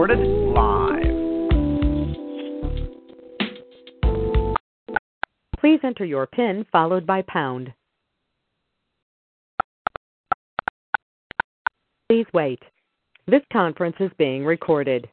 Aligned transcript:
recorded 0.00 0.26
live. 0.54 1.02
Please 5.58 5.80
enter 5.84 6.06
your 6.06 6.26
PIN 6.26 6.64
followed 6.72 7.06
by 7.06 7.22
pound. 7.28 7.70
Please 12.08 12.24
wait. 12.32 12.62
This 13.26 13.42
conference 13.52 13.96
is 14.00 14.10
being 14.16 14.42
recorded. 14.44 15.06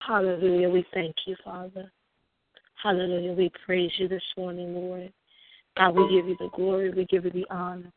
Hallelujah. 0.00 0.68
We 0.68 0.84
thank 0.92 1.14
you, 1.26 1.36
Father. 1.44 1.92
Hallelujah. 2.82 3.32
We 3.32 3.52
praise 3.64 3.92
you 3.98 4.08
this 4.08 4.22
morning, 4.36 4.74
Lord. 4.74 5.12
God, 5.76 5.94
we 5.94 6.02
give 6.10 6.26
you 6.26 6.36
the 6.40 6.50
glory. 6.54 6.90
We 6.90 7.04
give 7.06 7.24
you 7.24 7.30
the 7.30 7.46
honor. 7.50 7.92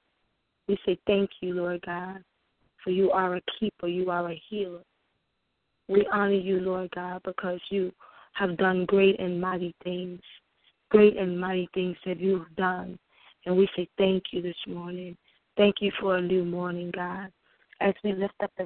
We 0.68 0.78
say 0.86 1.00
thank 1.08 1.30
you, 1.42 1.54
Lord 1.54 1.82
God, 1.86 2.24
for 2.84 2.92
you 2.92 3.12
are 3.12 3.36
a 3.36 3.42
keeper. 3.60 3.88
You 3.88 4.10
are 4.10 4.32
a 4.32 4.42
healer. 4.50 4.82
We 5.88 6.08
honor 6.12 6.34
you, 6.34 6.60
Lord 6.60 6.92
God, 6.92 7.22
because 7.24 7.60
you 7.70 7.92
have 8.34 8.58
done 8.58 8.86
great 8.86 9.20
and 9.20 9.40
mighty 9.40 9.74
things. 9.84 10.20
Great 10.90 11.18
and 11.18 11.40
mighty 11.40 11.70
things 11.74 11.98
that 12.06 12.20
you 12.20 12.40
have 12.40 12.56
done. 12.56 12.98
And 13.46 13.58
we 13.58 13.68
say 13.76 13.88
thank 13.98 14.24
you 14.32 14.42
this 14.42 14.56
morning. 14.68 15.18
Thank 15.56 15.76
you 15.82 15.92
for 16.00 16.18
a 16.18 16.22
new 16.22 16.46
morning, 16.46 16.92
God. 16.94 17.32
As 17.82 17.94
we 18.04 18.14
lift 18.14 18.36
up 18.42 18.52
the 18.58 18.66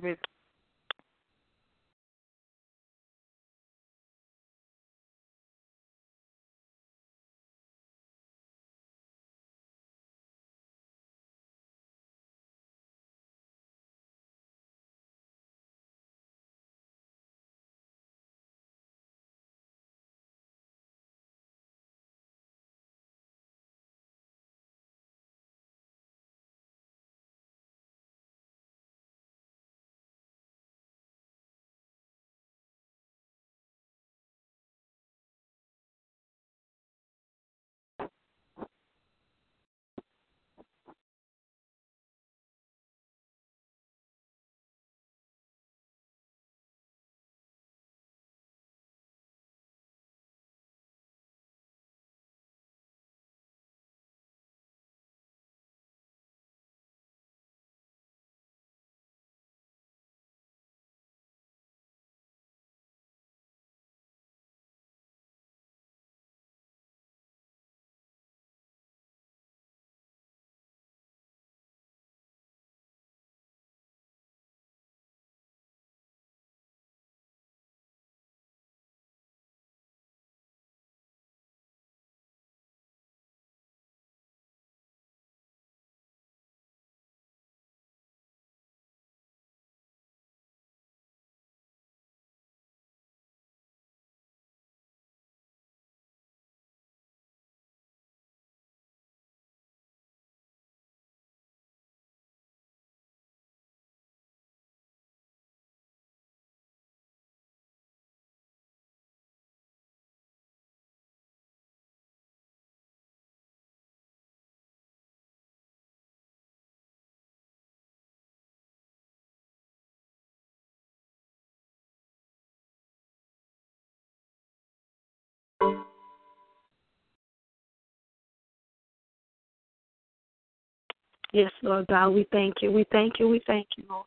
Yes, 131.33 131.51
Lord 131.61 131.87
God, 131.87 132.09
we 132.09 132.27
thank 132.31 132.55
you. 132.61 132.71
We 132.71 132.85
thank 132.91 133.19
you. 133.19 133.29
We 133.29 133.41
thank 133.47 133.67
you, 133.77 133.85
Lord. 133.89 134.05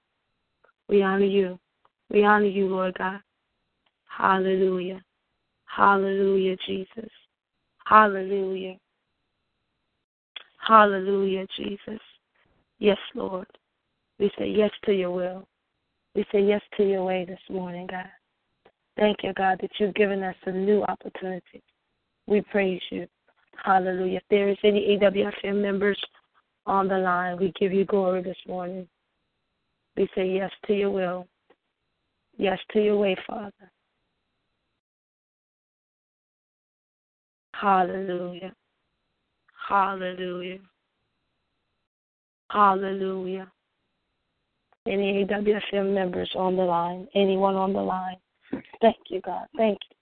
We 0.88 1.02
honor 1.02 1.24
you. 1.24 1.58
We 2.10 2.24
honor 2.24 2.46
you, 2.46 2.68
Lord 2.68 2.94
God. 2.98 3.20
Hallelujah. 4.06 5.02
Hallelujah, 5.64 6.56
Jesus. 6.66 7.10
Hallelujah. 7.86 8.76
Hallelujah, 10.58 11.46
Jesus. 11.56 12.00
Yes, 12.78 12.98
Lord. 13.14 13.46
We 14.18 14.30
say 14.38 14.48
yes 14.48 14.70
to 14.84 14.92
your 14.92 15.10
will. 15.10 15.46
We 16.14 16.24
say 16.30 16.42
yes 16.42 16.62
to 16.76 16.84
your 16.88 17.04
way 17.04 17.24
this 17.24 17.40
morning, 17.50 17.86
God. 17.90 18.06
Thank 18.96 19.18
you, 19.24 19.32
God, 19.32 19.58
that 19.60 19.70
you've 19.78 19.94
given 19.94 20.22
us 20.22 20.36
a 20.46 20.52
new 20.52 20.84
opportunity. 20.84 21.62
We 22.26 22.42
praise 22.42 22.80
you. 22.90 23.06
Hallelujah. 23.64 24.18
If 24.18 24.22
there 24.30 24.48
is 24.48 24.58
any 24.62 24.96
AWFM 25.00 25.60
members 25.60 25.98
on 26.66 26.88
the 26.88 26.98
line. 26.98 27.38
We 27.38 27.52
give 27.58 27.72
you 27.72 27.84
glory 27.84 28.22
this 28.22 28.36
morning. 28.46 28.88
We 29.96 30.08
say 30.14 30.28
yes 30.28 30.50
to 30.66 30.74
your 30.74 30.90
will, 30.90 31.28
yes 32.36 32.58
to 32.72 32.82
your 32.82 32.96
way, 32.96 33.16
Father. 33.26 33.52
Hallelujah. 37.52 38.52
Hallelujah. 39.68 40.58
Hallelujah. 42.50 43.50
Any 44.86 45.24
AWFM 45.24 45.94
members 45.94 46.30
on 46.36 46.56
the 46.56 46.62
line, 46.62 47.08
anyone 47.14 47.54
on 47.54 47.72
the 47.72 47.80
line, 47.80 48.16
thank 48.82 48.96
you, 49.08 49.20
God. 49.22 49.46
Thank 49.56 49.78
you. 49.90 49.94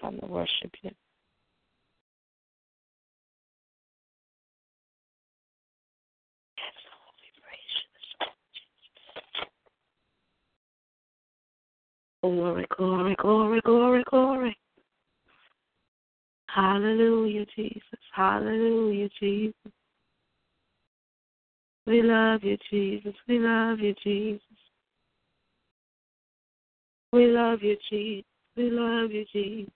Come 0.00 0.18
to 0.20 0.26
worship 0.26 0.72
you. 0.82 0.90
Glory, 12.22 12.66
glory, 12.76 13.14
glory, 13.20 13.60
glory, 13.64 14.04
glory. 14.10 14.58
Hallelujah, 16.48 17.46
Jesus. 17.54 17.82
Hallelujah, 18.12 19.08
Jesus. 19.20 19.54
We 21.86 22.02
love 22.02 22.42
you, 22.42 22.56
Jesus. 22.68 23.14
We 23.28 23.38
love 23.38 23.78
you, 23.78 23.94
Jesus. 24.02 24.40
We 27.12 27.26
love 27.26 27.62
you, 27.62 27.76
Jesus. 27.90 28.24
We 28.56 28.70
love 28.70 29.12
you, 29.12 29.24
Jesus. 29.32 29.72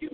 you. 0.00 0.10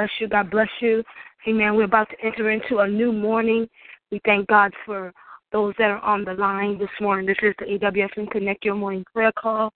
Bless 0.00 0.10
you. 0.18 0.28
God 0.28 0.50
bless 0.50 0.68
you. 0.80 1.04
Amen. 1.46 1.74
We're 1.74 1.84
about 1.84 2.08
to 2.10 2.16
enter 2.24 2.50
into 2.50 2.78
a 2.78 2.88
new 2.88 3.12
morning. 3.12 3.68
We 4.10 4.20
thank 4.24 4.46
God 4.48 4.72
for 4.86 5.12
those 5.52 5.74
that 5.78 5.90
are 5.90 6.00
on 6.00 6.24
the 6.24 6.32
line 6.34 6.78
this 6.78 6.88
morning. 7.02 7.26
This 7.26 7.36
is 7.42 7.54
the 7.58 7.66
AWFM 7.66 8.30
Connect 8.30 8.64
Your 8.64 8.76
Morning 8.76 9.04
Prayer 9.12 9.32
Call, 9.32 9.74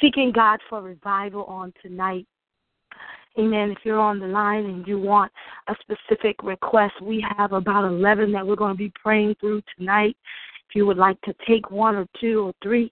seeking 0.00 0.30
God 0.30 0.60
for 0.70 0.82
revival 0.82 1.44
on 1.44 1.72
tonight. 1.82 2.26
Amen. 3.38 3.72
If 3.72 3.78
you're 3.82 3.98
on 3.98 4.20
the 4.20 4.26
line 4.26 4.66
and 4.66 4.86
you 4.86 5.00
want 5.00 5.32
a 5.68 5.74
specific 5.80 6.36
request, 6.44 6.94
we 7.02 7.24
have 7.36 7.52
about 7.52 7.84
11 7.84 8.30
that 8.32 8.46
we're 8.46 8.54
going 8.54 8.74
to 8.74 8.78
be 8.78 8.92
praying 9.02 9.34
through 9.40 9.62
tonight. 9.76 10.16
If 10.68 10.76
you 10.76 10.86
would 10.86 10.96
like 10.96 11.20
to 11.22 11.34
take 11.46 11.72
one 11.72 11.96
or 11.96 12.06
two 12.20 12.46
or 12.46 12.52
three, 12.62 12.90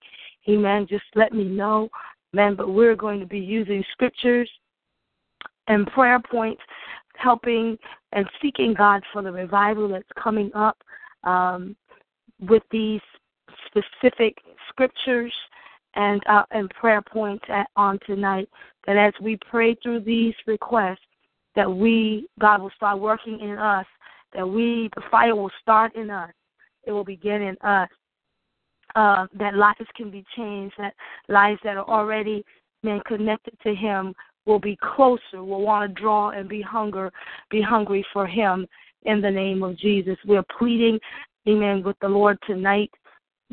amen, 0.49 0.89
just 0.91 1.05
let 1.15 1.33
me 1.33 1.45
know. 1.45 1.89
Amen. 2.35 2.57
But 2.57 2.71
we're 2.71 2.97
going 2.97 3.21
to 3.21 3.27
be 3.27 3.39
using 3.39 3.85
scriptures 3.93 4.51
and 5.69 5.87
prayer 5.89 6.21
points, 6.21 6.63
helping 7.17 7.79
and 8.13 8.29
seeking 8.43 8.75
God 8.75 9.03
for 9.13 9.23
the 9.23 9.33
revival 9.33 9.89
that's 9.89 10.09
coming 10.23 10.51
up 10.55 10.77
um, 11.25 11.77
with 12.41 12.63
these 12.71 13.01
specific 13.67 14.37
scriptures 14.69 15.33
and 15.95 16.21
uh, 16.29 16.45
and 16.51 16.69
prayer 16.71 17.03
points 17.03 17.45
at, 17.49 17.67
on 17.77 17.99
tonight. 18.07 18.49
That 18.87 18.97
as 18.97 19.13
we 19.21 19.39
pray 19.49 19.77
through 19.83 20.01
these 20.01 20.35
requests, 20.47 20.99
that 21.57 21.71
we 21.71 22.29
God 22.41 22.61
will 22.61 22.73
start 22.77 23.01
working 23.01 23.41
in 23.41 23.59
us. 23.59 23.87
That 24.35 24.47
we 24.47 24.91
the 24.97 25.03
fire 25.11 25.37
will 25.37 25.53
start 25.61 25.95
in 25.95 26.11
us. 26.11 26.33
It 26.85 26.93
will 26.93 27.05
begin 27.05 27.43
in 27.43 27.57
us. 27.63 27.89
Uh, 28.95 29.27
that 29.39 29.55
lives 29.55 29.89
can 29.97 30.11
be 30.11 30.25
changed. 30.37 30.75
That 30.79 30.95
lives 31.29 31.61
that 31.65 31.77
are 31.77 31.89
already 31.89 32.45
been 32.83 33.01
connected 33.07 33.57
to 33.63 33.75
Him 33.75 34.15
will 34.47 34.59
be 34.59 34.79
closer, 34.83 35.43
will 35.43 35.63
want 35.63 35.89
to 35.89 36.01
draw 36.01 36.31
and 36.31 36.49
be 36.49 36.61
hunger, 36.61 37.13
be 37.51 37.63
hungry 37.63 38.05
for 38.13 38.27
him 38.27 38.67
in 39.05 39.21
the 39.21 39.31
name 39.31 39.63
of 39.63 39.77
Jesus. 39.79 40.17
We're 40.27 40.45
pleading, 40.59 40.99
amen, 41.49 41.83
with 41.83 41.97
the 42.01 42.09
Lord 42.09 42.39
tonight, 42.47 42.91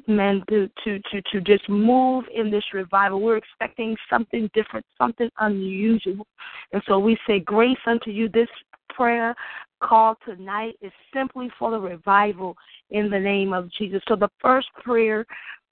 amen, 0.09 0.43
to, 0.49 0.69
to, 0.83 0.99
to, 1.11 1.21
to 1.31 1.41
just 1.41 1.67
move 1.69 2.25
in 2.33 2.49
this 2.49 2.63
revival. 2.73 3.21
We're 3.21 3.37
expecting 3.37 3.95
something 4.09 4.49
different, 4.53 4.85
something 4.97 5.29
unusual. 5.39 6.25
And 6.71 6.81
so 6.87 6.99
we 6.99 7.17
say, 7.27 7.39
Grace 7.39 7.77
unto 7.85 8.11
you. 8.11 8.29
This 8.29 8.49
prayer 8.89 9.35
call 9.81 10.15
tonight 10.25 10.75
is 10.81 10.91
simply 11.13 11.49
for 11.57 11.71
the 11.71 11.79
revival 11.79 12.55
in 12.91 13.09
the 13.09 13.19
name 13.19 13.53
of 13.53 13.71
Jesus. 13.71 14.01
So 14.07 14.15
the 14.15 14.29
first 14.41 14.67
prayer 14.83 15.25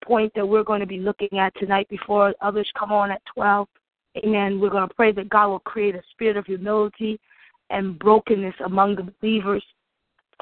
point 0.04 0.32
that 0.36 0.48
we're 0.48 0.64
going 0.64 0.80
to 0.80 0.88
be 0.88 1.00
looking 1.00 1.40
at 1.40 1.54
tonight 1.58 1.88
before 1.90 2.34
others 2.42 2.70
come 2.78 2.92
on 2.92 3.12
at 3.12 3.22
12 3.34 3.68
Amen. 4.18 4.60
We're 4.60 4.70
going 4.70 4.88
to 4.88 4.94
pray 4.94 5.12
that 5.12 5.30
God 5.30 5.50
will 5.50 5.60
create 5.60 5.96
a 5.96 6.02
spirit 6.12 6.38
of 6.38 6.46
humility 6.46 7.20
and 7.70 7.98
brokenness 8.00 8.56
among 8.66 8.96
the 8.96 9.14
believers. 9.22 9.64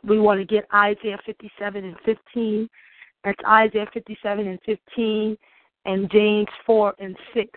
We 0.04 0.20
want 0.20 0.40
to 0.40 0.46
get 0.46 0.68
Isaiah 0.74 1.20
57 1.26 1.84
and 1.84 1.96
15. 2.06 2.70
That's 3.24 3.40
Isaiah 3.48 3.88
57 3.94 4.48
and 4.48 4.60
15 4.66 5.38
and 5.86 6.12
James 6.12 6.48
4 6.66 6.94
and 7.00 7.16
6. 7.34 7.50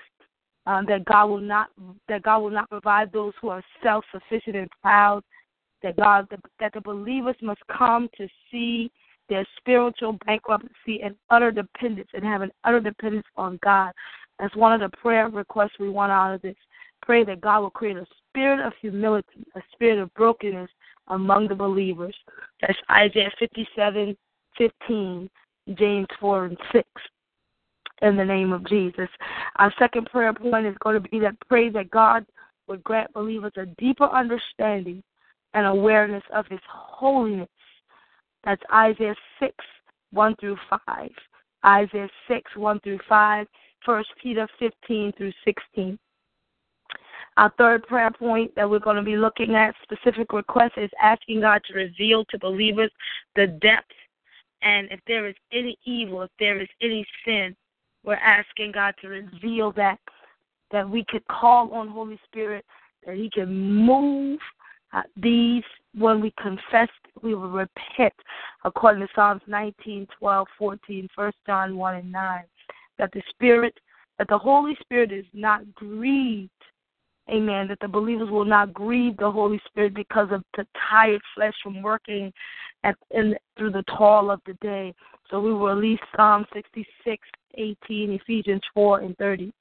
Um, 0.66 0.84
that 0.88 1.06
God 1.06 1.26
will 1.26 1.40
not 1.40 1.68
that 2.06 2.22
God 2.22 2.40
will 2.40 2.50
not 2.50 2.70
revive 2.70 3.10
those 3.12 3.32
who 3.40 3.48
are 3.48 3.62
self 3.82 4.04
sufficient 4.12 4.56
and 4.56 4.68
proud. 4.82 5.22
That 5.82 5.96
God 5.96 6.26
that, 6.30 6.40
that 6.60 6.74
the 6.74 6.82
believers 6.82 7.36
must 7.40 7.60
come 7.66 8.08
to 8.18 8.28
see 8.50 8.90
their 9.30 9.46
spiritual 9.56 10.18
bankruptcy 10.26 11.00
and 11.02 11.14
utter 11.30 11.50
dependence 11.50 12.10
and 12.12 12.22
have 12.24 12.42
an 12.42 12.50
utter 12.64 12.80
dependence 12.80 13.26
on 13.36 13.58
God. 13.62 13.92
That's 14.40 14.56
one 14.56 14.73
of 14.73 14.80
the 14.80 14.97
prayer 14.97 15.28
requests 15.28 15.78
we 15.78 15.90
want 15.90 16.11
out 16.11 16.35
of 16.35 16.42
this. 16.42 16.56
Pray 17.02 17.25
that 17.25 17.40
God 17.40 17.61
will 17.61 17.70
create 17.70 17.97
a 17.97 18.06
spirit 18.28 18.64
of 18.64 18.73
humility, 18.80 19.44
a 19.54 19.61
spirit 19.73 19.99
of 19.99 20.12
brokenness 20.14 20.70
among 21.09 21.49
the 21.49 21.54
believers. 21.54 22.14
That's 22.61 22.78
Isaiah 22.90 23.30
57 23.38 24.16
15, 24.56 25.30
James 25.75 26.06
4 26.19 26.45
and 26.47 26.58
6. 26.73 26.88
In 28.02 28.17
the 28.17 28.25
name 28.25 28.52
of 28.52 28.67
Jesus. 28.67 29.08
Our 29.56 29.73
second 29.78 30.06
prayer 30.06 30.32
point 30.32 30.67
is 30.67 30.75
going 30.82 31.02
to 31.02 31.08
be 31.08 31.19
that 31.21 31.36
pray 31.49 31.69
that 31.71 31.91
God 31.91 32.25
would 32.67 32.82
grant 32.82 33.12
believers 33.12 33.52
a 33.56 33.67
deeper 33.78 34.08
understanding 34.08 35.02
and 35.52 35.67
awareness 35.67 36.23
of 36.32 36.47
His 36.49 36.60
holiness. 36.67 37.49
That's 38.45 38.62
Isaiah 38.73 39.17
6, 39.38 39.54
1 40.12 40.36
through 40.41 40.56
5. 40.88 41.10
Isaiah 41.67 42.08
6, 42.26 42.56
1 42.56 42.80
through 42.80 43.00
5. 43.06 43.47
1 43.84 44.04
Peter 44.23 44.49
15 44.58 45.12
through 45.12 45.32
16. 45.45 45.99
Our 47.36 47.52
third 47.56 47.86
prayer 47.86 48.10
point 48.10 48.54
that 48.56 48.69
we're 48.69 48.80
going 48.80 48.97
to 48.97 49.02
be 49.02 49.16
looking 49.16 49.54
at, 49.54 49.75
specific 49.82 50.32
request, 50.32 50.75
is 50.76 50.90
asking 51.00 51.40
God 51.40 51.62
to 51.69 51.75
reveal 51.75 52.25
to 52.26 52.38
believers 52.38 52.90
the 53.36 53.47
depth 53.47 53.93
and 54.62 54.88
if 54.90 55.00
there 55.06 55.26
is 55.26 55.34
any 55.52 55.78
evil, 55.84 56.23
if 56.23 56.30
there 56.38 56.60
is 56.60 56.69
any 56.82 57.06
sin, 57.25 57.56
we're 58.04 58.14
asking 58.14 58.73
God 58.73 58.95
to 59.00 59.08
reveal 59.08 59.73
that, 59.73 59.99
that 60.71 60.88
we 60.88 61.04
could 61.08 61.26
call 61.28 61.73
on 61.73 61.88
Holy 61.88 62.19
Spirit, 62.26 62.64
that 63.06 63.16
He 63.16 63.30
can 63.30 63.73
move 63.73 64.38
uh, 64.93 65.02
these 65.16 65.62
when 65.97 66.21
we 66.21 66.32
confess, 66.40 66.88
we 67.23 67.34
will 67.34 67.50
repent, 67.50 68.14
according 68.64 69.00
to 69.00 69.08
Psalms 69.14 69.43
19, 69.47 70.06
12, 70.19 70.49
14, 70.58 71.08
1 71.14 71.32
John 71.47 71.76
1 71.76 71.95
and 71.97 72.12
9. 72.12 72.43
That 73.00 73.10
the 73.13 73.23
Spirit, 73.30 73.75
that 74.19 74.28
the 74.28 74.39
Holy 74.39 74.76
Spirit 74.80 75.10
is 75.10 75.25
not 75.32 75.75
grieved 75.75 76.50
Amen. 77.30 77.69
That 77.69 77.78
the 77.80 77.89
believers 77.89 78.28
will 78.30 78.45
not 78.45 78.75
grieve 78.75 79.17
the 79.17 79.30
Holy 79.30 79.60
Spirit 79.67 79.95
because 79.95 80.28
of 80.32 80.43
the 80.56 80.67
tired 80.91 81.21
flesh 81.34 81.54
from 81.63 81.80
working 81.80 82.32
at, 82.82 82.97
in, 83.10 83.36
through 83.56 83.71
the 83.71 83.84
toil 83.97 84.30
of 84.30 84.41
the 84.47 84.54
day. 84.54 84.93
So 85.30 85.41
we 85.41 85.52
will 85.52 85.75
release 85.75 86.00
Psalm 86.17 86.45
66, 86.52 87.28
18, 87.54 88.13
Ephesians 88.13 88.63
4, 88.75 89.00
and 89.00 89.17
30. 89.19 89.52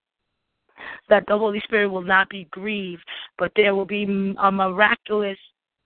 That 1.10 1.26
the 1.28 1.38
Holy 1.38 1.60
Spirit 1.62 1.90
will 1.90 2.02
not 2.02 2.30
be 2.30 2.48
grieved, 2.50 3.04
but 3.38 3.52
there 3.56 3.76
will 3.76 3.86
be 3.86 4.04
a 4.40 4.52
miraculous 4.52 5.38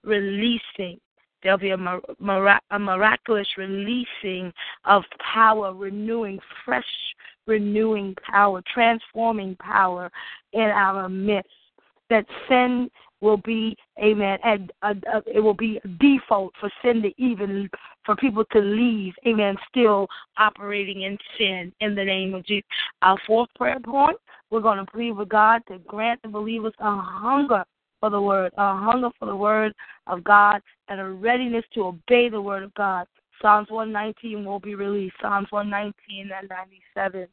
releasing. 0.03 0.99
There'll 1.41 1.57
be 1.57 1.71
a, 1.71 1.77
mir- 1.77 2.59
a 2.71 2.79
miraculous 2.79 3.47
releasing 3.57 4.53
of 4.85 5.03
power, 5.33 5.73
renewing, 5.73 6.39
fresh, 6.63 6.85
renewing 7.47 8.15
power, 8.29 8.61
transforming 8.73 9.55
power 9.57 10.11
in 10.53 10.61
our 10.61 11.09
midst 11.09 11.49
that 12.09 12.25
sin 12.47 12.89
will 13.21 13.37
be, 13.37 13.75
amen, 14.03 14.37
and 14.43 14.71
uh, 14.81 14.93
uh, 15.11 15.21
it 15.25 15.39
will 15.39 15.53
be 15.53 15.79
a 15.83 15.87
default 15.87 16.53
for 16.59 16.69
sin 16.83 17.01
to 17.01 17.11
even, 17.17 17.69
for 18.05 18.15
people 18.17 18.43
to 18.51 18.59
leave, 18.59 19.13
amen, 19.25 19.55
still 19.69 20.07
operating 20.37 21.03
in 21.03 21.17
sin 21.37 21.71
in 21.79 21.95
the 21.95 22.03
name 22.03 22.33
of 22.33 22.45
Jesus. 22.45 22.67
Our 23.01 23.17
fourth 23.25 23.49
prayer 23.55 23.79
point, 23.79 24.17
we're 24.49 24.59
going 24.59 24.77
to 24.77 24.91
plead 24.91 25.13
with 25.13 25.29
God 25.29 25.61
to 25.69 25.79
grant 25.79 26.21
the 26.21 26.27
believers 26.27 26.73
a 26.79 26.97
hunger 26.97 27.63
for 28.01 28.09
the 28.09 28.21
word, 28.21 28.51
a 28.57 28.75
hunger 28.75 29.09
for 29.17 29.25
the 29.25 29.35
word 29.35 29.73
of 30.07 30.23
God, 30.23 30.61
and 30.89 30.99
a 30.99 31.05
readiness 31.05 31.63
to 31.73 31.85
obey 31.85 32.27
the 32.27 32.41
word 32.41 32.63
of 32.63 32.73
God. 32.73 33.07
Psalms 33.43 33.69
119 33.69 34.45
will 34.45 34.59
be 34.59 34.73
released. 34.73 35.15
Psalms 35.21 35.47
119 35.51 36.31
and 36.35 36.49
97 36.49 37.27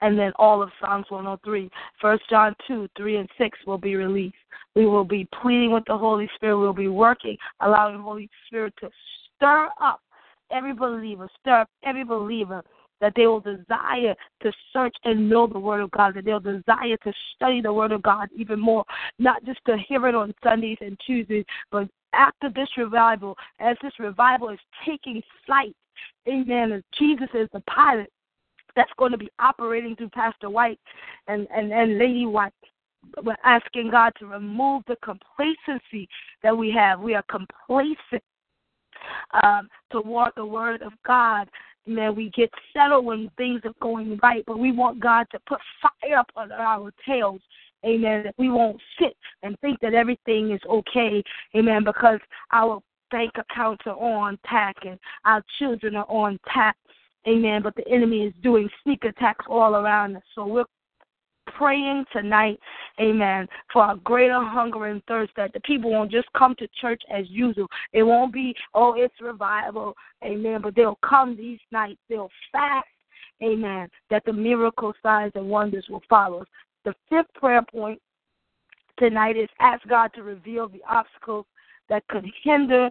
and 0.00 0.18
then 0.18 0.32
all 0.36 0.62
of 0.62 0.70
Psalms 0.80 1.06
103. 1.08 1.70
First 2.00 2.22
John 2.30 2.54
2, 2.66 2.88
3, 2.96 3.16
and 3.16 3.28
6 3.38 3.58
will 3.66 3.78
be 3.78 3.96
released. 3.96 4.36
We 4.74 4.86
will 4.86 5.04
be 5.04 5.28
pleading 5.42 5.72
with 5.72 5.84
the 5.86 5.98
Holy 5.98 6.28
Spirit. 6.36 6.58
We'll 6.58 6.72
be 6.72 6.88
working, 6.88 7.36
allowing 7.60 7.96
the 7.96 8.02
Holy 8.02 8.30
Spirit 8.46 8.74
to 8.80 8.90
stir 9.36 9.68
up 9.80 10.00
every 10.50 10.72
believer, 10.72 11.28
stir 11.40 11.62
up 11.62 11.70
every 11.84 12.04
believer 12.04 12.62
that 13.00 13.12
they 13.14 13.26
will 13.26 13.40
desire 13.40 14.14
to 14.42 14.52
search 14.72 14.94
and 15.04 15.28
know 15.28 15.46
the 15.46 15.58
Word 15.58 15.80
of 15.80 15.90
God, 15.92 16.14
that 16.14 16.24
they'll 16.24 16.40
desire 16.40 16.96
to 17.04 17.12
study 17.36 17.60
the 17.60 17.72
Word 17.72 17.92
of 17.92 18.02
God 18.02 18.28
even 18.36 18.58
more, 18.58 18.84
not 19.18 19.44
just 19.44 19.60
to 19.66 19.76
hear 19.88 20.06
it 20.08 20.14
on 20.14 20.34
Sundays 20.42 20.78
and 20.80 20.98
Tuesdays, 21.06 21.44
but 21.70 21.88
after 22.12 22.50
this 22.50 22.68
revival, 22.76 23.36
as 23.60 23.76
this 23.82 23.92
revival 23.98 24.50
is 24.50 24.58
taking 24.86 25.22
flight, 25.46 25.74
amen, 26.28 26.82
Jesus 26.98 27.28
is 27.34 27.48
the 27.52 27.60
pilot, 27.60 28.10
that's 28.76 28.92
going 28.98 29.12
to 29.12 29.18
be 29.18 29.30
operating 29.38 29.96
through 29.96 30.10
Pastor 30.10 30.50
White 30.50 30.78
and, 31.26 31.48
and, 31.54 31.72
and 31.72 31.98
Lady 31.98 32.26
White. 32.26 32.52
We're 33.22 33.36
asking 33.44 33.90
God 33.90 34.12
to 34.18 34.26
remove 34.26 34.82
the 34.86 34.96
complacency 35.02 36.08
that 36.42 36.56
we 36.56 36.70
have. 36.72 37.00
We 37.00 37.14
are 37.14 37.24
complacent 37.30 38.22
um, 39.42 39.68
toward 39.90 40.32
the 40.36 40.44
Word 40.44 40.82
of 40.82 40.92
God. 41.06 41.48
Man, 41.86 42.14
we 42.14 42.30
get 42.30 42.50
settled 42.72 43.06
when 43.06 43.30
things 43.38 43.62
are 43.64 43.72
going 43.80 44.18
right, 44.22 44.44
but 44.46 44.58
we 44.58 44.72
want 44.72 45.00
God 45.00 45.26
to 45.32 45.38
put 45.48 45.58
fire 45.80 46.18
up 46.18 46.30
on 46.36 46.52
our 46.52 46.92
tails. 47.06 47.40
Amen. 47.84 48.24
That 48.24 48.34
we 48.38 48.50
won't 48.50 48.80
sit 49.00 49.16
and 49.42 49.58
think 49.60 49.78
that 49.80 49.94
everything 49.94 50.52
is 50.52 50.60
okay. 50.68 51.22
Amen. 51.56 51.84
Because 51.84 52.20
our 52.52 52.80
bank 53.10 53.32
accounts 53.36 53.84
are 53.86 53.96
on 53.96 54.38
tack 54.48 54.76
and 54.82 54.98
our 55.24 55.42
children 55.58 55.96
are 55.96 56.10
on 56.10 56.38
tack 56.52 56.76
Amen. 57.26 57.62
But 57.62 57.74
the 57.76 57.86
enemy 57.88 58.22
is 58.22 58.34
doing 58.42 58.68
sneak 58.82 59.04
attacks 59.04 59.44
all 59.48 59.76
around 59.76 60.16
us. 60.16 60.22
So 60.34 60.46
we're 60.46 60.64
praying 61.56 62.04
tonight, 62.12 62.58
amen, 63.00 63.46
for 63.72 63.90
a 63.90 63.96
greater 63.96 64.40
hunger 64.40 64.86
and 64.86 65.02
thirst 65.08 65.32
that 65.36 65.52
the 65.52 65.60
people 65.60 65.90
won't 65.90 66.10
just 66.10 66.28
come 66.36 66.54
to 66.58 66.68
church 66.80 67.02
as 67.10 67.24
usual. 67.28 67.66
It 67.92 68.02
won't 68.02 68.32
be, 68.32 68.54
oh, 68.74 68.94
it's 68.96 69.14
revival, 69.20 69.94
amen, 70.22 70.60
but 70.62 70.74
they'll 70.76 70.98
come 71.02 71.36
these 71.36 71.58
nights, 71.72 72.00
they'll 72.08 72.30
fast, 72.52 72.86
amen, 73.42 73.88
that 74.10 74.24
the 74.26 74.32
miracle 74.32 74.92
signs 75.02 75.32
and 75.34 75.48
wonders 75.48 75.86
will 75.88 76.02
follow. 76.08 76.44
The 76.84 76.94
fifth 77.08 77.32
prayer 77.34 77.62
point 77.62 78.00
tonight 78.98 79.36
is 79.36 79.48
ask 79.60 79.86
God 79.88 80.10
to 80.14 80.22
reveal 80.22 80.68
the 80.68 80.82
obstacles 80.88 81.46
that 81.88 82.06
could 82.08 82.26
hinder 82.42 82.90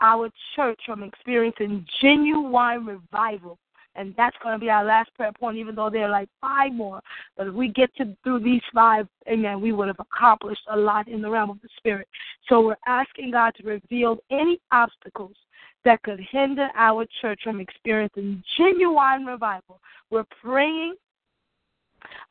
our 0.00 0.28
church 0.56 0.80
from 0.86 1.02
experiencing 1.02 1.86
genuine 2.00 2.84
revival 2.84 3.58
and 3.96 4.14
that's 4.16 4.36
going 4.42 4.54
to 4.54 4.58
be 4.58 4.70
our 4.70 4.84
last 4.84 5.14
prayer 5.14 5.32
point, 5.32 5.56
even 5.56 5.74
though 5.74 5.90
there 5.90 6.06
are 6.06 6.10
like 6.10 6.28
five 6.40 6.72
more. 6.72 7.00
But 7.36 7.48
if 7.48 7.54
we 7.54 7.68
get 7.68 7.94
to 7.96 8.16
through 8.24 8.40
these 8.40 8.62
five, 8.72 9.06
amen, 9.28 9.60
we 9.60 9.72
would 9.72 9.88
have 9.88 10.00
accomplished 10.00 10.62
a 10.70 10.76
lot 10.76 11.08
in 11.08 11.22
the 11.22 11.30
realm 11.30 11.50
of 11.50 11.60
the 11.62 11.68
Spirit. 11.76 12.08
So 12.48 12.60
we're 12.60 12.76
asking 12.86 13.30
God 13.30 13.54
to 13.56 13.66
reveal 13.66 14.18
any 14.30 14.60
obstacles 14.72 15.36
that 15.84 16.02
could 16.02 16.20
hinder 16.30 16.68
our 16.74 17.06
church 17.20 17.40
from 17.44 17.60
experiencing 17.60 18.42
genuine 18.56 19.26
revival. 19.26 19.80
We're 20.10 20.26
praying 20.42 20.94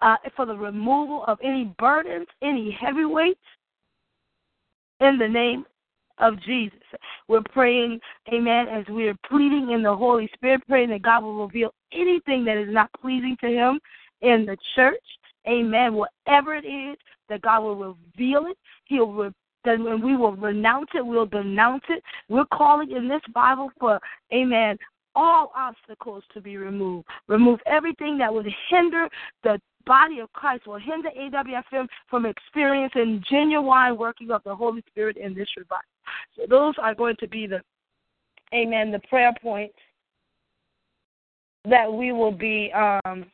uh, 0.01 0.17
for 0.35 0.45
the 0.45 0.55
removal 0.55 1.23
of 1.27 1.37
any 1.43 1.73
burdens, 1.79 2.27
any 2.41 2.71
heavyweights, 2.71 3.39
in 4.99 5.17
the 5.17 5.27
name 5.27 5.65
of 6.19 6.39
Jesus. 6.41 6.77
We're 7.27 7.41
praying, 7.41 7.99
amen, 8.31 8.67
as 8.67 8.85
we're 8.87 9.17
pleading 9.29 9.71
in 9.71 9.83
the 9.83 9.95
Holy 9.95 10.29
Spirit, 10.33 10.61
praying 10.67 10.89
that 10.89 11.01
God 11.01 11.23
will 11.23 11.45
reveal 11.45 11.73
anything 11.91 12.45
that 12.45 12.57
is 12.57 12.71
not 12.71 12.89
pleasing 13.01 13.35
to 13.41 13.47
Him 13.47 13.79
in 14.21 14.45
the 14.45 14.57
church. 14.75 15.03
Amen. 15.47 15.93
Whatever 15.93 16.55
it 16.55 16.65
is, 16.65 16.97
that 17.29 17.41
God 17.41 17.63
will 17.63 17.75
reveal 17.75 18.45
it. 18.47 18.57
He'll 18.85 19.11
re- 19.11 19.31
then 19.65 19.83
when 19.85 20.01
we 20.01 20.17
will 20.17 20.35
renounce 20.35 20.89
it, 20.93 21.05
we'll 21.05 21.25
denounce 21.25 21.83
it. 21.89 22.03
We're 22.27 22.45
calling 22.45 22.91
in 22.91 23.07
this 23.07 23.21
Bible 23.33 23.71
for, 23.79 23.97
amen, 24.33 24.77
all 25.15 25.51
obstacles 25.55 26.23
to 26.33 26.41
be 26.41 26.57
removed. 26.57 27.07
Remove 27.27 27.59
everything 27.65 28.17
that 28.17 28.33
would 28.33 28.47
hinder 28.69 29.07
the 29.43 29.59
body 29.85 30.19
of 30.19 30.31
Christ, 30.33 30.65
will 30.65 30.79
hinder 30.79 31.09
AWFM 31.17 31.87
from 32.09 32.25
experiencing 32.25 33.23
genuine 33.29 33.97
working 33.97 34.31
of 34.31 34.41
the 34.43 34.55
Holy 34.55 34.83
Spirit 34.87 35.17
in 35.17 35.33
this 35.33 35.49
revival. 35.57 35.83
So 36.35 36.43
those 36.49 36.75
are 36.81 36.95
going 36.95 37.15
to 37.19 37.27
be 37.27 37.47
the, 37.47 37.61
amen, 38.53 38.91
the 38.91 39.01
prayer 39.09 39.33
points 39.41 39.75
that 41.69 41.91
we 41.91 42.11
will 42.11 42.31
be 42.31 42.71
um, 42.73 43.25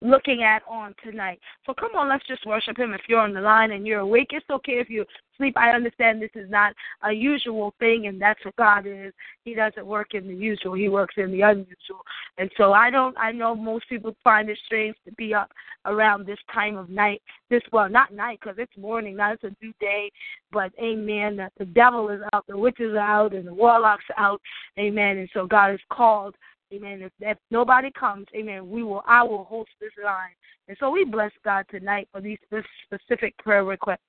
looking 0.00 0.42
at 0.42 0.62
on 0.68 0.94
tonight. 1.02 1.40
So 1.66 1.74
come 1.74 1.90
on, 1.96 2.08
let's 2.08 2.26
just 2.26 2.46
worship 2.46 2.78
Him. 2.78 2.92
If 2.92 3.02
you're 3.08 3.20
on 3.20 3.34
the 3.34 3.40
line 3.40 3.72
and 3.72 3.86
you're 3.86 4.00
awake, 4.00 4.28
it's 4.30 4.48
okay 4.50 4.74
if 4.74 4.88
you 4.88 5.04
sleep. 5.36 5.56
I 5.56 5.70
understand 5.70 6.20
this 6.20 6.30
is 6.34 6.50
not 6.50 6.74
a 7.02 7.12
usual 7.12 7.74
thing, 7.78 8.06
and 8.06 8.20
that's 8.20 8.44
what 8.44 8.56
God 8.56 8.86
is. 8.86 9.12
He 9.44 9.54
doesn't 9.54 9.86
work 9.86 10.14
in 10.14 10.28
the 10.28 10.34
usual; 10.34 10.74
He 10.74 10.88
works 10.88 11.14
in 11.16 11.32
the 11.32 11.40
unusual. 11.42 12.04
And 12.38 12.50
so 12.56 12.72
I 12.72 12.90
don't. 12.90 13.16
I 13.18 13.32
know 13.32 13.54
most 13.54 13.88
people 13.88 14.14
find 14.22 14.48
it 14.48 14.58
strange 14.66 14.96
to 15.04 15.12
be 15.12 15.34
up 15.34 15.50
around 15.84 16.26
this 16.26 16.38
time 16.52 16.76
of 16.76 16.90
night. 16.90 17.22
This 17.50 17.62
well, 17.72 17.88
not 17.88 18.12
night 18.12 18.38
because 18.40 18.56
it's 18.58 18.76
morning. 18.76 19.16
Now 19.16 19.32
it's 19.32 19.44
a 19.44 19.54
new 19.62 19.72
day. 19.80 20.10
But 20.52 20.72
Amen. 20.80 21.36
That 21.36 21.52
the 21.58 21.64
devil 21.64 22.08
is 22.10 22.20
out, 22.32 22.46
the 22.46 22.56
witches 22.56 22.94
are 22.94 22.98
out, 22.98 23.34
and 23.34 23.46
the 23.46 23.54
warlocks 23.54 24.04
are 24.16 24.24
out. 24.24 24.40
Amen. 24.78 25.18
And 25.18 25.28
so 25.34 25.46
God 25.46 25.72
is 25.72 25.80
called 25.90 26.36
Amen. 26.72 27.02
If, 27.02 27.12
if 27.20 27.38
nobody 27.50 27.90
comes, 27.90 28.26
amen, 28.36 28.68
we 28.68 28.82
will 28.82 29.02
I 29.06 29.22
will 29.22 29.44
host 29.44 29.70
this 29.80 29.92
line. 30.04 30.34
And 30.68 30.76
so 30.78 30.90
we 30.90 31.04
bless 31.04 31.32
God 31.44 31.64
tonight 31.70 32.08
for 32.12 32.20
these 32.20 32.38
this 32.50 32.64
specific 32.84 33.36
prayer 33.38 33.64
requests. 33.64 34.00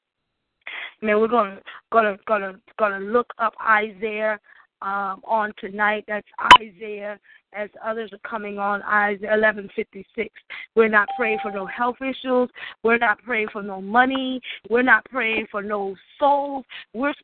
Man, 1.01 1.19
we're 1.19 1.29
gonna 1.29 1.59
gonna 1.91 2.17
gonna 2.27 2.59
gonna 2.77 2.99
look 2.99 3.27
up 3.37 3.53
Isaiah 3.65 4.39
um, 4.81 5.21
on 5.25 5.53
tonight. 5.59 6.03
That's 6.07 6.27
Isaiah. 6.61 7.19
As 7.51 7.69
others 7.83 8.11
are 8.13 8.29
coming 8.29 8.59
on, 8.59 8.83
Isaiah 8.83 9.31
11:56. 9.31 10.29
We're 10.75 10.89
not 10.89 11.07
praying 11.17 11.39
for 11.41 11.51
no 11.51 11.65
health 11.65 11.97
issues. 12.01 12.49
We're 12.83 12.97
not 12.97 13.21
praying 13.23 13.47
for 13.53 13.63
no 13.63 13.81
money. 13.81 14.41
We're 14.69 14.83
not 14.83 15.05
praying 15.05 15.47
for 15.49 15.63
no 15.63 15.95
souls. 16.19 16.65
We're 16.93 17.15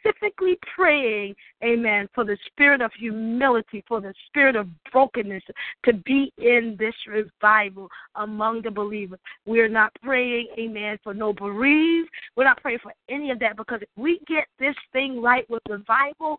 specifically 0.00 0.58
praying, 0.74 1.34
amen, 1.64 2.08
for 2.14 2.24
the 2.24 2.36
spirit 2.46 2.80
of 2.80 2.90
humility, 2.98 3.84
for 3.86 4.00
the 4.00 4.14
spirit 4.26 4.56
of 4.56 4.68
brokenness 4.92 5.42
to 5.84 5.92
be 5.92 6.32
in 6.38 6.76
this 6.78 6.94
revival 7.06 7.88
among 8.16 8.62
the 8.62 8.70
believers. 8.70 9.18
We're 9.46 9.68
not 9.68 9.92
praying, 10.02 10.48
amen, 10.58 10.98
for 11.02 11.14
no 11.14 11.32
bereaved. 11.32 12.10
We're 12.36 12.44
not 12.44 12.60
praying 12.62 12.80
for 12.82 12.92
any 13.08 13.30
of 13.30 13.38
that 13.40 13.56
because 13.56 13.80
if 13.82 13.88
we 13.96 14.20
get 14.26 14.46
this 14.58 14.76
thing 14.92 15.22
right 15.22 15.48
with 15.50 15.62
revival, 15.68 16.38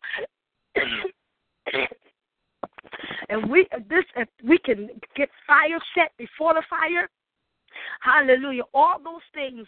and 3.29 3.49
we 3.49 3.67
this 3.89 4.05
if 4.15 4.27
we 4.43 4.57
can 4.57 4.89
get 5.15 5.29
fire 5.45 5.79
set 5.95 6.11
before 6.17 6.53
the 6.53 6.63
fire, 6.69 7.09
Hallelujah. 8.01 8.63
All 8.73 8.97
those 9.03 9.21
things 9.33 9.67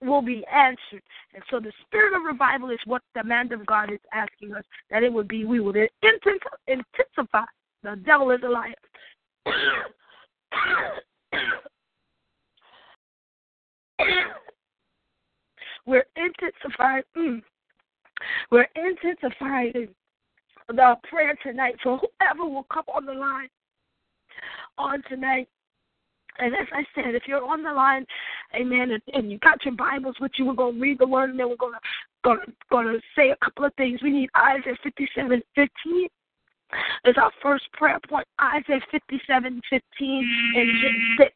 will 0.00 0.22
be 0.22 0.44
answered. 0.46 1.02
And 1.34 1.42
so 1.50 1.60
the 1.60 1.72
spirit 1.86 2.14
of 2.14 2.22
revival 2.24 2.70
is 2.70 2.78
what 2.84 3.02
the 3.14 3.24
man 3.24 3.52
of 3.52 3.66
God 3.66 3.92
is 3.92 3.98
asking 4.12 4.54
us 4.54 4.64
that 4.90 5.02
it 5.02 5.12
would 5.12 5.28
be, 5.28 5.44
we 5.44 5.60
would 5.60 5.76
intensify. 6.02 7.44
The 7.82 7.96
devil 8.04 8.30
is 8.30 8.40
a 8.44 8.48
liar. 8.48 8.74
We're 15.86 16.06
intensifying. 16.16 17.02
Mm, 17.16 17.42
we're 18.50 18.68
intensifying 18.74 19.88
the 20.68 20.96
prayer 21.08 21.36
tonight 21.42 21.76
for 21.82 21.98
whoever 21.98 22.44
will 22.44 22.66
come 22.72 22.84
on 22.94 23.06
the 23.06 23.12
line 23.12 23.48
on 24.76 25.02
tonight 25.08 25.48
and 26.38 26.54
as 26.54 26.66
I 26.72 26.84
said, 26.94 27.14
if 27.14 27.24
you're 27.26 27.44
on 27.44 27.62
the 27.62 27.72
line, 27.72 28.06
amen, 28.54 28.98
and, 29.12 29.30
you 29.30 29.38
got 29.38 29.64
your 29.64 29.74
Bibles 29.74 30.16
with 30.20 30.32
you, 30.36 30.46
we're 30.46 30.54
going 30.54 30.74
to 30.74 30.80
read 30.80 30.98
the 30.98 31.06
word 31.06 31.30
and 31.30 31.38
then 31.38 31.48
we're 31.48 31.56
going 31.56 31.74
to 31.74 31.80
going 32.70 32.86
to 32.86 33.00
say 33.16 33.30
a 33.30 33.36
couple 33.44 33.64
of 33.64 33.72
things. 33.74 34.02
We 34.02 34.10
need 34.10 34.30
Isaiah 34.36 34.76
57 34.82 35.42
15 35.54 36.08
is 37.04 37.14
our 37.16 37.32
first 37.42 37.64
prayer 37.72 37.98
point. 38.08 38.26
Isaiah 38.40 38.80
57 38.90 39.60
15 39.70 40.52
and 40.56 40.68
James 40.82 41.18
6. 41.18 41.32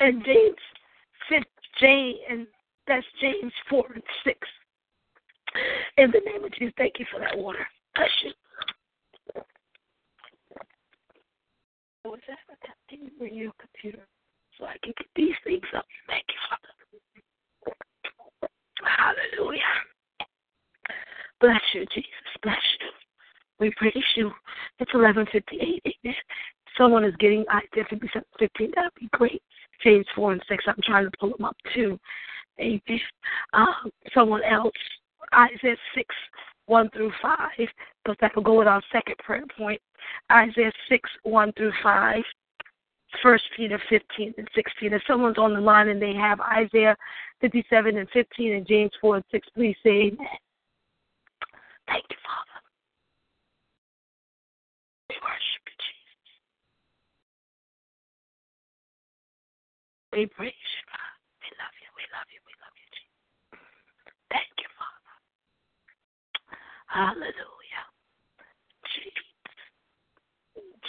And 0.00 0.24
James 0.24 0.56
5, 1.30 1.42
James, 1.80 2.18
and 2.28 2.46
that's 2.86 3.06
James 3.20 3.52
4 3.70 3.86
and 3.94 4.02
6. 4.24 4.38
In 5.98 6.10
the 6.10 6.20
name 6.26 6.44
of 6.44 6.52
Jesus, 6.52 6.74
thank 6.76 6.94
you 6.98 7.06
for 7.10 7.20
that 7.20 7.36
water. 7.38 7.66
Bless 7.94 8.08
you. 8.24 8.32
Was 12.04 12.20
that 12.28 12.38
I 12.50 12.66
got 12.66 13.18
bring 13.18 13.34
your 13.34 13.52
computer 13.60 14.06
so 14.58 14.66
I 14.66 14.76
can 14.82 14.92
get 14.98 15.06
these 15.14 15.34
things 15.44 15.62
up. 15.76 15.86
Thank 16.08 16.24
you, 16.28 16.34
Father. 16.50 16.68
Hallelujah. 18.84 19.62
Bless 21.40 21.60
you, 21.74 21.86
Jesus. 21.94 22.10
Bless 22.42 22.56
you. 22.80 22.86
We 23.60 23.72
praise 23.76 24.04
you. 24.16 24.30
It's 24.78 24.90
eleven 24.94 25.26
fifty 25.30 25.58
eight. 25.60 25.96
Amen. 26.04 26.16
Someone 26.76 27.04
is 27.04 27.14
getting 27.20 27.44
Isaiah 27.50 27.86
15. 27.90 28.72
That'd 28.74 28.90
be 28.98 29.08
great. 29.12 29.42
James 29.84 30.06
four 30.16 30.32
and 30.32 30.42
six. 30.48 30.64
I'm 30.66 30.74
trying 30.82 31.04
to 31.04 31.16
pull 31.20 31.30
them 31.30 31.44
up 31.44 31.56
too. 31.74 31.98
Amen. 32.58 33.00
Um, 33.52 33.90
someone 34.14 34.42
else. 34.42 34.72
Isaiah 35.34 35.76
six 35.94 36.14
1 36.66 36.90
through 36.90 37.12
5, 37.20 37.38
because 37.56 38.16
that 38.20 38.34
will 38.34 38.42
go 38.42 38.58
with 38.58 38.68
our 38.68 38.82
second 38.92 39.16
prayer 39.18 39.44
point. 39.56 39.80
Isaiah 40.30 40.72
6, 40.88 41.10
1 41.24 41.52
through 41.52 41.72
5. 41.82 42.22
1 43.22 43.38
Peter 43.56 43.80
15 43.90 44.34
and 44.38 44.48
16. 44.54 44.92
If 44.92 45.02
someone's 45.06 45.38
on 45.38 45.52
the 45.52 45.60
line 45.60 45.88
and 45.88 46.00
they 46.00 46.14
have 46.14 46.40
Isaiah 46.40 46.96
57 47.40 47.98
and 47.98 48.08
15 48.10 48.52
and 48.54 48.66
James 48.66 48.90
4 49.00 49.16
and 49.16 49.24
6, 49.30 49.48
please 49.54 49.76
say 49.82 49.90
amen. 49.90 50.38
Thank 51.88 52.04
you, 52.08 52.16
Father. 52.24 52.58
We 55.10 55.16
worship 55.20 55.62
you, 55.66 55.76
Jesus. 55.76 56.32
We 60.12 60.26
praise 60.26 60.56
you, 60.56 60.82
God. 60.88 61.12
We 61.44 61.52
love 61.60 61.74
you. 61.84 61.90
We 62.00 62.04
love 62.16 62.28
you. 62.32 62.40
We 62.48 62.54
love 62.64 62.74
you, 62.80 62.88
Jesus. 62.96 63.60
Thank 64.30 64.56
you. 64.56 64.62
Hallelujah. 66.92 67.32
James. 68.94 69.32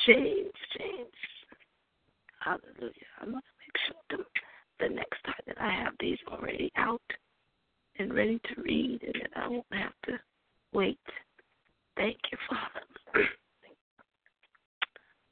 James, 0.06 0.54
James. 0.78 1.20
Hallelujah. 2.40 3.08
I'm 3.22 3.32
going 3.32 3.42
to 3.42 3.56
make 3.64 3.78
sure 3.88 3.96
the, 4.10 4.86
the 4.86 4.94
next 4.94 5.24
time 5.24 5.36
that 5.48 5.62
I 5.62 5.72
have 5.72 5.94
these 6.02 6.18
already 6.28 6.72
out 6.76 7.02
and 8.00 8.14
ready 8.14 8.40
to 8.40 8.62
read 8.62 9.02
and 9.02 9.16
that 9.22 9.42
I 9.42 9.48
won't 9.48 9.66
have 9.72 9.94
to 10.08 10.20
wait. 10.74 11.00
Thank 11.96 12.18
you, 12.32 12.38
Father. 12.50 13.26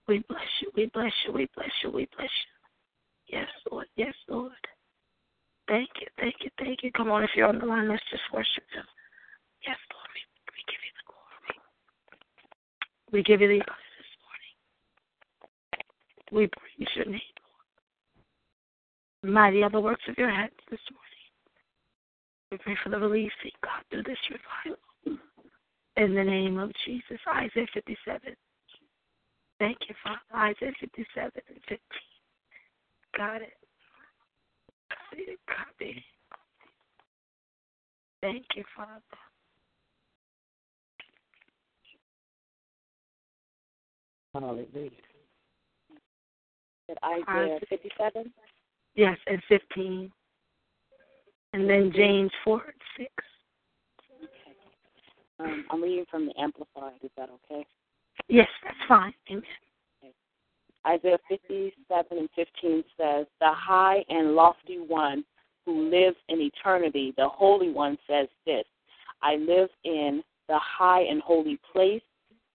We 0.08 0.20
bless 0.28 0.42
you, 0.62 0.72
we 0.76 0.88
bless 0.94 1.14
you, 1.26 1.32
we 1.32 1.48
bless 1.56 1.70
you, 1.84 1.90
we 1.90 2.06
bless 2.18 2.28
you. 2.28 3.38
Yes, 3.38 3.48
Lord, 3.72 3.88
yes, 3.96 4.14
Lord. 4.28 4.52
Thank 5.70 5.88
you, 6.02 6.08
thank 6.20 6.36
you, 6.42 6.50
thank 6.60 6.84
you. 6.84 6.92
Come 6.92 7.10
on, 7.12 7.24
if 7.24 7.30
you're 7.34 7.48
on 7.48 7.60
the 7.60 7.66
line, 7.66 7.88
let's 7.88 8.04
just 8.12 8.24
worship 8.34 8.64
Him. 8.74 8.84
Yes, 9.66 9.78
Lord. 9.94 10.01
We 13.12 13.24
give 13.24 13.42
you 13.42 13.48
the 13.48 13.54
honor 13.56 13.92
this 13.98 14.14
morning. 14.24 14.54
We 16.32 16.48
praise 16.48 16.90
your 16.96 17.06
name. 17.06 17.22
Mighty 19.24 19.64
are 19.64 19.70
the 19.70 19.80
works 19.82 20.04
of 20.08 20.18
your 20.18 20.30
hands 20.30 20.52
this 20.70 20.80
morning. 20.92 21.12
We 22.52 22.58
pray 22.58 22.78
for 22.84 22.90
the 22.90 23.00
releasing, 23.00 23.52
God, 23.64 23.84
through 23.90 24.04
this 24.04 24.18
revival. 24.30 24.82
In 25.98 26.16
the 26.16 26.24
name 26.24 26.58
of 26.58 26.72
Jesus, 26.86 27.20
Isaiah 27.28 27.68
57. 27.74 28.36
Thank 29.60 29.78
you, 29.90 29.96
Father. 30.04 30.20
Isaiah 30.34 30.74
57 30.80 31.32
and 31.36 31.60
15. 31.68 31.78
Got 33.18 33.42
it. 33.42 33.54
Copy. 35.48 36.04
Thank 38.22 38.46
you, 38.56 38.64
Father. 38.76 39.02
Hallelujah. 44.34 44.92
Isaiah 47.04 47.60
57? 47.70 48.34
Yes, 48.96 49.18
and 49.28 49.42
15. 49.48 50.12
And 51.54 51.70
then 51.70 51.92
James 51.96 52.32
4 52.44 52.62
and 52.66 52.74
6. 52.98 53.12
Okay. 54.24 54.30
Um, 55.40 55.66
I'm 55.72 55.82
reading 55.82 56.06
from 56.10 56.26
the 56.26 56.34
Amplified. 56.40 56.94
Is 57.04 57.12
that 57.18 57.30
okay? 57.30 57.66
Yes, 58.28 58.48
that's 58.64 58.78
fine. 58.88 59.14
Amen. 59.30 59.44
Okay. 60.04 60.14
Isaiah 60.88 61.18
57 61.30 62.18
and 62.18 62.30
15 62.36 62.84
says, 62.98 63.26
The 63.40 63.52
high 63.52 64.04
and 64.10 64.34
lofty 64.34 64.78
one 64.80 65.24
who 65.66 65.90
lives 65.90 66.18
in 66.30 66.40
eternity, 66.42 67.14
the 67.18 67.28
Holy 67.28 67.70
One, 67.70 67.98
says 68.08 68.28
this 68.46 68.64
I 69.22 69.36
live 69.36 69.70
in 69.84 70.24
the 70.48 70.58
high 70.60 71.02
and 71.02 71.22
holy 71.22 71.60
place 71.72 72.02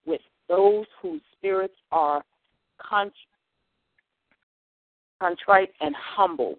with 0.05 0.21
those 0.49 0.85
whose 1.01 1.21
spirits 1.37 1.75
are 1.91 2.23
contrite 5.19 5.69
and 5.81 5.95
humble. 6.15 6.57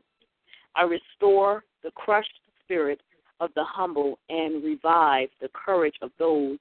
I 0.74 0.82
restore 0.82 1.64
the 1.82 1.90
crushed 1.92 2.40
spirit 2.64 3.00
of 3.40 3.50
the 3.54 3.64
humble 3.64 4.18
and 4.28 4.62
revive 4.64 5.28
the 5.40 5.48
courage 5.52 5.96
of 6.02 6.10
those 6.18 6.58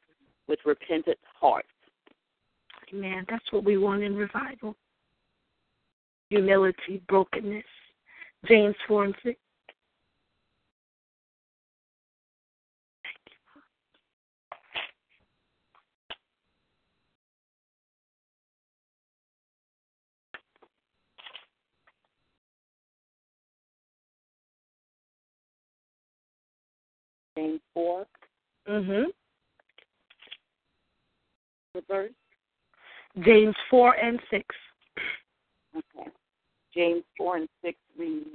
with 0.48 0.60
repentant 0.66 1.18
hearts. 1.40 1.68
Amen. 2.94 3.26
That's 3.30 3.52
what 3.52 3.66
we 3.66 3.78
want 3.78 4.04
in 4.04 4.16
revival. 4.16 4.76
Humility, 6.30 7.02
brokenness. 7.10 7.64
James 8.48 8.76
4 8.88 9.06
and 9.06 9.16
6. 9.24 9.40
James 27.36 27.60
4. 27.74 28.06
Mm-hmm. 28.68 29.10
The 31.74 31.82
verse? 31.88 32.12
James 33.24 33.56
4 33.70 33.96
and 33.96 34.20
6. 34.30 34.44
Okay. 35.76 36.10
James 36.74 37.04
4 37.18 37.38
and 37.38 37.50
6 37.64 37.78
reads, 37.98 38.28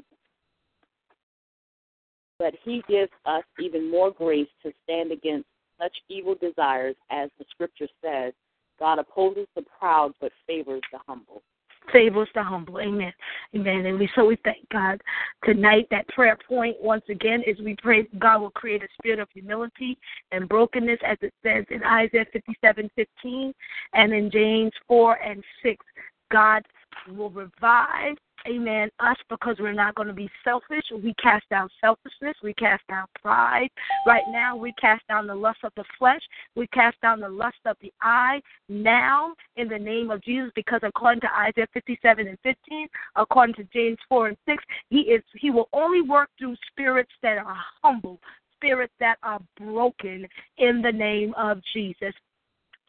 but 2.38 2.54
He 2.64 2.82
gives 2.88 3.12
us 3.26 3.44
even 3.60 3.90
more 3.90 4.10
grace 4.10 4.48
to 4.64 4.72
stand 4.84 5.12
against 5.12 5.46
such 5.80 5.92
evil 6.08 6.34
desires 6.34 6.96
as 7.10 7.30
the 7.38 7.44
scripture 7.50 7.88
says 8.02 8.32
God 8.78 8.98
opposes 8.98 9.46
the 9.54 9.64
proud 9.78 10.12
but 10.20 10.32
favors 10.46 10.82
the 10.92 10.98
humble. 11.06 11.42
Favors 11.90 12.28
the 12.34 12.42
humble. 12.42 12.78
Amen. 12.78 13.12
Amen. 13.54 13.86
And 13.86 13.98
we 13.98 14.08
so 14.14 14.24
we 14.24 14.36
thank 14.44 14.68
God 14.70 15.00
tonight. 15.44 15.88
That 15.90 16.06
prayer 16.08 16.38
point 16.48 16.76
once 16.80 17.02
again 17.08 17.42
is 17.46 17.58
we 17.60 17.76
pray 17.82 18.06
God 18.18 18.40
will 18.40 18.50
create 18.50 18.82
a 18.82 18.88
spirit 18.98 19.18
of 19.18 19.28
humility 19.34 19.98
and 20.30 20.48
brokenness, 20.48 21.00
as 21.04 21.18
it 21.22 21.34
says 21.42 21.64
in 21.70 21.82
Isaiah 21.82 22.26
fifty-seven 22.32 22.90
fifteen, 22.94 23.52
and 23.94 24.12
in 24.12 24.30
James 24.30 24.72
four 24.86 25.14
and 25.22 25.42
six. 25.62 25.84
God 26.30 26.62
will 27.08 27.30
revive 27.30 28.16
amen, 28.48 28.90
us 29.00 29.16
because 29.28 29.56
we're 29.58 29.72
not 29.72 29.94
going 29.94 30.08
to 30.08 30.14
be 30.14 30.30
selfish. 30.44 30.84
We 30.92 31.14
cast 31.14 31.48
down 31.50 31.68
selfishness. 31.80 32.36
We 32.42 32.54
cast 32.54 32.82
down 32.88 33.06
pride. 33.20 33.68
Right 34.06 34.24
now, 34.28 34.56
we 34.56 34.72
cast 34.80 35.06
down 35.08 35.26
the 35.26 35.34
lust 35.34 35.58
of 35.64 35.72
the 35.76 35.84
flesh. 35.98 36.20
We 36.56 36.66
cast 36.68 37.00
down 37.00 37.20
the 37.20 37.28
lust 37.28 37.58
of 37.66 37.76
the 37.80 37.92
eye 38.00 38.40
now 38.68 39.34
in 39.56 39.68
the 39.68 39.78
name 39.78 40.10
of 40.10 40.22
Jesus 40.22 40.50
because 40.54 40.80
according 40.82 41.20
to 41.22 41.34
Isaiah 41.34 41.66
57 41.72 42.26
and 42.26 42.38
15, 42.42 42.88
according 43.16 43.54
to 43.56 43.64
James 43.72 43.98
4 44.08 44.28
and 44.28 44.36
6, 44.46 44.64
he 44.90 44.98
is 45.00 45.22
he 45.38 45.50
will 45.50 45.68
only 45.72 46.02
work 46.02 46.28
through 46.38 46.56
spirits 46.70 47.12
that 47.22 47.38
are 47.38 47.56
humble, 47.82 48.20
spirits 48.56 48.94
that 49.00 49.18
are 49.22 49.40
broken 49.58 50.26
in 50.58 50.82
the 50.82 50.92
name 50.92 51.34
of 51.36 51.60
Jesus. 51.72 52.14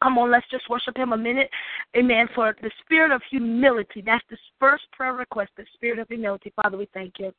Come 0.04 0.18
on, 0.18 0.30
let's 0.30 0.46
just 0.50 0.68
worship 0.68 0.98
him 0.98 1.14
a 1.14 1.16
minute. 1.16 1.48
Amen. 1.96 2.28
For 2.34 2.54
the 2.60 2.70
spirit 2.84 3.10
of 3.10 3.22
humility. 3.30 4.02
That's 4.04 4.24
the 4.28 4.36
first 4.60 4.84
prayer 4.92 5.14
request, 5.14 5.52
the 5.56 5.64
spirit 5.72 5.98
of 5.98 6.08
humility. 6.08 6.52
Father, 6.62 6.76
we 6.76 6.86
thank 6.92 7.14
you. 7.18 7.32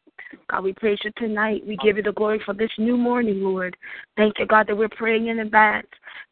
God, 0.49 0.63
we 0.63 0.73
praise 0.73 0.97
you 1.04 1.12
tonight. 1.15 1.62
We 1.67 1.78
give 1.78 1.97
you 1.97 2.01
the 2.01 2.12
glory 2.12 2.41
for 2.43 2.56
this 2.56 2.71
new 2.80 2.97
morning, 2.97 3.43
Lord. 3.43 3.78
Thank 4.17 4.39
you, 4.39 4.47
God, 4.47 4.65
that 4.65 4.75
we're 4.75 4.89
praying 4.89 5.28
in 5.28 5.41
advance 5.41 5.86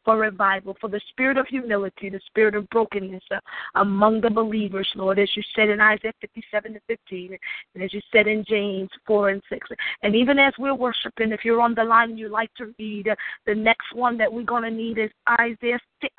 for 0.04 0.16
revival, 0.16 0.76
for 0.80 0.88
the 0.88 1.00
spirit 1.10 1.38
of 1.38 1.46
humility, 1.46 2.10
the 2.10 2.20
spirit 2.26 2.56
of 2.56 2.68
brokenness 2.70 3.22
uh, 3.30 3.38
among 3.76 4.20
the 4.20 4.30
believers, 4.30 4.88
Lord, 4.96 5.20
as 5.20 5.28
you 5.36 5.42
said 5.54 5.68
in 5.68 5.80
Isaiah 5.80 6.12
57 6.20 6.74
to 6.74 6.80
15, 6.88 7.38
and 7.74 7.84
as 7.84 7.94
you 7.94 8.00
said 8.12 8.26
in 8.26 8.44
James 8.46 8.90
4 9.06 9.30
and 9.30 9.42
6. 9.48 9.68
And 10.02 10.16
even 10.16 10.38
as 10.40 10.52
we're 10.58 10.74
worshiping, 10.74 11.30
if 11.30 11.44
you're 11.44 11.60
on 11.60 11.74
the 11.74 11.84
line 11.84 12.10
and 12.10 12.18
you 12.18 12.28
like 12.28 12.52
to 12.54 12.74
read, 12.78 13.08
uh, 13.08 13.14
the 13.46 13.54
next 13.54 13.94
one 13.94 14.18
that 14.18 14.32
we're 14.32 14.42
going 14.42 14.64
to 14.64 14.70
need 14.70 14.98
is 14.98 15.10
Isaiah 15.40 15.78
6 16.02 16.12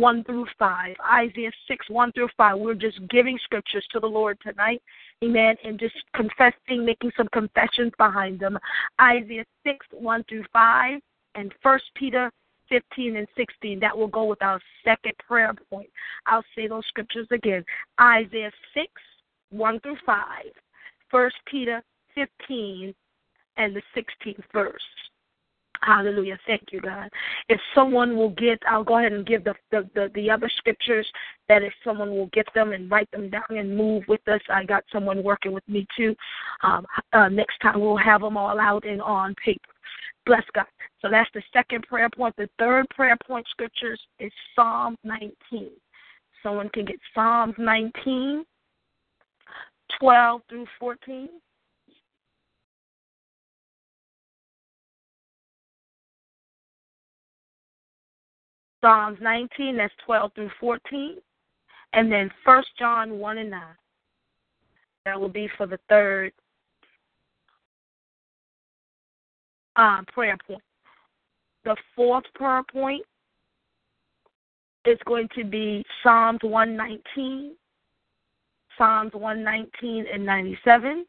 1 0.00 0.24
through 0.24 0.46
5. 0.58 0.96
Isaiah 1.12 1.52
6, 1.68 1.90
1 1.90 2.12
through 2.12 2.28
5. 2.36 2.58
We're 2.58 2.74
just 2.74 2.98
giving 3.08 3.38
scriptures 3.42 3.86
to 3.92 4.00
the 4.00 4.06
Lord 4.06 4.38
tonight. 4.42 4.82
Amen. 5.24 5.56
And 5.64 5.78
just 5.78 5.94
confessing, 6.14 6.84
making 6.84 7.12
some 7.16 7.28
confessions 7.32 7.92
behind 7.98 8.40
them. 8.40 8.58
Isaiah 9.00 9.44
6, 9.64 9.86
1 9.92 10.24
through 10.28 10.44
5. 10.52 11.00
And 11.34 11.52
1 11.62 11.80
Peter 11.94 12.30
15 12.68 13.16
and 13.16 13.26
16. 13.36 13.80
That 13.80 13.96
will 13.96 14.08
go 14.08 14.24
with 14.24 14.42
our 14.42 14.60
second 14.84 15.12
prayer 15.26 15.52
point. 15.70 15.90
I'll 16.26 16.44
say 16.54 16.66
those 16.68 16.86
scriptures 16.88 17.28
again. 17.30 17.64
Isaiah 18.00 18.52
6, 18.74 18.86
1 19.50 19.80
through 19.80 19.96
5. 20.04 20.24
1 21.10 21.30
Peter 21.46 21.82
15 22.14 22.94
and 23.56 23.76
the 23.76 23.82
16th 23.96 24.42
verse. 24.52 24.82
Hallelujah. 25.82 26.38
Thank 26.46 26.64
you, 26.72 26.80
God. 26.80 27.10
If 27.48 27.60
someone 27.74 28.16
will 28.16 28.30
get, 28.30 28.58
I'll 28.68 28.84
go 28.84 28.98
ahead 28.98 29.12
and 29.12 29.26
give 29.26 29.44
the, 29.44 29.54
the, 29.70 29.88
the, 29.94 30.10
the, 30.14 30.30
other 30.30 30.50
scriptures 30.56 31.06
that 31.48 31.62
if 31.62 31.72
someone 31.84 32.10
will 32.10 32.26
get 32.32 32.46
them 32.54 32.72
and 32.72 32.90
write 32.90 33.10
them 33.10 33.30
down 33.30 33.44
and 33.50 33.76
move 33.76 34.04
with 34.08 34.26
us, 34.28 34.40
I 34.48 34.64
got 34.64 34.84
someone 34.92 35.22
working 35.22 35.52
with 35.52 35.66
me 35.68 35.86
too. 35.96 36.14
Um, 36.62 36.86
uh, 37.12 37.28
next 37.28 37.58
time 37.60 37.80
we'll 37.80 37.96
have 37.96 38.20
them 38.20 38.36
all 38.36 38.58
out 38.58 38.84
and 38.86 39.00
on 39.02 39.34
paper. 39.44 39.72
Bless 40.24 40.44
God. 40.54 40.66
So 41.00 41.08
that's 41.10 41.30
the 41.34 41.42
second 41.52 41.84
prayer 41.84 42.10
point. 42.10 42.34
The 42.36 42.48
third 42.58 42.88
prayer 42.90 43.16
point 43.26 43.46
scriptures 43.48 44.00
is 44.18 44.32
Psalm 44.54 44.96
19. 45.04 45.70
Someone 46.42 46.68
can 46.70 46.84
get 46.84 46.96
Psalms 47.14 47.54
19, 47.58 48.44
12 50.00 50.40
through 50.48 50.66
14. 50.78 51.28
Psalms 58.86 59.18
19, 59.20 59.78
that's 59.78 59.92
12 60.04 60.30
through 60.36 60.50
14. 60.60 61.16
And 61.92 62.12
then 62.12 62.30
1 62.44 62.62
John 62.78 63.18
1 63.18 63.38
and 63.38 63.50
9. 63.50 63.62
That 65.04 65.20
will 65.20 65.28
be 65.28 65.48
for 65.56 65.66
the 65.66 65.80
third 65.88 66.32
um, 69.74 70.04
prayer 70.12 70.36
point. 70.46 70.62
The 71.64 71.76
fourth 71.96 72.24
prayer 72.36 72.62
point 72.72 73.04
is 74.84 74.98
going 75.04 75.28
to 75.36 75.42
be 75.42 75.84
Psalms 76.04 76.38
119, 76.42 77.56
Psalms 78.78 79.12
119 79.14 80.04
and 80.12 80.24
97, 80.24 81.04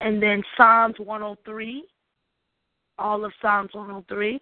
and 0.00 0.22
then 0.22 0.42
Psalms 0.56 0.94
103, 0.98 1.84
all 2.98 3.26
of 3.26 3.32
Psalms 3.42 3.70
103. 3.74 4.40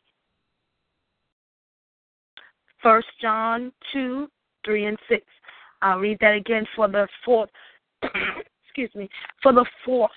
First 2.82 3.08
John 3.20 3.72
2, 3.92 4.28
3 4.64 4.86
and 4.86 4.98
6. 5.08 5.24
I'll 5.82 5.98
read 5.98 6.18
that 6.20 6.34
again 6.34 6.66
for 6.76 6.88
the 6.88 7.08
fourth 7.24 7.50
excuse 8.64 8.90
me, 8.94 9.08
for 9.42 9.52
the 9.52 9.64
fourth 9.84 10.10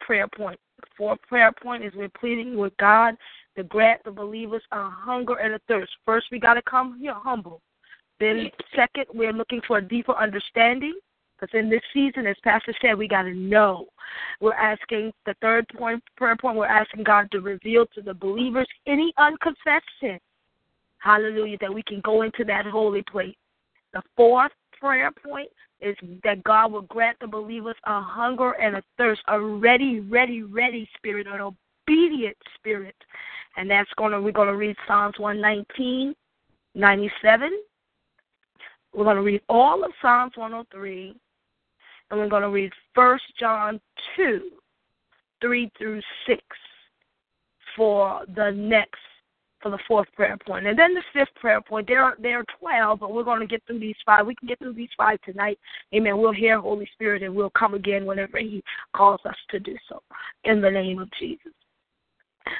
prayer 0.00 0.28
point. 0.28 0.58
The 0.80 0.86
fourth 0.96 1.20
prayer 1.28 1.52
point 1.52 1.84
is 1.84 1.92
we're 1.94 2.08
pleading 2.08 2.56
with 2.56 2.76
God 2.78 3.14
to 3.56 3.62
grant 3.62 4.02
the 4.04 4.10
believers 4.10 4.62
a 4.72 4.90
hunger 4.90 5.34
and 5.34 5.54
a 5.54 5.60
thirst. 5.68 5.92
First 6.04 6.26
we 6.30 6.38
gotta 6.38 6.62
come 6.62 6.98
here 7.00 7.14
humble. 7.14 7.60
Then 8.20 8.50
second, 8.74 9.06
we're 9.12 9.32
looking 9.32 9.60
for 9.66 9.78
a 9.78 9.82
deeper 9.82 10.14
understanding. 10.16 10.94
Because 11.38 11.58
in 11.58 11.68
this 11.68 11.82
season, 11.92 12.26
as 12.26 12.36
Pastor 12.44 12.72
said, 12.80 12.96
we 12.96 13.08
got 13.08 13.22
to 13.22 13.34
know. 13.34 13.86
We're 14.40 14.54
asking 14.54 15.12
the 15.26 15.34
third 15.40 15.66
point, 15.76 16.02
prayer 16.16 16.36
point, 16.36 16.56
we're 16.56 16.66
asking 16.66 17.02
God 17.02 17.28
to 17.32 17.40
reveal 17.40 17.86
to 17.94 18.02
the 18.02 18.14
believers 18.14 18.68
any 18.86 19.12
unconfessed 19.18 19.84
Hallelujah, 21.04 21.58
that 21.60 21.72
we 21.72 21.82
can 21.82 22.00
go 22.00 22.22
into 22.22 22.44
that 22.44 22.64
holy 22.64 23.02
place. 23.02 23.36
The 23.92 24.00
fourth 24.16 24.52
prayer 24.80 25.10
point 25.12 25.50
is 25.82 25.94
that 26.24 26.42
God 26.44 26.72
will 26.72 26.82
grant 26.82 27.18
the 27.20 27.26
believers 27.26 27.76
a 27.84 28.00
hunger 28.00 28.52
and 28.52 28.76
a 28.76 28.82
thirst, 28.96 29.20
a 29.28 29.38
ready, 29.38 30.00
ready, 30.00 30.42
ready 30.42 30.88
spirit, 30.96 31.26
an 31.26 31.42
obedient 31.42 32.38
spirit. 32.54 32.94
And 33.58 33.70
that's 33.70 33.90
gonna 33.98 34.18
we're 34.18 34.32
gonna 34.32 34.56
read 34.56 34.76
Psalms 34.88 35.18
119, 35.18 36.14
97. 36.74 37.50
We're 38.94 39.04
gonna 39.04 39.22
read 39.22 39.42
all 39.50 39.84
of 39.84 39.92
Psalms 40.00 40.32
103, 40.36 41.14
and 42.10 42.18
we're 42.18 42.30
gonna 42.30 42.48
read 42.48 42.72
First 42.94 43.24
John 43.38 43.78
2, 44.16 44.40
3 45.42 45.70
through 45.76 46.00
6 46.26 46.40
for 47.76 48.22
the 48.34 48.52
next 48.52 49.00
for 49.64 49.70
the 49.70 49.78
fourth 49.88 50.06
prayer 50.14 50.36
point. 50.46 50.66
And 50.66 50.78
then 50.78 50.92
the 50.92 51.02
fifth 51.14 51.34
prayer 51.36 51.60
point, 51.62 51.88
there 51.88 52.04
are 52.04 52.16
there 52.20 52.40
are 52.40 52.44
twelve, 52.60 53.00
but 53.00 53.12
we're 53.12 53.24
going 53.24 53.40
to 53.40 53.46
get 53.46 53.62
through 53.66 53.80
these 53.80 53.96
five. 54.04 54.26
We 54.26 54.34
can 54.34 54.46
get 54.46 54.58
through 54.58 54.74
these 54.74 54.90
five 54.94 55.18
tonight. 55.22 55.58
Amen. 55.94 56.18
We'll 56.18 56.34
hear 56.34 56.60
Holy 56.60 56.86
Spirit 56.92 57.22
and 57.22 57.34
we'll 57.34 57.50
come 57.50 57.72
again 57.72 58.04
whenever 58.04 58.38
He 58.38 58.62
calls 58.94 59.20
us 59.24 59.36
to 59.50 59.58
do 59.58 59.74
so. 59.88 60.02
In 60.44 60.60
the 60.60 60.70
name 60.70 60.98
of 60.98 61.08
Jesus. 61.18 61.52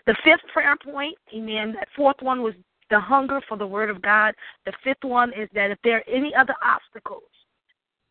The 0.06 0.16
fifth 0.24 0.40
prayer 0.50 0.76
point, 0.82 1.14
amen. 1.36 1.74
That 1.74 1.88
fourth 1.94 2.16
one 2.20 2.40
was 2.40 2.54
the 2.88 2.98
hunger 2.98 3.42
for 3.46 3.58
the 3.58 3.66
word 3.66 3.90
of 3.90 4.00
God. 4.00 4.34
The 4.64 4.72
fifth 4.82 5.04
one 5.04 5.30
is 5.38 5.50
that 5.54 5.70
if 5.70 5.78
there 5.84 5.98
are 5.98 6.08
any 6.08 6.34
other 6.34 6.54
obstacles 6.64 7.22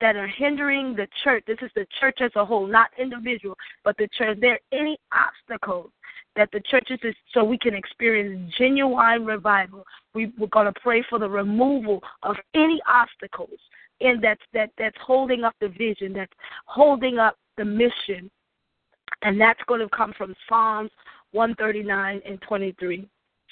that 0.03 0.17
are 0.17 0.27
hindering 0.27 0.97
the 0.97 1.07
church, 1.23 1.45
this 1.47 1.57
is 1.61 1.71
the 1.75 1.87
church 1.97 2.17
as 2.19 2.31
a 2.35 2.43
whole, 2.43 2.67
not 2.67 2.89
individual, 2.99 3.55
but 3.85 3.95
the 3.97 4.09
church, 4.17 4.37
there 4.41 4.55
are 4.55 4.77
any 4.77 4.97
obstacles 5.13 5.91
that 6.35 6.49
the 6.51 6.59
churches 6.69 6.99
is 7.03 7.15
so 7.33 7.41
we 7.41 7.57
can 7.57 7.73
experience 7.73 8.53
genuine 8.57 9.25
revival. 9.25 9.85
We, 10.13 10.33
we're 10.37 10.47
going 10.47 10.65
to 10.65 10.77
pray 10.81 11.05
for 11.09 11.19
the 11.19 11.29
removal 11.29 12.03
of 12.21 12.35
any 12.53 12.81
obstacles 12.85 13.57
and 14.01 14.21
that's 14.21 14.41
that 14.53 14.71
that's 14.77 14.97
holding 15.01 15.45
up 15.45 15.55
the 15.61 15.69
vision, 15.69 16.11
that's 16.11 16.33
holding 16.65 17.17
up 17.17 17.37
the 17.57 17.63
mission, 17.63 18.29
and 19.21 19.39
that's 19.39 19.61
going 19.67 19.79
to 19.79 19.87
come 19.89 20.13
from 20.17 20.35
Psalms 20.49 20.91
139 21.31 22.21
and 22.27 22.41
23. 22.41 23.07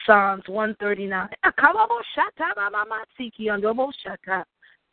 Psalms 0.05 0.43
139. 0.47 1.29
Ah, 1.43 1.51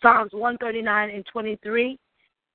Psalms 0.02 0.32
139 0.32 1.11
and 1.11 1.26
23. 1.26 1.98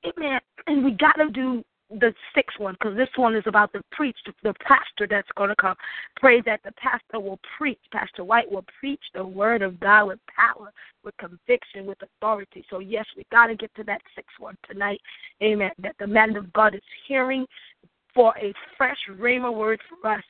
Amen. 0.05 0.39
And 0.67 0.83
we 0.83 0.91
got 0.91 1.13
to 1.13 1.29
do 1.29 1.63
the 1.99 2.13
sixth 2.33 2.59
one 2.59 2.73
because 2.73 2.95
this 2.95 3.09
one 3.15 3.35
is 3.35 3.43
about 3.45 3.71
the 3.73 3.81
preach, 3.91 4.17
the 4.43 4.53
pastor 4.65 5.07
that's 5.09 5.29
going 5.35 5.49
to 5.49 5.55
come. 5.55 5.75
Pray 6.15 6.41
that 6.41 6.61
the 6.63 6.71
pastor 6.73 7.19
will 7.19 7.39
preach. 7.57 7.79
Pastor 7.91 8.23
White 8.23 8.51
will 8.51 8.65
preach 8.79 9.01
the 9.13 9.23
word 9.23 9.61
of 9.61 9.79
God 9.79 10.05
with 10.07 10.19
power, 10.27 10.71
with 11.03 11.15
conviction, 11.17 11.85
with 11.85 11.97
authority. 12.01 12.65
So 12.69 12.79
yes, 12.79 13.05
we 13.15 13.25
got 13.31 13.47
to 13.47 13.55
get 13.55 13.73
to 13.75 13.83
that 13.83 14.01
sixth 14.15 14.39
one 14.39 14.57
tonight. 14.69 15.01
Amen. 15.41 15.71
That 15.79 15.95
the 15.99 16.07
man 16.07 16.35
of 16.35 16.51
God 16.53 16.75
is 16.75 16.81
hearing 17.07 17.45
for 18.13 18.33
a 18.37 18.53
fresh 18.77 18.97
rhema 19.09 19.53
word 19.53 19.79
for 19.89 20.09
us 20.11 20.23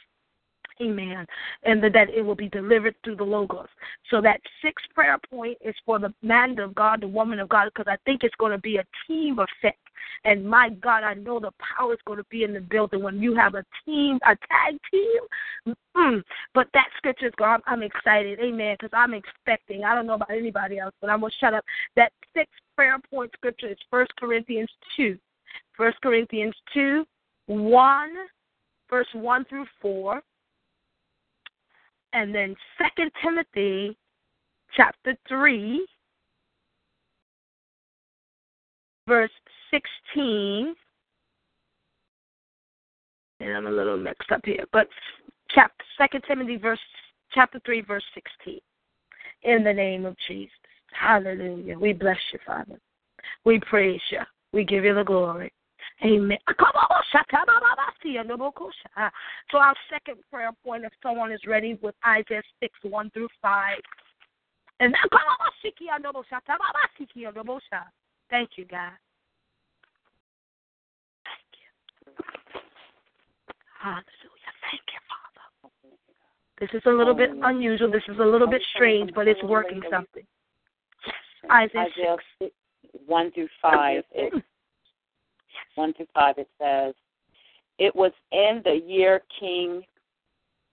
Amen. 0.84 1.26
And 1.64 1.84
that 1.84 2.10
it 2.10 2.22
will 2.22 2.36
be 2.36 2.50
delivered 2.50 2.96
through 3.04 3.18
the 3.18 3.24
Logos. 3.24 3.68
So 4.10 4.22
that 4.22 4.42
sixth 4.62 4.86
prayer 4.94 5.18
point 5.30 5.58
is 5.64 5.76
for 5.86 6.00
the 6.00 6.14
man 6.22 6.60
of 6.60 6.76
God, 6.76 7.02
the 7.02 7.08
woman 7.08 7.40
of 7.40 7.50
God, 7.50 7.70
because 7.74 7.92
I 7.92 7.98
think 8.06 8.24
it's 8.24 8.36
going 8.36 8.52
to 8.52 8.58
be 8.58 8.78
a 8.78 8.86
team 9.08 9.40
effect. 9.40 9.80
And 10.26 10.46
my 10.46 10.70
God, 10.70 11.04
I 11.04 11.14
know 11.14 11.40
the 11.40 11.52
power 11.78 11.94
is 11.94 12.00
going 12.06 12.18
to 12.18 12.26
be 12.30 12.44
in 12.44 12.54
the 12.54 12.62
building 12.62 13.02
when 13.02 13.22
you 13.22 13.36
have 13.36 13.56
a 13.56 13.66
team, 13.86 14.20
a 14.26 14.36
tag 14.36 14.80
team. 14.92 15.76
Mm-mm. 15.96 16.24
But 16.54 16.68
that 16.74 16.88
scripture 16.98 17.28
is 17.28 17.34
God. 17.38 17.62
I'm 17.66 17.84
excited. 17.84 18.40
Amen. 18.40 18.76
Because 18.80 18.94
I'm 18.94 19.14
expecting. 19.14 19.84
I 19.84 19.96
don't 19.96 20.08
know 20.08 20.16
about 20.16 20.32
anybody 20.32 20.80
else, 20.80 20.94
but 21.02 21.10
I'm 21.10 21.22
going 21.22 21.32
to 21.32 21.38
shut 21.40 21.54
up. 21.54 21.64
That 21.96 22.12
sixth 22.36 22.54
prayer 22.76 22.98
point 23.10 23.32
scripture 23.34 23.70
is 23.70 23.78
First 23.90 24.12
Corinthians 24.18 24.70
2. 24.98 25.18
First 25.76 26.00
Corinthians 26.02 26.56
2, 26.74 27.06
1, 27.48 28.10
verse 28.90 29.08
1 29.14 29.46
through 29.46 29.66
4 29.82 30.22
and 32.14 32.34
then 32.34 32.56
Second 32.78 33.12
Timothy 33.22 33.98
chapter 34.76 35.16
three, 35.28 35.86
verse 39.08 39.32
sixteen. 39.72 40.76
And 43.40 43.58
I'm 43.58 43.68
a 43.68 43.72
little 43.72 43.98
mixed 43.98 44.32
up 44.32 44.42
here, 44.46 44.64
but 44.72 44.88
chapter 45.50 45.84
Second 45.98 46.24
Timothy 46.28 46.58
verse 46.58 46.80
chapter 47.34 47.60
three, 47.66 47.82
verse 47.82 48.04
sixteen. 48.14 48.60
In 49.44 49.64
the 49.64 49.74
name 49.74 50.06
of 50.06 50.16
Jesus. 50.28 50.54
Hallelujah. 50.94 51.78
We 51.78 51.92
bless 51.92 52.18
you, 52.32 52.40
Father. 52.46 52.80
We 53.46 53.60
praise 53.60 54.00
you. 54.12 54.20
We 54.54 54.64
give 54.64 54.86
you 54.86 54.94
the 54.94 55.04
glory. 55.04 55.52
Amen. 56.04 56.38
So 59.52 59.58
our 59.58 59.76
second 59.90 60.18
prayer 60.30 60.52
point, 60.66 60.84
if 60.84 60.94
someone 61.02 61.32
is 61.32 61.40
ready 61.48 61.80
with 61.82 61.96
Isaiah 62.06 62.42
6, 62.62 62.74
1 62.84 63.10
through 63.12 63.30
5. 63.42 63.78
And 64.80 64.96
thank 68.30 68.50
you, 68.58 68.66
God. 68.66 68.92
Thank 71.24 71.48
you. 71.54 71.70
Hallelujah. 73.80 74.54
Thank 74.62 74.82
you, 74.88 75.00
Father. 75.08 75.46
This 76.60 76.70
is 76.74 76.82
a 76.86 76.90
little 76.90 77.14
bit 77.14 77.32
unusual. 77.44 77.92
This 77.92 78.04
is 78.08 78.18
a 78.20 78.26
little 78.26 78.48
bit 78.48 78.62
strange, 78.76 79.12
but 79.14 79.28
it's 79.28 79.44
working 79.44 79.82
something. 79.90 80.26
Isaiah, 81.52 81.88
Isaiah 81.92 82.18
6, 82.40 82.52
1 83.06 83.32
through 83.32 83.50
5. 83.62 84.04
It, 84.12 84.44
1 85.76 85.94
through 85.94 86.08
5, 86.14 86.38
it 86.38 86.50
says, 86.60 86.94
It 87.80 87.96
was 87.96 88.12
in 88.32 88.62
the 88.64 88.82
year 88.86 89.22
King 89.40 89.84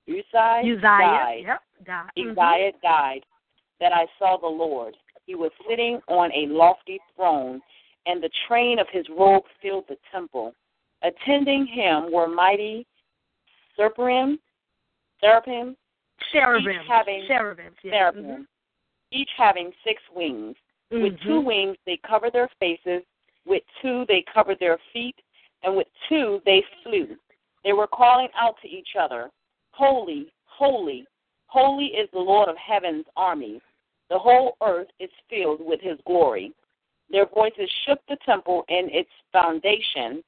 Uzziah, 0.09 0.61
Uzziah 0.61 0.81
died, 0.81 1.43
yep, 1.47 1.63
died. 1.87 2.11
Uzziah 2.17 2.73
Mm-hmm. 2.73 2.81
died 2.83 3.25
that 3.81 3.93
I 3.93 4.07
saw 4.19 4.37
the 4.37 4.47
Lord. 4.47 4.97
He 5.27 5.35
was 5.35 5.51
sitting 5.69 6.01
on 6.09 6.31
a 6.33 6.47
lofty 6.53 6.99
throne, 7.15 7.61
and 8.07 8.23
the 8.23 8.31
train 8.49 8.79
of 8.79 8.87
his 8.91 9.07
robe 9.17 9.45
filled 9.63 9.85
the 9.89 9.97
temple. 10.11 10.55
Attending 11.03 11.67
him 11.67 12.11
were 12.13 12.29
mighty 12.29 12.87
seraphim, 13.77 14.39
seraphim, 15.21 15.77
Cherubim. 16.33 16.73
each 16.73 16.87
having 16.89 17.27
Cherubim. 17.27 17.75
Yeah. 17.83 17.93
seraphim, 17.93 18.49
each 19.13 19.31
having 19.37 19.73
six 19.85 20.03
wings. 20.15 20.57
Mhm. 20.93 21.03
With 21.03 21.21
two 21.21 21.41
wings 21.41 21.77
they 21.87 21.97
covered 21.99 22.33
their 22.33 22.49
faces, 22.59 23.03
with 23.51 23.63
two 23.83 24.07
they 24.09 24.25
covered 24.33 24.59
their 24.61 24.79
feet, 24.93 25.17
and 25.63 25.77
with 25.77 25.89
two 26.09 26.41
they 26.47 26.63
flew. 26.83 27.09
They 27.65 27.75
were 27.75 27.89
calling 27.89 28.29
out 28.41 28.55
to 28.63 28.69
each 28.69 28.91
other, 28.99 29.29
Holy, 29.73 30.33
holy, 30.47 31.05
holy 31.47 31.87
is 31.87 32.09
the 32.13 32.19
Lord 32.19 32.49
of 32.49 32.57
heaven's 32.57 33.05
armies. 33.17 33.61
The 34.09 34.19
whole 34.19 34.57
earth 34.63 34.89
is 34.99 35.11
filled 35.29 35.61
with 35.61 35.81
his 35.81 35.99
glory. 36.07 36.53
Their 37.11 37.27
voices 37.27 37.69
shook 37.87 37.99
the 38.09 38.17
temple 38.25 38.65
and 38.69 38.89
its 38.91 39.11
foundation, 39.33 40.23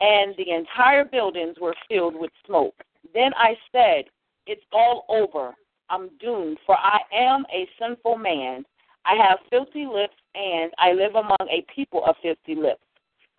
and 0.00 0.34
the 0.36 0.50
entire 0.50 1.04
buildings 1.04 1.56
were 1.60 1.74
filled 1.88 2.16
with 2.16 2.30
smoke. 2.46 2.74
Then 3.14 3.32
I 3.36 3.56
said, 3.72 4.04
It's 4.46 4.64
all 4.72 5.06
over. 5.08 5.54
I'm 5.88 6.10
doomed, 6.18 6.58
for 6.66 6.76
I 6.76 6.98
am 7.14 7.46
a 7.52 7.68
sinful 7.80 8.18
man. 8.18 8.64
I 9.06 9.14
have 9.14 9.38
filthy 9.50 9.86
lips, 9.86 10.16
and 10.34 10.72
I 10.78 10.92
live 10.92 11.14
among 11.14 11.48
a 11.48 11.64
people 11.72 12.04
of 12.04 12.16
filthy 12.22 12.60
lips. 12.60 12.82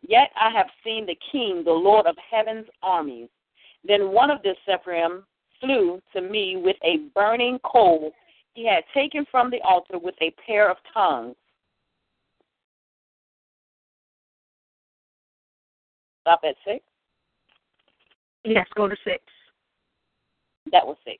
Yet 0.08 0.30
I 0.40 0.50
have 0.52 0.68
seen 0.84 1.06
the 1.06 1.18
King, 1.32 1.64
the 1.66 1.72
Lord 1.72 2.06
of 2.06 2.16
heaven's 2.32 2.68
armies. 2.82 3.30
Then 3.84 4.12
one 4.12 4.30
of 4.30 4.42
the 4.44 4.56
seraphim 4.66 5.26
flew 5.60 6.02
to 6.14 6.22
me 6.22 6.56
with 6.58 6.78
a 6.84 7.10
burning 7.14 7.60
coal 7.64 8.12
he 8.54 8.66
had 8.66 8.84
taken 8.94 9.26
from 9.30 9.52
the 9.52 9.62
altar 9.62 10.00
with 10.00 10.16
a 10.22 10.34
pair 10.46 10.70
of 10.70 10.78
tongues. 10.94 11.36
Stop 16.22 16.42
at 16.44 16.56
six? 16.66 16.84
Yes, 18.44 18.66
go 18.76 18.88
to 18.88 18.96
six. 19.04 19.24
That 20.72 20.86
was 20.86 20.98
six. 21.06 21.20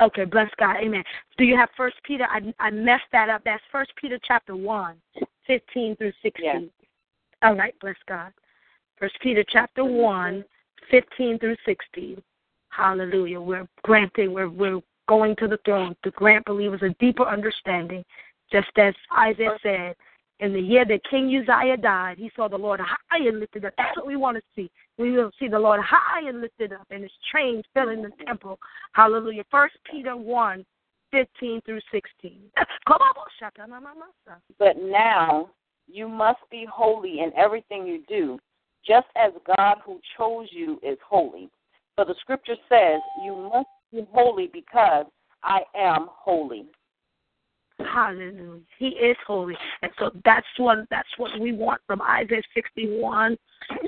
Okay, 0.00 0.24
bless 0.24 0.50
God. 0.58 0.76
Amen. 0.76 1.04
Do 1.36 1.44
you 1.44 1.56
have 1.56 1.68
First 1.76 1.96
Peter? 2.04 2.26
I 2.30 2.52
I 2.58 2.70
messed 2.70 3.10
that 3.12 3.28
up. 3.28 3.42
That's 3.44 3.62
First 3.70 3.92
Peter 4.00 4.18
chapter 4.26 4.56
one, 4.56 4.96
fifteen 5.46 5.94
through 5.96 6.12
sixteen. 6.22 6.70
Yes. 6.80 6.88
All 7.42 7.54
right, 7.54 7.74
bless 7.80 7.96
God. 8.08 8.32
First 8.98 9.16
Peter 9.22 9.44
chapter 9.48 9.84
one, 9.84 10.44
fifteen 10.90 11.38
through 11.38 11.56
sixteen. 11.66 12.22
Hallelujah. 12.70 13.40
We're 13.40 13.68
granting. 13.82 14.32
We're 14.32 14.48
we're 14.48 14.80
going 15.08 15.36
to 15.36 15.48
the 15.48 15.58
throne 15.64 15.94
to 16.04 16.10
grant 16.12 16.46
believers 16.46 16.80
a 16.82 16.90
deeper 16.98 17.26
understanding, 17.26 18.04
just 18.50 18.70
as 18.76 18.94
Isaiah 19.18 19.58
said. 19.62 19.96
In 20.38 20.54
the 20.54 20.60
year 20.60 20.86
that 20.86 21.04
King 21.10 21.26
Uzziah 21.26 21.76
died, 21.76 22.16
he 22.16 22.30
saw 22.34 22.48
the 22.48 22.56
Lord 22.56 22.80
high 22.80 23.18
and 23.28 23.40
lifted 23.40 23.66
up. 23.66 23.74
That's 23.76 23.94
what 23.98 24.06
we 24.06 24.16
want 24.16 24.38
to 24.38 24.42
see. 24.56 24.70
We 25.00 25.12
will 25.12 25.30
see 25.38 25.48
the 25.48 25.58
Lord 25.58 25.80
high 25.82 26.28
and 26.28 26.42
lifted 26.42 26.74
up, 26.74 26.86
and 26.90 27.02
his 27.02 27.12
train 27.32 27.62
filling 27.72 28.02
the 28.02 28.10
temple. 28.26 28.58
Hallelujah. 28.92 29.44
First 29.50 29.76
Peter 29.90 30.14
one, 30.14 30.66
fifteen 31.10 31.62
through 31.62 31.80
sixteen. 31.90 32.42
But 34.58 34.76
now 34.76 35.50
you 35.86 36.06
must 36.06 36.40
be 36.50 36.66
holy 36.70 37.20
in 37.20 37.32
everything 37.34 37.86
you 37.86 38.02
do, 38.08 38.38
just 38.86 39.06
as 39.16 39.32
God 39.56 39.78
who 39.86 40.00
chose 40.18 40.48
you 40.50 40.78
is 40.82 40.98
holy. 41.08 41.48
For 41.96 42.04
the 42.04 42.14
scripture 42.20 42.56
says, 42.68 43.00
You 43.24 43.36
must 43.36 43.68
be 43.90 44.06
holy 44.12 44.50
because 44.52 45.06
I 45.42 45.60
am 45.74 46.08
holy. 46.10 46.66
Hallelujah. 47.84 48.60
He 48.78 48.88
is 48.88 49.16
holy. 49.26 49.56
And 49.82 49.90
so 49.98 50.10
that's 50.24 50.46
what 50.56 50.78
that's 50.90 51.08
what 51.16 51.38
we 51.40 51.52
want 51.52 51.80
from 51.86 52.02
Isaiah 52.02 52.42
sixty 52.54 53.00
one, 53.00 53.36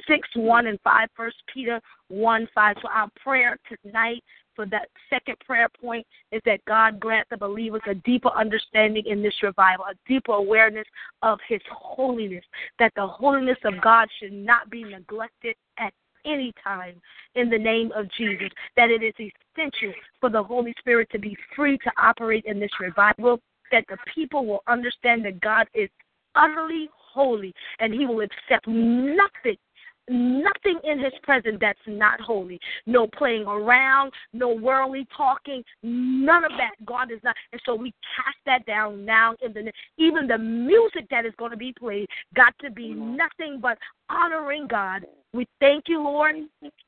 six 0.09 0.29
one 0.35 0.67
and 0.67 0.79
five, 0.83 1.09
first 1.17 1.37
Peter 1.53 1.81
one 2.09 2.49
five. 2.55 2.77
So 2.83 2.89
our 2.89 3.09
prayer 3.23 3.59
tonight 3.85 4.23
for 4.55 4.67
that 4.67 4.89
second 5.09 5.37
prayer 5.47 5.69
point 5.81 6.07
is 6.31 6.43
that 6.45 6.65
God 6.67 7.01
grant 7.01 7.27
the 7.31 7.37
believers 7.37 7.81
a 7.87 7.95
deeper 7.95 8.31
understanding 8.37 9.05
in 9.07 9.23
this 9.23 9.35
revival, 9.43 9.87
a 9.87 9.95
deeper 10.07 10.33
awareness 10.33 10.87
of 11.23 11.39
his 11.49 11.61
holiness, 11.71 12.45
that 12.79 12.93
the 12.95 13.07
holiness 13.07 13.59
of 13.65 13.81
God 13.81 14.09
should 14.21 14.33
not 14.33 14.71
be 14.71 14.85
neglected 14.85 15.57
at 15.79 15.93
any 16.25 16.53
time 16.63 17.01
in 17.35 17.51
the 17.51 17.59
name 17.59 17.91
of 17.97 18.07
Jesus, 18.17 18.49
that 18.77 18.91
it 18.91 19.03
is 19.03 19.15
essential 19.19 19.93
for 20.21 20.31
the 20.31 20.43
Holy 20.43 20.75
Spirit 20.79 21.09
to 21.11 21.19
be 21.19 21.37
free 21.57 21.79
to 21.79 21.91
operate 21.99 22.45
in 22.45 22.61
this 22.61 22.71
revival 22.79 23.41
that 23.73 23.85
the 23.89 23.97
people 24.15 24.47
will 24.47 24.63
understand 24.69 25.25
that 25.25 25.41
God 25.41 25.67
is 25.75 25.89
utterly 26.35 26.89
holy 26.95 27.53
and 27.79 27.93
he 27.93 28.07
will 28.07 28.21
accept 28.21 28.67
nothing 28.67 29.57
nothing 30.09 30.81
in 30.85 30.99
his 30.99 31.13
presence 31.23 31.59
that's 31.61 31.79
not 31.87 32.21
holy. 32.21 32.59
No 32.87 33.07
playing 33.07 33.47
around, 33.47 34.13
no 34.33 34.49
worldly 34.49 35.07
talking, 35.17 35.63
none 35.83 36.45
of 36.45 36.51
that. 36.59 36.73
God 36.85 37.13
is 37.13 37.21
not. 37.23 37.37
And 37.53 37.61
so 37.65 37.75
we 37.75 37.93
cast 38.17 38.37
that 38.47 38.67
down 38.67 39.05
now 39.05 39.37
in 39.43 39.53
the 39.53 39.73
even 39.99 40.27
the 40.27 40.39
music 40.39 41.07
that 41.11 41.25
is 41.25 41.33
going 41.39 41.53
to 41.53 41.57
be 41.57 41.73
played 41.73 42.09
got 42.35 42.55
to 42.61 42.71
be 42.71 42.89
nothing 42.95 43.59
but 43.61 43.79
honoring 44.09 44.67
God. 44.67 45.07
We 45.35 45.47
thank 45.61 45.85
you, 45.89 46.03
Lord. 46.03 46.37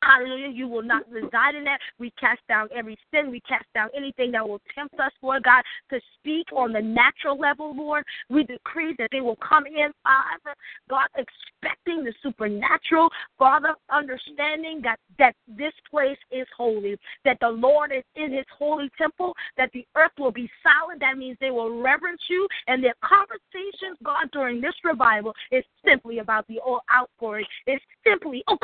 Hallelujah. 0.02 0.48
You 0.48 0.68
will 0.68 0.82
not 0.82 1.10
reside 1.10 1.54
in 1.54 1.64
that. 1.64 1.78
We 1.98 2.10
cast 2.20 2.40
down 2.46 2.68
every 2.76 2.98
sin. 3.10 3.30
We 3.30 3.40
cast 3.40 3.64
down 3.74 3.88
anything 3.96 4.32
that 4.32 4.46
will 4.46 4.60
tempt 4.74 5.00
us, 5.00 5.12
Lord 5.22 5.44
God, 5.44 5.62
to 5.90 6.00
speak 6.18 6.46
on 6.54 6.72
the 6.72 6.82
natural 6.82 7.38
level, 7.38 7.74
Lord. 7.74 8.04
We 8.28 8.44
decree 8.44 8.94
that 8.98 9.08
they 9.12 9.22
will 9.22 9.36
come 9.36 9.66
in, 9.66 9.92
Father, 10.02 10.54
God, 10.90 11.06
expecting 11.16 12.04
the 12.04 12.12
supernatural, 12.22 13.08
Father, 13.38 13.74
understanding 13.90 14.80
that, 14.82 14.98
that 15.18 15.34
this 15.48 15.72
place 15.90 16.18
is 16.30 16.46
holy, 16.54 16.98
that 17.24 17.38
the 17.40 17.48
Lord 17.48 17.92
is 17.92 18.04
in 18.14 18.32
his 18.32 18.46
holy 18.58 18.90
temple, 18.98 19.32
that 19.56 19.70
the 19.72 19.86
earth 19.96 20.12
will 20.18 20.32
be 20.32 20.50
silent. 20.62 21.00
That 21.00 21.16
means 21.16 21.38
they 21.40 21.50
will 21.50 21.80
reverence 21.80 22.20
you, 22.28 22.46
and 22.66 22.84
their 22.84 22.94
conversations, 23.02 23.96
God, 24.04 24.28
during 24.32 24.60
this 24.60 24.74
revival 24.84 25.32
is 25.50 25.64
simply 25.86 26.18
about 26.18 26.46
the 26.48 26.60
outpouring. 26.94 27.46
It's 27.66 27.84
simply 28.06 28.33
Oh, 28.48 28.58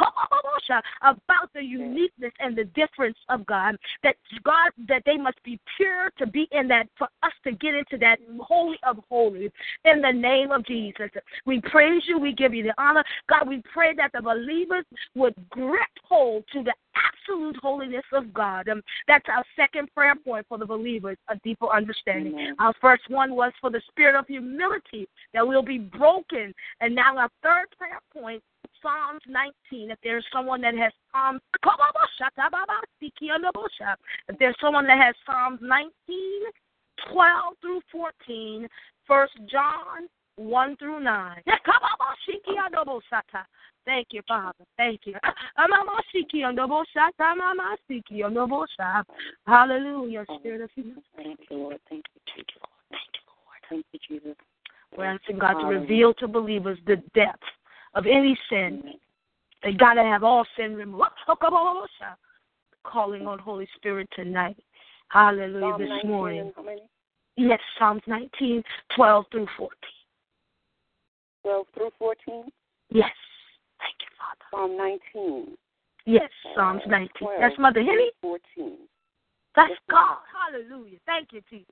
about 1.02 1.52
the 1.54 1.62
uniqueness 1.62 2.32
and 2.38 2.56
the 2.56 2.64
difference 2.64 3.16
of 3.28 3.44
God. 3.46 3.76
That 4.02 4.16
God, 4.44 4.70
that 4.88 5.02
they 5.06 5.16
must 5.16 5.42
be 5.42 5.58
pure 5.76 6.10
to 6.18 6.26
be 6.26 6.48
in 6.52 6.68
that, 6.68 6.88
for 6.98 7.08
us 7.22 7.32
to 7.44 7.52
get 7.52 7.74
into 7.74 7.98
that 7.98 8.18
holy 8.40 8.78
of 8.86 8.98
holies. 9.08 9.50
In 9.84 10.00
the 10.00 10.12
name 10.12 10.50
of 10.50 10.64
Jesus, 10.66 11.10
we 11.46 11.60
praise 11.60 12.02
you. 12.06 12.18
We 12.18 12.32
give 12.32 12.54
you 12.54 12.64
the 12.64 12.74
honor. 12.78 13.04
God, 13.28 13.48
we 13.48 13.62
pray 13.72 13.94
that 13.96 14.10
the 14.12 14.22
believers 14.22 14.84
would 15.14 15.34
grip 15.50 15.80
hold 16.04 16.44
to 16.52 16.62
the 16.62 16.74
absolute 16.94 17.56
holiness 17.62 18.04
of 18.12 18.32
God. 18.32 18.68
Um, 18.68 18.82
that's 19.08 19.26
our 19.28 19.44
second 19.56 19.88
prayer 19.94 20.14
point 20.16 20.46
for 20.48 20.58
the 20.58 20.66
believers, 20.66 21.16
a 21.28 21.36
deeper 21.44 21.68
understanding. 21.72 22.34
Amen. 22.34 22.56
Our 22.58 22.74
first 22.80 23.02
one 23.08 23.34
was 23.34 23.52
for 23.60 23.70
the 23.70 23.80
spirit 23.88 24.18
of 24.18 24.26
humility 24.26 25.08
that 25.34 25.46
will 25.46 25.62
be 25.62 25.78
broken. 25.78 26.54
And 26.80 26.94
now 26.94 27.16
our 27.16 27.30
third 27.42 27.66
prayer 27.78 28.00
point 28.12 28.42
Psalms 28.83 29.20
19. 29.28 29.91
If 29.91 29.99
there's 30.03 30.24
someone 30.33 30.61
that 30.62 30.74
has 30.74 30.93
Psalms, 31.12 31.41
if 34.28 34.39
there's 34.39 34.57
someone 34.61 34.87
that 34.87 34.99
has 34.99 35.14
Psalms 35.26 35.61
19, 35.62 35.91
12 37.12 37.55
through 37.61 37.81
14, 37.93 38.68
First 39.07 39.33
John 39.51 40.09
1 40.37 40.76
through 40.76 41.01
9. 41.01 41.43
Thank 43.87 44.09
you, 44.11 44.20
Father. 44.28 44.64
Thank 44.76 45.01
you. 45.05 45.14
Hallelujah, 49.47 50.24
Spirit 50.39 50.61
of 50.62 50.70
humility. 50.74 51.03
Thank 51.16 51.41
you, 51.51 51.57
Lord. 51.57 51.81
Thank 51.89 52.05
you, 52.14 52.20
Jesus. 52.35 52.62
Thank 52.91 53.03
you, 53.14 53.20
Lord. 53.26 53.61
Thank 53.68 53.87
you, 53.93 53.99
Jesus. 54.09 54.37
We're 54.97 55.07
asking 55.07 55.39
God 55.39 55.61
to 55.61 55.66
reveal 55.66 56.14
to 56.14 56.28
believers 56.28 56.78
the 56.87 56.97
depth 57.14 57.43
of 57.95 58.07
any 58.07 58.38
sin. 58.49 58.82
They 59.62 59.72
got 59.72 59.95
to 59.95 60.03
have 60.03 60.24
all 60.24 60.45
sin 60.57 60.74
removed. 60.76 61.05
Calling 62.82 63.26
on 63.26 63.38
Holy 63.38 63.68
Spirit 63.76 64.09
tonight. 64.14 64.57
Hallelujah. 65.09 65.61
Psalm 65.61 65.80
this 65.82 66.05
morning. 66.05 66.53
Yes, 67.36 67.61
Psalms 67.78 68.03
19, 68.07 68.62
12 68.97 69.24
through 69.30 69.47
14. 69.57 69.70
12 71.43 71.66
through 71.74 71.91
14? 71.99 72.45
Yes. 72.91 73.11
Thank 73.78 73.97
you, 74.01 74.09
Father. 74.18 74.45
Psalm 74.51 74.76
19. 75.14 75.57
Yes, 76.07 76.30
Psalms 76.55 76.82
19. 76.86 77.09
That's 77.41 77.59
Mother 77.59 77.82
Henny? 77.82 78.11
14. 78.22 78.78
That's 79.57 79.72
God. 79.91 80.18
Hallelujah. 80.32 80.99
Thank 81.07 81.32
you, 81.32 81.43
Jesus. 81.51 81.66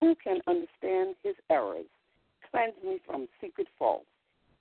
Who 0.00 0.14
can 0.22 0.40
understand 0.46 1.16
his 1.22 1.34
errors? 1.50 1.86
Cleanse 2.50 2.74
me 2.84 3.00
from 3.06 3.28
secret 3.40 3.68
faults. 3.78 4.06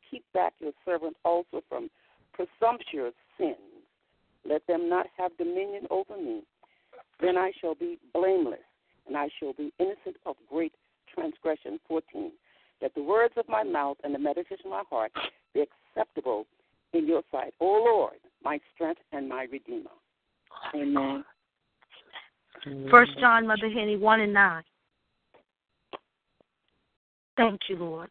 Keep 0.09 0.23
back 0.33 0.53
your 0.59 0.71
servant 0.85 1.15
also 1.23 1.61
from 1.69 1.89
presumptuous 2.33 3.13
sins. 3.37 3.57
Let 4.47 4.65
them 4.67 4.89
not 4.89 5.07
have 5.17 5.37
dominion 5.37 5.85
over 5.89 6.17
me. 6.17 6.41
Then 7.21 7.37
I 7.37 7.51
shall 7.59 7.75
be 7.75 7.99
blameless, 8.13 8.59
and 9.07 9.17
I 9.17 9.29
shall 9.39 9.53
be 9.53 9.73
innocent 9.79 10.15
of 10.25 10.35
great 10.49 10.73
transgression. 11.13 11.79
14. 11.87 12.31
That 12.81 12.95
the 12.95 13.03
words 13.03 13.33
of 13.37 13.47
my 13.49 13.63
mouth 13.63 13.97
and 14.03 14.15
the 14.15 14.19
meditation 14.19 14.65
of 14.65 14.71
my 14.71 14.83
heart 14.89 15.11
be 15.53 15.65
acceptable 15.95 16.45
in 16.93 17.07
your 17.07 17.21
sight, 17.31 17.53
O 17.59 17.65
Lord, 17.65 18.15
my 18.43 18.59
strength 18.73 19.01
and 19.11 19.27
my 19.27 19.47
redeemer. 19.51 19.89
Amen. 20.73 21.23
First 22.89 23.11
John, 23.19 23.47
Mother 23.47 23.69
Henny, 23.69 23.97
1 23.97 24.21
and 24.21 24.33
9. 24.33 24.63
Thank 27.37 27.61
you, 27.69 27.77
Lord. 27.77 28.09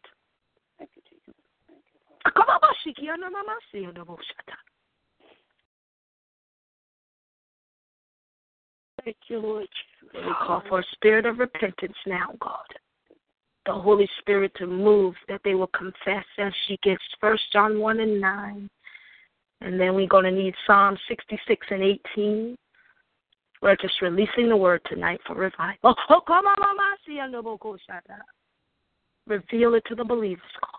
Thank 9.03 9.17
you, 9.27 9.39
Lord. 9.39 9.67
We 10.13 10.33
call 10.45 10.61
for 10.67 10.79
a 10.79 10.83
spirit 10.93 11.25
of 11.25 11.39
repentance 11.39 11.97
now, 12.05 12.33
God. 12.41 12.65
The 13.65 13.73
Holy 13.73 14.09
Spirit 14.19 14.51
to 14.57 14.67
move, 14.67 15.15
that 15.27 15.41
they 15.43 15.55
will 15.55 15.67
confess 15.67 16.25
as 16.37 16.53
she 16.67 16.77
gets 16.83 17.01
First 17.21 17.43
John 17.53 17.79
1 17.79 17.99
and 17.99 18.19
9. 18.19 18.69
And 19.61 19.79
then 19.79 19.93
we're 19.93 20.07
going 20.07 20.23
to 20.23 20.31
need 20.31 20.53
Psalm 20.65 20.97
66 21.07 21.67
and 21.69 21.83
18. 21.83 22.55
We're 23.61 23.75
just 23.75 24.01
releasing 24.01 24.47
the 24.47 24.55
word 24.55 24.81
tonight 24.85 25.19
for 25.27 25.35
revival. 25.35 25.95
Oh, 26.09 26.21
come 26.25 26.45
on, 26.45 26.55
Mama. 26.59 26.95
Reveal 29.27 29.75
it 29.75 29.83
to 29.87 29.95
the 29.95 30.03
believers, 30.03 30.41
God. 30.61 30.78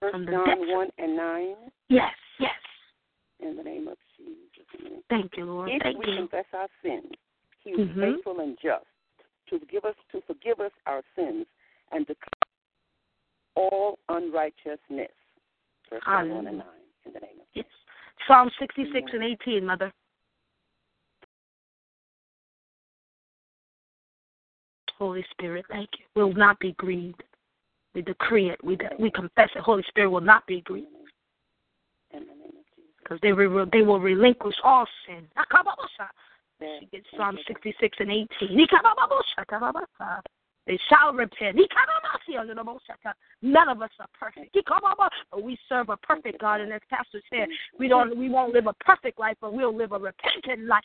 First 0.00 0.14
John 0.14 0.68
1 0.68 0.88
and 0.98 1.16
9. 1.16 1.54
Yes, 1.88 2.12
yes. 2.38 2.50
In 3.40 3.56
the 3.56 3.62
name 3.62 3.88
of 3.88 3.96
Jesus. 4.16 5.02
Thank 5.08 5.32
you, 5.36 5.44
Lord. 5.44 5.70
If 5.70 5.82
Thank 5.82 5.98
we 5.98 6.12
you. 6.12 6.18
confess 6.18 6.44
our 6.52 6.68
sins, 6.82 7.12
He 7.64 7.70
is 7.70 7.88
mm-hmm. 7.88 8.00
faithful 8.00 8.40
and 8.40 8.56
just 8.62 8.84
to 9.50 9.58
forgive 9.58 9.84
us 9.84 9.94
to 10.12 10.20
forgive 10.26 10.60
us 10.60 10.72
our 10.86 11.02
sins 11.16 11.46
and 11.92 12.06
to 12.06 12.14
cover 12.14 12.48
all 13.56 13.98
unrighteousness. 14.08 15.10
First 15.88 16.04
John 16.04 16.30
1 16.30 16.46
and 16.46 16.58
9. 16.58 16.66
In 17.06 17.12
the 17.12 17.20
name 17.20 17.40
of 17.40 17.46
yes. 17.54 17.64
Psalm 18.26 18.50
66 18.58 18.90
Amen. 18.94 19.08
and 19.14 19.38
18, 19.42 19.64
Mother. 19.64 19.92
Holy 24.98 25.24
Spirit, 25.30 25.64
thank 25.70 25.88
you. 25.98 26.04
Will 26.20 26.34
not 26.34 26.58
be 26.58 26.72
grieved. 26.72 27.22
We 27.98 28.02
decree 28.02 28.48
it. 28.48 28.62
We 28.62 28.78
we 29.00 29.10
confess 29.10 29.48
it. 29.56 29.62
Holy 29.62 29.82
Spirit 29.88 30.10
will 30.10 30.20
not 30.20 30.46
be 30.46 30.60
grieved. 30.60 30.86
Because 33.02 33.18
they 33.22 33.32
will 33.32 33.66
they 33.72 33.82
will 33.82 33.98
relinquish 33.98 34.54
all 34.62 34.86
sin. 35.04 35.26
She 36.78 36.86
gets 36.86 37.06
Psalm 37.16 37.36
66 37.48 37.98
and 37.98 38.10
18. 38.12 38.56
They 40.68 40.78
shall 40.88 41.12
repent. 41.12 41.56
None 43.42 43.68
of 43.68 43.82
us 43.82 43.90
are 43.98 44.06
perfect. 44.16 44.56
But 45.32 45.42
we 45.42 45.58
serve 45.68 45.88
a 45.88 45.96
perfect 45.96 46.40
God, 46.40 46.60
and 46.60 46.72
as 46.72 46.80
Pastor 46.88 47.20
said, 47.30 47.48
we 47.80 47.88
don't 47.88 48.16
we 48.16 48.28
won't 48.28 48.54
live 48.54 48.68
a 48.68 48.74
perfect 48.74 49.18
life, 49.18 49.36
but 49.40 49.52
we'll 49.52 49.74
live 49.76 49.90
a 49.90 49.98
repentant 49.98 50.68
life. 50.68 50.84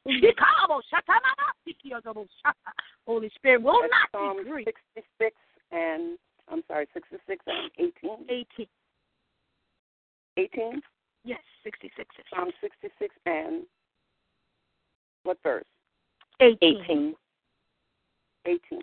Holy 3.05 3.29
Spirit 3.35 3.61
will 3.61 3.81
not 3.83 4.35
be 4.43 4.49
grieved. 4.49 4.71
66 4.95 5.35
and 5.71 6.17
I'm 6.49 6.63
sorry, 6.67 6.87
66 6.93 7.43
and 7.47 7.71
18. 7.77 7.93
18. 8.29 8.67
18. 10.37 10.81
Yes, 11.23 11.39
66. 11.63 12.07
Psalm 12.33 12.51
66 12.61 13.15
and 13.25 13.63
what 15.23 15.37
verse? 15.41 15.63
18. 16.41 17.15
18. 18.45 18.81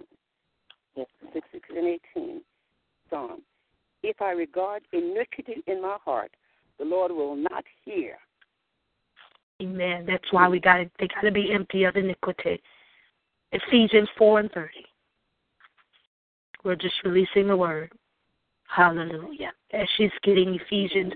Yes, 0.97 1.07
66 1.33 1.69
and 1.77 1.99
18. 2.17 2.41
Psalm. 3.11 3.43
If 4.03 4.23
I 4.23 4.31
regard 4.31 4.83
iniquity 4.93 5.63
in 5.67 5.83
my 5.83 5.99
heart, 6.05 6.31
the 6.79 6.85
Lord 6.85 7.13
will 7.13 7.37
not 7.37 7.65
hear. 7.85 8.17
Amen. 9.61 10.07
That's 10.07 10.25
why 10.31 10.49
we 10.49 10.59
got 10.59 10.79
to, 10.79 10.91
they 10.99 11.09
got 11.09 11.21
to 11.21 11.31
be 11.31 11.53
empty 11.53 11.85
of 11.85 11.97
iniquity. 11.97 12.63
Ephesians 13.53 14.09
4 14.17 14.41
and 14.41 14.53
30. 14.53 14.71
We're 16.65 16.77
just 16.77 16.95
releasing 17.05 17.49
the 17.49 17.57
word. 17.57 17.93
Hallelujah. 18.65 19.53
As 19.73 19.89
she's 19.97 20.11
getting 20.23 20.55
Ephesians 20.55 21.13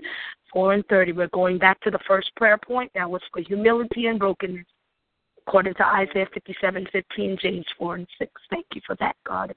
4 0.51 0.73
and 0.73 0.85
30, 0.87 1.13
we're 1.13 1.27
going 1.27 1.57
back 1.57 1.79
to 1.81 1.91
the 1.91 1.99
first 2.07 2.29
prayer 2.35 2.57
point. 2.57 2.91
That 2.95 3.09
was 3.09 3.21
for 3.31 3.41
humility 3.41 4.07
and 4.07 4.19
brokenness. 4.19 4.65
According 5.47 5.75
to 5.75 5.85
Isaiah 5.85 6.27
57, 6.33 6.87
15, 6.91 7.37
James 7.41 7.65
4 7.77 7.95
and 7.95 8.07
6. 8.17 8.31
Thank 8.49 8.65
you 8.73 8.81
for 8.85 8.95
that, 8.99 9.15
God. 9.25 9.53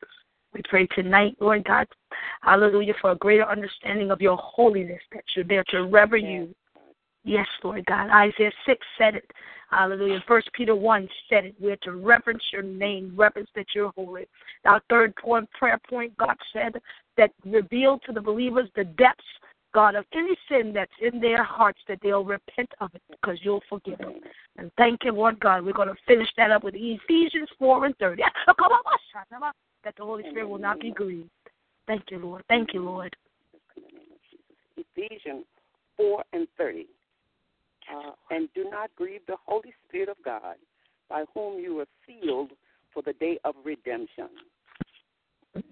We 0.55 0.63
pray 0.69 0.87
tonight, 0.95 1.37
Lord 1.41 1.65
God, 1.65 1.87
hallelujah, 2.41 2.95
for 3.01 3.11
a 3.11 3.17
greater 3.17 3.47
understanding 3.47 4.11
of 4.11 4.21
your 4.21 4.37
holiness, 4.39 5.01
that 5.13 5.25
you're 5.37 5.45
there 5.45 5.65
to 5.69 5.85
rever 5.85 6.17
you. 6.17 6.55
Yes, 7.25 7.47
Lord 7.63 7.85
God. 7.87 8.11
Isaiah 8.11 8.53
6 8.67 8.87
said 8.97 9.15
it. 9.15 9.31
Hallelujah. 9.71 10.23
First 10.27 10.51
Peter 10.55 10.75
1 10.75 11.09
said 11.29 11.45
it. 11.45 11.55
We're 11.61 11.77
to 11.83 11.93
reverence 11.93 12.43
your 12.53 12.63
name, 12.63 13.13
reverence 13.15 13.51
that 13.55 13.67
you're 13.75 13.93
holy. 13.97 14.27
Our 14.65 14.81
third 14.89 15.15
point, 15.17 15.49
prayer 15.53 15.79
point, 15.91 16.17
God 16.17 16.37
said 16.53 16.81
that 17.17 17.33
reveal 17.45 17.99
to 18.07 18.13
the 18.13 18.21
believers 18.21 18.71
the 18.77 18.85
depths 18.85 19.25
God, 19.75 19.95
of 19.95 20.05
any 20.15 20.37
sin 20.49 20.73
that's 20.73 20.91
in 21.01 21.21
their 21.21 21.43
hearts, 21.43 21.81
that 21.89 21.99
they'll 22.03 22.25
repent 22.25 22.71
of 22.81 22.95
it 22.95 23.03
because 23.11 23.39
you'll 23.43 23.63
forgive 23.69 23.99
them. 23.99 24.15
And 24.57 24.71
thank 24.79 25.05
you, 25.05 25.13
Lord 25.13 25.39
God. 25.41 25.65
We're 25.65 25.73
going 25.73 25.89
to 25.89 25.95
finish 26.07 26.29
that 26.37 26.51
up 26.51 26.65
with 26.65 26.75
Ephesians 26.77 27.49
4 27.59 27.87
and 27.87 27.97
30. 27.99 28.23
That 29.85 29.95
the 29.97 30.05
Holy 30.05 30.25
Spirit 30.29 30.49
will 30.49 30.59
not 30.59 30.81
be 30.81 30.91
grieved. 30.91 31.31
Thank 31.87 32.11
you, 32.11 32.19
Lord. 32.19 32.43
Thank 32.49 32.75
you, 32.75 32.83
Lord. 32.83 33.15
Ephesians 34.77 35.45
4 35.97 36.25
and 36.33 36.49
30. 36.59 36.87
Uh, 37.93 38.13
and 38.31 38.49
do 38.55 38.69
not 38.71 38.91
grieve 38.97 39.23
the 39.27 39.37
Holy 39.47 39.73
Spirit 39.87 40.09
of 40.09 40.17
God, 40.25 40.57
by 41.09 41.25
whom 41.35 41.59
you 41.59 41.75
were 41.77 41.87
sealed 42.07 42.53
for 42.93 43.03
the 43.03 43.15
day 43.15 43.39
of 43.45 43.55
redemption. 43.65 44.29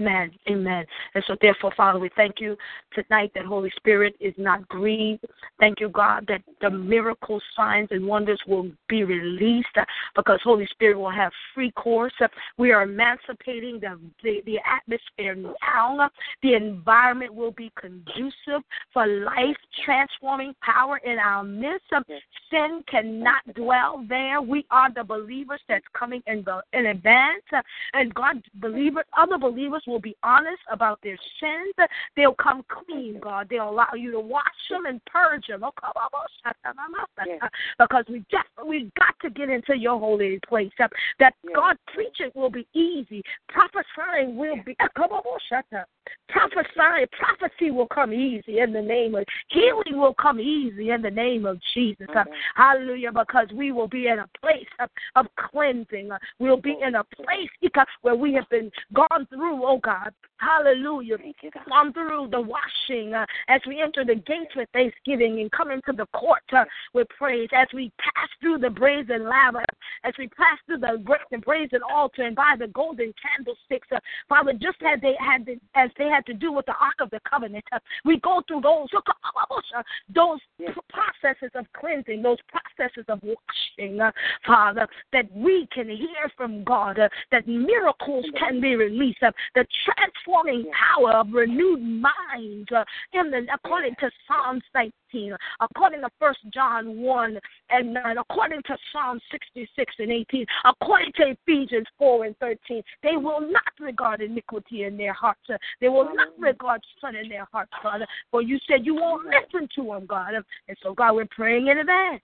Amen. 0.00 0.30
Amen. 0.48 0.84
And 1.14 1.24
so, 1.26 1.36
therefore, 1.40 1.72
Father, 1.76 1.98
we 1.98 2.10
thank 2.16 2.40
you 2.40 2.56
tonight 2.94 3.30
that 3.34 3.44
Holy 3.44 3.70
Spirit 3.76 4.16
is 4.20 4.34
not 4.36 4.66
grieved. 4.68 5.24
Thank 5.60 5.80
you, 5.80 5.88
God, 5.88 6.24
that 6.28 6.42
the 6.60 6.70
miracles, 6.70 7.42
signs, 7.54 7.88
and 7.90 8.06
wonders 8.06 8.40
will 8.46 8.70
be 8.88 9.04
released 9.04 9.68
uh, 9.76 9.84
because 10.14 10.40
Holy 10.42 10.66
Spirit 10.66 10.98
will 10.98 11.10
have 11.10 11.32
free 11.54 11.70
course. 11.72 12.12
Uh, 12.20 12.28
we 12.58 12.72
are 12.72 12.82
emancipating 12.82 13.78
the, 13.80 13.98
the, 14.22 14.42
the 14.46 14.58
atmosphere 14.66 15.34
now. 15.34 16.10
The 16.42 16.54
environment 16.54 17.34
will 17.34 17.52
be 17.52 17.70
conducive 17.78 18.62
for 18.92 19.06
life 19.06 19.56
transforming 19.84 20.54
power 20.62 20.98
in 21.04 21.18
our 21.18 21.44
midst. 21.44 21.84
Uh, 21.94 22.00
sin 22.50 22.82
cannot 22.90 23.42
dwell 23.54 24.04
there. 24.08 24.40
We 24.40 24.66
are 24.70 24.92
the 24.92 25.04
believers 25.04 25.60
that's 25.68 25.84
coming 25.96 26.22
in, 26.26 26.44
in 26.72 26.86
advance. 26.86 27.44
And 27.92 28.14
God, 28.14 28.42
believers, 28.54 29.04
other 29.16 29.38
believers 29.38 29.65
will 29.86 30.00
be 30.00 30.16
honest 30.22 30.62
about 30.70 31.00
their 31.02 31.18
sins. 31.40 31.88
They'll 32.16 32.34
come 32.34 32.64
clean, 32.68 33.20
God. 33.20 33.48
They'll 33.50 33.70
allow 33.70 33.94
you 33.94 34.12
to 34.12 34.20
wash 34.20 34.44
them 34.70 34.86
and 34.86 35.00
purge 35.06 35.46
them. 35.48 35.62
Because 37.78 38.04
we 38.08 38.24
just 38.30 38.48
we 38.66 38.90
got 38.98 39.14
to 39.22 39.30
get 39.30 39.48
into 39.50 39.76
your 39.76 39.98
holy 39.98 40.40
place. 40.48 40.70
That 40.78 41.34
God 41.54 41.76
preaching 41.92 42.30
will 42.34 42.50
be 42.50 42.66
easy. 42.74 43.22
Prophesying 43.48 44.36
will 44.36 44.56
be 44.64 44.76
prophesying 46.28 47.06
prophecy 47.12 47.70
will 47.70 47.86
come 47.86 48.12
easy 48.12 48.58
in 48.60 48.72
the 48.72 48.82
name 48.82 49.14
of 49.14 49.24
healing 49.48 49.98
will 49.98 50.14
come 50.14 50.40
easy 50.40 50.90
in 50.90 51.02
the 51.02 51.10
name 51.10 51.46
of 51.46 51.58
Jesus. 51.74 52.06
Hallelujah. 52.54 53.12
Because 53.12 53.48
we 53.54 53.72
will 53.72 53.88
be 53.88 54.08
in 54.08 54.18
a 54.18 54.28
place 54.40 54.66
of, 54.80 54.90
of 55.14 55.26
cleansing. 55.36 56.10
We'll 56.38 56.60
be 56.60 56.76
in 56.82 56.94
a 56.96 57.04
place 57.04 57.48
where 58.02 58.16
we 58.16 58.32
have 58.34 58.48
been 58.50 58.70
gone 58.92 59.26
through, 59.30 59.64
oh 59.64 59.78
God. 59.82 60.12
Hallelujah. 60.38 61.16
Gone 61.68 61.92
through 61.92 62.28
the 62.30 62.40
washing 62.40 63.14
uh, 63.14 63.24
as 63.48 63.60
we 63.66 63.80
enter 63.80 64.04
the 64.04 64.16
gates 64.16 64.54
with 64.54 64.68
thanksgiving 64.74 65.40
and 65.40 65.50
come 65.50 65.70
into 65.70 65.92
the 65.96 66.06
court 66.06 66.42
uh, 66.52 66.64
with 66.92 67.08
praise. 67.16 67.48
As 67.54 67.68
we 67.72 67.90
pass 67.98 68.28
through 68.40 68.58
the 68.58 68.68
brazen 68.68 69.24
laver, 69.24 69.64
as 70.04 70.12
we 70.18 70.28
pass 70.28 70.58
through 70.66 70.78
the, 70.78 71.02
the 71.30 71.38
brazen 71.38 71.80
altar 71.90 72.22
and 72.22 72.36
by 72.36 72.54
the 72.58 72.68
golden 72.68 73.14
candlesticks, 73.20 73.88
uh, 73.90 73.98
Father, 74.28 74.52
just 74.52 74.76
as 74.86 75.00
they 75.00 75.14
had 75.18 75.48
as 75.74 75.90
they 75.98 76.08
had 76.08 76.24
to 76.26 76.34
do 76.34 76.52
with 76.52 76.66
the 76.66 76.74
Ark 76.80 76.96
of 77.00 77.10
the 77.10 77.20
Covenant, 77.28 77.64
uh, 77.72 77.78
we 78.04 78.20
go 78.20 78.42
through 78.46 78.60
those 78.62 78.88
uh, 78.94 79.82
those 80.14 80.40
processes 80.88 81.50
of 81.54 81.66
cleansing, 81.72 82.22
those 82.22 82.38
processes 82.48 83.04
of 83.08 83.20
washing, 83.22 84.00
uh, 84.00 84.10
Father, 84.46 84.86
that 85.12 85.30
we 85.34 85.68
can 85.72 85.88
hear 85.88 86.30
from 86.36 86.64
God, 86.64 86.98
that 87.30 87.46
miracles 87.46 88.24
can 88.38 88.60
be 88.60 88.76
released, 88.76 89.20
the 89.54 89.66
transforming 89.84 90.66
power 90.72 91.12
of 91.12 91.28
renewed 91.32 91.80
minds 91.80 92.68
uh, 92.74 92.84
in 93.12 93.30
the 93.30 93.46
according 93.52 93.94
to 94.00 94.10
Psalms 94.26 94.62
19, 94.74 94.92
according 95.60 96.02
to 96.02 96.08
First 96.18 96.40
John 96.52 97.00
1 97.00 97.38
and 97.70 97.94
9, 97.94 98.18
according 98.18 98.62
to 98.62 98.76
Psalm 98.92 99.20
66 99.30 99.94
and 99.98 100.10
18, 100.12 100.46
according 100.64 101.12
to 101.16 101.34
Ephesians 101.46 101.86
4 101.98 102.24
and 102.26 102.36
13. 102.38 102.82
They 103.02 103.16
will 103.16 103.40
not 103.40 103.72
regard 103.80 104.20
iniquity 104.20 104.84
in 104.84 104.96
their 104.96 105.12
hearts. 105.12 105.40
They 105.80 105.88
will 105.88 106.14
not 106.14 106.28
regard 106.38 106.80
sin 107.00 107.16
in 107.16 107.28
their 107.28 107.46
hearts, 107.52 107.72
Father. 107.82 108.06
For 108.30 108.42
you 108.42 108.58
said 108.68 108.84
you 108.84 108.94
won't 108.94 109.26
listen 109.26 109.68
to 109.76 109.84
them, 109.84 110.06
God. 110.06 110.34
And 110.34 110.76
so, 110.82 110.94
God, 110.94 111.14
we're 111.14 111.26
praying 111.26 111.68
in 111.68 111.78
advance. 111.78 112.22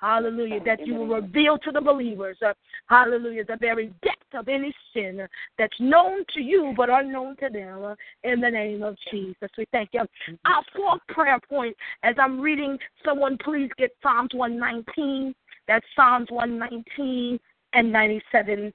Hallelujah. 0.00 0.60
That 0.64 0.86
you 0.86 0.94
will 0.94 1.06
reveal 1.06 1.58
to 1.58 1.70
the 1.70 1.80
believers, 1.80 2.38
uh, 2.44 2.54
hallelujah, 2.86 3.44
the 3.44 3.56
very 3.56 3.92
depth 4.02 4.34
of 4.34 4.48
any 4.48 4.74
sin 4.94 5.26
that's 5.58 5.78
known 5.78 6.24
to 6.34 6.40
you 6.40 6.72
but 6.76 6.88
unknown 6.88 7.36
to 7.36 7.50
them 7.50 7.84
uh, 7.84 7.94
in 8.24 8.40
the 8.40 8.50
name 8.50 8.82
of 8.82 8.96
Jesus. 9.10 9.50
We 9.58 9.66
thank 9.72 9.90
you. 9.92 10.00
Our 10.46 10.62
fourth 10.74 11.00
prayer 11.08 11.38
point, 11.48 11.76
as 12.02 12.14
I'm 12.18 12.40
reading, 12.40 12.78
someone 13.04 13.36
please 13.44 13.70
get 13.76 13.90
Psalms 14.02 14.30
119. 14.32 15.34
That's 15.68 15.86
Psalms 15.94 16.28
119 16.30 17.38
and 17.74 17.92
97. 17.92 18.72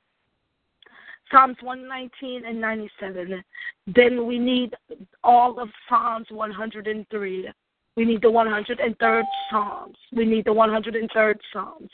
Psalms 1.31 1.57
119 1.61 2.45
and 2.45 2.61
97. 2.61 3.43
Then 3.87 4.27
we 4.27 4.37
need 4.37 4.75
all 5.23 5.59
of 5.59 5.69
Psalms 5.89 6.27
103. 6.29 7.49
We 7.95 8.03
need 8.03 8.21
the 8.21 8.27
103rd 8.27 9.23
Psalms. 9.49 9.95
We 10.11 10.25
need 10.25 10.45
the 10.45 10.51
103rd 10.51 11.35
Psalms. 11.53 11.89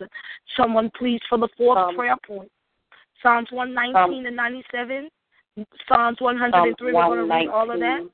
Someone, 0.58 0.92
please, 0.98 1.22
for 1.30 1.38
the 1.38 1.48
fourth 1.58 1.78
um, 1.78 1.96
prayer 1.96 2.16
point. 2.26 2.52
Psalms 3.22 3.48
119 3.52 4.20
um, 4.20 4.26
and 4.26 4.36
97. 4.36 5.10
Psalms 5.88 6.18
103. 6.20 6.86
We're 6.86 6.92
going 6.94 7.20
to 7.20 7.34
read 7.34 7.48
all 7.48 7.70
of 7.72 7.80
that. 7.80 8.10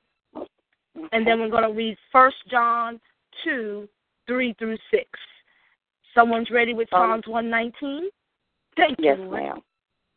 And 1.11 1.25
then 1.25 1.39
we're 1.39 1.49
going 1.49 1.63
to 1.63 1.73
read 1.73 1.97
First 2.11 2.37
John 2.49 2.99
2, 3.45 3.87
3 4.27 4.55
through 4.59 4.77
6. 4.91 5.03
Someone's 6.13 6.49
ready 6.51 6.73
with 6.73 6.91
um, 6.91 7.21
Psalms 7.21 7.27
119? 7.27 8.09
Thank 8.75 8.97
yes, 8.99 9.17
you. 9.17 9.23
Yes, 9.23 9.31
ma'am. 9.31 9.59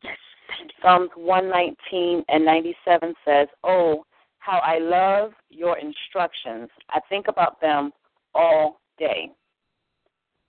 Yes, 0.02 0.16
thank 0.48 0.70
you. 0.70 0.82
Psalms 0.82 1.10
119 1.14 2.24
and 2.28 2.44
97 2.44 3.14
says, 3.24 3.48
Oh, 3.62 4.04
how 4.41 4.59
I 4.59 4.78
love 4.78 5.32
your 5.51 5.78
instructions. 5.78 6.68
I 6.91 7.01
think 7.09 7.28
about 7.28 7.61
them 7.61 7.93
all 8.34 8.80
day. 8.99 9.30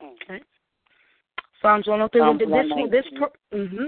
Okay. 0.01 0.41
Psalms 1.61 1.87
103. 1.87 2.19
Psalms 2.19 2.91
this, 2.91 3.03
this, 3.13 3.29
mm-hmm. 3.53 3.85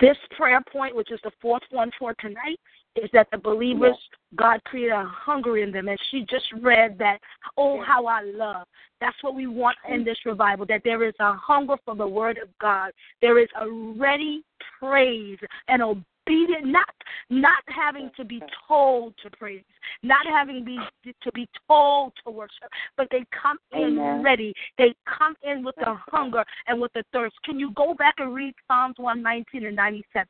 this 0.00 0.16
prayer 0.36 0.60
point, 0.70 0.94
which 0.94 1.10
is 1.10 1.20
the 1.24 1.30
fourth 1.40 1.62
one 1.70 1.90
for 1.98 2.14
tonight, 2.20 2.60
is 2.96 3.08
that 3.14 3.28
the 3.32 3.38
believers, 3.38 3.96
yes. 3.96 4.18
God 4.36 4.62
created 4.64 4.92
a 4.92 5.04
hunger 5.04 5.56
in 5.56 5.72
them. 5.72 5.88
And 5.88 5.98
she 6.10 6.26
just 6.28 6.44
read 6.60 6.98
that, 6.98 7.18
oh, 7.56 7.76
yes. 7.76 7.84
how 7.86 8.06
I 8.06 8.22
love. 8.22 8.66
That's 9.00 9.16
what 9.22 9.34
we 9.34 9.46
want 9.46 9.76
in 9.88 10.04
this 10.04 10.18
revival, 10.26 10.66
that 10.66 10.82
there 10.84 11.02
is 11.04 11.14
a 11.18 11.32
hunger 11.34 11.76
for 11.84 11.94
the 11.94 12.06
word 12.06 12.38
of 12.38 12.48
God. 12.60 12.92
There 13.20 13.38
is 13.38 13.48
a 13.60 13.68
ready 13.98 14.42
praise 14.78 15.38
and 15.68 16.04
obedient, 16.26 16.66
not 16.66 16.86
not 17.30 17.62
having 17.66 18.10
to 18.16 18.24
be 18.24 18.40
told 18.68 19.14
to 19.22 19.30
praise, 19.30 19.62
not 20.02 20.26
having 20.26 20.64
be 20.64 20.78
to 21.04 21.32
be 21.32 21.48
told 21.68 22.12
to 22.24 22.30
worship, 22.30 22.70
but 22.96 23.08
they 23.10 23.24
come 23.30 23.58
in 23.72 23.98
Amen. 23.98 24.22
ready. 24.22 24.52
They 24.78 24.94
come 25.18 25.34
in 25.42 25.64
with 25.64 25.74
the 25.76 25.94
hunger 26.08 26.44
and 26.66 26.80
with 26.80 26.92
the 26.94 27.04
thirst. 27.12 27.34
Can 27.44 27.58
you 27.58 27.72
go 27.72 27.94
back 27.94 28.14
and 28.18 28.34
read 28.34 28.54
Psalms 28.68 28.94
one 28.98 29.22
nineteen 29.22 29.66
and 29.66 29.76
ninety 29.76 30.04
seven? 30.12 30.28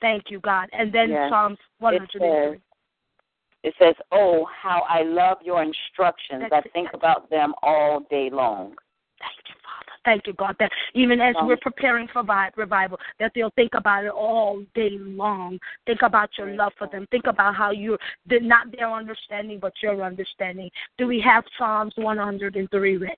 Thank 0.00 0.24
you, 0.30 0.40
God. 0.40 0.68
And 0.72 0.92
then 0.92 1.10
yes. 1.10 1.30
Psalms 1.30 1.58
one 1.78 1.94
hundred 1.94 2.22
and 2.22 2.52
three. 2.52 2.60
It 3.62 3.74
says, 3.78 3.94
Oh, 4.10 4.46
how 4.62 4.84
I 4.88 5.02
love 5.02 5.38
your 5.44 5.62
instructions. 5.62 6.44
That's 6.50 6.66
I 6.66 6.70
think 6.70 6.88
it. 6.88 6.94
about 6.94 7.28
them 7.28 7.52
all 7.62 8.00
day 8.10 8.30
long. 8.32 8.74
Thank 10.04 10.26
you, 10.26 10.32
Father. 10.34 10.54
Thank 10.56 10.66
you, 10.66 10.68
God, 10.68 10.70
that 10.70 10.70
even 10.94 11.20
as 11.20 11.34
we're 11.42 11.56
preparing 11.58 12.08
for 12.12 12.24
revival, 12.56 12.98
that 13.18 13.32
they'll 13.34 13.52
think 13.56 13.72
about 13.74 14.04
it 14.04 14.10
all 14.10 14.62
day 14.74 14.90
long. 14.92 15.58
Think 15.86 16.00
about 16.02 16.30
your 16.38 16.54
love 16.54 16.72
for 16.78 16.88
them. 16.88 17.06
Think 17.10 17.26
about 17.26 17.54
how 17.54 17.70
you're 17.70 17.98
not 18.28 18.70
their 18.76 18.90
understanding, 18.90 19.58
but 19.60 19.72
your 19.82 20.02
understanding. 20.02 20.70
Do 20.98 21.06
we 21.06 21.20
have 21.20 21.44
Psalms 21.58 21.92
103 21.96 22.96
read? 22.96 23.10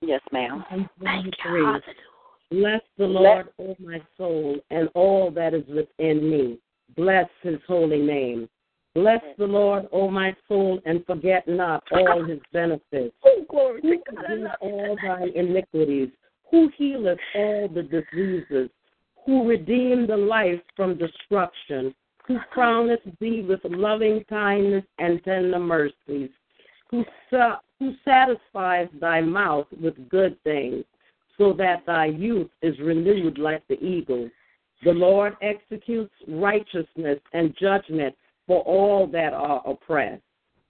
Yes, 0.00 0.20
ma'am. 0.32 0.64
Thank 1.02 1.34
you. 1.44 1.80
Bless 2.50 2.80
the 2.96 3.04
Lord, 3.04 3.48
O 3.58 3.64
oh 3.68 3.76
my 3.78 4.00
soul, 4.16 4.56
and 4.70 4.88
all 4.94 5.30
that 5.32 5.52
is 5.52 5.66
within 5.68 6.30
me. 6.30 6.58
Bless 6.96 7.28
his 7.42 7.58
holy 7.66 7.98
name. 8.00 8.48
Bless 8.98 9.22
the 9.38 9.46
Lord, 9.46 9.86
O 9.92 10.10
my 10.10 10.34
soul, 10.48 10.80
and 10.84 11.06
forget 11.06 11.46
not 11.46 11.84
all 11.92 12.24
his 12.24 12.40
benefits. 12.52 13.14
Oh, 13.24 13.44
glory 13.48 13.80
who 13.80 14.02
forgives 14.04 14.50
all 14.60 14.96
thy 15.00 15.26
iniquities, 15.36 16.08
who 16.50 16.68
healeth 16.76 17.18
all 17.36 17.68
the 17.68 17.82
diseases, 17.84 18.68
who 19.24 19.48
redeemed 19.48 20.08
the 20.08 20.16
life 20.16 20.60
from 20.74 20.98
destruction, 20.98 21.94
who 22.26 22.38
crowneth 22.52 22.98
thee 23.20 23.42
with 23.48 23.60
loving 23.64 24.24
kindness 24.28 24.84
and 24.98 25.22
tender 25.22 25.60
mercies, 25.60 26.30
who, 26.90 27.04
sa- 27.30 27.60
who 27.78 27.92
satisfies 28.04 28.88
thy 29.00 29.20
mouth 29.20 29.68
with 29.80 29.94
good 30.08 30.36
things, 30.42 30.84
so 31.36 31.52
that 31.52 31.86
thy 31.86 32.06
youth 32.06 32.50
is 32.62 32.76
renewed 32.80 33.38
like 33.38 33.62
the 33.68 33.80
eagle. 33.80 34.28
The 34.82 34.92
Lord 34.92 35.36
executes 35.40 36.14
righteousness 36.26 37.20
and 37.32 37.54
judgment 37.60 38.14
for 38.48 38.62
all 38.62 39.06
that 39.06 39.32
are 39.32 39.62
oppressed. 39.64 40.22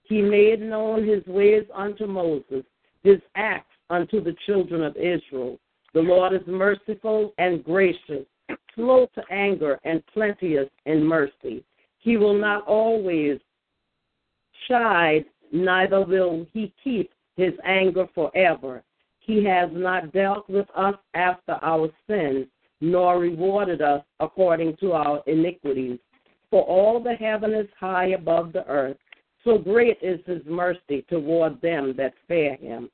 He 0.03 0.21
made 0.21 0.61
known 0.61 1.07
his 1.07 1.25
ways 1.25 1.63
unto 1.73 2.05
Moses, 2.05 2.63
his 3.03 3.19
acts 3.35 3.73
unto 3.89 4.21
the 4.21 4.35
children 4.45 4.83
of 4.83 4.95
Israel. 4.97 5.57
The 5.93 6.01
Lord 6.01 6.33
is 6.33 6.45
merciful 6.45 7.33
and 7.39 7.63
gracious, 7.63 8.25
slow 8.75 9.07
to 9.15 9.23
anger, 9.31 9.79
and 9.85 10.05
plenteous 10.13 10.69
in 10.85 11.03
mercy. 11.03 11.63
He 11.99 12.17
will 12.17 12.37
not 12.37 12.67
always 12.67 13.39
chide, 14.67 15.25
neither 15.51 16.05
will 16.05 16.45
he 16.53 16.73
keep 16.83 17.11
his 17.37 17.53
anger 17.63 18.07
forever. 18.13 18.83
He 19.19 19.43
has 19.45 19.69
not 19.71 20.11
dealt 20.11 20.49
with 20.49 20.67
us 20.75 20.95
after 21.13 21.57
our 21.61 21.89
sins, 22.07 22.47
nor 22.81 23.19
rewarded 23.19 23.81
us 23.81 24.03
according 24.19 24.75
to 24.77 24.91
our 24.93 25.23
iniquities. 25.27 25.99
For 26.49 26.63
all 26.63 26.99
the 26.99 27.13
heaven 27.13 27.53
is 27.53 27.67
high 27.79 28.07
above 28.07 28.53
the 28.53 28.65
earth, 28.67 28.97
so 29.43 29.57
great 29.57 29.97
is 30.01 30.19
his 30.25 30.41
mercy 30.45 31.05
toward 31.09 31.61
them 31.61 31.93
that 31.97 32.13
fear 32.27 32.55
him. 32.55 32.89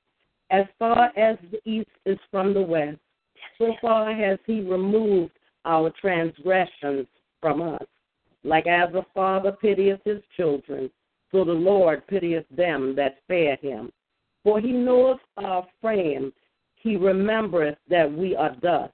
As 0.51 0.66
far 0.78 1.12
as 1.18 1.38
the 1.51 1.60
east 1.70 1.89
is 2.06 2.20
from 2.30 2.53
the 2.53 2.62
west, 2.62 2.99
so 3.58 3.74
far 3.82 4.14
has 4.14 4.38
he 4.45 4.62
removed 4.62 5.32
our 5.66 5.89
transgressions 6.01 7.08
from 7.41 7.62
us. 7.62 7.86
Like 8.43 8.68
as 8.68 8.93
a 8.93 9.06
father 9.14 9.51
pitieth 9.51 10.01
his 10.06 10.22
children, 10.38 10.89
so 11.32 11.43
the 11.43 11.51
Lord 11.51 12.06
pitieth 12.08 12.45
them 12.49 12.95
that 12.95 13.18
fear 13.28 13.56
him. 13.56 13.91
For 14.43 14.60
he 14.60 14.72
knoweth 14.72 15.20
our 15.38 15.66
frame, 15.82 16.32
he 16.76 16.95
remembereth 16.95 17.78
that 17.89 18.12
we 18.12 18.36
are 18.36 18.56
dust. 18.58 18.93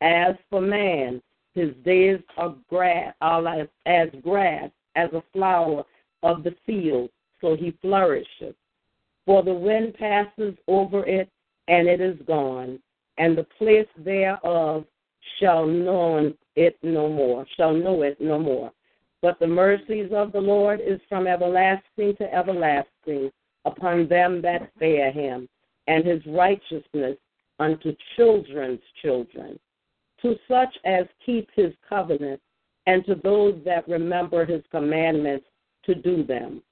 As 0.00 0.34
for 0.48 0.60
man, 0.60 1.20
his 1.56 1.74
days 1.86 2.20
are 2.36 2.54
grass, 2.68 3.14
are 3.22 3.48
as, 3.48 3.66
as 3.86 4.08
grass, 4.22 4.70
as 4.94 5.10
a 5.14 5.24
flower 5.32 5.82
of 6.22 6.44
the 6.44 6.54
field, 6.66 7.08
so 7.40 7.56
he 7.56 7.76
flourisheth. 7.80 8.54
For 9.24 9.42
the 9.42 9.54
wind 9.54 9.94
passes 9.94 10.54
over 10.68 11.04
it, 11.06 11.30
and 11.66 11.88
it 11.88 12.00
is 12.00 12.18
gone, 12.26 12.78
and 13.16 13.36
the 13.36 13.46
place 13.58 13.88
thereof 13.96 14.84
shall 15.40 15.66
know 15.66 16.32
it 16.56 16.76
no 16.82 17.08
more, 17.08 17.46
shall 17.56 17.72
know 17.72 18.02
it 18.02 18.20
no 18.20 18.38
more. 18.38 18.70
But 19.22 19.38
the 19.38 19.46
mercies 19.46 20.10
of 20.12 20.32
the 20.32 20.40
Lord 20.40 20.80
is 20.80 21.00
from 21.08 21.26
everlasting 21.26 22.16
to 22.18 22.34
everlasting 22.34 23.32
upon 23.64 24.08
them 24.08 24.42
that 24.42 24.70
fear 24.78 25.10
him, 25.10 25.48
and 25.86 26.04
his 26.04 26.20
righteousness 26.26 27.16
unto 27.58 27.96
children's 28.14 28.82
children, 29.02 29.58
to 30.26 30.36
such 30.48 30.74
as 30.84 31.06
keep 31.24 31.48
his 31.54 31.72
covenant, 31.88 32.40
and 32.86 33.04
to 33.06 33.14
those 33.14 33.54
that 33.64 33.88
remember 33.88 34.44
his 34.44 34.62
commandments 34.72 35.46
to 35.84 35.94
do 35.94 36.24
them. 36.24 36.62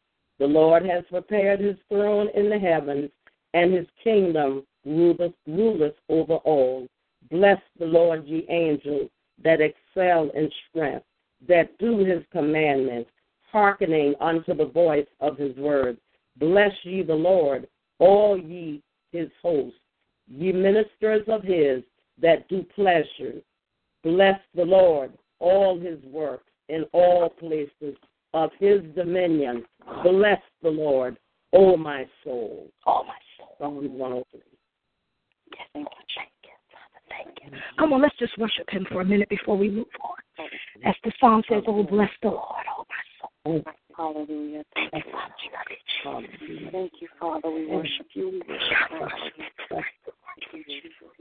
The 0.41 0.47
Lord 0.47 0.85
has 0.85 1.05
prepared 1.09 1.61
his 1.61 1.77
throne 1.89 2.29
in 2.35 2.51
the 2.51 2.59
heavens, 2.59 3.11
and 3.53 3.73
his 3.73 3.87
kingdom 4.03 4.65
ruleth, 4.85 5.35
ruleth 5.47 5.95
over 6.09 6.35
all. 6.39 6.89
Bless 7.31 7.61
the 7.79 7.87
Lord, 7.87 8.27
ye 8.27 8.45
angels, 8.49 9.09
that 9.43 9.61
excel 9.61 10.31
in 10.35 10.51
strength, 10.69 11.07
that 11.47 11.79
do 11.79 11.99
his 11.99 12.25
commandments, 12.33 13.11
hearkening 13.53 14.15
unto 14.21 14.55
the 14.55 14.67
voice 14.67 15.07
of 15.21 15.39
his 15.39 15.57
word. 15.57 15.97
Bless 16.39 16.73
ye 16.83 17.05
the 17.05 17.15
Lord, 17.15 17.69
all 18.01 18.37
ye 18.37 18.83
his 19.13 19.29
hosts, 19.41 19.79
ye 20.27 20.51
ministers 20.51 21.23
of 21.29 21.45
his 21.45 21.85
that 22.21 22.49
do 22.49 22.65
pleasure. 22.75 23.35
Bless 24.03 24.39
the 24.55 24.65
Lord, 24.65 25.13
all 25.39 25.79
his 25.79 25.99
works 26.05 26.51
in 26.69 26.85
all 26.93 27.29
places 27.29 27.97
of 28.33 28.51
his 28.59 28.81
dominion. 28.95 29.65
Bless 30.03 30.41
the 30.63 30.71
Lord, 30.71 31.17
O 31.53 31.77
my 31.77 32.07
soul. 32.23 32.69
Oh, 32.87 33.05
my 33.05 33.15
soul. 33.39 33.57
Psalms 33.59 33.89
103. 33.91 34.41
Yes, 35.57 35.69
thank 35.73 35.87
you, 35.87 36.05
thank 36.17 36.31
you, 36.43 36.51
Father, 36.73 37.01
thank 37.09 37.53
you. 37.53 37.59
Come 37.79 37.93
on, 37.93 38.03
let's 38.03 38.17
just 38.19 38.37
worship 38.39 38.69
him 38.69 38.87
for 38.91 39.01
a 39.01 39.05
minute 39.05 39.29
before 39.29 39.57
we 39.57 39.71
move 39.71 39.87
on. 40.03 40.47
As 40.85 40.95
the 41.05 41.13
song 41.21 41.43
says, 41.49 41.63
Oh, 41.67 41.83
bless 41.85 42.11
the 42.23 42.29
Lord, 42.29 42.65
oh, 42.77 42.85
my 42.89 43.03
soul. 43.45 43.65
Hallelujah. 43.97 44.65
Thank 44.75 44.93
you, 44.93 45.13
Father. 46.03 46.27
Thank 46.73 46.93
you, 47.01 47.09
Father. 47.21 47.51
We 47.51 47.67
worship 47.67 48.07
you. 48.15 48.31
We 48.31 48.43
worship 48.49 49.35
you. 49.71 49.81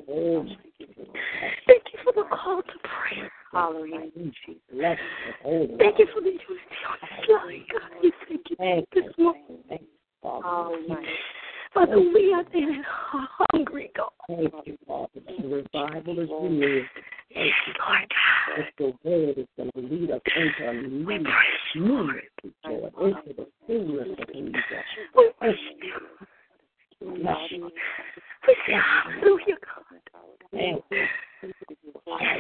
Oh, 0.10 0.46
Thank 1.68 1.84
you 1.94 2.00
for 2.04 2.14
the 2.14 2.24
call 2.30 2.62
to 2.62 2.78
prayer. 2.84 3.32
Hallelujah. 3.52 4.10
bless 4.72 4.98
Thank 5.44 6.00
you 6.00 6.08
for 6.14 6.22
the 6.22 6.32
unity 6.32 6.44
on 6.90 6.98
this 7.02 7.30
line, 7.30 7.66
God. 7.72 7.82
We 8.02 8.12
thank 8.28 8.50
you 8.50 8.56
Thank 8.58 8.90
this 8.94 9.04
morning. 9.18 9.44
Thank 9.70 9.82
you, 9.82 9.88
Father. 10.22 10.44
Hallelujah. 10.44 10.98
Father, 11.74 12.00
we 12.00 12.34
are 12.34 12.46
in 12.54 12.84
hungry, 12.86 13.92
God. 13.96 14.10
Thank 14.28 14.54
you, 14.66 14.78
Father. 14.88 15.10
The 15.16 15.48
revival 15.48 16.20
is 16.20 16.30
renewed. 16.30 16.86
Thank 17.34 17.54
you. 17.68 17.74
Lord 17.80 18.10
God. 18.10 18.58
That 18.58 18.74
the 18.78 19.10
word 19.10 19.38
is 19.38 19.48
going 19.58 19.72
to 19.72 19.82
lead 19.82 20.12
us 20.12 20.22
into 20.36 20.70
a 20.70 20.74
new, 20.74 21.06
We 21.06 21.20
praise 21.20 21.34
you, 21.76 21.86
Lord. 21.86 22.22
Lord, 22.66 23.16
into 23.18 23.34
the 23.38 23.48
fullness 23.68 24.08
of 24.20 24.28
who 24.34 24.40
you 24.40 24.54
are. 24.56 24.84
We 25.16 25.32
worship 25.42 25.62
you. 25.82 25.94
You. 27.02 27.72
We 28.48 28.56
say 28.66 28.74
hallelujah, 28.74 29.58
God. 29.62 29.83
Thank. 30.54 30.84
Yes, 30.92 31.50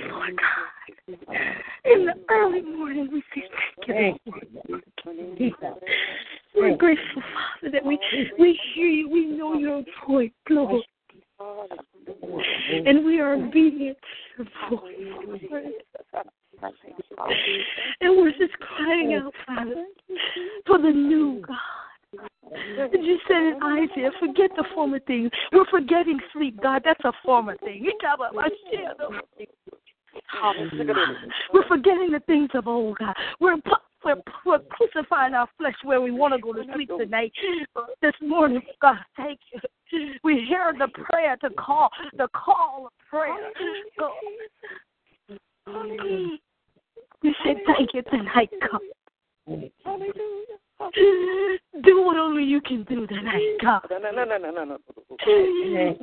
Lord 0.09 0.37
God. 0.37 1.17
In 1.85 2.05
the 2.05 2.13
early 2.29 2.61
morning, 2.61 3.09
we 3.11 3.23
say 3.35 3.43
thank 3.87 4.21
you. 4.25 4.33
Thank 4.67 4.83
you. 5.05 5.35
Keep 5.37 5.63
us. 5.63 5.77
We're 6.55 6.77
grateful, 6.77 7.21
Father, 7.21 7.71
that 7.71 7.83
we 7.83 7.99
we 8.39 8.59
hear 8.73 8.87
you. 8.87 9.09
We 9.09 9.25
know 9.25 9.55
your 9.55 9.83
voice, 10.07 10.31
Lord. 10.49 10.83
And 12.85 13.03
we 13.05 13.19
are 13.19 13.33
obedient 13.33 13.97
to 14.37 14.45
your 14.69 14.79
voice. 14.79 14.95
Lord. 15.51 15.65
And 18.01 18.17
we're 18.17 18.31
just 18.31 18.53
crying 18.59 19.15
out, 19.15 19.33
Father, 19.47 19.85
for 20.67 20.77
the 20.77 20.91
new 20.91 21.41
God. 21.45 21.57
You 22.13 23.19
said 23.27 23.37
in 23.37 23.59
Isaiah, 23.63 24.11
forget 24.19 24.51
the 24.55 24.65
former 24.73 24.99
things. 24.99 25.31
We're 25.51 25.65
forgetting 25.65 26.19
sleep, 26.33 26.61
God. 26.61 26.81
That's 26.85 27.03
a 27.03 27.13
former 27.25 27.57
thing. 27.57 27.83
We're 31.53 31.67
forgetting 31.67 32.11
the 32.11 32.21
things 32.27 32.49
of 32.53 32.67
old, 32.67 32.97
God. 32.99 33.15
We're 33.39 33.57
we're, 34.03 34.15
we're 34.45 34.59
crucifying 34.59 35.33
our 35.33 35.47
flesh 35.57 35.75
where 35.83 36.01
we 36.01 36.11
want 36.11 36.33
to 36.33 36.39
go 36.39 36.53
to 36.53 36.63
sleep 36.73 36.89
tonight. 36.89 37.31
This 38.01 38.13
morning, 38.21 38.61
God, 38.81 38.97
thank 39.15 39.39
you. 39.51 39.59
We 40.23 40.45
hear 40.47 40.73
the 40.77 40.87
prayer 40.89 41.37
to 41.37 41.49
call, 41.51 41.89
the 42.17 42.27
call 42.35 42.87
of 42.87 42.91
prayer. 43.09 43.51
God. 43.97 44.11
We 47.21 47.35
say 47.45 47.55
thank 47.65 47.93
you 47.93 48.01
tonight, 48.03 48.49
God. 48.59 48.81
Do 51.83 52.03
what 52.03 52.17
only 52.17 52.43
you 52.43 52.61
can 52.61 52.83
do 52.83 53.07
tonight, 53.07 53.57
God. 53.61 53.81
No, 53.89 53.97
no, 53.97 54.11
no, 54.11 54.23
no, 54.25 54.37
no, 54.37 54.51
no, 54.51 54.63
no. 54.63 54.77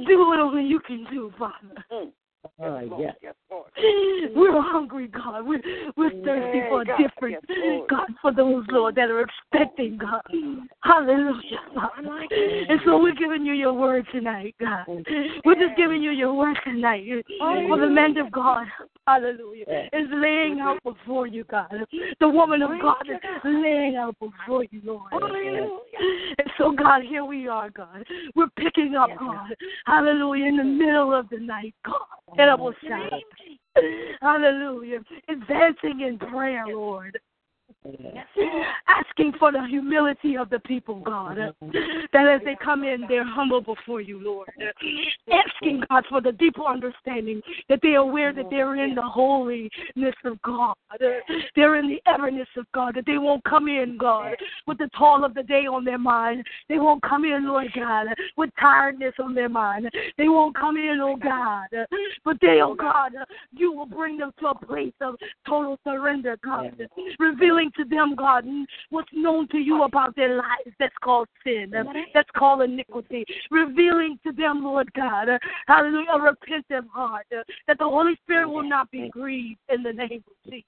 Do 0.06 0.26
what 0.26 0.40
only 0.40 0.64
you 0.64 0.80
can 0.80 1.06
do, 1.10 1.32
Father. 1.38 1.84
Mm. 1.92 2.12
Oh, 2.58 2.98
yes. 2.98 3.14
Yes, 3.22 3.34
Lord. 3.50 3.70
We're 4.34 4.60
hungry, 4.60 5.08
God. 5.08 5.46
We're, 5.46 5.60
we're 5.96 6.10
thirsty 6.24 6.60
for 6.68 6.82
a 6.82 6.84
God. 6.84 6.98
difference. 6.98 7.36
Yes, 7.48 7.58
Lord. 7.62 7.88
God, 7.90 8.08
for 8.22 8.32
those, 8.32 8.64
Lord, 8.70 8.94
that 8.94 9.10
are 9.10 9.22
expecting, 9.22 9.98
God. 9.98 10.22
Hallelujah, 10.82 11.60
Father. 11.74 12.26
And 12.68 12.80
so 12.84 13.00
we're 13.02 13.14
giving 13.14 13.44
you 13.44 13.52
your 13.52 13.72
word 13.74 14.06
tonight, 14.12 14.54
God. 14.60 14.84
We're 15.44 15.54
just 15.54 15.76
giving 15.76 16.02
you 16.02 16.10
your 16.10 16.34
word 16.34 16.56
tonight. 16.64 17.04
For 17.38 17.78
the 17.78 17.88
man 17.88 18.16
of 18.16 18.32
God, 18.32 18.66
hallelujah, 19.06 19.88
is 19.92 20.08
laying 20.10 20.60
out 20.60 20.82
before 20.82 21.26
you, 21.26 21.44
God. 21.44 21.86
The 22.20 22.28
woman 22.28 22.62
of 22.62 22.70
God 22.80 23.02
is 23.08 23.18
laying 23.44 23.96
out 23.96 24.16
before 24.18 24.64
you, 24.70 24.80
Lord. 24.84 25.12
And 25.12 26.50
so, 26.56 26.72
God, 26.72 27.02
here 27.02 27.24
we 27.24 27.48
are, 27.48 27.70
God. 27.70 28.04
We're 28.34 28.48
picking 28.56 28.94
up, 28.96 29.10
God. 29.18 29.54
Hallelujah, 29.86 30.46
in 30.46 30.56
the 30.56 30.64
middle 30.64 31.14
of 31.14 31.28
the 31.28 31.38
night, 31.38 31.74
God. 31.84 32.00
And 32.38 32.50
I 32.50 32.54
will 32.54 32.74
shout. 32.86 33.12
Hallelujah. 34.20 35.00
Advancing 35.28 36.00
in 36.00 36.18
prayer, 36.18 36.66
Lord. 36.66 37.18
Asking 38.88 39.32
for 39.38 39.50
the 39.50 39.64
humility 39.66 40.36
of 40.36 40.50
the 40.50 40.58
people, 40.60 41.00
God. 41.00 41.38
That 42.12 42.28
as 42.28 42.40
they 42.44 42.56
come 42.62 42.84
in, 42.84 43.04
they're 43.08 43.24
humble 43.24 43.60
before 43.60 44.00
you, 44.00 44.22
Lord. 44.22 44.48
Asking, 45.32 45.82
God, 45.88 46.04
for 46.08 46.20
the 46.20 46.32
deeper 46.32 46.64
understanding 46.64 47.40
that 47.68 47.80
they 47.82 47.94
are 47.94 48.02
aware 48.02 48.32
that 48.32 48.50
they're 48.50 48.76
in 48.76 48.94
the 48.94 49.02
holiness 49.02 50.14
of 50.24 50.40
God. 50.42 50.74
They're 50.98 51.76
in 51.76 51.88
the 51.88 52.00
everness 52.06 52.48
of 52.56 52.66
God. 52.72 52.96
That 52.96 53.06
they 53.06 53.18
won't 53.18 53.44
come 53.44 53.68
in, 53.68 53.96
God, 53.98 54.36
with 54.66 54.78
the 54.78 54.90
toil 54.98 55.24
of 55.24 55.34
the 55.34 55.42
day 55.42 55.66
on 55.66 55.84
their 55.84 55.98
mind. 55.98 56.44
They 56.68 56.78
won't 56.78 57.02
come 57.02 57.24
in, 57.24 57.48
Lord 57.48 57.68
God, 57.74 58.08
with 58.36 58.50
tiredness 58.60 59.14
on 59.18 59.34
their 59.34 59.48
mind. 59.48 59.90
They 60.18 60.28
won't 60.28 60.54
come 60.54 60.76
in, 60.76 60.98
oh 61.00 61.16
God. 61.16 61.68
But 62.24 62.36
they, 62.42 62.60
oh 62.62 62.74
God, 62.74 63.12
you 63.52 63.72
will 63.72 63.86
bring 63.86 64.18
them 64.18 64.32
to 64.40 64.48
a 64.48 64.54
place 64.54 64.92
of 65.00 65.16
total 65.46 65.78
surrender, 65.84 66.36
God. 66.44 66.76
Revealing 67.18 67.69
to 67.76 67.84
them, 67.84 68.14
God, 68.14 68.44
what's 68.90 69.08
known 69.12 69.48
to 69.48 69.58
you 69.58 69.84
about 69.84 70.16
their 70.16 70.36
lives 70.36 70.74
that's 70.78 70.94
called 71.02 71.28
sin, 71.44 71.72
uh, 71.74 71.84
that's 72.14 72.30
called 72.36 72.62
iniquity. 72.62 73.24
Revealing 73.50 74.18
to 74.26 74.32
them, 74.32 74.64
Lord 74.64 74.92
God, 74.94 75.28
uh, 75.28 75.38
hallelujah, 75.66 76.10
a 76.14 76.20
repentant 76.20 76.88
heart, 76.92 77.26
uh, 77.36 77.42
that 77.66 77.78
the 77.78 77.84
Holy 77.84 78.16
Spirit 78.22 78.48
will 78.48 78.68
not 78.68 78.90
be 78.90 79.08
grieved 79.08 79.60
in 79.68 79.82
the 79.82 79.92
name 79.92 80.24
of 80.26 80.50
Jesus. 80.50 80.64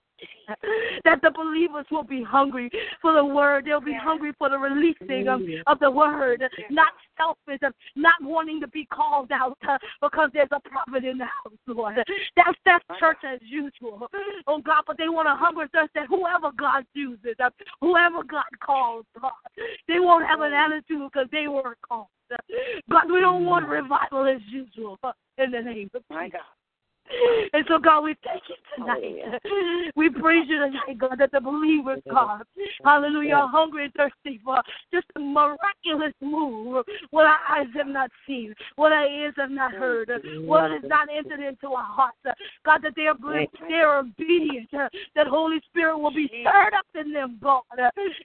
that 1.04 1.20
the 1.22 1.30
believers 1.30 1.86
will 1.90 2.02
be 2.02 2.22
hungry 2.22 2.70
for 3.00 3.12
the 3.14 3.24
word. 3.24 3.64
They'll 3.64 3.80
be 3.80 3.94
hungry 3.94 4.32
for 4.38 4.48
the 4.48 4.58
releasing 4.58 5.28
of, 5.28 5.40
of 5.66 5.78
the 5.78 5.90
word, 5.90 6.42
not 6.70 6.92
selfish, 7.16 7.60
not 7.96 8.14
wanting 8.22 8.60
to 8.60 8.68
be 8.68 8.86
called 8.86 9.30
out 9.32 9.58
uh, 9.68 9.78
because 10.00 10.30
there's 10.32 10.48
a 10.52 10.60
prophet 10.60 11.04
in 11.04 11.18
the 11.18 11.24
house, 11.24 11.58
Lord. 11.66 11.96
That's 12.36 12.58
that's 12.64 12.84
church 12.98 13.18
as 13.24 13.40
usual. 13.42 14.08
Oh 14.46 14.60
God, 14.60 14.84
but 14.86 14.98
they 14.98 15.08
want 15.08 15.28
to 15.28 15.34
hunger 15.34 15.68
thirst 15.72 15.92
that 15.94 16.08
whoever 16.08 16.50
God 16.56 16.84
chooses, 16.94 17.36
uh, 17.42 17.50
whoever 17.80 18.22
God 18.24 18.44
calls, 18.64 19.04
God, 19.20 19.32
they 19.88 19.98
won't 19.98 20.26
have 20.26 20.40
an 20.40 20.52
attitude 20.52 21.10
because 21.12 21.28
they 21.30 21.48
were 21.48 21.76
called. 21.86 22.06
God, 22.90 23.10
we 23.12 23.20
don't 23.20 23.44
want 23.44 23.68
revival 23.68 24.26
as 24.26 24.40
usual 24.50 24.98
uh, 25.04 25.12
in 25.38 25.50
the 25.50 25.60
name 25.60 25.90
of 25.94 26.02
My 26.08 26.28
God. 26.28 26.40
And 27.52 27.64
so, 27.68 27.78
God, 27.78 28.02
we 28.02 28.16
thank 28.24 28.42
you 28.48 28.54
tonight. 28.76 29.40
We 29.96 30.08
praise 30.08 30.46
you 30.48 30.58
tonight, 30.58 30.98
God, 30.98 31.16
that 31.18 31.32
the 31.32 31.40
believers, 31.40 32.00
God, 32.10 32.42
hallelujah, 32.84 33.34
are 33.34 33.48
hungry 33.48 33.84
and 33.84 33.94
thirsty 33.94 34.40
for 34.42 34.62
just 34.92 35.06
a 35.16 35.20
miraculous 35.20 36.14
move. 36.20 36.84
What 37.10 37.26
our 37.26 37.38
eyes 37.50 37.66
have 37.76 37.86
not 37.86 38.10
seen, 38.26 38.54
what 38.76 38.92
our 38.92 39.06
ears 39.06 39.34
have 39.36 39.50
not 39.50 39.72
heard, 39.72 40.10
what 40.44 40.70
has 40.70 40.82
not 40.84 41.08
entered 41.14 41.40
into 41.40 41.68
our 41.68 41.84
hearts. 41.84 42.16
God, 42.64 42.80
that 42.82 42.94
they 42.96 43.06
are, 43.06 43.16
they 43.68 43.74
are 43.74 43.98
obedient, 43.98 44.70
that 44.72 45.26
Holy 45.26 45.60
Spirit 45.70 45.98
will 45.98 46.14
be 46.14 46.28
stirred 46.28 46.74
up 46.74 46.86
in 46.98 47.12
them, 47.12 47.38
God. 47.42 47.62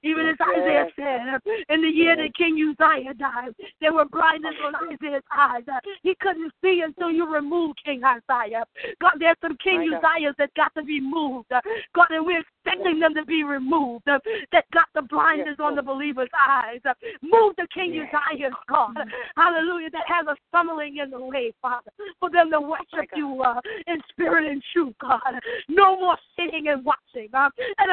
Even 0.04 0.28
as 0.28 0.38
Isaiah 0.58 0.88
said, 0.96 1.42
in 1.70 1.82
the 1.82 1.90
year 1.90 2.16
that 2.16 2.36
King 2.36 2.56
Uzziah 2.56 3.14
died, 3.14 3.54
there 3.82 3.94
were 3.94 4.06
blindness 4.06 4.56
on 4.66 4.76
Isaiah's 4.76 5.24
eyes. 5.36 5.64
He 6.04 6.16
couldn't 6.22 6.54
see 6.64 6.82
until 6.86 7.12
you 7.12 7.32
removed 7.32 7.80
King 7.84 8.04
Isaiah. 8.04 8.66
God, 9.02 9.14
there's 9.20 9.38
some 9.42 9.58
King 9.64 9.92
Uzziahs 9.92 10.36
that 10.38 10.54
got 10.56 10.74
to 10.76 10.84
be 10.84 11.00
moved. 11.00 11.50
God, 11.50 12.08
and 12.10 12.26
we're 12.26 12.44
expecting 12.68 13.00
them 13.00 13.14
to 13.16 13.26
be 13.26 13.44
removed. 13.44 14.08
Uh, 14.08 14.20
that 14.52 14.66
got 14.74 14.88
the 14.96 15.02
blindness 15.04 15.58
on 15.60 15.76
the 15.76 15.82
believer's 15.82 16.30
eyes. 16.38 16.80
Uh, 16.86 16.94
move 17.22 17.56
the 17.58 17.68
King 17.74 17.92
Uzziah, 17.92 18.50
God. 18.70 18.96
Hallelujah. 19.36 19.90
That 19.92 20.06
has 20.08 20.28
a 20.28 20.36
stumbling 20.50 20.98
in 20.98 21.12
the 21.12 21.20
way, 21.20 21.54
Father, 21.62 21.92
for 22.20 22.30
them 22.30 22.52
to 22.52 22.62
worship 22.62 23.10
you 23.16 23.42
uh, 23.44 23.62
in 23.88 24.02
spirit 24.10 24.50
and 24.50 24.62
truth, 24.74 24.96
God. 25.02 25.20
No 25.70 26.00
more 26.00 26.18
sitting 26.36 26.68
and 26.68 26.84
watching. 26.86 27.30
Uh, 27.34 27.50
uh 27.80 27.90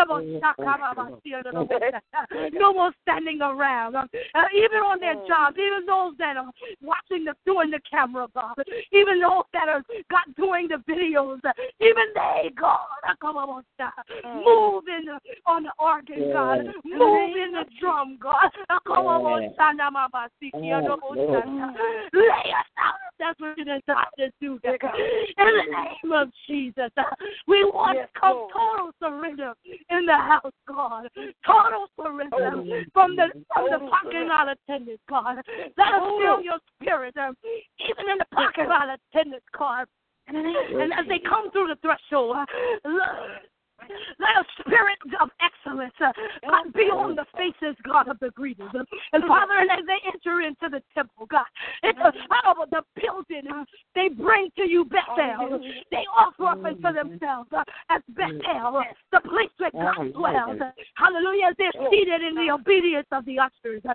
no 2.52 2.72
more 2.72 2.92
standing 3.02 3.40
around. 3.40 3.96
Uh, 3.96 4.06
even 4.54 4.78
on 4.78 5.00
their 5.00 5.14
jobs, 5.26 5.56
even 5.58 5.86
those 5.86 6.14
that 6.18 6.36
are 6.36 6.50
watching 6.82 7.24
the 7.24 7.34
doing 7.46 7.70
the 7.70 7.80
camera, 7.90 8.26
God. 8.34 8.54
Even 8.92 9.20
those 9.20 9.44
that 9.52 9.68
are 9.68 9.82
God 10.10 10.34
doing 10.36 10.68
the 10.68 10.76
videos, 10.90 11.40
even 11.80 12.06
they, 12.14 12.50
God, 12.58 12.78
move 14.44 14.63
in 14.88 15.06
the, 15.06 15.18
on 15.46 15.64
the 15.64 15.72
organ, 15.78 16.32
God, 16.32 16.58
move 16.84 17.36
in 17.36 17.52
the 17.52 17.64
drum, 17.80 18.18
God. 18.20 18.50
Come 18.86 19.06
on, 19.06 19.22
Lay 22.12 22.52
us 22.52 22.70
out. 22.78 22.94
That's 23.18 23.38
what 23.40 23.56
you 23.56 23.64
decided 23.64 24.08
to 24.18 24.30
do, 24.40 24.58
God. 24.62 24.74
In 24.94 25.46
the 25.46 25.64
name 25.70 26.12
of 26.12 26.30
Jesus, 26.46 26.90
we 27.46 27.64
want 27.64 27.98
to 27.98 28.20
come 28.20 28.48
total 28.52 28.90
surrender 29.00 29.52
in 29.90 30.06
the 30.06 30.16
house, 30.16 30.52
God. 30.66 31.08
Total 31.46 31.86
surrender 32.00 32.90
from 32.92 33.16
the 33.16 33.28
from 33.52 33.70
the 33.70 33.78
parking 33.88 34.28
lot 34.28 34.48
attendant, 34.48 35.00
God. 35.08 35.36
Let 35.78 35.94
us 35.94 36.02
feel 36.20 36.42
your 36.42 36.58
spirit, 36.80 37.16
um, 37.16 37.36
even 37.88 38.10
in 38.10 38.18
the 38.18 38.26
parking 38.32 38.68
lot 38.68 38.88
attendant, 38.88 39.42
God. 39.56 39.86
And 40.26 40.92
as 40.92 41.06
they 41.08 41.18
come 41.18 41.50
through 41.50 41.68
the 41.68 41.76
threshold, 41.82 42.36
uh, 42.36 42.46
let 44.18 44.34
a 44.40 44.44
spirit 44.60 44.98
of 45.20 45.28
excellence 45.42 45.94
uh, 46.00 46.12
be 46.74 46.88
on 46.90 47.16
the 47.16 47.26
faces, 47.36 47.76
God, 47.84 48.08
of 48.08 48.18
the 48.20 48.28
greeters. 48.38 48.72
And 49.12 49.24
Father, 49.26 49.54
and 49.58 49.70
as 49.70 49.84
they 49.86 50.00
enter 50.06 50.40
into 50.40 50.68
the 50.70 50.82
temple, 50.94 51.26
God, 51.26 51.46
it's 51.82 51.98
a 51.98 52.12
of 52.60 52.70
the 52.70 52.82
building 53.00 53.50
uh, 53.50 53.64
they 53.94 54.08
bring 54.08 54.50
to 54.56 54.68
you 54.68 54.84
Bethel. 54.84 55.60
They 55.90 56.04
offer 56.16 56.46
up 56.46 56.64
unto 56.64 56.92
themselves 56.92 57.50
uh, 57.52 57.64
as 57.90 58.02
Bethel, 58.08 58.76
uh, 58.78 58.82
the 59.12 59.20
place 59.28 59.50
where 59.58 59.70
God 59.72 60.12
dwells. 60.12 60.60
Hallelujah. 60.94 61.54
They're 61.58 61.72
seated 61.90 62.22
in 62.22 62.34
the 62.34 62.52
obedience 62.52 63.06
of 63.12 63.24
the 63.24 63.38
ushers. 63.38 63.82
Uh, 63.84 63.94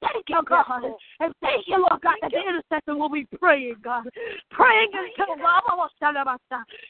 thank 0.00 0.28
you, 0.28 0.42
God. 0.46 0.82
And 1.20 1.34
thank 1.40 1.66
you, 1.66 1.78
Lord 1.78 2.00
God, 2.02 2.16
that 2.22 2.30
the 2.30 2.40
intercessor 2.40 2.98
will 2.98 3.10
be 3.10 3.26
praying, 3.38 3.76
God. 3.82 4.04
Praying 4.50 4.90
until 4.94 5.36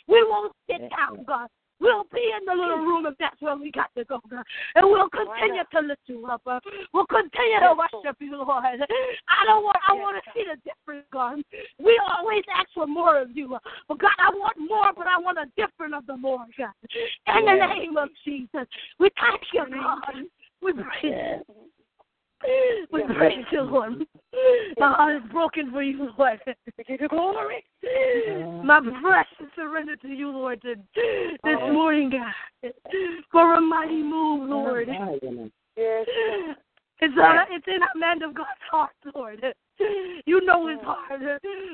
we 0.07 0.25
won't 0.29 0.53
sit 0.69 0.81
down, 0.91 1.25
God. 1.27 1.49
We'll 1.81 2.05
be 2.13 2.33
in 2.37 2.45
the 2.45 2.53
little 2.53 2.85
room 2.85 3.07
if 3.07 3.15
that's 3.19 3.41
where 3.41 3.57
we 3.57 3.71
got 3.71 3.91
to 3.97 4.05
go, 4.05 4.21
God. 4.31 4.45
And 4.75 4.87
we'll 4.87 5.09
continue 5.09 5.65
to 5.73 5.81
lift 5.81 6.03
you 6.07 6.27
up. 6.27 6.43
Uh, 6.47 6.61
we'll 6.93 7.07
continue 7.07 7.61
to 7.61 7.75
worship 7.75 8.17
you, 8.21 8.37
Lord. 8.37 8.51
I 8.51 9.47
don't 9.47 9.65
want 9.65 9.79
I 9.89 9.95
want 9.95 10.23
to 10.23 10.31
see 10.35 10.45
the 10.45 10.61
difference, 10.61 11.07
God. 11.13 11.39
We 11.79 12.01
always 12.19 12.45
ask 12.55 12.69
for 12.75 12.87
more 12.87 13.21
of 13.21 13.35
you. 13.35 13.55
Uh, 13.55 13.59
but 13.89 13.99
God, 13.99 14.13
I 14.19 14.31
want 14.31 14.57
more, 14.59 14.93
but 14.95 15.07
I 15.07 15.19
want 15.19 15.39
a 15.39 15.47
different 15.57 15.95
of 15.95 16.07
the 16.07 16.17
more, 16.17 16.45
God. 16.59 16.71
In 17.39 17.45
the 17.47 17.67
name 17.67 17.97
of 17.97 18.11
Jesus. 18.25 18.69
We 18.99 19.11
thank 19.19 19.41
you, 19.53 19.65
God. 19.71 20.25
We 20.63 20.73
praise 20.75 20.85
you. 21.03 21.57
We 22.93 23.03
praise 23.15 23.45
you, 23.53 23.63
Lord. 23.63 24.05
My 24.79 24.93
heart 24.93 25.17
is 25.17 25.31
broken 25.31 25.71
for 25.71 25.83
you, 25.83 26.09
Lord. 26.19 26.41
give 26.89 27.01
you 27.01 27.09
glory. 27.09 27.65
My 28.65 28.81
breath 28.81 29.27
is 29.41 29.49
surrendered 29.55 30.01
to 30.03 30.09
you, 30.09 30.31
Lord, 30.31 30.61
this 30.63 30.77
oh. 31.45 31.73
morning, 31.73 32.11
God, 32.11 32.73
for 33.31 33.55
a 33.55 33.61
mighty 33.61 34.03
move, 34.03 34.49
Lord. 34.49 34.89
Yes. 35.77 36.07
It's, 37.03 37.15
uh, 37.17 37.45
it's 37.49 37.67
in 37.67 37.81
a 37.83 37.99
man 37.99 38.23
of 38.23 38.35
God's 38.35 38.49
heart, 38.71 38.91
Lord. 39.15 39.43
You 40.27 40.45
know 40.45 40.69
his 40.69 40.79
heart. 40.83 41.23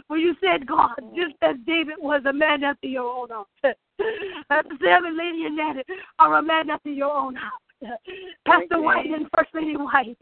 When 0.06 0.20
you 0.20 0.34
said, 0.40 0.66
God, 0.66 0.94
just 1.16 1.34
as 1.42 1.56
David 1.66 1.96
was 1.98 2.22
a 2.26 2.32
man 2.32 2.62
after 2.62 2.86
your 2.86 3.12
own 3.12 3.28
heart. 3.30 3.48
Sam 3.98 5.04
and 5.04 5.16
Lady 5.16 5.46
Annette 5.46 5.84
are 6.20 6.38
a 6.38 6.42
man 6.42 6.70
after 6.70 6.90
your 6.90 7.10
own 7.10 7.34
heart. 7.34 7.60
Pastor 8.46 8.80
White 8.80 9.06
and 9.06 9.26
First 9.36 9.50
Lady 9.54 9.76
White. 9.76 10.18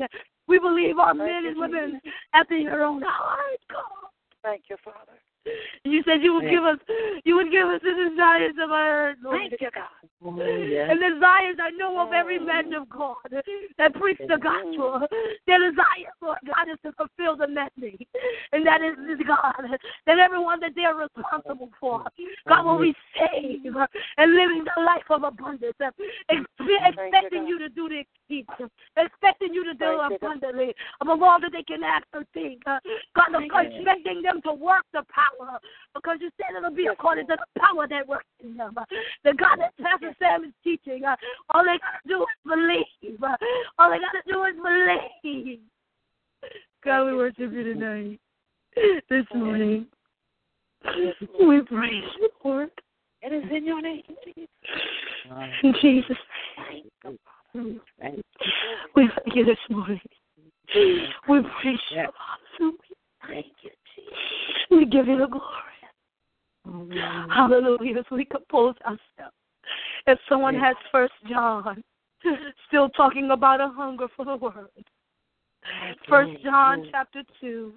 We 0.47 0.59
believe 0.59 0.99
our 0.99 1.15
Thank 1.15 1.19
men 1.19 1.47
and 1.47 1.59
women 1.59 2.01
after 2.33 2.57
your 2.57 2.85
own 2.85 3.03
heart, 3.03 3.61
God. 3.71 3.83
Thank 4.43 4.65
you, 4.69 4.77
Father. 4.85 5.19
You 5.85 6.03
said 6.07 6.23
you 6.23 6.35
would 6.35 6.49
give 6.49 6.65
us 6.65 6.79
you 7.25 7.37
would 7.37 7.51
give 7.51 7.69
us 7.69 7.81
the 7.83 8.11
desires 8.11 8.55
of 8.63 8.71
our 8.71 8.93
heart, 8.93 9.19
Lord. 9.23 9.41
Thank 9.41 9.61
you, 9.61 9.71
God. 9.75 10.09
Oh, 10.27 10.37
yes. 10.37 10.89
And 10.91 11.03
the 11.03 11.21
desires 11.21 11.57
I 11.61 11.71
know 11.77 12.01
of 12.01 12.15
every 12.15 12.39
man 12.39 12.73
of 12.73 12.89
God 12.89 13.17
that 13.77 13.95
preach 13.95 14.17
the 14.27 14.39
gospel. 14.39 15.07
Their 15.47 15.59
desire, 15.71 16.13
Lord 16.23 16.39
God, 16.47 16.69
is 16.73 16.79
to 16.85 16.93
fulfill 16.93 17.37
the 17.37 17.47
mandate. 17.47 18.09
And 18.53 18.67
that 18.67 18.81
is 18.81 18.97
God. 19.27 19.69
That 20.07 20.19
everyone 20.19 20.61
that 20.61 20.73
they're 20.75 20.95
responsible 20.95 21.69
for, 21.79 22.05
God 22.49 22.65
will 22.65 22.81
be 22.81 22.95
saved 23.19 23.67
and 24.17 24.35
living 24.35 24.65
the 24.65 24.83
life 24.83 25.05
of 25.11 25.25
abundance. 25.25 25.77
Expecting 25.79 27.47
you 27.47 27.59
to 27.59 27.69
do 27.69 27.91
the 27.91 28.05
exceeding. 28.05 28.71
Expecting 28.97 29.53
you 29.53 29.65
to 29.65 29.75
do 29.75 30.01
abundantly 30.01 30.75
above 31.03 31.23
all 31.23 31.39
that 31.41 31.53
they 31.53 31.65
can 31.65 31.83
ask 31.85 32.07
or 32.15 32.25
think. 32.33 32.63
God, 32.65 32.81
expecting 33.35 34.23
them 34.23 34.41
to 34.43 34.55
work 34.55 34.85
the 34.95 35.05
power. 35.13 35.59
Because 35.95 36.17
you 36.21 36.31
said 36.39 36.57
it'll 36.57 36.75
be 36.75 36.87
according 36.87 37.27
to 37.27 37.37
the 37.37 37.61
power 37.61 37.87
that 37.89 38.09
works 38.09 38.25
in 38.43 38.57
them. 38.57 38.75
The 39.23 39.35
God 39.35 39.59
that 39.59 39.77
Pastor 39.77 40.14
Sam 40.19 40.45
is 40.45 40.53
teaching. 40.63 41.05
Uh, 41.05 41.17
all 41.51 41.65
they 41.65 41.79
got 41.79 42.03
to 42.03 42.09
do 42.09 42.23
is 42.23 42.27
believe. 42.45 43.23
Uh, 43.23 43.37
all 43.79 43.91
they 43.91 43.99
got 43.99 44.13
to 44.13 44.23
do 44.33 44.45
is 44.45 44.55
believe. 45.23 45.61
God, 46.85 47.07
we 47.07 47.17
worship 47.17 47.53
you 47.53 47.75
tonight, 47.75 48.21
this 49.09 49.25
morning. 49.35 49.87
We 51.41 51.63
praise 51.63 52.05
you, 52.19 52.29
Lord. 52.45 52.71
It 53.23 53.33
is 53.33 53.45
in 53.51 53.65
your 53.65 53.81
name, 53.81 54.03
In 55.63 55.75
Jesus' 55.81 56.17
name. 56.71 57.81
We 58.95 59.09
thank 59.09 59.35
you 59.35 59.45
this 59.47 59.57
morning. 59.71 60.01
We 60.75 61.41
praise 61.63 61.79
you. 61.91 62.07
Thank 63.27 63.47
you, 63.63 63.71
Jesus. 63.95 64.67
We 64.71 64.85
give 64.85 65.07
you 65.07 65.19
the 65.19 65.27
glory. 65.27 65.75
Hallelujah. 67.35 67.99
As 67.99 68.05
we 68.11 68.25
compose 68.27 68.75
ourselves. 68.85 69.37
If 70.07 70.19
someone 70.29 70.55
has 70.57 70.77
First 70.93 71.15
John, 71.31 71.83
still 72.69 72.89
talking 72.91 73.31
about 73.31 73.61
a 73.61 73.69
hunger 73.69 74.07
for 74.15 74.25
the 74.25 74.37
word. 74.37 74.69
First 76.09 76.43
John 76.43 76.87
chapter 76.91 77.23
two, 77.41 77.73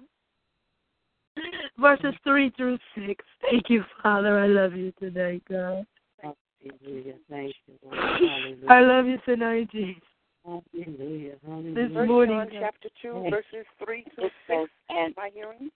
verses 1.78 2.14
three 2.24 2.50
through 2.50 2.78
six. 2.94 3.24
Thank 3.40 3.70
you, 3.70 3.82
Father. 4.02 4.38
I 4.38 4.46
love 4.46 4.74
you 4.74 4.92
today, 4.98 5.40
God. 5.48 5.86
Hallelujah. 6.20 7.14
Thank 7.30 7.54
you. 7.66 7.90
I 8.68 8.80
love 8.80 9.06
you 9.06 9.18
tonight, 9.24 9.70
Jesus. 9.70 10.02
Hallelujah. 10.44 11.34
Hallelujah. 11.46 11.74
This 11.74 11.94
First 11.94 12.08
morning, 12.08 12.36
John 12.36 12.60
chapter 12.60 12.88
two, 13.00 13.24
verses 13.30 13.66
three 13.84 14.04
through 14.14 14.30
six. 14.46 14.70
And 14.88 15.14
my 15.16 15.30
hearing? 15.32 15.70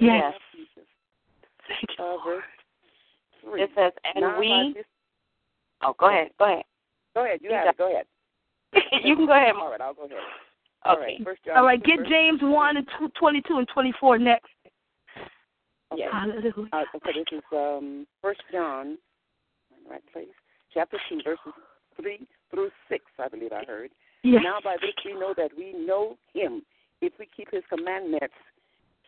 Yes. 0.00 0.34
Thank 1.68 1.98
you. 1.98 2.04
Uh, 2.04 2.16
verse 2.24 2.44
three. 3.42 3.62
It 3.62 3.70
says, 3.76 3.92
and 4.14 4.38
we 4.38 4.74
Oh, 5.84 5.94
go 5.98 6.08
ahead. 6.08 6.28
Go 6.38 6.44
ahead. 6.46 6.64
Go 7.14 7.24
ahead. 7.24 7.40
You 7.42 7.50
You 7.50 7.56
have 7.56 7.68
it. 7.68 7.78
Go 7.78 7.90
ahead. 7.92 8.06
you 9.04 9.16
can 9.16 9.26
go 9.26 9.32
ahead. 9.32 9.54
All 9.54 9.70
right, 9.70 9.80
I'll 9.80 9.94
go 9.94 10.04
ahead. 10.06 10.18
All 10.84 10.96
Okay. 10.96 11.16
right. 11.18 11.24
First 11.24 11.44
John. 11.44 11.56
All 11.58 11.64
right, 11.64 11.82
get 11.82 11.98
verse- 11.98 12.08
James 12.08 12.40
1 12.42 12.76
and 12.76 12.86
2, 12.98 13.08
22 13.18 13.58
and 13.58 13.68
24 13.72 14.18
next. 14.18 14.46
Yes. 15.96 16.08
Hallelujah. 16.12 16.52
Uh, 16.72 16.82
okay, 16.96 17.12
this 17.14 17.38
is 17.38 17.42
um, 17.52 18.06
First 18.20 18.40
John, 18.50 18.98
right 19.88 20.02
place, 20.12 20.26
chapter 20.72 20.98
two, 21.08 21.20
verses 21.24 21.52
three 22.00 22.26
through 22.50 22.70
six. 22.88 23.04
I 23.20 23.28
believe 23.28 23.52
I 23.52 23.64
heard. 23.64 23.90
Yes. 24.24 24.42
Now 24.42 24.58
by 24.64 24.76
this 24.80 24.90
we 25.04 25.12
know 25.12 25.34
that 25.36 25.50
we 25.56 25.72
know 25.72 26.16
Him 26.32 26.62
if 27.00 27.12
we 27.20 27.28
keep 27.36 27.48
His 27.52 27.62
commandments. 27.68 28.34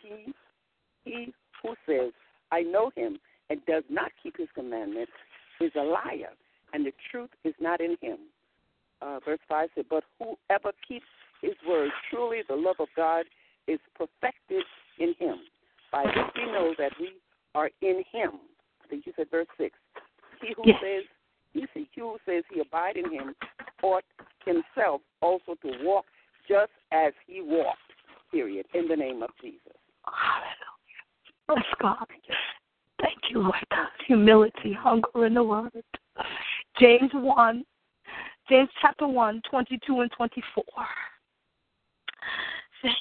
He, 0.00 0.32
he 1.04 1.32
who 1.60 1.74
says, 1.86 2.12
"I 2.52 2.60
know 2.62 2.92
Him," 2.94 3.18
and 3.50 3.58
does 3.66 3.82
not 3.90 4.12
keep 4.22 4.36
His 4.36 4.48
commandments, 4.54 5.12
is 5.60 5.72
a 5.74 5.82
liar, 5.82 6.30
and 6.72 6.84
the 6.84 6.92
truth 7.10 7.30
is 7.44 7.54
not 7.60 7.80
in 7.80 7.96
him. 8.00 8.18
Uh, 9.02 9.20
verse 9.24 9.40
five 9.48 9.68
said, 9.74 9.86
"But 9.88 10.04
whoever 10.18 10.72
keeps 10.86 11.06
His 11.42 11.54
word, 11.68 11.90
truly 12.10 12.42
the 12.48 12.56
love 12.56 12.76
of 12.80 12.88
God 12.96 13.26
is 13.66 13.78
perfected 13.94 14.64
in 14.98 15.14
Him." 15.18 15.38
By 15.92 16.04
this 16.04 16.24
we 16.34 16.46
know 16.46 16.74
that 16.78 16.92
we 16.98 17.12
are 17.54 17.70
in 17.80 18.02
him. 18.12 18.32
I 18.84 18.88
think 18.88 19.06
you 19.06 19.12
said 19.16 19.30
verse 19.30 19.46
six. 19.56 19.78
He 20.40 20.52
who 20.54 20.62
Yes. 20.66 20.80
says 20.82 21.04
he, 21.52 21.66
he 21.74 22.00
who 22.00 22.18
says 22.26 22.44
he 22.52 22.60
abide 22.60 22.96
in 22.96 23.10
him 23.10 23.34
ought 23.82 24.04
himself 24.44 25.00
also 25.22 25.54
to 25.62 25.72
walk 25.82 26.04
just 26.48 26.72
as 26.92 27.12
he 27.26 27.40
walked. 27.40 27.80
Period. 28.30 28.66
In 28.74 28.88
the 28.88 28.96
name 28.96 29.22
of 29.22 29.30
Jesus. 29.40 29.76
Hallelujah. 30.04 30.66
Bless 31.48 31.64
God. 31.80 32.06
Thank 33.00 33.18
you, 33.30 33.40
Lord 33.40 33.54
God. 33.70 33.88
Humility, 34.06 34.72
hunger 34.72 35.26
in 35.26 35.34
the 35.34 35.42
word. 35.42 35.72
James 36.78 37.10
1, 37.12 37.64
James 38.48 38.68
chapter 38.80 39.08
1, 39.08 39.42
22 39.50 40.00
and 40.00 40.10
24. 40.12 40.64
Thank 42.82 42.94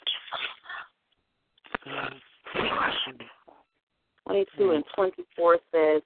you, 1.86 1.91
Father. 1.91 2.15
We 2.55 2.61
worship 2.61 3.21
you. 3.21 3.28
22 4.28 4.71
and 4.71 4.84
24 4.95 5.57
says, 5.71 6.01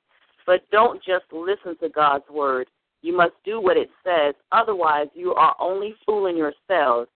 But 0.45 0.69
don't 0.71 1.01
just 1.03 1.25
listen 1.31 1.77
to 1.81 1.89
God's 1.89 2.27
word. 2.29 2.67
You 3.01 3.15
must 3.15 3.33
do 3.45 3.61
what 3.61 3.77
it 3.77 3.89
says. 4.03 4.35
Otherwise, 4.51 5.07
you 5.13 5.33
are 5.33 5.55
only 5.59 5.95
fooling 6.05 6.35
yourselves. 6.35 7.09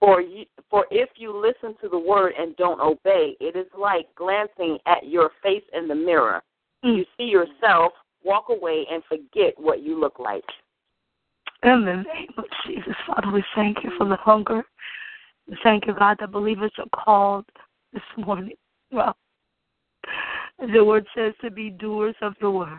For, 0.00 0.20
you, 0.20 0.44
for 0.68 0.86
if 0.90 1.08
you 1.16 1.34
listen 1.34 1.76
to 1.80 1.88
the 1.88 1.98
word 1.98 2.34
and 2.38 2.54
don't 2.56 2.80
obey, 2.80 3.36
it 3.40 3.56
is 3.56 3.66
like 3.78 4.06
glancing 4.16 4.78
at 4.86 5.06
your 5.06 5.30
face 5.42 5.62
in 5.72 5.88
the 5.88 5.94
mirror. 5.94 6.42
You 6.82 6.96
hmm. 6.96 7.02
see 7.16 7.24
yourself, 7.24 7.92
walk 8.24 8.46
away, 8.48 8.86
and 8.90 9.02
forget 9.04 9.54
what 9.56 9.82
you 9.82 9.98
look 10.00 10.18
like. 10.18 10.44
In 11.62 11.84
the 11.84 11.96
name 11.96 12.28
of 12.36 12.44
Jesus, 12.66 12.94
Father, 13.06 13.30
we 13.30 13.42
thank 13.54 13.78
you 13.84 13.90
for 13.96 14.06
the 14.08 14.16
hunger. 14.16 14.64
We 15.48 15.56
thank 15.62 15.86
you, 15.86 15.94
God, 15.94 16.16
that 16.20 16.32
believers 16.32 16.72
are 16.78 17.04
called 17.04 17.46
this 17.92 18.02
morning. 18.18 18.56
Well, 18.90 19.16
the 20.58 20.84
word 20.84 21.06
says 21.16 21.32
to 21.42 21.50
be 21.50 21.70
doers 21.70 22.16
of 22.22 22.34
the 22.40 22.50
word. 22.50 22.78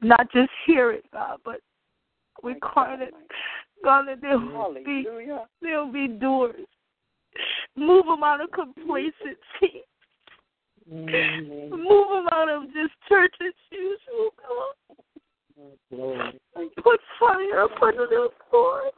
Not 0.00 0.30
just 0.32 0.50
hear 0.66 0.92
it, 0.92 1.04
God, 1.12 1.38
but 1.44 1.60
we 2.42 2.54
call 2.54 2.96
it, 3.00 3.14
God, 3.82 4.06
that 4.08 4.20
there 4.20 4.38
will 4.38 4.74
be, 4.74 5.06
will 5.62 5.92
be 5.92 6.08
doers. 6.08 6.66
Move 7.76 8.06
them 8.06 8.22
out 8.22 8.40
of 8.40 8.50
complacency. 8.52 9.82
Amen. 10.92 11.70
Move 11.70 12.08
them 12.08 12.28
out 12.32 12.48
of 12.48 12.64
just 12.72 12.92
church 13.08 13.34
as 13.40 13.54
usual, 13.70 14.30
God. 14.36 14.74
Lord. 15.90 16.40
Put 16.82 17.00
fire 17.18 17.64
upon 17.64 17.96
them, 17.96 18.28
Lord. 18.52 18.92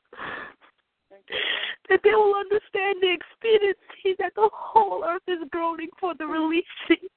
That 1.88 2.00
they 2.02 2.10
will 2.10 2.34
understand 2.34 2.98
the 3.00 3.14
expediency 3.14 4.16
that 4.18 4.32
the 4.34 4.48
whole 4.52 5.04
earth 5.04 5.22
is 5.28 5.38
groaning 5.50 5.88
for 6.00 6.14
the 6.14 6.26
releasing 6.26 7.08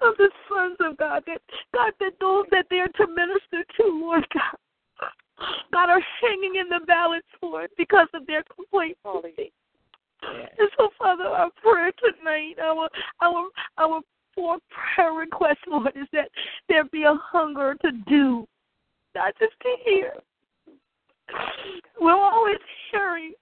of 0.00 0.14
the 0.18 0.30
sons 0.48 0.76
of 0.80 0.96
God. 0.96 1.24
That 1.26 1.40
God, 1.74 1.92
that 2.00 2.12
those 2.20 2.44
that 2.50 2.66
they 2.70 2.78
are 2.78 2.88
to 2.88 3.06
minister 3.06 3.64
to, 3.78 3.84
Lord 3.86 4.26
God, 4.32 5.10
God 5.72 5.90
are 5.90 6.02
hanging 6.20 6.56
in 6.56 6.68
the 6.68 6.84
balance, 6.86 7.26
Lord, 7.42 7.70
because 7.76 8.08
of 8.14 8.26
their 8.26 8.44
complacency. 8.54 9.52
And 10.22 10.68
so, 10.76 10.88
Father, 10.98 11.24
our 11.24 11.50
prayer 11.62 11.92
tonight, 11.98 12.54
our 12.62 12.88
our 13.20 13.48
our 13.78 14.00
four 14.34 14.58
prayer 14.70 15.12
request, 15.12 15.58
Lord, 15.66 15.92
is 15.94 16.08
that 16.12 16.28
there 16.68 16.84
be 16.84 17.02
a 17.02 17.14
hunger 17.14 17.76
to 17.82 17.92
do, 18.08 18.46
not 19.14 19.34
just 19.38 19.54
to 19.62 19.68
hear. 19.84 20.12
We're 22.00 22.12
always 22.12 22.58
hearing. 22.90 23.32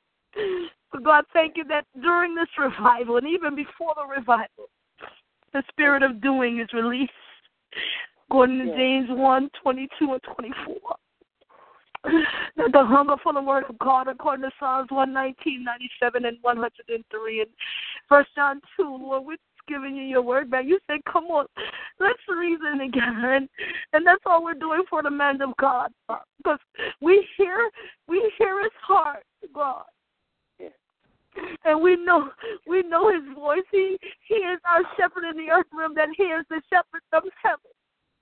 But 0.92 1.04
God, 1.04 1.24
thank 1.32 1.56
you 1.56 1.64
that 1.64 1.86
during 2.02 2.34
this 2.34 2.48
revival 2.58 3.16
and 3.16 3.26
even 3.26 3.54
before 3.54 3.94
the 3.96 4.06
revival, 4.06 4.68
the 5.52 5.62
spirit 5.70 6.02
of 6.02 6.20
doing 6.20 6.60
is 6.60 6.68
released. 6.72 7.12
According 8.28 8.58
to. 8.58 8.76
James 8.76 9.08
1 9.10 9.50
22 9.62 10.12
and 10.12 10.22
24. 10.34 10.96
That 12.04 12.72
the 12.72 12.84
hunger 12.84 13.16
for 13.22 13.32
the 13.32 13.42
word 13.42 13.64
of 13.68 13.78
God, 13.78 14.08
according 14.08 14.42
to 14.42 14.50
Psalms 14.58 14.90
119, 14.90 15.64
97, 15.64 16.24
and 16.24 16.38
103. 16.40 17.40
And 17.40 17.50
First 18.08 18.30
John 18.34 18.60
2, 18.76 18.82
Lord, 18.82 19.24
we're 19.24 19.36
giving 19.68 19.96
you 19.96 20.04
your 20.04 20.22
word 20.22 20.50
back. 20.50 20.64
You 20.64 20.78
said, 20.86 21.00
come 21.10 21.24
on, 21.24 21.46
let's 21.98 22.18
reason 22.28 22.80
again. 22.80 23.48
And 23.92 24.06
that's 24.06 24.22
all 24.26 24.44
we're 24.44 24.54
doing 24.54 24.84
for 24.88 25.02
the 25.02 25.10
man 25.10 25.42
of 25.42 25.56
God. 25.60 25.90
Because 26.38 26.60
we 27.00 27.26
hear, 27.36 27.70
we 28.08 28.32
hear 28.38 28.62
his 28.62 28.72
heart, 28.80 29.24
God. 29.54 29.84
And 31.66 31.82
we 31.82 31.96
know 32.02 32.30
we 32.66 32.82
know 32.82 33.12
his 33.12 33.22
voice. 33.34 33.60
He 33.70 33.98
he 34.26 34.36
is 34.36 34.58
our 34.64 34.80
shepherd 34.96 35.24
in 35.28 35.36
the 35.36 35.52
earth 35.52 35.66
realm 35.76 35.94
that 35.94 36.08
is 36.08 36.46
the 36.48 36.62
shepherd 36.72 37.02
of 37.12 37.24
heaven. 37.42 37.58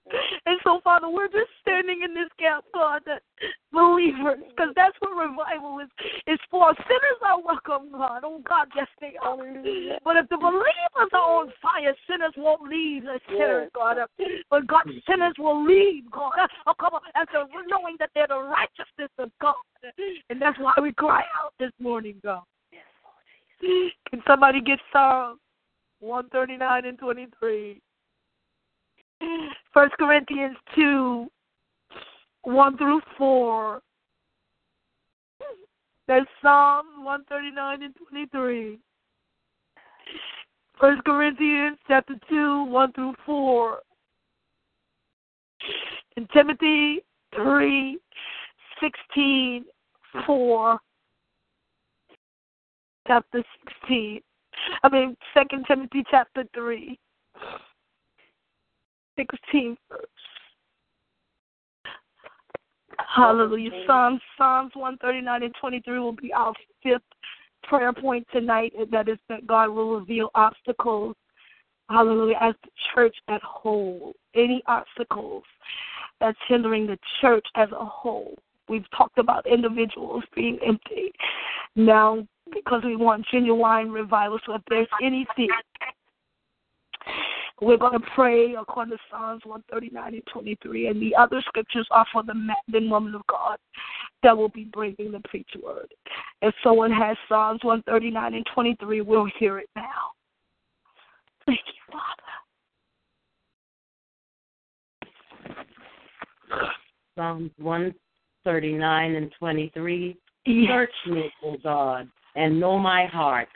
And 0.46 0.59
so, 0.62 0.80
Father, 0.84 1.09
we're 1.09 1.28
just 1.28 1.50
standing 1.62 2.02
in 2.05 2.12
this 2.12 2.28
gap, 2.38 2.64
God, 2.74 3.00
that 3.07 3.22
believers, 3.72 4.44
because 4.48 4.72
that's 4.76 4.94
what 5.00 5.16
revival 5.16 5.78
is 5.80 5.88
is 6.26 6.38
for. 6.50 6.74
Sinners 6.76 7.20
are 7.24 7.40
welcome, 7.40 7.90
God. 7.90 8.22
Oh 8.24 8.42
God, 8.46 8.68
yes 8.76 8.88
they 9.00 9.14
are. 9.22 9.36
But 10.05 10.16
if 10.16 10.28
the 10.28 10.36
believers 10.36 11.11
are 11.12 11.40
on 11.40 11.52
fire, 11.62 11.94
sinners 12.09 12.34
won't 12.36 12.68
leave 12.68 13.05
the 13.05 13.18
sinners, 13.28 13.70
God. 13.74 13.96
But 14.50 14.66
God, 14.66 14.84
sinners 15.09 15.34
will 15.38 15.64
leave, 15.64 16.11
God. 16.11 16.32
Oh, 16.66 16.74
come 16.78 16.94
on. 16.94 17.00
And 17.14 17.26
so 17.32 17.46
we're 17.52 17.66
knowing 17.66 17.96
that 17.98 18.11
they're 18.14 18.28
the 18.28 18.38
righteousness 18.38 19.11
of 19.18 19.30
God. 19.40 19.55
And 20.28 20.40
that's 20.40 20.59
why 20.59 20.74
we 20.80 20.92
cry 20.92 21.22
out 21.42 21.55
this 21.59 21.72
morning, 21.80 22.16
God. 22.22 22.42
Can 24.11 24.22
somebody 24.26 24.61
get 24.61 24.78
Psalm 24.92 25.38
139 26.00 26.84
and 26.84 26.98
23? 26.98 27.80
First 29.73 29.95
Corinthians 29.99 30.57
2, 30.75 31.27
1 32.43 32.79
through 32.79 33.01
4. 33.19 33.81
That's 36.07 36.27
Psalm 36.43 37.05
139 37.05 37.83
and 37.83 37.95
23. 38.09 38.79
First 40.79 41.05
Corinthians 41.05 41.79
chapter 41.89 42.15
2, 42.29 42.65
1 42.65 42.93
through 42.93 43.15
4. 43.25 43.79
And 46.17 46.29
Timothy 46.31 47.03
3, 47.35 47.99
16, 48.81 49.65
4. 50.27 50.79
Chapter 53.07 53.43
16. 53.83 54.21
I 54.83 54.89
mean, 54.89 55.17
Second 55.33 55.65
Timothy 55.67 56.05
chapter 56.11 56.45
3. 56.55 56.99
16 59.17 59.77
verse. 59.89 60.01
Hallelujah. 63.15 63.71
Psalms 63.87 64.21
Psalms 64.37 64.73
139 64.75 65.43
and 65.43 65.55
23 65.61 65.99
will 65.99 66.12
be 66.12 66.33
our 66.33 66.53
fifth 66.83 67.03
prayer 67.62 67.93
point 67.93 68.27
tonight, 68.33 68.73
that 68.91 69.09
is 69.09 69.19
that 69.29 69.47
God 69.47 69.71
will 69.71 69.99
reveal 69.99 70.31
obstacles. 70.35 71.17
Hallelujah. 71.89 72.37
As 72.41 72.55
the 72.62 72.71
church 72.95 73.17
at 73.29 73.43
whole, 73.43 74.15
any 74.35 74.62
obstacles 74.67 75.43
that's 76.21 76.39
hindering 76.49 76.87
the 76.87 76.99
church 77.21 77.47
as 77.57 77.69
a 77.73 77.85
whole. 77.85 78.39
We've 78.69 78.89
talked 78.97 79.19
about 79.19 79.47
individuals 79.47 80.25
being 80.35 80.59
empty. 80.67 81.12
Now, 81.77 82.27
because 82.53 82.83
we 82.85 82.97
want 82.97 83.27
genuine 83.31 83.91
revival, 83.91 84.39
so 84.47 84.55
if 84.55 84.62
there's 84.69 84.89
anything 85.03 85.49
we're 87.61 87.76
going 87.76 87.98
to 87.98 88.07
pray 88.14 88.55
according 88.55 88.96
to 88.96 89.02
Psalms 89.11 89.42
139 89.44 90.14
and 90.14 90.22
23, 90.32 90.88
and 90.88 91.00
the 91.00 91.14
other 91.14 91.40
scriptures 91.46 91.86
are 91.90 92.07
for 92.12 92.22
the 92.24 92.34
men 92.34 92.57
and 92.72 92.90
women 92.90 93.14
of 93.14 93.26
God 93.28 93.59
that 94.22 94.36
will 94.36 94.48
be 94.48 94.64
bringing 94.64 95.12
the 95.12 95.20
preach 95.28 95.50
word. 95.62 95.86
If 96.42 96.55
someone 96.64 96.90
has 96.90 97.16
Psalms 97.28 97.61
139 97.62 98.34
and 98.34 98.46
23, 98.55 99.00
we'll 99.02 99.28
hear 99.38 99.59
it 99.59 99.68
now. 99.76 99.82
Thank 101.46 101.61
you, 101.66 101.74
Father. 101.92 102.22
Psalms 107.16 107.50
139 107.59 109.14
and 109.14 109.32
23. 109.38 110.16
Yes. 110.46 110.68
Search 110.68 110.90
me, 111.07 111.32
O 111.44 111.57
God, 111.62 112.09
and 112.34 112.59
know 112.59 112.78
my 112.78 113.07
heart. 113.07 113.48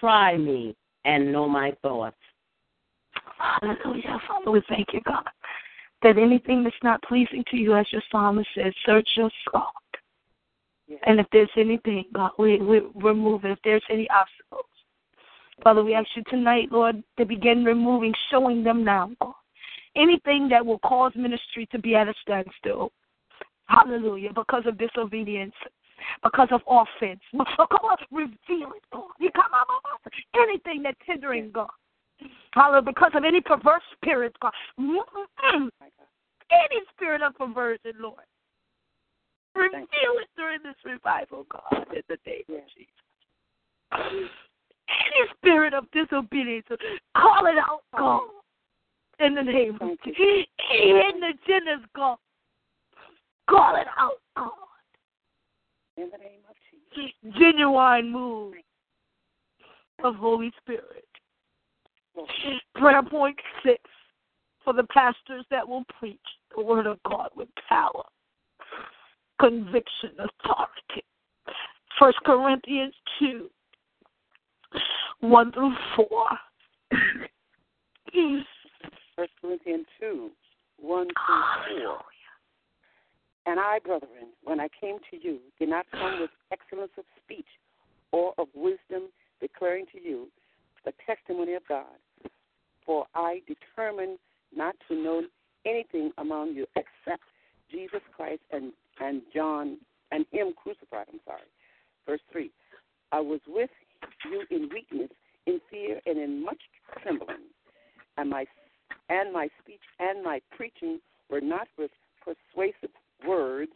Try 0.00 0.36
me 0.36 0.74
and 1.04 1.32
know 1.32 1.48
my 1.48 1.72
thoughts. 1.82 2.16
Hallelujah. 3.60 4.20
Father, 4.28 4.50
we 4.50 4.62
thank 4.68 4.88
you, 4.92 5.00
God, 5.06 5.24
that 6.02 6.18
anything 6.18 6.64
that's 6.64 6.76
not 6.82 7.02
pleasing 7.02 7.44
to 7.50 7.56
you, 7.56 7.74
as 7.74 7.86
your 7.92 8.02
psalmist 8.10 8.48
says, 8.54 8.72
search 8.84 9.08
us, 9.22 9.32
God. 9.52 9.64
Yes. 10.88 11.00
And 11.06 11.18
if 11.18 11.26
there's 11.32 11.50
anything, 11.56 12.04
God, 12.14 12.30
we, 12.38 12.58
we 12.58 12.80
remove 12.94 13.44
it. 13.44 13.52
If 13.52 13.58
there's 13.64 13.82
any 13.90 14.08
obstacles, 14.10 14.70
Father, 15.62 15.82
we 15.82 15.94
ask 15.94 16.08
you 16.14 16.22
tonight, 16.28 16.68
Lord, 16.70 17.02
to 17.18 17.24
begin 17.24 17.64
removing, 17.64 18.14
showing 18.30 18.62
them 18.62 18.84
now, 18.84 19.10
God. 19.20 19.32
Anything 19.96 20.48
that 20.50 20.64
will 20.64 20.78
cause 20.80 21.12
ministry 21.16 21.66
to 21.72 21.78
be 21.78 21.94
at 21.94 22.08
a 22.08 22.14
standstill. 22.22 22.92
Hallelujah. 23.66 24.30
Because 24.34 24.64
of 24.66 24.78
disobedience, 24.78 25.54
because 26.22 26.48
of 26.52 26.60
offense. 26.68 27.20
Oh, 27.58 27.66
come 27.66 27.90
on, 27.90 27.96
reveal 28.12 28.68
it, 28.76 28.82
God. 28.92 29.08
You 29.18 29.30
come 29.34 29.50
on, 29.52 30.12
anything 30.34 30.82
that's 30.82 30.98
hindering 31.06 31.50
God. 31.52 31.70
Hallelujah. 32.52 32.82
Because 32.82 33.12
of 33.14 33.24
any 33.24 33.40
perverse 33.40 33.82
spirit, 33.96 34.34
God. 34.40 34.52
Mm-hmm. 34.80 34.96
Oh, 35.52 35.68
any 36.50 36.80
spirit 36.94 37.22
of 37.22 37.34
perversion, 37.34 37.92
Lord. 38.00 38.24
Reveal 39.54 39.86
it 40.20 40.28
during 40.36 40.62
this 40.62 40.76
revival, 40.84 41.46
God, 41.50 41.86
in 41.94 42.02
the 42.08 42.18
name 42.26 42.44
of. 42.50 42.64
Jesus. 42.76 44.30
Any 44.88 45.26
spirit 45.36 45.72
of 45.72 45.90
disobedience, 45.92 46.66
call 47.16 47.46
it 47.46 47.56
out, 47.58 47.82
God, 47.96 48.20
in 49.18 49.34
the 49.34 49.42
name 49.42 49.78
of 49.80 49.96
Jesus. 50.04 50.46
Hidden 50.68 51.22
agendas, 51.22 51.84
God, 51.94 52.18
call 53.48 53.76
it 53.76 53.86
out, 53.98 54.20
God. 54.36 54.50
In 55.96 56.10
the 56.12 56.18
name 56.18 56.40
of 56.50 56.56
Jesus. 56.92 57.38
Genuine 57.38 58.12
move 58.12 58.54
of 60.04 60.16
Holy 60.16 60.52
Spirit. 60.60 61.05
Prayer 62.74 63.02
point 63.02 63.36
six 63.64 63.82
for 64.64 64.72
the 64.72 64.84
pastors 64.84 65.44
that 65.50 65.66
will 65.66 65.84
preach 65.98 66.18
the 66.54 66.62
word 66.62 66.86
of 66.86 66.98
God 67.08 67.30
with 67.36 67.48
power, 67.68 68.04
conviction, 69.40 70.10
authority. 70.18 71.04
First 71.98 72.18
Corinthians 72.24 72.94
two, 73.18 73.50
one 75.20 75.52
through 75.52 75.74
four. 75.94 76.26
First 79.16 79.32
Corinthians 79.40 79.86
2, 80.00 80.30
1 80.78 81.06
through 81.06 81.86
4. 81.86 81.98
And 83.46 83.60
I, 83.60 83.78
brethren, 83.84 84.28
when 84.42 84.60
I 84.60 84.68
came 84.78 84.98
to 85.10 85.16
you, 85.20 85.38
did 85.58 85.68
not 85.68 85.86
come 85.90 86.20
with 86.20 86.30
excellence 86.52 86.92
of 86.98 87.04
speech 87.22 87.46
or 88.12 88.34
of 88.38 88.48
wisdom, 88.54 89.08
declaring 89.40 89.86
to 89.92 90.00
you 90.00 90.28
the 90.84 90.92
testimony 91.06 91.54
of 91.54 91.62
God. 91.68 91.86
For 92.86 93.06
I 93.14 93.42
determined 93.46 94.18
not 94.54 94.76
to 94.88 94.94
know 94.94 95.22
anything 95.66 96.12
among 96.18 96.52
you 96.52 96.66
except 96.76 97.24
Jesus 97.70 98.00
Christ 98.16 98.42
and, 98.52 98.72
and 99.00 99.22
John 99.34 99.78
and 100.12 100.24
him 100.30 100.54
crucified. 100.56 101.06
I'm 101.12 101.20
sorry. 101.26 101.40
Verse 102.06 102.20
3. 102.30 102.50
I 103.12 103.20
was 103.20 103.40
with 103.46 103.70
you 104.30 104.44
in 104.50 104.68
weakness, 104.72 105.10
in 105.46 105.60
fear, 105.70 106.00
and 106.06 106.18
in 106.18 106.44
much 106.44 106.60
trembling. 107.02 107.48
And 108.16 108.30
my 108.30 108.46
and 109.08 109.32
my 109.32 109.48
speech 109.62 109.80
and 109.98 110.22
my 110.22 110.40
preaching 110.56 111.00
were 111.30 111.40
not 111.40 111.68
with 111.78 111.90
persuasive 112.24 112.94
words 113.26 113.72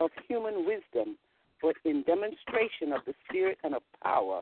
of 0.00 0.10
human 0.28 0.64
wisdom, 0.66 1.16
but 1.62 1.76
in 1.84 2.02
demonstration 2.02 2.92
of 2.92 3.02
the 3.06 3.14
Spirit 3.28 3.58
and 3.62 3.74
of 3.74 3.82
power, 4.02 4.40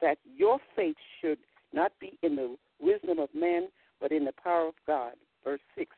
that 0.00 0.18
your 0.36 0.58
faith 0.76 0.96
should 1.20 1.38
not 1.74 1.92
be 2.00 2.16
in 2.22 2.36
the 2.36 2.56
wisdom 2.80 3.18
of 3.18 3.28
men, 3.34 3.68
but 4.00 4.12
in 4.12 4.24
the 4.24 4.32
power 4.42 4.68
of 4.68 4.74
God. 4.86 5.12
Verse 5.44 5.60
6. 5.76 5.90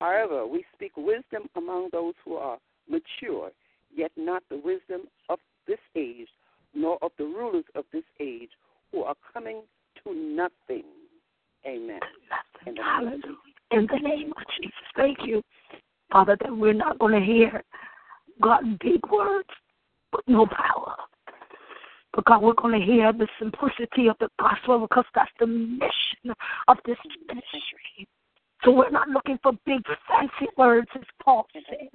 However, 0.00 0.46
we 0.46 0.64
speak 0.74 0.92
wisdom 0.96 1.48
among 1.56 1.90
those 1.92 2.14
who 2.24 2.34
are 2.34 2.58
mature, 2.88 3.50
yet 3.94 4.10
not 4.16 4.42
the 4.50 4.56
wisdom 4.56 5.02
of 5.28 5.38
this 5.66 5.78
age, 5.96 6.28
nor 6.74 6.98
of 7.02 7.12
the 7.18 7.24
rulers 7.24 7.64
of 7.74 7.84
this 7.92 8.04
age, 8.20 8.50
who 8.90 9.02
are 9.02 9.14
coming 9.32 9.62
to 10.02 10.14
nothing. 10.14 10.84
Amen. 11.66 12.00
Of 12.66 12.76
Hallelujah. 12.76 13.20
In 13.70 13.86
the 13.86 14.00
name 14.00 14.32
of 14.36 14.42
Jesus. 14.60 14.74
Thank 14.96 15.18
you, 15.24 15.42
Father, 16.10 16.36
that 16.42 16.56
we're 16.56 16.72
not 16.72 16.98
going 16.98 17.18
to 17.18 17.24
hear 17.24 17.62
God 18.40 18.78
big 18.80 19.00
words, 19.10 19.48
but 20.10 20.22
no 20.26 20.46
power. 20.46 20.96
God, 22.20 22.42
we're 22.42 22.52
going 22.52 22.78
to 22.78 22.86
hear 22.86 23.12
the 23.12 23.26
simplicity 23.38 24.08
of 24.08 24.16
the 24.20 24.28
gospel 24.38 24.80
because 24.80 25.06
that's 25.14 25.30
the 25.40 25.46
mission 25.46 26.34
of 26.68 26.76
this 26.84 26.98
ministry. 27.26 28.06
So 28.64 28.70
we're 28.70 28.90
not 28.90 29.08
looking 29.08 29.38
for 29.42 29.52
big 29.64 29.80
fancy 30.08 30.48
words, 30.56 30.88
as 30.94 31.02
Paul 31.22 31.46
said. 31.54 31.88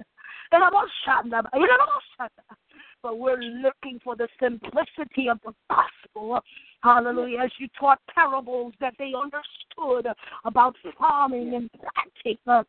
But 3.00 3.18
we're 3.18 3.38
looking 3.38 4.00
for 4.02 4.16
the 4.16 4.28
simplicity 4.42 5.28
of 5.28 5.38
the 5.44 5.54
gospel. 5.70 6.40
Hallelujah. 6.82 7.40
As 7.40 7.50
you 7.58 7.68
taught 7.78 7.98
parables 8.14 8.72
that 8.80 8.94
they 8.98 9.12
understood 9.14 10.12
about 10.44 10.76
farming 10.98 11.54
and 11.54 11.70
planting, 11.72 12.38
uh, 12.46 12.62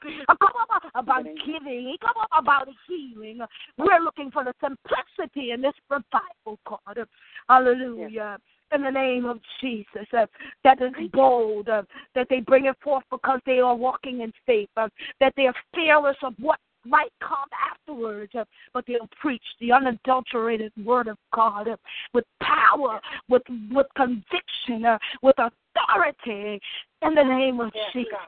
about 0.96 1.26
giving, 1.46 1.96
about 2.38 2.68
healing. 2.88 3.40
We're 3.78 4.00
looking 4.00 4.32
for 4.32 4.44
the 4.44 4.54
simplicity 4.62 5.52
in 5.52 5.62
this 5.62 5.74
revival, 5.90 6.60
God. 6.68 7.08
Hallelujah. 7.48 8.38
In 8.74 8.84
the 8.84 8.92
name 8.92 9.26
of 9.26 9.40
Jesus, 9.62 10.06
uh, 10.16 10.28
that 10.64 10.80
is 10.82 10.94
bold, 11.12 11.70
uh, 11.70 11.82
that 12.14 12.28
they 12.30 12.40
bring 12.40 12.66
it 12.66 12.76
forth 12.84 13.04
because 13.10 13.40
they 13.46 13.60
are 13.60 13.76
walking 13.76 14.22
in 14.22 14.32
faith, 14.46 14.70
uh, 14.78 14.90
that 15.20 15.34
they 15.36 15.48
are 15.48 15.56
fearless 15.74 16.18
of 16.22 16.36
what 16.40 16.60
might 16.90 17.12
come 17.22 17.48
afterwards, 17.72 18.34
uh, 18.36 18.44
but 18.74 18.86
they'll 18.88 19.10
preach 19.20 19.44
the 19.60 19.72
unadulterated 19.72 20.72
word 20.84 21.08
of 21.08 21.18
God 21.34 21.68
uh, 21.68 21.78
with 22.14 22.26
power, 22.42 23.00
with 23.28 23.44
with 23.72 23.88
conviction, 23.96 24.86
uh, 24.86 24.98
with 25.22 25.36
authority, 25.38 26.60
in 27.02 27.16
the 27.16 27.24
name 27.24 27.60
of 27.60 27.72
Yes, 27.74 27.86
Jesus. 27.94 28.12
God. 28.12 28.28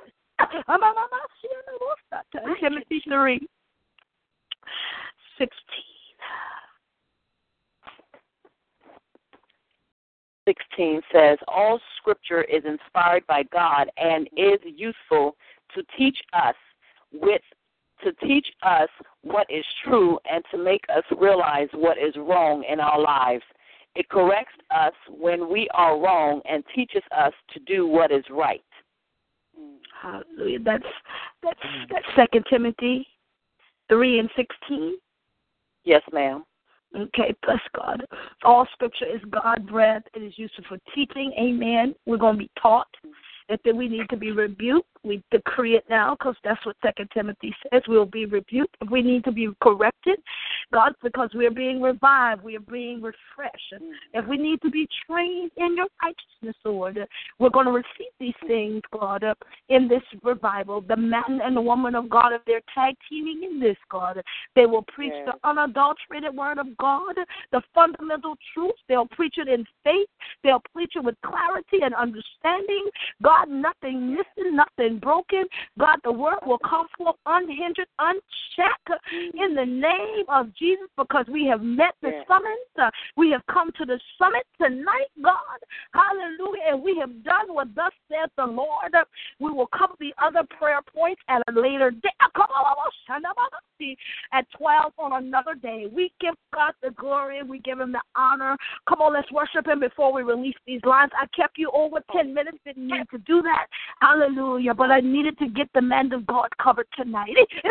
Timothy 2.59 3.01
three 3.07 3.47
sixteen. 5.37 5.85
16 10.47 11.01
says, 11.13 11.37
All 11.47 11.79
scripture 11.97 12.41
is 12.43 12.63
inspired 12.65 13.25
by 13.27 13.43
God 13.53 13.89
and 13.97 14.27
is 14.35 14.59
useful 14.63 15.35
to 15.75 15.83
teach 15.97 16.17
us 16.33 16.55
with 17.13 17.41
to 18.03 18.13
teach 18.25 18.47
us 18.63 18.89
what 19.23 19.47
is 19.49 19.65
true 19.85 20.19
and 20.29 20.43
to 20.51 20.57
make 20.57 20.83
us 20.95 21.03
realize 21.19 21.67
what 21.73 21.97
is 21.97 22.15
wrong 22.17 22.63
in 22.69 22.79
our 22.79 22.99
lives. 22.99 23.43
It 23.95 24.09
corrects 24.09 24.55
us 24.75 24.93
when 25.09 25.51
we 25.51 25.67
are 25.73 25.99
wrong 25.99 26.41
and 26.49 26.63
teaches 26.73 27.03
us 27.15 27.33
to 27.53 27.59
do 27.61 27.87
what 27.87 28.11
is 28.11 28.23
right. 28.29 28.63
Hallelujah. 30.01 30.59
That's 30.59 30.83
that's 31.43 31.59
that's 31.89 32.05
Second 32.15 32.45
Timothy 32.49 33.05
three 33.89 34.19
and 34.19 34.29
sixteen. 34.35 34.95
Yes, 35.83 36.01
ma'am. 36.11 36.43
Okay, 36.97 37.35
bless 37.43 37.59
God. 37.75 38.05
All 38.43 38.67
scripture 38.73 39.05
is 39.05 39.21
God 39.29 39.67
breathed. 39.67 40.09
It 40.13 40.23
is 40.23 40.33
useful 40.37 40.65
for 40.67 40.77
teaching. 40.93 41.31
Amen. 41.39 41.95
We're 42.05 42.17
going 42.17 42.35
to 42.35 42.39
be 42.39 42.51
taught. 42.61 42.87
If 43.49 43.61
then 43.63 43.77
we 43.77 43.87
need 43.87 44.09
to 44.09 44.17
be 44.17 44.31
rebuked, 44.31 44.90
we 45.03 45.23
decree 45.31 45.75
it 45.75 45.83
now 45.89 46.15
because 46.15 46.35
that's 46.43 46.63
what 46.65 46.75
Second 46.83 47.09
Timothy 47.13 47.53
says. 47.71 47.81
We'll 47.87 48.05
be 48.05 48.25
rebuked. 48.25 48.75
If 48.81 48.89
we 48.89 49.01
need 49.01 49.23
to 49.25 49.31
be 49.31 49.49
corrected, 49.61 50.19
God, 50.71 50.93
because 51.01 51.29
we're 51.33 51.51
being 51.51 51.81
revived, 51.81 52.43
we 52.43 52.55
are 52.55 52.61
being 52.61 53.01
refreshed. 53.01 53.73
If 54.13 54.27
we 54.27 54.37
need 54.37 54.61
to 54.61 54.69
be 54.69 54.87
trained 55.07 55.51
in 55.57 55.75
your 55.75 55.87
righteousness, 56.01 56.55
Lord, 56.65 56.99
we're 57.39 57.49
going 57.49 57.65
to 57.65 57.71
receive 57.71 58.11
these 58.19 58.35
things, 58.47 58.81
God, 58.97 59.23
uh, 59.23 59.33
in 59.69 59.87
this 59.87 60.03
revival. 60.23 60.81
The 60.81 60.95
man 60.95 61.39
and 61.43 61.55
the 61.55 61.61
woman 61.61 61.95
of 61.95 62.09
God, 62.09 62.33
if 62.33 62.41
they're 62.45 62.61
tag 62.73 62.95
teaming 63.09 63.43
in 63.43 63.59
this, 63.59 63.77
God, 63.89 64.21
they 64.55 64.65
will 64.65 64.83
preach 64.83 65.13
Yes. 65.13 65.27
the 65.33 65.49
unadulterated 65.49 66.35
word 66.35 66.57
of 66.57 66.77
God, 66.77 67.15
the 67.51 67.61
fundamental 67.73 68.37
truths. 68.53 68.81
They'll 68.87 69.07
preach 69.07 69.37
it 69.37 69.47
in 69.47 69.65
faith. 69.83 70.09
They'll 70.43 70.63
preach 70.73 70.93
it 70.95 71.03
with 71.03 71.15
clarity 71.21 71.79
and 71.83 71.93
understanding. 71.95 72.87
God, 73.21 73.49
nothing 73.49 74.13
missing, 74.13 74.55
nothing 74.55 74.90
been 74.91 74.99
broken. 74.99 75.45
God, 75.79 75.97
the 76.03 76.11
word 76.11 76.39
will 76.45 76.59
come 76.59 76.87
forth 76.97 77.15
unhindered, 77.25 77.87
unchecked 77.99 79.01
in 79.33 79.55
the 79.55 79.65
name 79.65 80.25
of 80.27 80.53
Jesus 80.55 80.87
because 80.97 81.25
we 81.27 81.45
have 81.45 81.61
met 81.61 81.95
the 82.01 82.09
Yes. 82.09 82.27
summons. 82.27 82.67
Uh, 82.77 82.91
we 83.15 83.31
have 83.31 83.45
come 83.47 83.71
to 83.73 83.85
the 83.85 83.99
summit 84.17 84.45
tonight, 84.59 85.11
God. 85.21 85.59
Hallelujah. 85.93 86.61
And 86.67 86.83
we 86.83 86.97
have 86.97 87.23
done 87.23 87.53
what 87.53 87.73
thus 87.75 87.93
saith 88.09 88.29
the 88.35 88.45
Lord. 88.45 88.95
We 89.39 89.51
will 89.51 89.67
cover 89.67 89.93
the 89.99 90.13
other 90.17 90.43
prayer 90.43 90.81
points 90.81 91.21
at 91.27 91.41
a 91.47 91.51
later 91.51 91.91
day. 91.91 92.09
Come 92.35 92.47
on, 92.49 92.91
Shabazzie, 93.07 93.97
at 94.31 94.49
12 94.51 94.93
on 94.97 95.23
another 95.23 95.55
day. 95.55 95.87
We 95.91 96.13
give 96.19 96.35
God 96.53 96.73
the 96.81 96.91
glory 96.91 97.39
and 97.39 97.49
we 97.49 97.59
give 97.59 97.79
him 97.79 97.91
the 97.91 98.01
honor. 98.15 98.57
Come 98.87 99.01
on, 99.01 99.13
let's 99.13 99.31
worship 99.31 99.67
him 99.67 99.79
before 99.79 100.13
we 100.13 100.23
release 100.23 100.55
these 100.65 100.83
lines. 100.85 101.11
I 101.19 101.27
kept 101.35 101.57
you 101.57 101.71
over 101.71 102.01
10 102.11 102.33
minutes. 102.33 102.57
Didn't 102.65 102.87
need 102.87 103.09
to 103.11 103.17
do 103.19 103.41
that. 103.41 103.67
Hallelujah. 104.01 104.73
But 104.81 104.89
I 104.89 104.97
needed 104.99 105.37
to 105.37 105.47
get 105.47 105.69
the 105.75 105.81
man 105.83 106.11
of 106.11 106.25
God 106.25 106.47
covered 106.59 106.87
tonight. 106.97 107.29
Thank 107.35 107.49
you, 107.53 107.61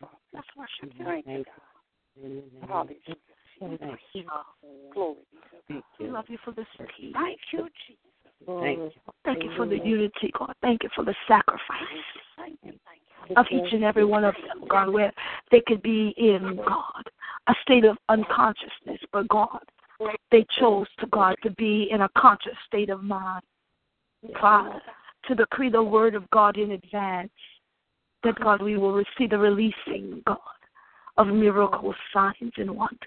Father. 0.00 0.16
Let's 0.32 0.46
worship 0.56 0.90
him. 0.96 1.04
Thank 1.04 1.26
you, 1.26 1.44
God. 1.44 1.52
Hallelujah. 2.66 2.96
Glory 4.94 5.18
We 6.00 6.08
love 6.08 6.24
you 6.28 6.38
for 6.42 6.52
this 6.52 6.64
peace. 6.96 7.12
Thank 7.12 7.38
you, 7.52 7.68
Jesus. 7.86 8.00
Thank 8.46 8.78
you. 8.78 8.90
Thank 9.26 9.44
you 9.44 9.50
for 9.58 9.66
the 9.66 9.76
unity, 9.76 10.32
God. 10.38 10.54
Thank 10.62 10.82
you 10.82 10.88
for 10.96 11.04
the 11.04 11.14
sacrifice 11.28 11.60
Thank 12.38 12.58
you. 12.64 12.72
Thank 12.86 13.02
you. 13.28 13.36
of 13.36 13.44
each 13.50 13.70
and 13.74 13.84
every 13.84 14.06
one 14.06 14.24
of 14.24 14.34
them, 14.46 14.64
God, 14.70 14.88
where 14.88 15.12
they 15.50 15.60
could 15.66 15.82
be 15.82 16.14
in, 16.16 16.56
God, 16.66 17.10
a 17.48 17.54
state 17.60 17.84
of 17.84 17.98
unconsciousness, 18.08 19.00
but 19.12 19.28
God, 19.28 19.60
they 20.30 20.46
chose 20.58 20.86
to, 21.00 21.06
God, 21.08 21.36
to 21.42 21.50
be 21.50 21.88
in 21.90 22.00
a 22.00 22.08
conscious 22.16 22.56
state 22.66 22.88
of 22.88 23.02
mind. 23.02 23.42
Father, 24.40 24.80
to 25.26 25.34
decree 25.34 25.70
the 25.70 25.82
word 25.82 26.14
of 26.14 26.28
God 26.30 26.56
in 26.56 26.72
advance, 26.72 27.30
that, 28.24 28.30
uh-huh. 28.30 28.44
God, 28.44 28.62
we 28.62 28.76
will 28.76 28.92
receive 28.92 29.30
the 29.30 29.38
releasing, 29.38 30.22
God, 30.26 30.38
of 31.16 31.28
miracles, 31.28 31.94
signs, 32.12 32.52
and 32.56 32.70
wonders. 32.70 32.98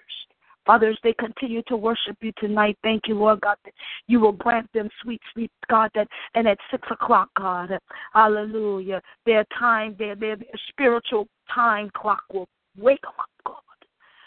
Fathers, 0.66 0.97
they 1.03 1.14
continue 1.14 1.64
to 1.68 1.76
worship 1.76 2.16
you 2.22 2.32
tonight, 2.38 2.78
thank 2.84 3.07
you, 3.07 3.16
Lord 3.16 3.41
God, 3.41 3.57
that 3.66 3.74
you 4.07 4.20
will 4.20 4.34
grant 4.34 4.72
them 4.74 4.89
sweet 5.01 5.20
sleep, 5.34 5.51
God, 5.68 5.89
that 5.95 6.07
and 6.36 6.47
at 6.47 6.59
six 6.70 6.88
o'clock, 6.91 7.30
God, 7.36 7.72
hallelujah, 8.14 9.01
their 9.26 9.43
time, 9.57 9.95
their 9.97 10.16
their, 10.16 10.36
their 10.36 10.47
spiritual 10.70 11.28
time 11.53 11.89
clock 11.95 12.22
will 12.32 12.47
wake 12.78 13.03
up. 13.07 13.31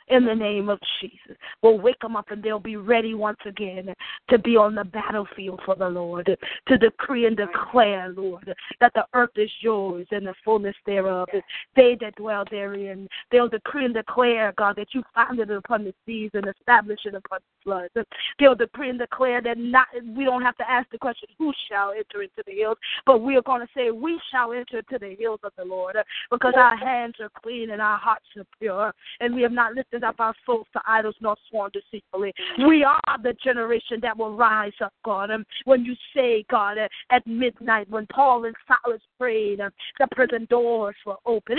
In 0.09 0.27
the 0.27 0.35
name 0.35 0.69
of 0.69 0.79
Jesus, 1.01 1.37
We'll 1.63 1.79
wake 1.79 1.99
them 2.01 2.15
up 2.15 2.31
and 2.31 2.43
they'll 2.43 2.61
be 2.61 2.77
ready 2.77 3.15
once 3.15 3.39
again 3.47 3.95
to 4.29 4.39
be 4.39 4.55
on 4.55 4.75
the 4.75 4.85
battlefield 4.85 5.63
for 5.65 5.75
the 5.75 5.89
Lord, 5.89 6.37
to 6.69 6.77
decree 6.79 7.27
and 7.27 7.37
declare, 7.37 8.11
Lord, 8.11 8.55
that 8.81 8.93
the 8.95 9.07
earth 9.15 9.31
is 9.37 9.51
yours 9.61 10.07
and 10.11 10.27
the 10.27 10.35
fullness 10.45 10.77
thereof, 10.85 11.29
and 11.33 11.43
they 11.75 11.97
that 12.03 12.17
dwell 12.17 12.45
therein. 12.51 13.09
They'll 13.31 13.49
decree 13.49 13.87
and 13.87 13.95
declare, 13.95 14.53
God, 14.59 14.77
that 14.77 14.89
you 14.93 15.03
founded 15.15 15.51
it 15.51 15.57
upon 15.57 15.85
the 15.85 15.95
seas 16.05 16.31
and 16.35 16.47
established 16.47 17.07
it 17.07 17.15
upon 17.15 17.39
the 17.65 17.71
floods. 17.71 18.09
They'll 18.39 18.55
decree 18.55 18.91
and 18.91 18.99
declare 18.99 19.41
that 19.43 19.59
not 19.59 19.87
we 20.17 20.25
don't 20.25 20.43
have 20.43 20.57
to 20.57 20.71
ask 20.71 20.91
the 20.91 20.99
question, 20.99 21.29
who 21.39 21.53
shall 21.69 21.91
enter 21.93 22.23
into 22.23 22.43
the 22.47 22.53
hills, 22.53 22.79
but 23.07 23.19
we 23.23 23.37
are 23.37 23.43
going 23.43 23.61
to 23.61 23.69
say, 23.75 23.91
we 23.91 24.21
shall 24.31 24.53
enter 24.53 24.83
to 24.83 24.99
the 24.99 25.17
hills 25.19 25.41
of 25.45 25.53
the 25.57 25.65
Lord, 25.65 25.97
because 26.31 26.55
our 26.57 26.77
hands 26.77 27.15
are 27.21 27.31
clean 27.43 27.71
and 27.71 27.81
our 27.81 27.99
hearts 27.99 28.27
are 28.37 28.45
pure, 28.59 28.93
and 29.21 29.35
we 29.35 29.43
have 29.43 29.53
not 29.53 29.75
lifted 29.75 30.05
up 30.05 30.17
our 30.19 30.35
souls 30.47 30.67
to 30.73 30.81
idols 30.87 31.15
nor 31.21 31.37
sworn 31.51 31.71
deceitfully. 31.73 32.33
We 32.67 32.85
are 32.85 33.01
the 33.23 33.35
generation 33.43 33.99
that 34.03 34.17
will 34.17 34.37
rise 34.37 34.73
up, 34.83 34.93
God. 35.05 35.31
And 35.31 35.45
when 35.65 35.85
you 35.85 35.95
say, 36.15 36.45
God, 36.51 36.79
at 37.11 37.27
midnight, 37.27 37.89
when 37.91 38.07
Paul 38.13 38.45
and 38.45 38.55
Silas 38.67 39.01
prayed, 39.19 39.61
the 39.99 40.07
prison 40.13 40.47
doors 40.51 40.97
were 41.07 41.17
open. 41.27 41.59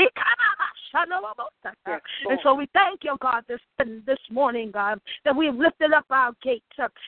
And 0.93 2.39
so 2.43 2.53
we 2.53 2.67
thank 2.73 3.03
you, 3.03 3.17
God, 3.21 3.43
this 3.47 3.59
this 4.05 4.17
morning, 4.31 4.71
God, 4.71 4.99
that 5.25 5.35
we 5.35 5.47
have 5.47 5.55
lifted 5.55 5.91
up 5.95 6.05
our 6.09 6.33
gates. 6.43 6.65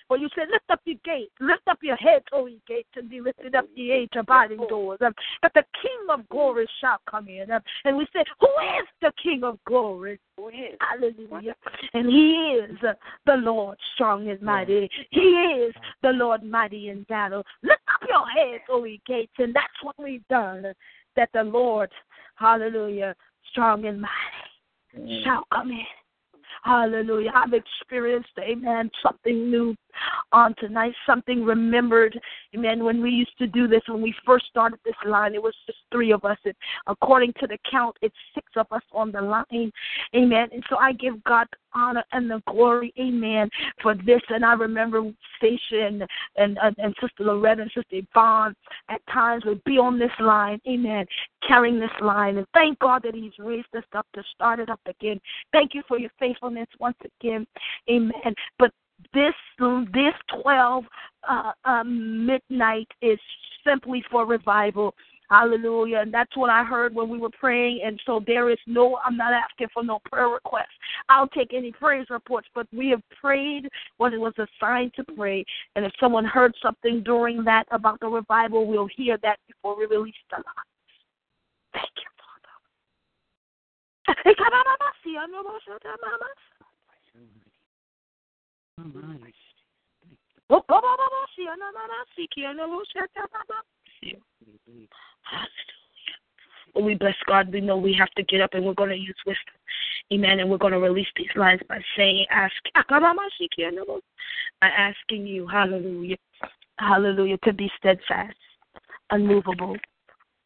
For 0.07 0.17
you 0.17 0.29
said, 0.35 0.47
lift 0.51 0.69
up 0.69 0.81
your 0.85 0.97
gates, 1.03 1.31
lift 1.39 1.67
up 1.67 1.79
your 1.81 1.95
heads, 1.97 2.25
O 2.31 2.45
ye 2.45 2.61
gates, 2.67 2.89
and 2.95 3.09
be 3.09 3.21
lifted 3.21 3.55
up 3.55 3.65
the 3.75 3.91
age 3.91 4.09
abiding 4.15 4.65
doors. 4.69 4.99
That 4.99 5.13
the 5.53 5.63
King 5.81 6.07
of 6.09 6.27
glory 6.29 6.67
shall 6.81 6.97
come 7.09 7.27
in. 7.27 7.47
And 7.85 7.97
we 7.97 8.07
said, 8.13 8.25
Who 8.39 8.47
is 8.47 8.87
the 9.01 9.11
King 9.21 9.43
of 9.43 9.59
glory? 9.65 10.19
Who 10.37 10.49
is? 10.49 10.77
Hallelujah. 10.79 11.55
And 11.93 12.07
he 12.07 12.59
is 12.61 12.77
the 13.25 13.35
Lord 13.35 13.77
strong 13.95 14.29
and 14.29 14.41
mighty. 14.41 14.89
He 15.11 15.19
is 15.19 15.73
the 16.01 16.11
Lord 16.11 16.43
mighty 16.43 16.89
in 16.89 17.03
battle. 17.03 17.43
Lift 17.63 17.81
up 17.93 18.07
your 18.07 18.27
heads, 18.27 18.63
O 18.69 18.83
ye 18.83 19.01
gates, 19.05 19.33
and 19.37 19.53
that's 19.53 19.67
what 19.83 19.95
we've 19.99 20.27
done. 20.27 20.73
That 21.15 21.29
the 21.33 21.43
Lord, 21.43 21.89
hallelujah, 22.35 23.15
strong 23.51 23.85
and 23.85 24.01
mighty, 24.01 24.99
mm. 24.99 25.23
shall 25.23 25.43
come 25.51 25.71
in. 25.71 25.85
Hallelujah. 26.63 27.31
I've 27.35 27.53
experienced, 27.53 28.29
amen, 28.39 28.89
something 29.03 29.49
new 29.49 29.75
on 30.31 30.55
tonight, 30.59 30.93
something 31.05 31.43
remembered. 31.43 32.19
Amen. 32.55 32.83
When 32.83 33.01
we 33.01 33.09
used 33.09 33.37
to 33.39 33.47
do 33.47 33.67
this, 33.67 33.81
when 33.87 34.01
we 34.01 34.13
first 34.25 34.45
started 34.47 34.79
this 34.85 34.95
line, 35.05 35.35
it 35.35 35.41
was 35.41 35.55
just 35.65 35.79
three 35.91 36.11
of 36.11 36.25
us. 36.25 36.37
And 36.45 36.55
according 36.87 37.33
to 37.39 37.47
the 37.47 37.57
count, 37.69 37.95
it's 38.01 38.15
six 38.33 38.47
of 38.55 38.67
us 38.71 38.83
on 38.91 39.11
the 39.11 39.21
line. 39.21 39.71
Amen. 40.15 40.49
And 40.51 40.63
so 40.69 40.77
I 40.77 40.93
give 40.93 41.23
God 41.23 41.47
honor 41.77 42.03
and 42.11 42.29
the 42.29 42.41
glory, 42.47 42.93
amen, 42.99 43.49
for 43.81 43.95
this. 43.95 44.21
And 44.29 44.43
I 44.43 44.53
remember 44.53 45.03
Stacia 45.37 45.85
and, 45.85 46.03
and, 46.35 46.57
and, 46.61 46.75
and 46.77 46.95
Sister 46.99 47.23
Loretta 47.23 47.63
and 47.63 47.71
Sister 47.71 47.97
Yvonne 47.97 48.55
at 48.89 49.01
times 49.11 49.45
would 49.45 49.63
be 49.63 49.77
on 49.77 49.99
this 49.99 50.11
line, 50.19 50.59
amen, 50.67 51.05
carrying 51.47 51.79
this 51.79 51.89
line. 52.01 52.37
And 52.37 52.47
thank 52.53 52.79
God 52.79 53.03
that 53.03 53.15
He's 53.15 53.37
raised 53.39 53.73
us 53.75 53.83
up 53.93 54.07
to 54.15 54.23
start 54.33 54.59
it 54.59 54.69
up 54.69 54.81
again. 54.85 55.19
Thank 55.51 55.73
you 55.73 55.83
for 55.87 55.99
your 55.99 56.11
faithfulness 56.19 56.67
once 56.79 56.97
again, 57.21 57.45
amen. 57.89 58.33
But 58.57 58.71
this 59.13 59.33
this 59.93 60.13
12 60.41 60.83
uh, 61.27 61.51
uh, 61.65 61.83
midnight 61.83 62.87
is 63.01 63.19
simply 63.65 64.03
for 64.09 64.25
revival. 64.25 64.93
Hallelujah. 65.29 65.99
And 65.99 66.13
that's 66.13 66.37
what 66.37 66.49
I 66.49 66.63
heard 66.63 66.95
when 66.95 67.09
we 67.09 67.17
were 67.17 67.29
praying. 67.29 67.81
And 67.83 67.99
so 68.05 68.23
there 68.25 68.49
is 68.49 68.57
no, 68.65 68.97
I'm 69.05 69.17
not 69.17 69.33
asking 69.33 69.67
for 69.73 69.83
no 69.83 69.99
prayer 70.09 70.29
requests. 70.29 70.67
I'll 71.09 71.27
take 71.27 71.53
any 71.53 71.73
praise 71.73 72.05
reports, 72.09 72.47
but 72.55 72.65
we 72.71 72.89
have 72.91 73.01
prayed 73.19 73.67
what 73.97 74.13
it 74.13 74.19
was 74.19 74.33
assigned 74.37 74.93
to 74.95 75.03
pray. 75.03 75.43
And 75.75 75.85
if 75.85 75.91
someone 75.99 76.23
heard 76.23 76.55
something 76.63 77.03
during 77.03 77.43
that 77.43 77.67
about 77.71 77.99
the 77.99 78.07
revival, 78.07 78.65
we'll 78.65 78.87
hear 78.95 79.17
that 79.21 79.39
before 79.47 79.77
we 79.77 79.85
release 79.85 80.15
the 80.29 80.37
line. 80.37 80.43
Thank 81.73 81.91
you, 81.97 82.09
Father. 84.15 84.33
Well, 96.73 96.85
we 96.85 96.95
bless 96.95 97.15
God. 97.25 97.51
We 97.51 97.61
know 97.61 97.77
we 97.77 97.93
have 97.93 98.11
to 98.11 98.23
get 98.23 98.41
up 98.41 98.53
and 98.53 98.63
we're 98.63 98.73
going 98.73 98.91
to 98.91 98.95
use 98.95 99.15
wisdom. 99.25 99.55
Amen. 100.13 100.39
And 100.39 100.49
we're 100.49 100.57
going 100.57 100.73
to 100.73 100.79
release 100.79 101.07
these 101.15 101.27
lines 101.35 101.61
by 101.67 101.79
saying, 101.97 102.25
ask, 102.29 102.53
by 104.61 104.67
asking 104.67 105.25
you, 105.27 105.47
hallelujah, 105.47 106.17
hallelujah, 106.77 107.37
to 107.43 107.53
be 107.53 107.69
steadfast, 107.77 108.37
unmovable, 109.09 109.75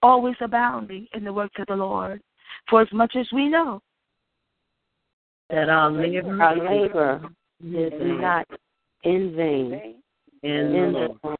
always 0.01 0.35
abounding 0.39 1.07
in 1.13 1.23
the 1.23 1.33
works 1.33 1.55
of 1.59 1.67
the 1.67 1.75
Lord. 1.75 2.21
For 2.69 2.81
as 2.81 2.87
much 2.93 3.15
as 3.15 3.27
we 3.33 3.49
know 3.49 3.81
That 5.49 5.69
our 5.69 5.91
labor, 5.91 6.41
Our 6.41 6.55
labor 6.55 7.21
is 7.63 7.93
not 8.21 8.47
in 9.03 9.35
vain 9.35 9.67
Amen. 9.67 9.95
in 10.43 10.75
in 10.75 10.93
the 10.93 11.09
the 11.23 11.35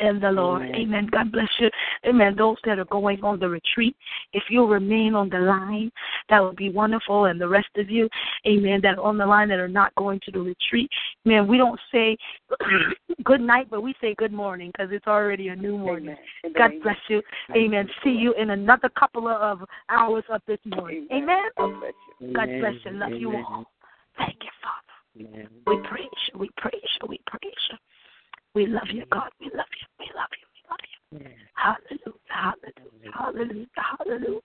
in 0.00 0.18
the 0.18 0.30
Lord. 0.30 0.62
Amen. 0.62 0.74
Amen. 0.74 1.08
God 1.10 1.30
bless 1.30 1.48
you. 1.58 1.68
Amen. 2.06 2.34
Those 2.36 2.56
that 2.64 2.78
are 2.78 2.84
going 2.86 3.22
on 3.22 3.38
the 3.38 3.48
retreat, 3.48 3.94
if 4.32 4.44
you'll 4.48 4.68
remain 4.68 5.14
on 5.14 5.28
the 5.28 5.38
line, 5.38 5.90
that 6.28 6.40
would 6.40 6.56
be 6.56 6.70
wonderful. 6.70 7.26
And 7.26 7.40
the 7.40 7.48
rest 7.48 7.68
of 7.76 7.90
you, 7.90 8.08
amen, 8.46 8.80
that 8.82 8.98
are 8.98 9.04
on 9.04 9.18
the 9.18 9.26
line 9.26 9.48
that 9.48 9.58
are 9.58 9.68
not 9.68 9.94
going 9.96 10.20
to 10.24 10.30
the 10.32 10.40
retreat, 10.40 10.90
man, 11.24 11.46
we 11.46 11.58
don't 11.58 11.78
say 11.92 12.16
good 13.24 13.40
night, 13.40 13.68
but 13.70 13.82
we 13.82 13.94
say 14.00 14.14
good 14.14 14.32
morning 14.32 14.72
because 14.74 14.90
it's 14.92 15.06
already 15.06 15.48
a 15.48 15.56
new 15.56 15.76
morning. 15.76 16.16
Amen. 16.44 16.54
God 16.56 16.70
name 16.70 16.82
bless 16.82 16.96
you. 17.08 17.22
Amen. 17.54 17.88
See 18.02 18.10
you 18.10 18.32
in 18.34 18.50
another 18.50 18.88
couple 18.88 19.28
of 19.28 19.60
hours 19.88 20.24
of 20.30 20.40
this 20.46 20.60
morning. 20.64 21.06
Amen. 21.12 21.42
God 21.58 21.78
bless 21.80 21.92
you. 22.20 22.32
God 22.32 22.48
bless 22.60 22.74
you. 22.84 22.92
Love 22.92 23.12
you 23.12 23.36
all. 23.36 23.64
Thank 24.16 24.36
you, 24.42 24.50
Father. 24.62 24.79
Amen. 25.18 25.48
We 25.66 25.78
praise 25.88 26.06
you. 26.32 26.38
We 26.38 26.50
praise 26.56 26.74
you. 27.00 27.08
We 27.08 27.20
praise 27.26 27.52
you. 27.70 27.78
We 28.54 28.66
love 28.66 28.88
you, 28.92 29.04
God. 29.12 29.30
We 29.40 29.46
love 29.54 29.66
you. 29.80 29.86
We 29.98 30.06
love 30.14 30.28
you. 30.38 30.46
We 30.54 30.60
love 30.70 30.78
you. 30.90 31.18
Amen. 31.18 31.34
Hallelujah. 31.54 32.18
Hallelujah. 32.28 33.12
Hallelujah. 33.12 33.66
Hallelujah. 33.76 34.40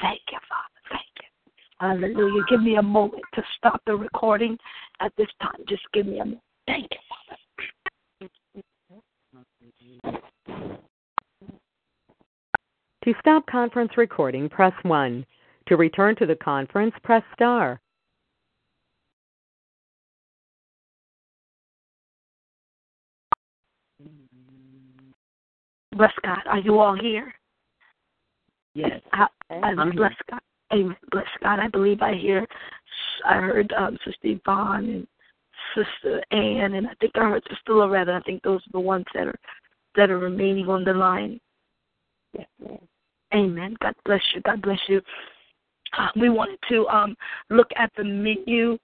Thank 0.00 0.20
you, 0.30 0.38
Father. 0.48 0.80
Thank 0.90 1.12
you. 1.20 1.28
Hallelujah. 1.80 2.42
Give 2.48 2.62
me 2.62 2.76
a 2.76 2.82
moment 2.82 3.22
to 3.34 3.42
stop 3.56 3.80
the 3.86 3.94
recording 3.96 4.56
at 5.00 5.12
this 5.16 5.28
time. 5.40 5.64
Just 5.68 5.82
give 5.92 6.06
me 6.06 6.18
a 6.18 6.24
moment. 6.24 6.42
Thank 6.66 6.88
you, 6.90 6.98
Father. 7.08 7.38
To 13.04 13.14
stop 13.18 13.44
conference 13.46 13.92
recording, 13.96 14.48
press 14.48 14.74
1. 14.82 15.26
To 15.66 15.76
return 15.76 16.14
to 16.16 16.26
the 16.26 16.36
conference, 16.36 16.94
press 17.02 17.24
star. 17.34 17.80
Bless 26.02 26.14
God. 26.24 26.40
Are 26.46 26.58
you 26.58 26.80
all 26.80 26.96
here? 27.00 27.32
Yes. 28.74 29.00
I, 29.12 29.28
here. 29.48 29.92
bless 29.92 30.14
God. 30.28 30.40
Amen. 30.72 30.96
Bless 31.12 31.28
God. 31.40 31.60
I 31.60 31.68
believe 31.68 32.02
I 32.02 32.16
hear. 32.16 32.44
I 33.24 33.34
heard 33.34 33.72
um, 33.78 33.96
Sister 34.04 34.18
Yvonne 34.24 34.88
and 34.88 35.06
Sister 35.76 36.20
Ann, 36.32 36.74
and 36.74 36.88
I 36.88 36.94
think 37.00 37.12
I 37.14 37.20
heard 37.20 37.44
Sister 37.48 37.74
Loretta. 37.74 38.14
I 38.14 38.20
think 38.22 38.42
those 38.42 38.58
are 38.62 38.72
the 38.72 38.80
ones 38.80 39.04
that 39.14 39.28
are 39.28 39.38
that 39.94 40.10
are 40.10 40.18
remaining 40.18 40.68
on 40.68 40.82
the 40.82 40.92
line. 40.92 41.38
Yes, 42.36 42.48
ma'am. 42.58 42.78
Amen. 43.32 43.76
God 43.80 43.94
bless 44.04 44.22
you. 44.34 44.40
God 44.40 44.60
bless 44.60 44.80
you. 44.88 45.00
Uh, 45.96 46.08
we 46.16 46.30
wanted 46.30 46.58
to 46.68 46.84
um, 46.88 47.14
look 47.48 47.68
at 47.76 47.92
the 47.96 48.02
menu. 48.02 48.76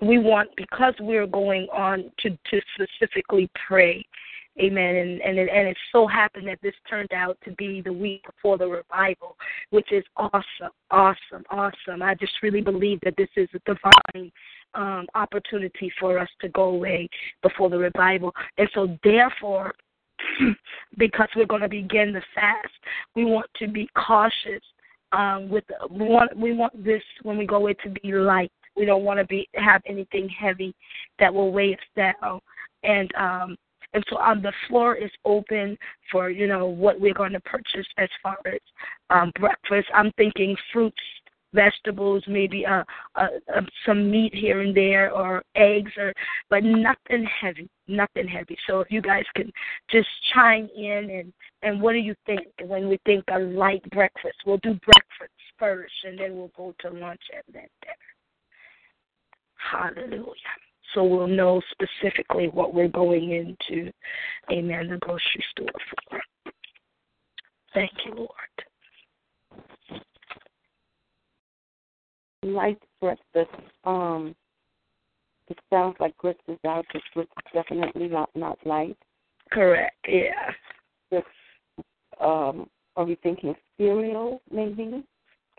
We 0.00 0.16
want 0.18 0.48
because 0.56 0.94
we're 0.98 1.26
going 1.26 1.68
on 1.74 2.10
to 2.20 2.30
to 2.30 2.60
specifically 2.74 3.50
pray. 3.68 4.02
Amen. 4.60 4.94
And 4.94 5.20
and 5.20 5.38
it, 5.38 5.48
and 5.52 5.66
it 5.66 5.76
so 5.90 6.06
happened 6.06 6.46
that 6.46 6.60
this 6.62 6.74
turned 6.88 7.12
out 7.12 7.36
to 7.44 7.50
be 7.52 7.80
the 7.80 7.92
week 7.92 8.24
before 8.24 8.56
the 8.56 8.68
revival, 8.68 9.36
which 9.70 9.90
is 9.90 10.04
awesome, 10.16 10.70
awesome, 10.92 11.44
awesome. 11.50 12.02
I 12.02 12.14
just 12.14 12.34
really 12.40 12.60
believe 12.60 13.00
that 13.02 13.16
this 13.16 13.28
is 13.36 13.48
a 13.54 13.58
divine 13.66 14.30
um, 14.74 15.06
opportunity 15.16 15.92
for 15.98 16.20
us 16.20 16.28
to 16.40 16.48
go 16.50 16.64
away 16.64 17.08
before 17.42 17.68
the 17.68 17.78
revival, 17.78 18.32
and 18.56 18.68
so 18.74 18.96
therefore, 19.02 19.74
because 20.98 21.28
we're 21.34 21.46
going 21.46 21.62
to 21.62 21.68
begin 21.68 22.12
the 22.12 22.22
fast, 22.32 22.68
we 23.16 23.24
want 23.24 23.46
to 23.58 23.66
be 23.66 23.88
cautious. 23.96 24.62
Um, 25.10 25.48
with 25.48 25.64
we 25.90 26.06
want 26.06 26.36
we 26.36 26.52
want 26.52 26.84
this 26.84 27.02
when 27.22 27.38
we 27.38 27.46
go 27.46 27.56
away 27.56 27.74
to 27.84 27.90
be 27.90 28.12
light. 28.12 28.52
We 28.76 28.84
don't 28.84 29.04
want 29.04 29.18
to 29.18 29.24
be 29.24 29.48
have 29.54 29.82
anything 29.84 30.28
heavy 30.28 30.76
that 31.18 31.34
will 31.34 31.50
weigh 31.50 31.74
us 31.74 31.80
down. 31.96 32.40
And 32.84 33.12
um, 33.16 33.56
and 33.94 34.04
so 34.10 34.18
um, 34.18 34.42
the 34.42 34.52
floor 34.68 34.96
is 34.96 35.10
open 35.24 35.78
for 36.10 36.28
you 36.28 36.46
know 36.46 36.66
what 36.66 37.00
we're 37.00 37.14
going 37.14 37.32
to 37.32 37.40
purchase 37.40 37.86
as 37.96 38.08
far 38.22 38.36
as 38.46 38.60
um, 39.10 39.32
breakfast. 39.38 39.88
I'm 39.94 40.10
thinking 40.16 40.56
fruits, 40.72 41.00
vegetables, 41.54 42.24
maybe 42.26 42.66
uh, 42.66 42.82
uh, 43.14 43.28
uh, 43.54 43.60
some 43.86 44.10
meat 44.10 44.34
here 44.34 44.60
and 44.60 44.76
there, 44.76 45.12
or 45.12 45.42
eggs, 45.54 45.92
or 45.96 46.12
but 46.50 46.64
nothing 46.64 47.24
heavy, 47.40 47.68
nothing 47.86 48.26
heavy. 48.26 48.58
So 48.66 48.80
if 48.80 48.90
you 48.90 49.00
guys 49.00 49.24
can 49.36 49.50
just 49.90 50.08
chime 50.34 50.68
in 50.76 51.10
and 51.10 51.32
and 51.62 51.80
what 51.80 51.92
do 51.92 51.98
you 51.98 52.14
think 52.26 52.42
when 52.64 52.88
we 52.88 52.98
think 53.06 53.24
a 53.32 53.38
light 53.38 53.88
breakfast? 53.90 54.36
We'll 54.44 54.58
do 54.58 54.74
breakfast 54.84 55.32
first, 55.58 55.94
and 56.04 56.18
then 56.18 56.36
we'll 56.36 56.52
go 56.56 56.74
to 56.80 56.90
lunch 56.90 57.22
and 57.32 57.54
then 57.54 57.68
dinner. 57.80 57.94
Hallelujah 59.56 60.63
so 60.94 61.04
we'll 61.04 61.26
know 61.26 61.60
specifically 61.72 62.48
what 62.48 62.72
we're 62.74 62.88
going 62.88 63.32
into, 63.32 63.92
amen, 64.50 64.88
the 64.88 64.96
grocery 64.98 65.44
store 65.50 65.66
for. 66.10 66.20
Thank 67.74 67.90
you, 68.06 68.14
Lord. 68.14 68.30
Light 72.44 72.82
breakfast. 73.00 73.50
Um, 73.84 74.34
it 75.48 75.58
sounds 75.70 75.96
like 75.98 76.16
grits 76.16 76.40
is 76.48 76.58
out, 76.66 76.86
but 76.92 77.02
grits 77.12 77.32
definitely 77.52 78.08
not 78.08 78.30
not 78.34 78.58
light. 78.64 78.96
Correct, 79.50 79.96
yeah. 80.08 80.50
Just, 81.12 81.26
um, 82.20 82.68
are 82.96 83.04
we 83.04 83.16
thinking 83.22 83.54
cereal 83.76 84.40
maybe? 84.50 85.04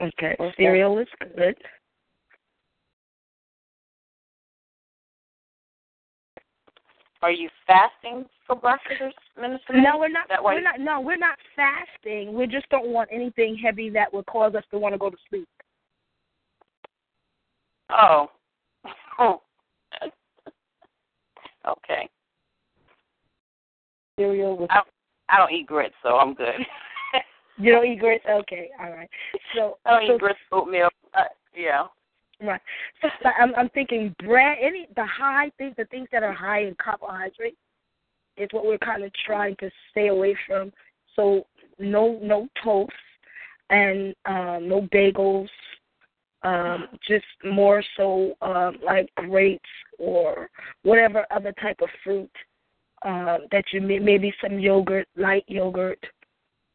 Okay, 0.01 0.35
Okay. 0.39 0.53
cereal 0.57 0.97
is 0.99 1.07
good. 1.19 1.55
Are 7.21 7.31
you 7.31 7.49
fasting 7.65 8.25
for 8.45 8.55
breakfast, 8.55 9.15
Minister? 9.39 9.73
No, 9.73 9.97
we're 9.97 10.09
not. 10.09 10.27
We're 10.43 10.61
not. 10.61 10.79
No, 10.79 10.99
we're 11.01 11.17
not 11.17 11.37
fasting. 11.55 12.33
We 12.33 12.45
just 12.45 12.69
don't 12.69 12.87
want 12.87 13.09
anything 13.11 13.57
heavy 13.57 13.89
that 13.91 14.13
would 14.13 14.25
cause 14.27 14.53
us 14.55 14.63
to 14.71 14.77
want 14.77 14.93
to 14.93 14.99
go 14.99 15.09
to 15.09 15.17
sleep. 15.29 15.47
Oh. 17.89 18.27
Oh. 19.19 19.41
okay. 21.67 22.09
Cereal 24.19 24.57
with 24.57 24.69
I 24.71 25.37
don't 25.37 25.51
eat 25.51 25.67
grits, 25.67 25.95
so 26.03 26.17
I'm 26.17 26.33
good. 26.33 26.55
You 27.57 27.71
don't 27.71 27.85
eat 27.85 27.99
grits? 27.99 28.25
Okay, 28.29 28.69
all 28.81 28.91
right. 28.91 29.09
So, 29.55 29.77
I 29.85 29.91
don't 29.91 30.07
so 30.09 30.15
eat 30.15 30.19
grits, 30.19 30.39
oatmeal. 30.51 30.89
Uh, 31.13 31.23
yeah. 31.55 31.85
Right. 32.41 32.61
So 33.01 33.09
I'm 33.39 33.55
I'm 33.55 33.69
thinking 33.69 34.13
bread, 34.19 34.57
any 34.61 34.87
the 34.95 35.05
high 35.05 35.51
things, 35.57 35.75
the 35.77 35.85
things 35.85 36.07
that 36.11 36.23
are 36.23 36.33
high 36.33 36.63
in 36.63 36.75
carbohydrate, 36.75 37.57
is 38.37 38.49
what 38.51 38.65
we're 38.65 38.77
kind 38.77 39.03
of 39.03 39.11
trying 39.25 39.55
to 39.61 39.69
stay 39.91 40.07
away 40.07 40.35
from. 40.45 40.71
So 41.15 41.45
no 41.79 42.19
no 42.21 42.47
toast 42.63 42.91
and 43.69 44.13
um, 44.25 44.67
no 44.67 44.87
bagels. 44.93 45.49
Um, 46.43 46.89
just 47.07 47.25
more 47.43 47.83
so 47.97 48.35
um, 48.43 48.77
like 48.85 49.09
grapes 49.15 49.67
or 49.97 50.47
whatever 50.83 51.25
other 51.31 51.51
type 51.53 51.77
of 51.81 51.89
fruit 52.03 52.29
uh, 53.03 53.39
that 53.51 53.63
you 53.73 53.81
may, 53.81 53.97
maybe 53.97 54.31
some 54.43 54.59
yogurt, 54.59 55.07
light 55.17 55.43
yogurt, 55.47 55.97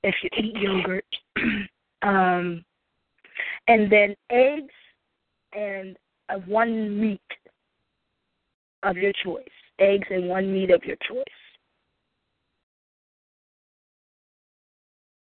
if 0.02 0.14
you 0.24 0.30
eat 0.36 0.56
yogurt, 0.56 1.04
um, 2.02 2.64
and 3.68 3.92
then 3.92 4.16
eggs 4.30 4.72
and 5.52 5.96
uh, 6.28 6.36
one 6.46 7.00
meat 7.00 7.20
of 8.82 8.96
your 8.96 9.12
choice. 9.24 9.44
Eggs 9.78 10.08
and 10.10 10.28
one 10.28 10.52
meat 10.52 10.70
of 10.70 10.84
your 10.84 10.96
choice. 11.08 11.24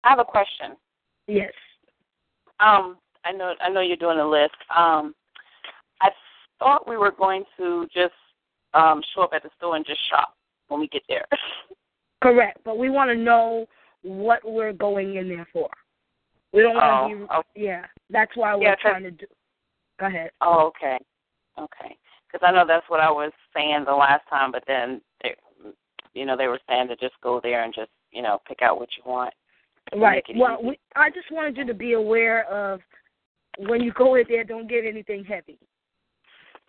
I 0.05 0.11
have 0.11 0.19
a 0.19 0.25
question. 0.25 0.77
Yes. 1.27 1.53
Um, 2.61 2.97
I 3.25 3.33
know 3.33 3.55
I 3.61 3.69
know 3.69 3.81
you're 3.81 3.97
doing 3.97 4.19
a 4.19 4.29
list. 4.29 4.55
Um, 4.75 5.15
I 6.01 6.11
thought 6.59 6.89
we 6.89 6.97
were 6.97 7.13
going 7.13 7.45
to 7.59 7.87
just 7.95 8.15
um 8.75 9.03
show 9.15 9.23
up 9.23 9.31
at 9.35 9.43
the 9.43 9.51
store 9.57 9.77
and 9.77 9.87
just 9.87 10.01
shop 10.09 10.35
when 10.69 10.81
we 10.81 10.89
get 10.89 11.03
there. 11.09 11.27
Correct. 12.23 12.59
But 12.65 12.79
we 12.79 12.91
want 12.91 13.11
to 13.11 13.17
know 13.17 13.67
what 14.03 14.41
we're 14.45 14.73
going 14.73 15.17
in 15.17 15.29
there 15.29 15.47
for. 15.53 15.69
We 16.53 16.63
don't 16.63 16.75
want 16.77 17.13
to 17.13 17.19
be. 17.19 17.27
oh, 17.31 17.43
Yeah. 17.55 17.85
That's 18.11 18.35
why 18.35 18.55
we're 18.55 18.63
Yeah, 18.63 18.75
trying 18.77 19.03
to 19.03 19.11
do. 19.11 19.27
Go 19.99 20.07
ahead. 20.07 20.31
oh, 20.41 20.67
okay, 20.69 20.99
okay. 21.59 21.97
Because 22.27 22.47
I 22.47 22.53
know 22.53 22.65
that's 22.67 22.89
what 22.89 23.01
I 23.01 23.11
was 23.11 23.33
saying 23.55 23.85
the 23.87 23.93
last 23.93 24.23
time, 24.29 24.53
but 24.53 24.63
then 24.67 25.01
they, 25.23 25.35
you 26.15 26.27
know, 26.27 26.37
they 26.37 26.47
were 26.47 26.61
saying 26.69 26.89
to 26.89 26.97
just 26.97 27.15
go 27.23 27.41
there 27.43 27.65
and 27.65 27.75
just 27.75 27.91
you 28.13 28.23
know 28.23 28.41
pick 28.47 28.63
out 28.63 28.79
what 28.79 28.89
you 28.97 29.11
want. 29.11 29.33
Right. 29.97 30.25
Well, 30.37 30.59
we, 30.63 30.79
I 30.97 31.11
just 31.11 31.31
wanted 31.33 31.57
you 31.57 31.67
to 31.67 31.75
be 31.75 31.95
aware 31.95 32.45
of 32.45 32.81
when 33.59 33.81
you 33.81 33.93
go 33.93 34.15
in 34.17 34.25
there, 34.29 34.45
don't 34.45 34.69
get 34.69 34.85
anything 34.85 35.25
heavy. 35.25 35.59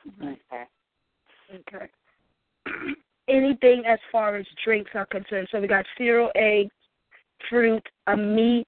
Mm-hmm. 0.07 0.33
Okay. 0.51 0.63
Okay. 1.55 1.85
Anything 3.29 3.83
as 3.85 3.99
far 4.11 4.37
as 4.37 4.45
drinks 4.63 4.91
are 4.95 5.05
concerned. 5.05 5.47
So 5.51 5.59
we 5.59 5.67
got 5.67 5.85
cereal, 5.97 6.31
eggs, 6.35 6.71
fruit, 7.49 7.83
a 8.07 8.17
meat. 8.17 8.67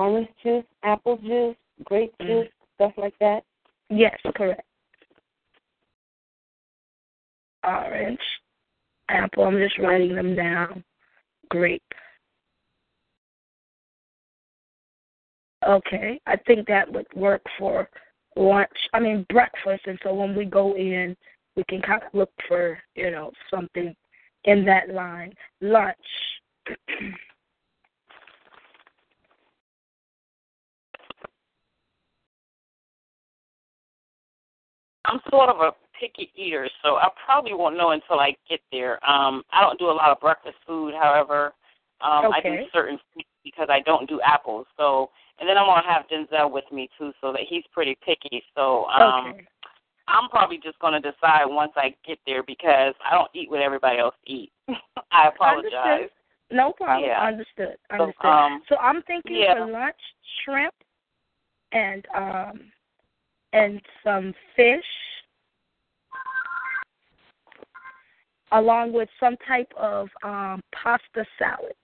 Orange 0.00 0.28
juice, 0.42 0.64
apple 0.82 1.18
juice, 1.18 1.56
grape 1.84 2.16
Mm. 2.18 2.26
juice, 2.26 2.52
stuff 2.74 2.96
like 2.96 3.16
that. 3.18 3.44
Yes, 3.90 4.18
correct. 4.34 4.66
Orange, 7.62 8.40
apple. 9.10 9.44
I'm 9.44 9.58
just 9.58 9.76
writing 9.78 10.14
them 10.14 10.34
down. 10.34 10.82
Grape. 11.50 11.82
Okay, 15.66 16.18
I 16.26 16.36
think 16.36 16.66
that 16.68 16.90
would 16.90 17.12
work 17.14 17.42
for 17.58 17.90
lunch. 18.36 18.88
I 18.94 19.00
mean 19.00 19.24
breakfast, 19.28 19.86
and 19.86 19.98
so 20.02 20.14
when 20.14 20.34
we 20.34 20.46
go 20.46 20.74
in, 20.76 21.14
we 21.56 21.64
can 21.64 21.82
kind 21.82 22.02
of 22.02 22.14
look 22.14 22.32
for 22.48 22.82
you 22.94 23.10
know 23.10 23.32
something 23.50 23.94
in 24.44 24.64
that 24.64 24.88
line. 24.88 25.34
Lunch. 25.60 25.96
I'm 35.10 35.20
sort 35.28 35.48
of 35.48 35.60
a 35.60 35.72
picky 35.98 36.30
eater, 36.36 36.68
so 36.82 36.96
I 36.96 37.08
probably 37.26 37.52
won't 37.52 37.76
know 37.76 37.90
until 37.90 38.20
I 38.20 38.36
get 38.48 38.60
there. 38.70 38.94
Um, 39.08 39.42
I 39.52 39.60
don't 39.60 39.78
do 39.78 39.90
a 39.90 39.92
lot 39.92 40.10
of 40.10 40.20
breakfast 40.20 40.56
food, 40.66 40.94
however, 40.94 41.52
um, 42.00 42.32
I 42.32 42.40
do 42.42 42.56
certain 42.72 42.98
foods 43.12 43.26
because 43.44 43.68
I 43.70 43.80
don't 43.80 44.08
do 44.08 44.20
apples. 44.24 44.66
So, 44.76 45.10
and 45.38 45.48
then 45.48 45.58
I'm 45.58 45.66
gonna 45.66 45.82
have 45.86 46.04
Denzel 46.08 46.50
with 46.50 46.64
me 46.72 46.88
too, 46.96 47.12
so 47.20 47.32
that 47.32 47.42
he's 47.48 47.64
pretty 47.72 47.98
picky. 48.04 48.42
So, 48.54 48.86
um, 48.86 49.30
okay. 49.30 49.46
I'm 50.06 50.28
probably 50.28 50.58
just 50.62 50.78
gonna 50.78 51.00
decide 51.00 51.44
once 51.46 51.72
I 51.76 51.94
get 52.06 52.18
there 52.26 52.42
because 52.42 52.94
I 53.04 53.14
don't 53.14 53.30
eat 53.34 53.50
what 53.50 53.60
everybody 53.60 53.98
else 53.98 54.14
eats. 54.26 54.52
I 55.10 55.28
apologize. 55.28 55.72
Understood. 55.74 56.10
No 56.52 56.72
problem. 56.72 57.08
Yeah. 57.08 57.20
Understood. 57.20 57.76
So, 57.90 58.02
Understood. 58.02 58.26
um, 58.30 58.62
So 58.68 58.76
I'm 58.76 59.02
thinking 59.02 59.36
yeah. 59.36 59.54
for 59.54 59.70
lunch, 59.70 59.96
shrimp 60.44 60.74
and 61.72 62.04
um 62.16 62.60
and 63.52 63.80
some 64.04 64.34
fish 64.56 64.84
along 68.52 68.92
with 68.92 69.08
some 69.18 69.36
type 69.46 69.72
of 69.76 70.08
um 70.22 70.60
pasta 70.72 71.24
salad. 71.38 71.74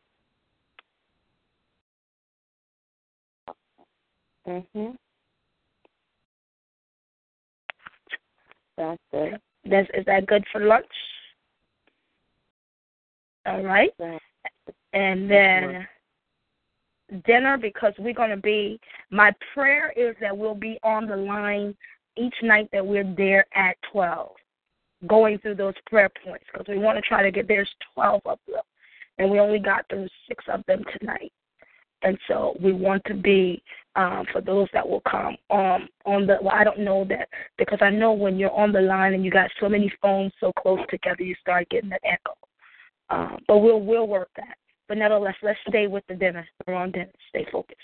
Mhm. 4.46 4.96
That's 8.76 9.00
good. 9.10 9.40
That's, 9.64 9.88
is 9.94 10.04
that 10.04 10.26
good 10.26 10.44
for 10.52 10.60
lunch? 10.60 10.86
All 13.46 13.62
right. 13.62 13.92
And 14.92 15.30
then 15.30 15.86
dinner 17.26 17.56
because 17.56 17.92
we're 17.98 18.14
going 18.14 18.30
to 18.30 18.36
be 18.36 18.80
my 19.10 19.32
prayer 19.54 19.92
is 19.96 20.14
that 20.20 20.36
we'll 20.36 20.54
be 20.54 20.78
on 20.82 21.06
the 21.06 21.16
line 21.16 21.74
each 22.16 22.34
night 22.42 22.68
that 22.72 22.84
we're 22.84 23.14
there 23.16 23.46
at 23.54 23.76
12 23.92 24.30
going 25.06 25.38
through 25.38 25.54
those 25.54 25.74
prayer 25.86 26.10
points 26.24 26.44
because 26.50 26.66
we 26.68 26.78
want 26.78 26.96
to 26.96 27.02
try 27.02 27.22
to 27.22 27.30
get 27.30 27.46
there's 27.46 27.68
12 27.94 28.20
of 28.24 28.38
them 28.46 28.62
and 29.18 29.30
we 29.30 29.38
only 29.38 29.58
got 29.58 29.84
through 29.88 30.08
6 30.28 30.44
of 30.48 30.64
them 30.66 30.82
tonight. 30.98 31.32
And 32.02 32.18
so 32.28 32.56
we 32.60 32.72
want 32.72 33.02
to 33.06 33.14
be 33.14 33.62
um, 33.94 34.26
for 34.30 34.40
those 34.40 34.68
that 34.74 34.86
will 34.86 35.02
come 35.10 35.36
um, 35.50 35.88
on 36.04 36.26
the 36.26 36.36
well 36.42 36.54
I 36.54 36.64
don't 36.64 36.80
know 36.80 37.06
that 37.08 37.28
because 37.56 37.78
I 37.80 37.88
know 37.88 38.12
when 38.12 38.36
you're 38.36 38.52
on 38.52 38.72
the 38.72 38.82
line 38.82 39.14
and 39.14 39.24
you 39.24 39.30
got 39.30 39.50
so 39.58 39.68
many 39.68 39.90
phones 40.02 40.32
so 40.38 40.52
close 40.52 40.80
together 40.90 41.22
you 41.22 41.34
start 41.40 41.68
getting 41.70 41.88
that 41.90 42.02
echo. 42.04 42.34
Um, 43.08 43.38
but 43.48 43.58
we'll 43.58 43.80
we'll 43.80 44.06
work 44.06 44.28
that 44.36 44.58
but 44.88 44.98
nevertheless, 44.98 45.34
let's 45.42 45.58
stay 45.68 45.86
with 45.86 46.04
the 46.08 46.14
dinner. 46.14 46.46
We're 46.66 46.74
on 46.74 46.92
dinner. 46.92 47.12
Stay 47.30 47.46
focused. 47.50 47.80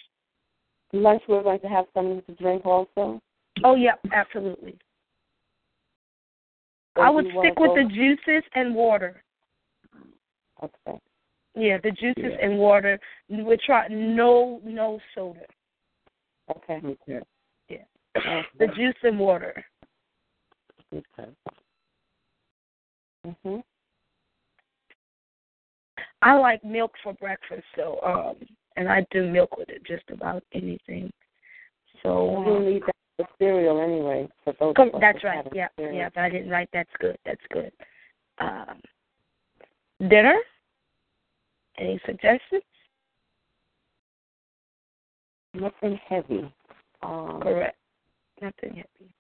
lunch. 0.93 1.23
We're 1.29 1.43
going 1.43 1.61
to 1.61 1.69
have 1.69 1.87
something 1.95 2.23
to 2.27 2.35
drink 2.43 2.67
also. 2.67 3.21
Oh, 3.65 3.75
yep, 3.75 4.01
absolutely. 4.13 4.79
So 6.95 7.03
I 7.03 7.11
would 7.11 7.27
stick 7.27 7.59
with 7.59 7.75
the 7.75 7.89
juices 7.89 8.45
and 8.55 8.75
water. 8.75 9.23
Okay. 10.63 10.99
Yeah, 11.55 11.79
the 11.83 11.91
juices 11.91 12.33
Yeah. 12.33 12.47
and 12.47 12.59
water. 12.59 12.99
We 13.29 13.57
try 13.57 13.89
no 13.89 14.61
no 14.65 15.01
soda. 15.15 15.47
Okay. 16.51 16.81
Okay. 16.85 17.21
Yeah, 17.69 18.43
the 18.59 18.69
juice 18.69 18.97
and 19.03 19.19
water. 19.19 19.65
Okay. 20.93 21.31
Mhm. 23.27 23.65
I 26.23 26.35
like 26.35 26.65
milk 26.65 26.93
for 27.03 27.13
breakfast, 27.15 27.65
so 27.77 27.99
um, 28.05 28.47
and 28.77 28.89
I 28.89 29.05
do 29.11 29.29
milk 29.29 29.57
with 29.57 29.69
it, 29.69 29.85
just 29.85 30.05
about 30.11 30.43
anything. 30.55 31.11
So 32.03 32.43
We'll 32.45 32.57
um, 32.57 32.67
need 32.67 32.83
that 32.83 32.95
for 33.17 33.27
cereal 33.39 33.81
anyway. 33.81 34.29
For 34.45 34.55
those. 34.59 34.75
Us 34.77 34.89
that's 35.01 35.23
right. 35.25 35.45
Yeah, 35.53 35.69
cereal. 35.77 35.97
yeah. 35.97 36.09
But 36.15 36.23
I 36.23 36.31
didn't 36.31 36.51
write. 36.51 36.69
That's 36.73 36.91
good. 37.01 37.19
That's 37.27 37.41
good. 37.51 37.73
Um, 38.39 38.81
dinner. 40.09 40.39
Any 41.79 42.01
suggestions? 42.07 42.63
Nothing 45.55 45.99
heavy. 46.09 46.53
Um, 47.03 47.41
Correct. 47.43 47.77
Nothing 48.41 48.77
heavy. 48.77 49.15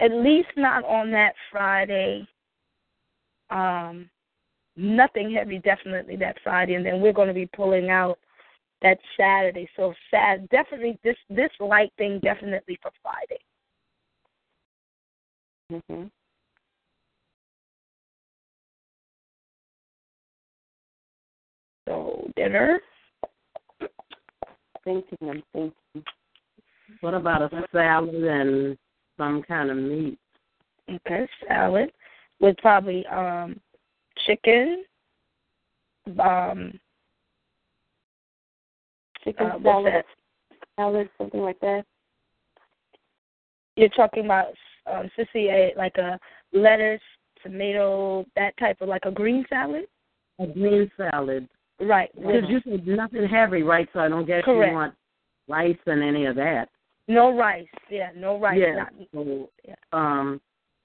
At 0.00 0.12
least 0.12 0.48
not 0.56 0.84
on 0.84 1.10
that 1.12 1.34
Friday. 1.50 2.26
Um, 3.50 4.08
nothing 4.78 5.32
heavy, 5.32 5.58
definitely 5.58 6.16
that 6.16 6.36
Friday, 6.42 6.74
and 6.74 6.86
then 6.86 7.00
we're 7.00 7.12
going 7.12 7.28
to 7.28 7.34
be 7.34 7.46
pulling 7.46 7.90
out 7.90 8.18
that 8.80 8.98
Saturday. 9.16 9.68
So 9.76 9.92
sad, 10.10 10.48
definitely 10.50 10.98
this 11.02 11.16
this 11.28 11.50
light 11.60 11.92
thing 11.98 12.20
definitely 12.20 12.78
for 12.80 12.92
Friday. 13.02 13.40
Mhm. 15.90 16.10
So 21.86 22.30
dinner. 22.36 22.80
Thinking. 24.84 25.18
I'm 25.22 25.42
thinking. 25.52 26.04
What 27.00 27.14
about 27.14 27.52
a 27.52 27.66
salad 27.72 28.14
and 28.14 28.78
some 29.16 29.42
kind 29.42 29.70
of 29.70 29.76
meat? 29.76 30.18
Okay, 30.88 31.28
salad 31.46 31.90
with 32.40 32.56
probably 32.58 33.04
um 33.06 33.60
chicken, 34.28 34.84
um 36.20 36.72
Chicken 39.24 39.46
uh, 39.46 39.58
what's 39.58 39.64
salad, 39.64 39.92
that? 39.94 40.04
salad, 40.76 41.10
something 41.18 41.40
like 41.40 41.58
that. 41.60 41.84
You're 43.76 43.88
talking 43.90 44.24
about 44.24 44.48
um 44.86 45.10
sissy 45.18 45.50
a 45.50 45.72
like 45.76 45.96
a 45.96 46.18
lettuce, 46.52 47.00
tomato, 47.42 48.24
that 48.36 48.56
type 48.58 48.80
of 48.80 48.88
like 48.88 49.04
a 49.04 49.10
green 49.10 49.44
salad? 49.48 49.84
A 50.38 50.46
green 50.46 50.90
salad. 50.96 51.48
Right. 51.80 52.10
Because 52.14 52.42
with- 52.42 52.50
you 52.50 52.60
said 52.64 52.86
nothing 52.86 53.26
heavy, 53.26 53.62
right? 53.62 53.88
So 53.92 54.00
I 54.00 54.08
don't 54.08 54.26
guess 54.26 54.44
Correct. 54.44 54.70
you 54.70 54.74
want 54.74 54.94
rice 55.48 55.76
and 55.86 56.02
any 56.02 56.26
of 56.26 56.36
that. 56.36 56.68
no 57.08 57.34
rice. 57.36 57.66
Yeah, 57.90 58.10
no 58.14 58.38
rice. 58.38 58.58
Yeah. 58.60 58.74
Not, 58.76 58.92
So, 59.14 59.50
Yeah. 59.66 59.74
um, 59.92 60.40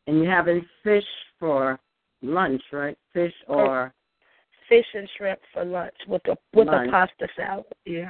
and 0.07 0.17
you're 0.23 0.31
having 0.31 0.65
fish 0.83 1.05
for 1.39 1.79
lunch, 2.23 2.61
right? 2.71 2.97
Fish 3.13 3.33
or 3.47 3.93
fish 4.69 4.85
and 4.93 5.07
shrimp 5.17 5.39
for 5.53 5.65
lunch 5.65 5.93
with 6.07 6.25
a 6.27 6.37
with 6.53 6.67
Lunch. 6.67 6.87
a 6.87 6.91
pasta 6.91 7.27
salad. 7.35 7.65
Yeah. 7.85 8.09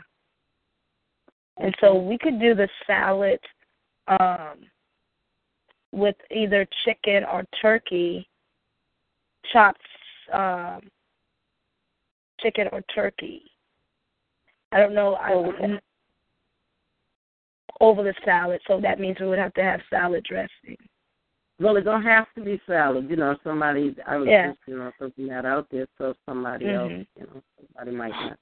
And 1.57 1.75
so 1.81 1.95
we 1.95 2.17
could 2.17 2.39
do 2.39 2.55
the 2.55 2.69
salad 2.87 3.39
um 4.07 4.59
with 5.91 6.15
either 6.31 6.67
chicken 6.85 7.23
or 7.25 7.43
turkey 7.61 8.27
chops 9.51 9.79
um 10.31 10.81
chicken 12.39 12.67
or 12.71 12.81
turkey. 12.93 13.43
I 14.71 14.79
don't 14.79 14.95
know. 14.95 15.15
I 15.15 15.33
Oh, 15.33 15.79
over 17.81 18.03
the 18.03 18.13
salad, 18.23 18.61
so 18.67 18.79
that 18.81 18.99
means 18.99 19.17
we 19.19 19.27
would 19.27 19.39
have 19.39 19.53
to 19.55 19.63
have 19.63 19.81
salad 19.89 20.23
dressing. 20.23 20.77
Well, 21.59 21.77
it 21.77 21.81
don't 21.81 22.03
have 22.03 22.25
to 22.35 22.43
be 22.43 22.59
salad. 22.65 23.09
You 23.09 23.15
know, 23.15 23.35
somebody. 23.43 23.95
I 24.07 24.17
was 24.17 24.27
Yeah. 24.27 24.49
just 24.49 24.59
you 24.67 24.77
know 24.77 24.91
throwing 24.97 25.27
that 25.29 25.45
out 25.45 25.67
there 25.69 25.87
so 25.97 26.15
somebody 26.25 26.69
else, 26.73 26.91
Mhm. 26.91 27.07
you 27.15 27.25
know, 27.25 27.41
somebody 27.57 27.91
might 27.95 28.11
not. 28.11 28.39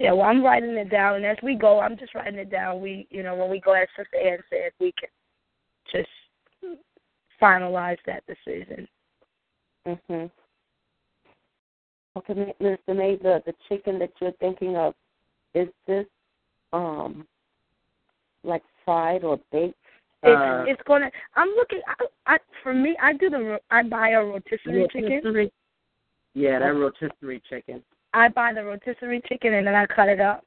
Yeah, 0.00 0.12
well, 0.12 0.22
I'm 0.22 0.42
writing 0.42 0.76
it 0.76 0.88
down, 0.88 1.16
and 1.16 1.26
as 1.26 1.36
we 1.42 1.54
go, 1.54 1.80
I'm 1.80 1.96
just 1.96 2.14
writing 2.14 2.38
it 2.38 2.48
down. 2.50 2.80
We, 2.80 3.06
you 3.10 3.22
know, 3.22 3.34
when 3.34 3.50
we 3.50 3.60
go, 3.60 3.72
as 3.72 3.88
Sister 3.96 4.16
Ann 4.16 4.42
said, 4.48 4.72
we 4.80 4.92
can 4.92 5.10
just 5.90 6.08
finalize 7.40 7.98
that 8.04 8.24
decision. 8.26 8.88
Mhm. 9.86 10.30
Okay, 12.16 12.54
Mr. 12.60 12.94
May, 12.96 13.16
the 13.16 13.42
the 13.44 13.54
chicken 13.68 13.98
that 13.98 14.12
you're 14.20 14.32
thinking 14.32 14.76
of, 14.76 14.94
is 15.54 15.68
this 15.86 16.06
um 16.72 17.26
like 18.44 18.62
fried 18.84 19.24
or 19.24 19.38
baked? 19.50 19.81
It's 20.24 20.36
Uh, 20.40 20.64
it's 20.68 20.82
gonna. 20.86 21.10
I'm 21.34 21.48
looking. 21.50 21.80
I, 21.88 22.06
I 22.34 22.38
for 22.62 22.72
me, 22.72 22.96
I 23.02 23.12
do 23.14 23.28
the. 23.28 23.38
ro- 23.40 23.58
I 23.70 23.82
buy 23.82 24.10
a 24.10 24.24
rotisserie 24.24 24.86
chicken. 24.92 25.10
rotisserie? 25.24 25.52
Yeah, 26.34 26.58
that 26.60 26.74
rotisserie 26.74 27.42
chicken. 27.48 27.82
I 28.14 28.28
buy 28.28 28.52
the 28.52 28.64
rotisserie 28.64 29.20
chicken 29.28 29.54
and 29.54 29.66
then 29.66 29.74
I 29.74 29.86
cut 29.86 30.08
it 30.08 30.20
up 30.20 30.44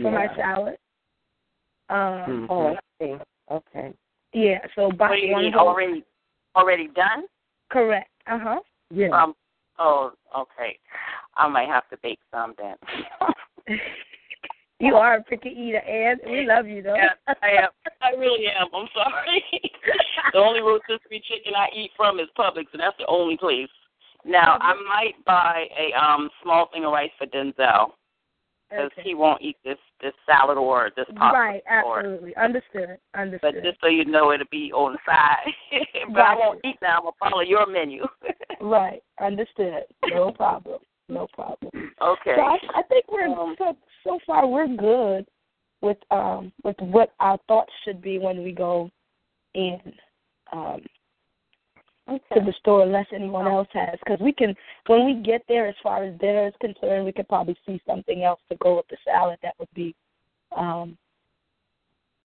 for 0.00 0.10
my 0.10 0.24
Yeah. 0.24 0.36
salad. 0.36 0.78
Um, 1.90 1.98
Mhm. 1.98 2.46
Oh, 2.50 2.66
I 2.74 2.78
see. 2.98 3.16
Okay. 3.50 3.92
yeah. 4.32 4.66
So 4.74 4.90
buy 4.90 5.10
What 5.10 5.16
do 5.16 5.26
you 5.26 5.32
one 5.32 5.42
mean 5.44 5.52
whole- 5.52 5.68
already 5.68 6.04
already 6.56 6.88
done? 6.88 7.26
Correct. 7.70 8.10
Uh 8.26 8.38
huh. 8.38 8.60
Yeah. 8.90 9.08
Um 9.10 9.36
oh, 9.78 10.12
okay. 10.36 10.78
I 11.36 11.46
might 11.48 11.68
have 11.68 11.88
to 11.90 11.96
bake 11.98 12.20
some 12.32 12.54
then. 12.58 12.76
you 14.82 14.96
are 14.96 15.16
a 15.16 15.22
picky 15.22 15.50
eater, 15.50 15.78
and 15.78 16.20
we 16.26 16.44
love 16.46 16.66
you 16.66 16.82
though. 16.82 16.96
yeah, 16.96 17.14
I 17.40 17.50
am. 17.62 17.70
I 18.00 18.10
really 18.18 18.46
am. 18.48 18.66
I'm 18.74 18.88
sorry. 18.94 19.44
the 20.32 20.38
only 20.38 20.60
rotisserie 20.60 21.22
chicken 21.28 21.54
I 21.56 21.68
eat 21.74 21.92
from 21.96 22.18
is 22.18 22.26
Publix, 22.36 22.66
and 22.72 22.80
that's 22.80 22.96
the 22.98 23.06
only 23.06 23.36
place. 23.36 23.68
Now 24.24 24.58
I 24.60 24.74
might 24.88 25.24
buy 25.24 25.66
a 25.78 25.92
um 25.98 26.28
small 26.42 26.68
thing 26.72 26.84
of 26.84 26.92
rice 26.92 27.10
for 27.18 27.26
Denzel 27.26 27.92
because 28.70 28.90
Okay. 28.92 29.02
he 29.02 29.14
won't 29.14 29.42
eat 29.42 29.56
this 29.64 29.78
this 30.00 30.14
salad 30.26 30.58
or 30.58 30.90
this 30.96 31.06
pasta. 31.16 31.38
Right, 31.38 31.62
or, 31.84 31.98
absolutely. 32.00 32.34
Understood. 32.36 32.98
Understood. 33.14 33.54
but 33.54 33.62
just 33.62 33.80
so 33.80 33.86
you 33.88 34.04
know, 34.04 34.32
it'll 34.32 34.46
be 34.50 34.72
on 34.72 34.94
the 34.94 34.98
side. 35.06 35.52
but 36.12 36.22
I 36.22 36.34
won't 36.34 36.60
eat 36.64 36.76
now. 36.82 36.98
I'm 36.98 37.02
gonna 37.04 37.16
follow 37.20 37.42
your 37.42 37.66
menu. 37.66 38.04
right, 38.60 39.02
understood. 39.20 39.84
No 40.08 40.32
problem. 40.32 40.80
No 41.08 41.26
problem. 41.34 41.70
okay. 42.00 42.34
So 42.36 42.42
I, 42.42 42.58
I 42.76 42.82
think 42.88 43.04
we're 43.10 43.26
Um, 43.26 43.54
so 43.58 43.76
so 44.04 44.18
far 44.26 44.46
we're 44.46 44.68
good 44.68 45.26
with 45.80 45.98
um 46.10 46.52
with 46.64 46.76
what 46.80 47.12
our 47.20 47.38
thoughts 47.48 47.72
should 47.84 48.00
be 48.00 48.18
when 48.18 48.42
we 48.42 48.52
go 48.52 48.90
in. 49.54 49.80
Um 50.52 50.82
to 52.08 52.40
the 52.40 52.52
store 52.58 52.82
unless 52.82 53.06
anyone 53.14 53.46
else 53.46 53.68
has. 53.72 53.98
Because 54.04 54.20
we 54.20 54.32
can, 54.32 54.54
when 54.86 55.06
we 55.06 55.22
get 55.22 55.42
there, 55.48 55.68
as 55.68 55.74
far 55.82 56.04
as 56.04 56.18
dinner 56.18 56.46
is 56.48 56.54
concerned, 56.60 57.04
we 57.04 57.12
could 57.12 57.28
probably 57.28 57.56
see 57.66 57.80
something 57.86 58.24
else 58.24 58.40
to 58.50 58.56
go 58.56 58.76
with 58.76 58.88
the 58.88 58.96
salad 59.04 59.38
that 59.42 59.54
would 59.58 59.72
be, 59.74 59.94
um, 60.56 60.96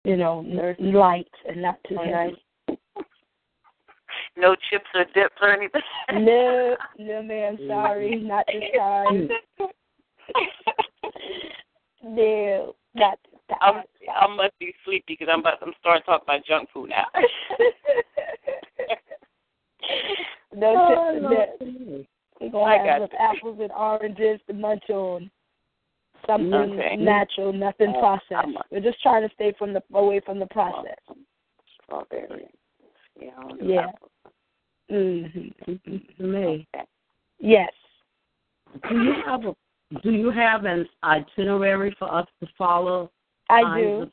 you 0.04 0.18
know, 0.18 0.44
light 0.80 1.30
and 1.48 1.62
not 1.62 1.78
too 1.88 1.98
heavy. 1.98 2.42
No 4.38 4.56
chips 4.70 4.86
or 4.96 5.06
dips 5.14 5.36
or 5.42 5.52
anything. 5.52 5.82
No, 6.14 6.76
no, 6.98 7.22
ma'am. 7.22 7.58
Sorry, 7.68 8.16
not 8.24 8.46
this 8.48 8.64
time. 8.78 9.30
no, 12.04 12.76
not 12.96 13.20
this 13.32 13.58
I'm. 13.62 13.84
I 14.14 14.28
must 14.36 14.58
be 14.60 14.74
sleepy 14.86 15.04
because 15.20 15.28
I'm 15.32 15.40
about 15.42 15.60
to 15.60 15.72
start 15.80 15.80
starting 15.80 16.02
to 16.04 16.06
talk 16.06 16.24
about 16.24 16.46
junk 16.46 16.70
food 16.74 16.90
now. 16.90 17.06
no 20.56 20.76
Oh, 20.78 20.90
chips 20.90 21.02
and 21.16 21.24
Lord. 21.24 21.36
dips. 21.60 22.08
We're 22.42 22.50
gonna 22.52 22.64
I 22.66 22.78
have 22.78 22.86
got 22.86 23.02
with 23.02 23.12
apples 23.20 23.58
and 23.62 23.72
oranges 23.72 24.40
to 24.48 24.54
munch 24.54 24.90
on. 24.90 25.30
Something 26.28 26.54
Okay. 26.54 26.96
natural, 26.98 27.54
nothing 27.54 27.96
Uh, 27.96 28.00
processed. 28.00 28.56
A- 28.56 28.64
We're 28.72 28.82
just 28.82 29.02
trying 29.02 29.28
to 29.28 29.34
stay 29.36 29.52
from 29.54 29.74
the 29.74 29.82
away 29.94 30.20
from 30.20 30.38
the 30.40 30.46
process. 30.48 30.98
Strawberry. 31.84 32.48
Yeah. 33.20 33.32
I 33.38 33.42
don't 33.48 33.64
Yeah. 33.64 33.88
apples. 33.88 34.12
Mm-hmm. 34.92 35.98
To 36.18 36.24
me. 36.24 36.68
Yes, 37.40 37.74
Do 38.90 39.02
you 39.02 39.14
have 39.26 39.46
a 39.46 39.56
do 40.04 40.12
you 40.12 40.30
have 40.32 40.66
an 40.66 40.88
itinerary 41.04 41.96
for 41.98 42.14
us 42.14 42.28
to 42.42 42.48
follow? 42.58 43.12
I 43.50 43.64
do. 43.80 44.12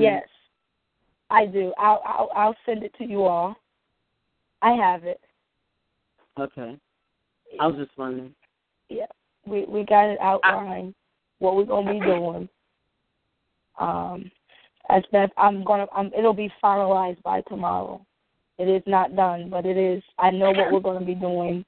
Yes, 0.00 0.28
I 1.30 1.46
do. 1.46 1.72
I'll, 1.78 2.02
I'll 2.04 2.30
I'll 2.34 2.56
send 2.66 2.82
it 2.82 2.94
to 2.98 3.04
you 3.04 3.24
all. 3.24 3.56
I 4.62 4.72
have 4.72 5.04
it. 5.04 5.20
Okay. 6.38 6.78
I 7.60 7.66
was 7.66 7.76
just 7.76 7.96
wondering. 7.96 8.34
Yeah, 8.88 9.06
we 9.46 9.64
we 9.64 9.84
got 9.84 10.10
it 10.10 10.18
outlined. 10.20 10.94
What 11.38 11.56
we're 11.56 11.64
gonna 11.64 11.92
be 11.92 12.00
doing. 12.00 12.48
Um, 13.78 14.30
as 14.90 15.02
best 15.12 15.32
I'm 15.38 15.64
gonna. 15.64 15.86
Um, 15.96 16.10
it'll 16.16 16.34
be 16.34 16.52
finalized 16.62 17.22
by 17.22 17.40
tomorrow. 17.42 18.04
It 18.58 18.68
is 18.68 18.82
not 18.86 19.16
done, 19.16 19.48
but 19.50 19.64
it 19.64 19.76
is. 19.76 20.02
I 20.18 20.30
know 20.30 20.50
what 20.50 20.70
we're 20.70 20.80
gonna 20.80 21.04
be 21.04 21.14
doing 21.14 21.64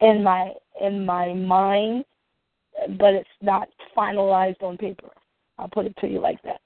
in 0.00 0.22
my 0.22 0.52
in 0.80 1.04
my 1.04 1.32
mind, 1.32 2.04
but 2.98 3.14
it's 3.14 3.28
not 3.42 3.68
finalized 3.96 4.62
on 4.62 4.76
paper. 4.76 5.10
I'll 5.58 5.68
put 5.68 5.86
it 5.86 5.96
to 6.00 6.08
you 6.08 6.20
like 6.20 6.40
that. 6.42 6.60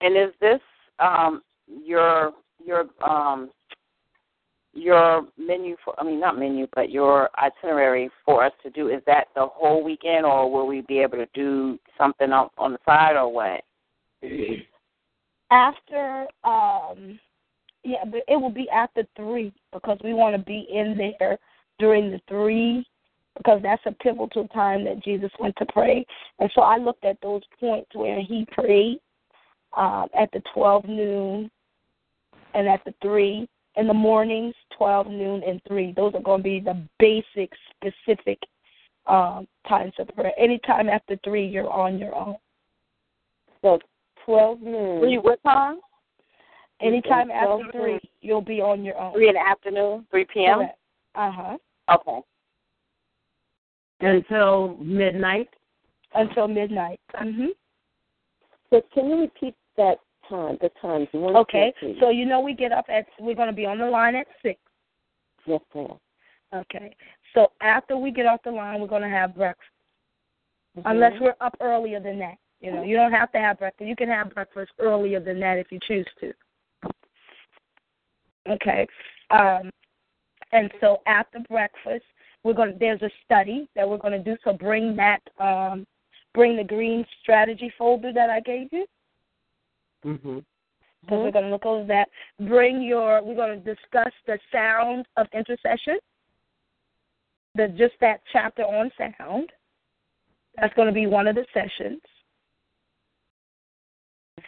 And 0.00 0.16
is 0.16 0.34
this 0.40 0.60
um 0.98 1.42
your 1.68 2.32
your 2.64 2.86
um 3.06 3.50
your 4.72 5.26
menu 5.38 5.76
for 5.84 5.98
I 5.98 6.04
mean 6.04 6.20
not 6.20 6.38
menu 6.38 6.66
but 6.74 6.90
your 6.90 7.30
itinerary 7.38 8.10
for 8.24 8.44
us 8.44 8.52
to 8.62 8.70
do 8.70 8.88
is 8.88 9.02
that 9.06 9.28
the 9.34 9.46
whole 9.46 9.82
weekend 9.82 10.26
or 10.26 10.50
will 10.50 10.66
we 10.66 10.82
be 10.82 10.98
able 10.98 11.18
to 11.18 11.28
do 11.34 11.78
something 11.98 12.32
on 12.32 12.50
on 12.58 12.72
the 12.72 12.78
side 12.84 13.16
or 13.16 13.32
what? 13.32 13.62
after 15.50 16.26
um 16.44 17.18
yeah 17.84 18.04
but 18.04 18.22
it 18.28 18.36
will 18.36 18.50
be 18.50 18.68
after 18.70 19.04
three 19.16 19.52
because 19.72 19.98
we 20.02 20.12
want 20.12 20.36
to 20.36 20.42
be 20.42 20.66
in 20.72 20.96
there 20.96 21.38
during 21.78 22.10
the 22.10 22.20
three 22.28 22.84
because 23.36 23.60
that's 23.62 23.82
a 23.86 23.92
pivotal 23.92 24.48
time 24.48 24.84
that 24.84 25.02
jesus 25.02 25.30
went 25.38 25.54
to 25.56 25.66
pray 25.66 26.04
and 26.38 26.50
so 26.54 26.62
i 26.62 26.76
looked 26.76 27.04
at 27.04 27.18
those 27.22 27.42
points 27.58 27.88
where 27.94 28.20
he 28.20 28.46
prayed 28.52 28.98
um 29.76 30.06
at 30.18 30.30
the 30.32 30.42
twelve 30.54 30.84
noon 30.86 31.50
and 32.54 32.68
at 32.68 32.82
the 32.84 32.94
three 33.02 33.48
in 33.76 33.86
the 33.86 33.94
mornings 33.94 34.54
twelve 34.76 35.06
noon 35.06 35.42
and 35.46 35.60
three 35.66 35.92
those 35.96 36.14
are 36.14 36.22
going 36.22 36.40
to 36.40 36.44
be 36.44 36.60
the 36.60 36.80
basic 36.98 37.50
specific 37.70 38.38
um 39.06 39.46
times 39.68 39.92
of 39.98 40.08
prayer 40.08 40.32
anytime 40.38 40.88
after 40.88 41.18
three 41.24 41.46
you're 41.46 41.70
on 41.70 41.98
your 41.98 42.14
own 42.14 42.36
So 43.62 43.78
twelve 44.24 44.60
noon. 44.60 45.00
Three 45.00 45.18
what 45.18 45.42
time? 45.42 45.78
Anytime 46.80 47.30
after 47.30 47.64
so- 47.64 47.72
three, 47.72 48.00
you'll 48.20 48.42
be 48.42 48.60
on 48.60 48.84
your 48.84 48.98
own. 48.98 49.14
Three 49.14 49.28
in 49.28 49.34
the 49.34 49.40
afternoon? 49.40 50.06
Three 50.10 50.26
PM? 50.26 50.68
Uh 51.14 51.30
huh. 51.30 51.56
Okay. 51.94 52.20
Until 54.00 54.76
midnight. 54.78 55.48
Until 56.14 56.48
midnight. 56.48 57.00
Mhm. 57.14 57.48
So 58.70 58.82
can 58.92 59.08
you 59.08 59.20
repeat 59.20 59.54
that 59.76 59.98
time? 60.28 60.58
The 60.60 60.70
times 60.80 61.08
one. 61.12 61.36
Okay. 61.36 61.72
So 62.00 62.10
you 62.10 62.24
know 62.24 62.40
we 62.40 62.54
get 62.54 62.72
up 62.72 62.86
at 62.88 63.06
we're 63.18 63.34
going 63.34 63.48
to 63.48 63.54
be 63.54 63.66
on 63.66 63.78
the 63.78 63.86
line 63.86 64.14
at 64.14 64.26
six. 64.42 64.60
yes, 65.46 65.60
ma'am. 65.74 65.98
Okay. 66.52 66.94
So 67.34 67.52
after 67.60 67.96
we 67.96 68.10
get 68.10 68.26
off 68.26 68.42
the 68.42 68.50
line, 68.50 68.80
we're 68.80 68.86
going 68.86 69.02
to 69.02 69.08
have 69.08 69.34
breakfast. 69.34 69.70
Mm-hmm. 70.76 70.88
Unless 70.88 71.20
we're 71.20 71.36
up 71.40 71.56
earlier 71.60 72.00
than 72.00 72.18
that. 72.18 72.36
You 72.60 72.72
know, 72.72 72.82
you 72.82 72.96
don't 72.96 73.12
have 73.12 73.30
to 73.32 73.38
have 73.38 73.58
breakfast. 73.58 73.86
You 73.86 73.96
can 73.96 74.08
have 74.08 74.34
breakfast 74.34 74.72
earlier 74.78 75.20
than 75.20 75.38
that 75.40 75.58
if 75.58 75.70
you 75.70 75.78
choose 75.86 76.06
to. 76.20 76.32
Okay. 78.48 78.86
Um, 79.30 79.70
and 80.52 80.70
so 80.80 81.02
after 81.06 81.40
breakfast, 81.50 82.04
we're 82.46 82.54
going. 82.54 82.72
to 82.72 82.78
There's 82.78 83.02
a 83.02 83.10
study 83.24 83.68
that 83.74 83.88
we're 83.88 83.98
going 83.98 84.12
to 84.12 84.30
do. 84.30 84.36
So 84.44 84.52
bring 84.52 84.96
that. 84.96 85.20
Um, 85.38 85.86
bring 86.32 86.56
the 86.56 86.64
green 86.64 87.04
strategy 87.22 87.72
folder 87.76 88.12
that 88.12 88.30
I 88.30 88.40
gave 88.40 88.68
you. 88.72 88.86
Mhm. 90.04 90.44
So 91.08 91.22
we're 91.22 91.30
going 91.30 91.46
to 91.46 91.50
look 91.50 91.66
over 91.66 91.84
that. 91.84 92.08
Bring 92.40 92.82
your. 92.82 93.22
We're 93.22 93.34
going 93.34 93.62
to 93.62 93.74
discuss 93.74 94.12
the 94.26 94.38
sound 94.52 95.06
of 95.16 95.26
intercession. 95.32 95.98
The 97.56 97.68
just 97.68 97.94
that 98.00 98.20
chapter 98.32 98.62
on 98.62 98.90
sound. 98.96 99.50
That's 100.56 100.74
going 100.74 100.88
to 100.88 100.94
be 100.94 101.06
one 101.06 101.26
of 101.26 101.34
the 101.34 101.46
sessions. 101.52 102.00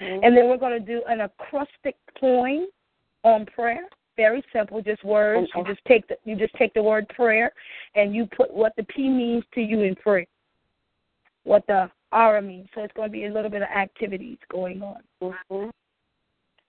And 0.00 0.36
then 0.36 0.48
we're 0.48 0.58
going 0.58 0.78
to 0.78 0.86
do 0.86 1.02
an 1.08 1.22
acrostic 1.22 1.96
poem 2.20 2.66
on 3.24 3.46
prayer. 3.46 3.88
Very 4.19 4.43
simple, 4.53 4.82
just 4.82 5.05
words. 5.05 5.49
You 5.55 5.65
just 5.65 5.85
take 5.86 6.09
the 6.09 6.16
you 6.24 6.35
just 6.35 6.53
take 6.55 6.74
the 6.74 6.82
word 6.82 7.09
prayer 7.11 7.53
and 7.95 8.12
you 8.12 8.27
put 8.36 8.53
what 8.53 8.74
the 8.77 8.82
P 8.82 9.09
means 9.09 9.45
to 9.55 9.61
you 9.61 9.82
in 9.82 9.95
prayer. 9.95 10.27
What 11.45 11.65
the 11.69 11.89
R 12.11 12.43
means. 12.43 12.66
So 12.74 12.82
it's 12.82 12.93
going 12.95 13.09
to 13.09 13.12
be 13.12 13.27
a 13.27 13.32
little 13.32 13.49
bit 13.49 13.62
of 13.62 13.69
activities 13.69 14.39
going 14.51 14.82
on 14.82 15.05
Mhm. 15.23 15.70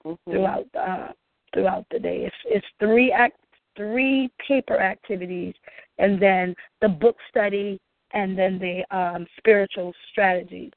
Mhm. 0.06 0.18
throughout 0.30 0.68
uh, 0.76 1.14
throughout 1.52 1.88
the 1.90 2.00
day. 2.00 2.26
It's 2.26 2.36
it's 2.46 2.68
three 2.78 3.12
act 3.12 3.40
three 3.76 4.30
paper 4.48 4.78
activities 4.80 5.56
and 5.98 6.22
then 6.22 6.56
the 6.82 6.90
book 6.90 7.18
study 7.30 7.80
and 8.12 8.38
then 8.38 8.60
the 8.60 8.86
um, 8.96 9.26
spiritual 9.38 9.92
strategies, 10.12 10.72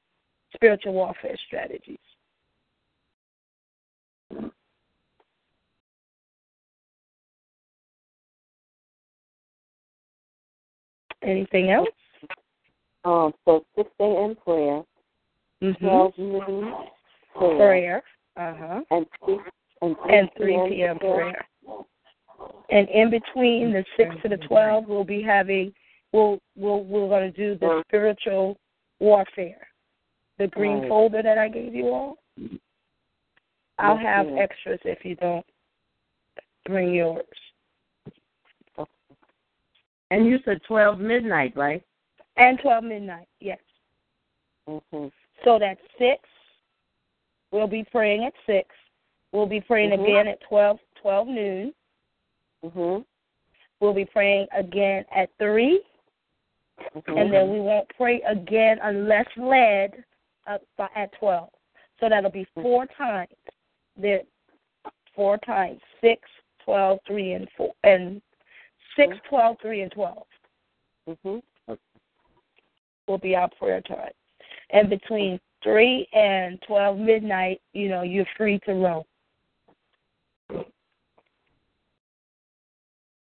spiritual 0.55 0.95
warfare 0.95 1.37
strategies. 1.47 1.99
Anything 11.23 11.71
else? 11.71 11.89
Um. 13.05 13.33
So 13.45 13.65
six 13.77 13.91
a.m. 14.01 14.37
prayer, 14.45 14.83
Mm-hmm. 15.63 15.87
twelve 15.87 16.13
noon 16.19 16.73
prayer, 17.37 17.57
Prayer. 17.57 18.03
Uh 18.37 18.55
huh. 18.59 18.81
and 18.91 19.07
three 19.25 19.39
and 19.83 19.97
And 20.09 20.31
3 20.37 20.61
p.m. 20.69 20.99
prayer. 20.99 21.47
And 22.71 22.89
in 22.89 23.11
between 23.11 23.73
the 23.73 23.85
six 23.97 24.15
to 24.23 24.29
the 24.29 24.39
twelve, 24.49 24.85
we'll 24.89 25.05
be 25.05 25.23
having 25.23 25.73
we'll 26.13 26.39
we'll 26.57 26.85
we're 26.85 27.09
going 27.09 27.33
to 27.33 27.37
do 27.37 27.59
the 27.59 27.83
spiritual 27.89 28.57
warfare, 29.01 29.67
the 30.39 30.47
green 30.49 30.81
Right. 30.81 30.89
folder 30.89 31.23
that 31.23 31.39
I 31.39 31.49
gave 31.49 31.75
you 31.75 31.89
all. 31.89 32.19
I'll 33.79 33.97
have 33.97 34.27
extras 34.39 34.79
if 34.85 35.05
you 35.05 35.17
don't 35.17 35.45
bring 36.67 36.95
yours. 36.95 37.25
And 40.13 40.27
you 40.27 40.39
said 40.45 40.61
twelve 40.69 41.01
midnight, 41.01 41.57
right? 41.57 41.83
And 42.37 42.59
twelve 42.61 42.85
midnight, 42.85 43.29
yes. 43.41 43.59
Mhm. 44.69 45.11
So 45.43 45.59
that's 45.59 45.81
six. 45.99 46.29
We'll 47.51 47.67
be 47.67 47.83
praying 47.85 48.25
at 48.25 48.35
six. 48.45 48.69
We'll 49.33 49.47
be 49.47 49.63
praying 49.63 49.91
Mhm. 49.91 50.03
again 50.05 50.29
at 50.29 50.43
twelve 50.43 50.79
twelve 50.97 51.29
noon. 51.29 51.75
Mhm. 52.63 53.07
We'll 53.81 53.95
be 53.95 54.05
praying 54.05 54.49
again 54.53 55.07
at 55.11 55.31
three. 55.39 55.83
Mhm. 56.95 57.21
and 57.21 57.33
then 57.33 57.51
we 57.51 57.61
won't 57.61 57.89
pray 57.91 58.21
again 58.23 58.79
unless 58.83 59.27
led 59.37 60.05
up 60.47 60.63
by, 60.77 60.89
at 60.97 61.13
12. 61.13 61.51
So 62.01 62.09
that'll 62.09 62.31
be 62.31 62.45
four 62.55 62.87
times. 62.87 63.33
There, 63.97 64.23
four 65.15 65.39
times 65.39 65.81
six, 66.01 66.29
twelve, 66.59 67.01
three, 67.07 67.33
and 67.35 67.49
four, 67.53 67.73
and 67.85 68.21
six, 68.97 69.17
twelve, 69.29 69.57
three, 69.61 69.83
and 69.83 69.93
twelve 69.93 70.27
Mhm. 71.09 71.43
will 73.09 73.19
be 73.19 73.35
our 73.35 73.49
prayer 73.51 73.81
time. 73.81 74.13
And 74.71 74.89
between 74.89 75.41
three 75.63 76.07
and 76.13 76.61
twelve 76.63 76.99
midnight, 76.99 77.61
you 77.73 77.89
know, 77.89 78.03
you're 78.03 78.27
free 78.37 78.59
to 78.61 78.75
roam. 78.75 79.05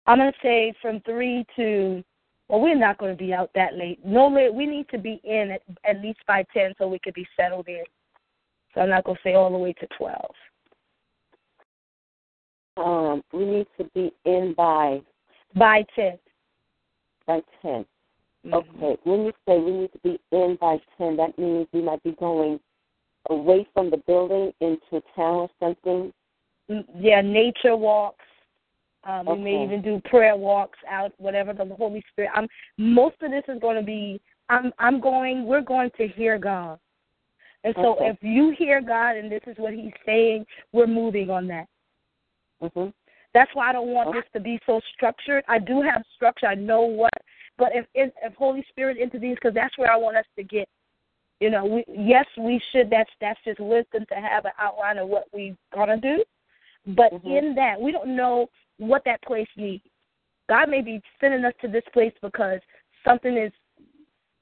I'm 0.07 0.19
gonna 0.19 0.33
say 0.43 0.73
from 0.81 1.01
three 1.01 1.45
to. 1.57 2.03
Well, 2.49 2.63
we're 2.63 2.75
not 2.75 2.97
going 2.97 3.15
to 3.15 3.23
be 3.23 3.35
out 3.35 3.51
that 3.55 3.77
late. 3.77 4.03
No 4.07 4.27
late. 4.29 4.55
We 4.55 4.65
need 4.65 4.89
to 4.89 4.97
be 4.97 5.21
in 5.23 5.51
at, 5.51 5.63
at 5.85 6.01
least 6.01 6.21
by 6.27 6.45
ten 6.55 6.73
so 6.79 6.89
we 6.89 6.99
could 6.99 7.13
be 7.13 7.29
settled 7.37 7.69
in. 7.69 7.85
So 8.75 8.81
I'm 8.81 8.89
not 8.89 9.05
going 9.05 9.17
to 9.17 9.23
say 9.23 9.35
all 9.35 9.51
the 9.53 9.59
way 9.59 9.75
to 9.75 9.87
twelve. 9.99 10.35
Um, 12.79 13.23
we 13.35 13.45
need 13.45 13.67
to 13.77 13.85
be 13.95 14.15
in 14.25 14.55
by 14.57 15.03
by 15.55 15.85
ten. 15.95 16.19
By 17.27 17.43
10 17.63 17.85
mm-hmm. 18.47 18.55
Okay. 18.55 18.97
When 19.05 19.27
you 19.27 19.33
say 19.47 19.59
we 19.59 19.71
need 19.73 19.93
to 19.93 19.99
be 19.99 20.21
in 20.33 20.57
by 20.61 20.79
ten, 20.97 21.17
that 21.17 21.39
means 21.39 21.67
we 21.73 21.83
might 21.83 22.03
be 22.03 22.13
going 22.13 22.59
away 23.29 23.67
from 23.75 23.91
the 23.91 23.99
building 23.99 24.53
into 24.61 25.05
town 25.15 25.35
or 25.35 25.51
something. 25.61 26.13
Mm, 26.71 26.85
yeah, 26.99 27.21
nature 27.21 27.77
walks. 27.77 28.25
Um, 29.05 29.29
okay. 29.29 29.39
We 29.39 29.45
may 29.45 29.65
even 29.65 29.83
do 29.83 30.01
prayer 30.07 30.37
walks 30.37 30.79
out, 30.89 31.13
whatever 31.19 31.53
the 31.53 31.65
Holy 31.77 32.03
Spirit. 32.11 32.31
I'm 32.35 32.49
most 32.79 33.17
of 33.23 33.31
this 33.31 33.45
is 33.49 33.61
going 33.61 33.77
to 33.77 33.83
be. 33.83 34.21
I'm 34.49 34.73
I'm 34.79 35.01
going. 35.01 35.47
We're 35.47 35.61
going 35.61 35.91
to 35.99 36.09
hear 36.09 36.39
God, 36.39 36.79
and 37.65 37.75
so 37.77 37.97
okay. 37.97 38.09
if 38.09 38.17
you 38.23 38.55
hear 38.59 38.81
God 38.81 39.17
and 39.17 39.31
this 39.31 39.43
is 39.47 39.57
what 39.59 39.75
He's 39.75 39.93
saying, 40.05 40.47
we're 40.73 40.87
moving 40.87 41.31
on 41.31 41.47
that. 41.49 41.67
Mm-hmm. 42.63 42.89
That's 43.35 43.51
why 43.55 43.71
I 43.71 43.73
don't 43.73 43.89
want 43.89 44.15
this 44.15 44.25
to 44.33 44.41
be 44.41 44.59
so 44.67 44.81
structured. 44.95 45.45
I 45.49 45.59
do 45.59 45.83
have 45.83 46.03
structure. 46.17 46.47
I 46.47 46.55
know 46.55 46.83
what, 46.83 47.13
but 47.57 47.71
if 47.75 47.87
if, 47.95 48.13
if 48.23 48.35
Holy 48.35 48.65
Spirit 48.71 48.97
intervenes, 48.97 49.37
because 49.37 49.55
that's 49.55 49.77
where 49.77 49.91
I 49.91 49.97
want 49.97 50.17
us 50.17 50.27
to 50.37 50.43
get. 50.43 50.69
You 51.41 51.51
know, 51.51 51.65
we, 51.65 51.85
yes, 51.89 52.27
we 52.37 52.61
should. 52.73 52.91
That's 52.91 53.11
that's 53.21 53.39
just 53.45 53.61
wisdom 53.61 54.05
to 54.09 54.15
have 54.17 54.45
an 54.45 54.53
outline 54.59 54.99
of 54.99 55.09
what 55.09 55.25
we're 55.33 55.57
gonna 55.75 56.01
do. 56.01 56.25
But 56.87 57.13
mm-hmm. 57.13 57.29
in 57.29 57.55
that, 57.55 57.81
we 57.81 57.93
don't 57.93 58.17
know 58.17 58.49
what 58.79 59.03
that 59.05 59.23
place 59.23 59.49
needs. 59.57 59.85
God 60.49 60.71
may 60.71 60.81
be 60.81 61.01
sending 61.21 61.45
us 61.45 61.53
to 61.61 61.69
this 61.69 61.85
place 61.93 62.15
because 62.23 62.61
something 63.05 63.37
is 63.37 63.53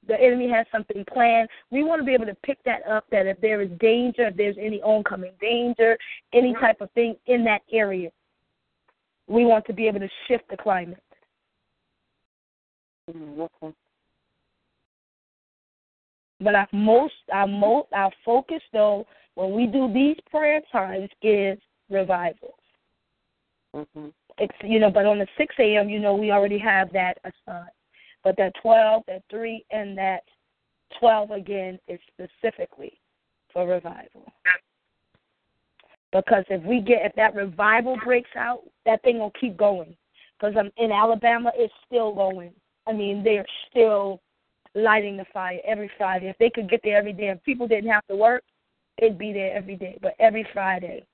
the 0.09 0.21
enemy 0.21 0.49
has 0.49 0.67
something 0.71 1.05
planned. 1.13 1.49
We 1.71 1.83
want 1.83 2.01
to 2.01 2.05
be 2.05 2.15
able 2.15 2.27
to 2.27 2.37
pick 2.45 2.63
that 2.65 2.87
up 2.87 3.07
that 3.11 3.27
if 3.27 3.41
there 3.41 3.61
is 3.61 3.71
danger, 3.81 4.29
if 4.29 4.37
there's 4.37 4.57
any 4.61 4.81
oncoming 4.83 5.33
danger, 5.41 5.99
any 6.33 6.55
type 6.55 6.81
of 6.81 6.91
thing 6.93 7.17
in 7.27 7.45
that 7.45 7.63
area, 7.73 8.11
we 9.29 9.45
want 9.45 9.67
to 9.67 9.73
be 9.73 9.87
able 9.89 10.01
to 10.01 10.09
shift 10.29 10.45
the 10.51 10.57
climate. 10.57 11.03
Mm, 13.11 13.39
okay. 13.63 13.75
But 16.41 16.55
our 16.55 16.69
most, 16.73 17.15
our 17.33 17.47
most, 17.47 17.89
our 17.93 18.11
focus 18.25 18.63
though, 18.73 19.07
when 19.35 19.53
we 19.53 19.67
do 19.67 19.93
these 19.93 20.17
prayer 20.31 20.61
times, 20.71 21.09
is 21.23 21.59
revival. 21.91 22.55
Mm-hmm. 23.75 24.09
It's 24.39 24.55
you 24.63 24.79
know, 24.79 24.91
but 24.91 25.07
on 25.07 25.19
the 25.19 25.27
six 25.39 25.55
a.m., 25.59 25.89
you 25.89 25.99
know, 25.99 26.15
we 26.15 26.31
already 26.31 26.59
have 26.59 26.93
that 26.93 27.19
assigned. 27.25 27.71
But 28.23 28.37
that 28.37 28.53
twelve, 28.61 29.05
that 29.07 29.23
three, 29.31 29.65
and 29.71 29.97
that 29.97 30.25
twelve 30.99 31.31
again 31.31 31.79
is 31.89 31.99
specifically 32.13 32.99
for 33.53 33.67
revival. 33.67 34.31
Because 36.17 36.45
if 36.49 36.63
we 36.63 36.81
get 36.81 37.05
if 37.05 37.15
that 37.17 37.35
revival 37.35 37.99
breaks 38.03 38.31
out, 38.37 38.63
that 38.87 39.03
thing 39.03 39.19
will 39.19 39.33
keep 39.39 39.57
going. 39.57 39.95
Because 40.39 40.55
I'm 40.59 40.71
in 40.77 40.91
Alabama, 40.93 41.53
it's 41.55 41.73
still 41.87 42.15
going. 42.15 42.53
I 42.87 42.93
mean, 42.93 43.23
they're 43.23 43.47
still 43.71 44.21
lighting 44.75 45.17
the 45.17 45.27
fire 45.33 45.59
every 45.67 45.91
Friday. 45.99 46.29
If 46.29 46.39
they 46.39 46.51
could 46.51 46.71
get 46.71 46.81
there 46.85 46.97
every 46.97 47.13
day, 47.13 47.29
if 47.29 47.43
people 47.43 47.69
didn't 47.69 47.91
have 47.91 48.07
to 48.09 48.17
work, 48.17 48.45
they'd 49.01 49.19
be 49.19 49.33
there 49.33 49.55
every 49.55 49.77
day. 49.77 49.99
But 50.01 50.15
every 50.19 50.47
Friday, 50.53 51.05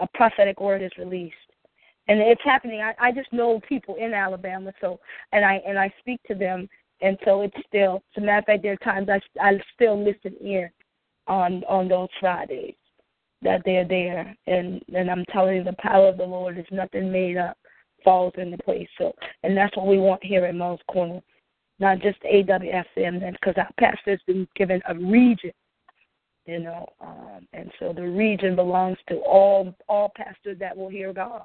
a 0.00 0.06
prophetic 0.14 0.60
word 0.60 0.82
is 0.82 0.90
released, 0.98 1.34
and 2.08 2.20
it's 2.20 2.42
happening. 2.44 2.80
I, 2.82 2.94
I 2.98 3.12
just 3.12 3.32
know 3.32 3.60
people 3.68 3.96
in 3.96 4.12
Alabama, 4.12 4.72
so 4.80 5.00
and 5.32 5.44
I 5.44 5.62
and 5.66 5.78
I 5.78 5.92
speak 6.00 6.20
to 6.28 6.34
them, 6.34 6.68
and 7.00 7.16
so 7.24 7.42
it's 7.42 7.56
still. 7.66 8.02
As 8.16 8.22
a 8.22 8.26
matter 8.26 8.38
of 8.38 8.44
fact, 8.44 8.62
there 8.62 8.72
are 8.72 8.76
times 8.76 9.08
I 9.08 9.20
I 9.40 9.60
still 9.74 10.02
listen 10.02 10.34
in 10.40 10.68
on 11.26 11.64
on 11.68 11.88
those 11.88 12.08
Fridays 12.20 12.74
that 13.42 13.62
they're 13.64 13.86
there, 13.86 14.34
and 14.46 14.82
and 14.94 15.10
I'm 15.10 15.24
telling 15.32 15.56
you, 15.56 15.64
the 15.64 15.76
power 15.78 16.08
of 16.08 16.16
the 16.16 16.24
Lord 16.24 16.58
is 16.58 16.66
nothing 16.70 17.10
made 17.10 17.36
up 17.36 17.56
falls 18.04 18.32
into 18.36 18.58
place. 18.58 18.88
So, 18.98 19.12
and 19.42 19.56
that's 19.56 19.76
what 19.76 19.86
we 19.86 19.98
want 19.98 20.24
here 20.24 20.44
at 20.44 20.54
Mel's 20.54 20.80
Corner, 20.90 21.20
not 21.78 22.00
just 22.00 22.20
AWFM, 22.22 23.20
then 23.20 23.32
because 23.32 23.54
our 23.56 23.70
pastor's 23.78 24.20
been 24.26 24.46
given 24.56 24.80
a 24.88 24.94
region, 24.94 25.52
you 26.46 26.60
know, 26.60 26.86
um, 27.00 27.46
and 27.52 27.70
so 27.78 27.92
the 27.92 28.06
region 28.06 28.56
belongs 28.56 28.98
to 29.08 29.16
all 29.18 29.74
all 29.88 30.12
pastors 30.16 30.58
that 30.58 30.76
will 30.76 30.88
hear 30.88 31.12
God. 31.12 31.42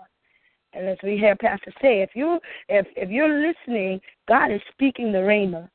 And 0.74 0.88
as 0.88 0.98
we 1.02 1.18
hear 1.18 1.36
Pastor 1.36 1.72
say, 1.82 2.02
if 2.02 2.12
you 2.14 2.40
if 2.70 2.86
if 2.96 3.10
you're 3.10 3.48
listening, 3.48 4.00
God 4.28 4.52
is 4.52 4.62
speaking 4.72 5.12
the 5.12 5.20
Rhema, 5.20 5.70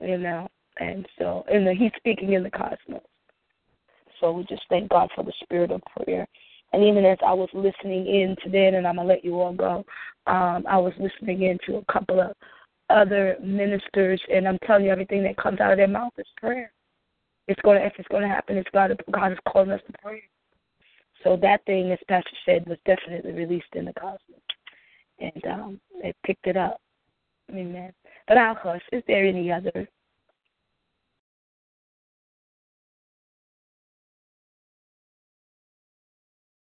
you 0.00 0.18
know, 0.18 0.48
and 0.78 1.06
so 1.18 1.44
and 1.50 1.66
He's 1.76 1.92
speaking 1.96 2.32
in 2.32 2.42
the 2.42 2.50
cosmos. 2.50 3.02
So 4.20 4.32
we 4.32 4.44
just 4.44 4.62
thank 4.68 4.90
God 4.90 5.08
for 5.14 5.24
the 5.24 5.32
spirit 5.42 5.70
of 5.70 5.80
prayer. 5.96 6.26
And 6.72 6.84
even 6.84 7.04
as 7.04 7.18
I 7.26 7.32
was 7.32 7.48
listening 7.52 8.06
in 8.06 8.36
today, 8.42 8.68
and 8.68 8.86
I'm 8.86 8.96
gonna 8.96 9.08
let 9.08 9.24
you 9.24 9.40
all 9.40 9.52
go, 9.52 9.84
um, 10.26 10.64
I 10.68 10.78
was 10.78 10.92
listening 11.00 11.42
in 11.42 11.58
to 11.66 11.78
a 11.78 11.92
couple 11.92 12.20
of 12.20 12.32
other 12.90 13.36
ministers, 13.42 14.20
and 14.32 14.46
I'm 14.46 14.58
telling 14.66 14.84
you, 14.84 14.90
everything 14.90 15.22
that 15.24 15.36
comes 15.36 15.60
out 15.60 15.72
of 15.72 15.78
their 15.78 15.88
mouth 15.88 16.12
is 16.18 16.26
prayer. 16.36 16.72
It's 17.48 17.60
gonna, 17.62 17.80
if 17.80 17.94
it's 17.98 18.08
gonna 18.08 18.28
happen, 18.28 18.56
it's 18.56 18.70
God. 18.72 18.96
God 19.10 19.32
is 19.32 19.38
calling 19.48 19.70
us 19.70 19.80
to 19.86 19.92
pray. 20.02 20.22
So 21.24 21.36
that 21.42 21.64
thing, 21.66 21.90
as 21.90 21.98
Pastor 22.08 22.30
said, 22.46 22.66
was 22.66 22.78
definitely 22.86 23.32
released 23.32 23.74
in 23.74 23.86
the 23.86 23.92
cosmos, 23.94 24.40
and 25.18 25.44
um, 25.46 25.80
they 26.00 26.14
picked 26.24 26.46
it 26.46 26.56
up. 26.56 26.80
Amen. 27.50 27.92
But 28.28 28.38
I'll 28.38 28.54
hush. 28.54 28.82
Is 28.92 29.02
there 29.08 29.26
any 29.26 29.50
other 29.50 29.88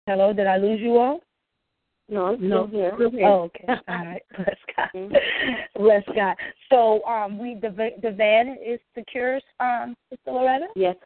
Hello, 0.08 0.34
did 0.34 0.48
I 0.48 0.58
lose 0.58 0.80
you 0.82 0.98
all? 0.98 1.20
No, 2.10 2.26
I'm 2.26 2.50
no. 2.50 2.68
Here. 2.68 2.92
Oh, 3.26 3.44
okay. 3.44 3.66
All 3.70 3.80
right. 3.88 4.22
Bless 4.36 4.58
God. 4.76 4.90
Mm-hmm. 4.94 5.82
Bless 5.82 6.04
God. 6.14 6.36
So, 6.70 7.04
um, 7.06 7.38
we 7.40 7.56
the 7.56 7.92
the 8.02 8.12
van 8.12 8.58
is 8.66 8.80
secure, 8.94 9.40
um, 9.60 9.96
Sister 10.10 10.32
Loretta. 10.32 10.68
Yes. 10.76 10.98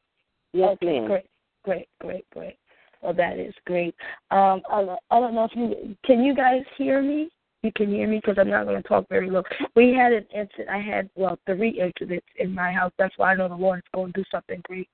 Yes, 0.54 0.70
okay, 0.82 1.00
ma'am. 1.00 1.08
Great, 1.08 1.26
great, 1.64 1.88
great, 2.00 2.26
great. 2.32 2.58
Well, 3.04 3.14
that 3.14 3.38
is 3.38 3.54
great. 3.66 3.94
Um, 4.32 4.62
I, 4.70 4.96
I 5.12 5.20
don't 5.20 5.36
know 5.36 5.44
if 5.44 5.52
you 5.56 5.96
can 6.06 6.24
you 6.24 6.34
guys 6.34 6.62
hear 6.78 7.04
me. 7.04 7.30
You 7.62 7.72
can 7.76 7.90
hear 7.90 8.08
me 8.08 8.18
because 8.18 8.38
I'm 8.40 8.50
not 8.50 8.66
going 8.66 8.82
to 8.82 8.88
talk 8.88 9.08
very 9.10 9.30
low. 9.30 9.44
We 9.76 9.94
had 9.94 10.14
an 10.14 10.26
incident. 10.34 10.70
I 10.70 10.80
had 10.80 11.10
well 11.16 11.38
three 11.46 11.80
incidents 11.80 12.26
in 12.38 12.54
my 12.54 12.72
house. 12.72 12.92
That's 12.98 13.16
why 13.18 13.34
I 13.34 13.36
know 13.36 13.50
the 13.50 13.56
Lord 13.56 13.80
is 13.80 13.92
going 13.94 14.14
to 14.14 14.22
do 14.22 14.26
something 14.32 14.62
great. 14.64 14.90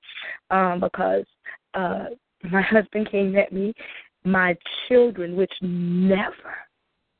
Um, 0.50 0.80
because 0.80 1.24
uh, 1.74 2.06
my 2.50 2.62
husband 2.62 3.10
came 3.10 3.36
at 3.36 3.52
me 3.52 3.72
my 4.24 4.56
children, 4.88 5.36
which 5.36 5.52
never, 5.60 6.54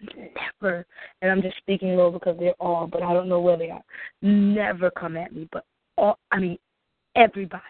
never, 0.00 0.86
and 1.20 1.30
I'm 1.30 1.42
just 1.42 1.56
speaking 1.56 1.96
low 1.96 2.10
because 2.10 2.36
they're 2.38 2.54
all, 2.60 2.86
but 2.86 3.02
I 3.02 3.12
don't 3.12 3.28
know 3.28 3.40
where 3.40 3.56
they 3.56 3.70
are, 3.70 3.82
never 4.20 4.90
come 4.90 5.16
at 5.16 5.34
me, 5.34 5.48
but 5.52 5.64
all, 5.98 6.18
I 6.30 6.38
mean, 6.38 6.58
everybody. 7.16 7.62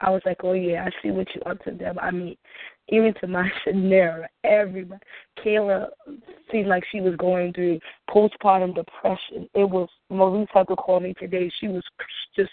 I 0.00 0.10
was 0.10 0.20
like, 0.26 0.38
oh 0.42 0.52
yeah, 0.52 0.84
I 0.84 0.90
see 1.02 1.10
what 1.10 1.26
you 1.34 1.40
up 1.42 1.62
to 1.64 1.70
them. 1.70 1.98
I 1.98 2.10
mean, 2.10 2.36
even 2.88 3.14
to 3.20 3.26
my 3.26 3.48
Shanera, 3.66 4.26
everybody. 4.44 5.00
Kayla 5.42 5.86
seemed 6.52 6.68
like 6.68 6.84
she 6.92 7.00
was 7.00 7.16
going 7.16 7.54
through 7.54 7.80
postpartum 8.10 8.74
depression. 8.74 9.48
It 9.54 9.68
was 9.68 9.88
Maurice 10.10 10.48
had 10.52 10.68
to 10.68 10.76
call 10.76 11.00
me 11.00 11.14
today. 11.18 11.50
She 11.60 11.68
was 11.68 11.82
just 12.36 12.50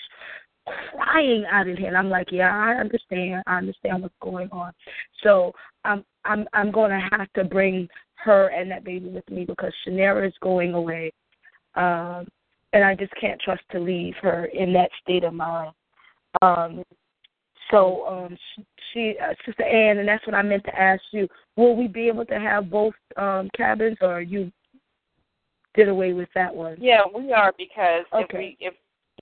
crying 0.66 1.46
out 1.52 1.68
of 1.68 1.78
here. 1.78 1.88
And 1.88 1.98
I'm 1.98 2.10
like, 2.10 2.32
yeah, 2.32 2.56
I 2.56 2.80
understand. 2.80 3.44
I 3.48 3.58
understand 3.58 4.02
what's 4.02 4.14
going 4.22 4.50
on. 4.52 4.74
So 5.22 5.54
I'm 5.84 6.04
I'm 6.26 6.48
I'm 6.54 6.72
going 6.72 6.92
to 6.92 7.18
have 7.18 7.32
to 7.34 7.44
bring 7.44 7.88
her 8.16 8.48
and 8.48 8.72
that 8.72 8.84
baby 8.84 9.10
with 9.10 9.30
me 9.30 9.46
because 9.46 9.74
Shanera 9.86 10.26
is 10.28 10.34
going 10.42 10.74
away, 10.74 11.12
um, 11.76 12.28
and 12.72 12.84
I 12.84 12.96
just 12.96 13.14
can't 13.20 13.42
trust 13.42 13.64
to 13.72 13.80
leave 13.80 14.16
her 14.22 14.46
in 14.46 14.72
that 14.74 14.90
state 15.02 15.24
of 15.24 15.34
mind. 15.34 15.72
Um, 16.42 16.84
so 17.70 18.06
um, 18.08 18.38
she, 18.92 19.16
uh, 19.22 19.34
Sister 19.46 19.64
Ann, 19.64 19.98
and 19.98 20.08
that's 20.08 20.26
what 20.26 20.36
I 20.36 20.42
meant 20.42 20.64
to 20.66 20.80
ask 20.80 21.02
you. 21.12 21.28
Will 21.56 21.76
we 21.76 21.88
be 21.88 22.08
able 22.08 22.26
to 22.26 22.40
have 22.40 22.70
both 22.70 22.94
um, 23.18 23.50
cabins, 23.56 23.98
or 24.02 24.22
you 24.22 24.52
did 25.76 25.90
away 25.90 26.14
with 26.14 26.30
that 26.36 26.54
one? 26.54 26.78
Yeah, 26.80 27.02
we 27.14 27.34
are 27.34 27.54
because 27.58 28.06
okay. 28.14 28.26
if 28.30 28.38
we 28.38 28.58
if 28.60 28.74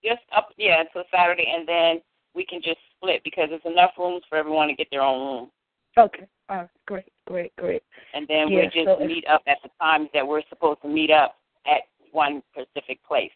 just 0.04 0.22
up 0.36 0.50
yeah 0.58 0.82
until 0.82 1.04
Saturday, 1.14 1.46
and 1.54 1.68
then 1.68 2.02
we 2.34 2.46
can 2.46 2.62
just 2.62 2.80
split 2.96 3.22
because 3.24 3.50
there's 3.50 3.62
enough 3.66 3.92
rooms 3.98 4.24
for 4.30 4.38
everyone 4.38 4.68
to 4.68 4.74
get 4.74 4.88
their 4.92 5.02
own 5.02 5.20
room. 5.20 5.52
Okay. 5.98 6.28
All 6.50 6.58
right. 6.58 6.70
Great. 6.88 7.12
Great. 7.28 7.56
Great. 7.58 7.84
And 8.14 8.28
then 8.28 8.50
yeah, 8.50 8.60
we'll 8.60 8.86
just 8.86 9.00
so 9.00 9.06
meet 9.06 9.26
up 9.28 9.42
at 9.48 9.58
the 9.64 9.70
times 9.80 10.10
that 10.14 10.26
we're 10.26 10.42
supposed 10.50 10.82
to 10.84 10.88
meet 10.88 11.12
up 11.12 11.36
at 11.66 11.82
one 12.12 12.42
specific 12.52 13.00
place. 13.06 13.32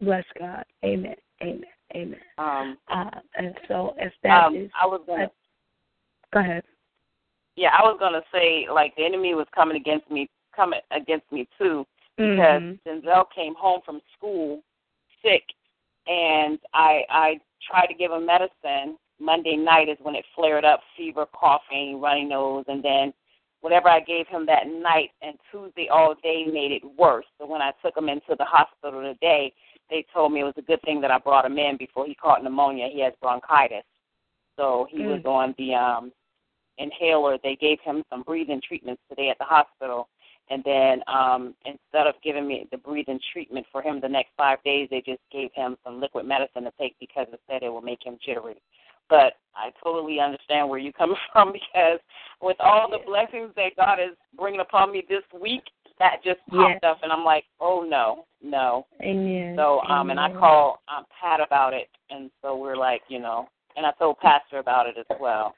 Bless 0.00 0.24
God. 0.38 0.64
Amen. 0.84 1.14
Amen. 1.42 1.64
Amen. 1.94 2.20
Um, 2.38 2.78
uh, 2.92 3.10
and 3.36 3.54
so 3.68 3.94
if 3.98 4.12
that 4.22 4.46
um, 4.46 4.56
is, 4.56 4.70
I 4.80 4.86
was 4.86 5.00
gonna. 5.06 5.30
go 6.32 6.40
ahead. 6.40 6.64
Yeah, 7.56 7.70
I 7.78 7.82
was 7.82 7.96
gonna 8.00 8.22
say 8.32 8.66
like 8.72 8.96
the 8.96 9.04
enemy 9.04 9.34
was 9.34 9.46
coming 9.54 9.76
against 9.76 10.10
me 10.10 10.28
coming 10.54 10.80
against 10.90 11.30
me 11.30 11.48
too 11.58 11.86
because 12.16 12.62
Mhm. 12.62 12.78
Denzel 12.86 13.30
came 13.30 13.54
home 13.54 13.80
from 13.84 14.00
school 14.16 14.62
sick, 15.22 15.44
and 16.06 16.58
I 16.74 17.02
I 17.08 17.40
tried 17.68 17.86
to 17.86 17.94
give 17.94 18.10
him 18.10 18.26
medicine. 18.26 18.96
Monday 19.20 19.56
night 19.56 19.88
is 19.88 19.98
when 20.02 20.16
it 20.16 20.24
flared 20.34 20.64
up, 20.64 20.80
fever, 20.96 21.26
coughing, 21.32 22.00
runny 22.00 22.24
nose, 22.24 22.64
and 22.66 22.82
then 22.82 23.12
whatever 23.60 23.88
I 23.88 24.00
gave 24.00 24.26
him 24.26 24.44
that 24.46 24.66
night 24.66 25.10
and 25.22 25.36
Tuesday 25.50 25.88
all 25.88 26.16
day 26.22 26.44
made 26.46 26.72
it 26.72 26.82
worse. 26.98 27.26
So 27.38 27.46
when 27.46 27.62
I 27.62 27.72
took 27.84 27.96
him 27.96 28.08
into 28.08 28.34
the 28.36 28.44
hospital 28.44 29.00
today, 29.00 29.52
they 29.90 30.04
told 30.12 30.32
me 30.32 30.40
it 30.40 30.44
was 30.44 30.54
a 30.56 30.62
good 30.62 30.82
thing 30.82 31.00
that 31.02 31.12
I 31.12 31.18
brought 31.18 31.44
him 31.44 31.58
in 31.58 31.76
before 31.76 32.06
he 32.06 32.14
caught 32.14 32.42
pneumonia. 32.42 32.88
He 32.92 33.00
has 33.02 33.12
bronchitis. 33.20 33.84
So 34.56 34.86
he 34.90 35.06
was 35.06 35.22
on 35.24 35.54
the 35.56 35.74
um 35.74 36.12
inhaler. 36.78 37.38
They 37.42 37.56
gave 37.56 37.78
him 37.84 38.02
some 38.10 38.22
breathing 38.22 38.60
treatments 38.66 39.02
today 39.08 39.28
at 39.30 39.38
the 39.38 39.44
hospital. 39.44 40.08
And 40.52 40.62
then 40.64 41.02
um 41.08 41.54
instead 41.64 42.06
of 42.06 42.14
giving 42.22 42.46
me 42.46 42.68
the 42.70 42.76
breathing 42.76 43.18
treatment 43.32 43.66
for 43.72 43.80
him 43.80 44.00
the 44.00 44.08
next 44.08 44.32
five 44.36 44.62
days, 44.64 44.86
they 44.90 45.00
just 45.00 45.22
gave 45.32 45.48
him 45.54 45.76
some 45.82 45.98
liquid 45.98 46.26
medicine 46.26 46.64
to 46.64 46.72
take 46.78 46.94
because 47.00 47.26
it 47.32 47.40
said 47.48 47.62
it 47.62 47.70
will 47.70 47.80
make 47.80 48.04
him 48.04 48.18
jittery. 48.24 48.60
But 49.08 49.34
I 49.56 49.70
totally 49.82 50.20
understand 50.20 50.68
where 50.68 50.78
you 50.78 50.92
come 50.92 51.14
from 51.32 51.52
because 51.52 52.00
with 52.42 52.58
all 52.60 52.90
the 52.90 52.98
blessings 53.06 53.50
that 53.56 53.76
God 53.76 53.98
is 53.98 54.14
bringing 54.36 54.60
upon 54.60 54.92
me 54.92 55.04
this 55.08 55.24
week, 55.40 55.62
that 55.98 56.22
just 56.22 56.40
popped 56.50 56.80
Yes. 56.82 56.90
up, 56.90 56.98
and 57.02 57.10
I'm 57.10 57.24
like, 57.24 57.44
oh 57.58 57.86
no, 57.88 58.26
no. 58.42 58.86
Amen. 59.00 59.56
So 59.56 59.80
um, 59.88 60.10
and 60.10 60.20
I 60.20 60.26
Amen. 60.26 60.38
called 60.38 60.76
um, 60.94 61.04
Pat 61.18 61.40
about 61.40 61.72
it, 61.72 61.88
and 62.10 62.30
so 62.42 62.56
we're 62.56 62.76
like, 62.76 63.02
you 63.08 63.20
know, 63.20 63.48
and 63.76 63.86
I 63.86 63.92
told 63.92 64.18
Pastor 64.18 64.58
about 64.58 64.86
it 64.86 64.96
as 64.98 65.18
well. 65.18 65.54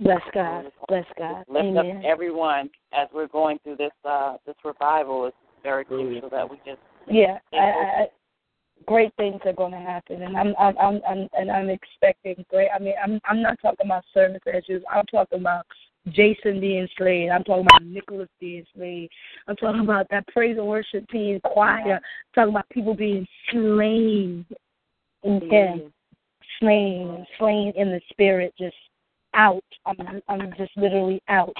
Bless 0.00 0.22
God. 0.34 0.70
Bless 0.88 1.06
God. 1.18 1.44
Lift 1.48 1.64
Amen. 1.64 1.96
up 1.98 2.02
everyone 2.04 2.70
as 2.92 3.08
we're 3.14 3.28
going 3.28 3.58
through 3.64 3.76
this 3.76 3.92
uh 4.04 4.36
this 4.46 4.56
revival. 4.64 5.26
It's 5.26 5.36
very 5.62 5.84
crucial 5.84 6.28
that 6.30 6.48
we 6.48 6.58
just 6.66 6.80
Yeah, 7.08 7.38
I, 7.52 7.56
I, 7.56 8.06
great 8.86 9.12
things 9.16 9.40
are 9.44 9.52
going 9.52 9.72
to 9.72 9.78
happen, 9.78 10.22
and 10.22 10.36
I'm, 10.36 10.54
I'm, 10.58 10.76
I'm, 10.78 11.00
I'm, 11.08 11.28
and 11.32 11.50
I'm 11.50 11.70
expecting 11.70 12.44
great. 12.50 12.68
I 12.74 12.78
mean, 12.78 12.94
I'm, 13.02 13.20
I'm 13.24 13.42
not 13.42 13.58
talking 13.60 13.86
about 13.86 14.04
service 14.12 14.42
as 14.52 14.62
usual. 14.68 14.86
I'm 14.92 15.06
talking 15.06 15.40
about 15.40 15.66
Jason 16.08 16.60
being 16.60 16.86
slayed. 16.96 17.30
I'm 17.30 17.42
talking 17.42 17.66
about 17.66 17.84
Nicholas 17.84 18.28
being 18.38 18.64
slayed. 18.76 19.08
I'm 19.48 19.56
talking 19.56 19.80
about 19.80 20.06
that 20.10 20.26
praise 20.28 20.56
and 20.56 20.66
worship 20.66 21.08
team 21.08 21.40
choir. 21.42 21.94
I'm 21.94 22.00
talking 22.34 22.54
about 22.54 22.68
people 22.70 22.94
being 22.94 23.26
slain 23.50 24.46
in 25.24 25.40
Him, 25.50 25.92
slain, 26.60 27.26
slain 27.38 27.72
in 27.76 27.90
the 27.90 28.00
spirit, 28.10 28.54
just 28.58 28.76
out. 29.36 29.64
I'm, 29.84 30.22
I'm 30.28 30.52
just 30.56 30.76
literally 30.76 31.22
out, 31.28 31.54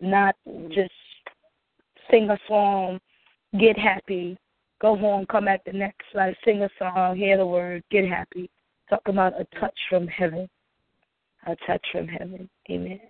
not 0.00 0.34
just 0.68 0.92
sing 2.10 2.30
a 2.30 2.38
song, 2.46 3.00
get 3.58 3.78
happy, 3.78 4.36
go 4.80 4.96
home, 4.96 5.26
come 5.26 5.46
back 5.46 5.64
the 5.64 5.72
next 5.72 6.04
like 6.14 6.36
sing 6.44 6.62
a 6.62 6.70
song, 6.78 7.16
hear 7.16 7.36
the 7.36 7.46
word, 7.46 7.82
get 7.90 8.06
happy. 8.06 8.50
Talk 8.90 9.02
about 9.06 9.40
a 9.40 9.46
touch 9.58 9.78
from 9.88 10.06
heaven. 10.06 10.48
A 11.46 11.56
touch 11.66 11.84
from 11.92 12.06
heaven. 12.06 12.48
Amen. 12.70 13.00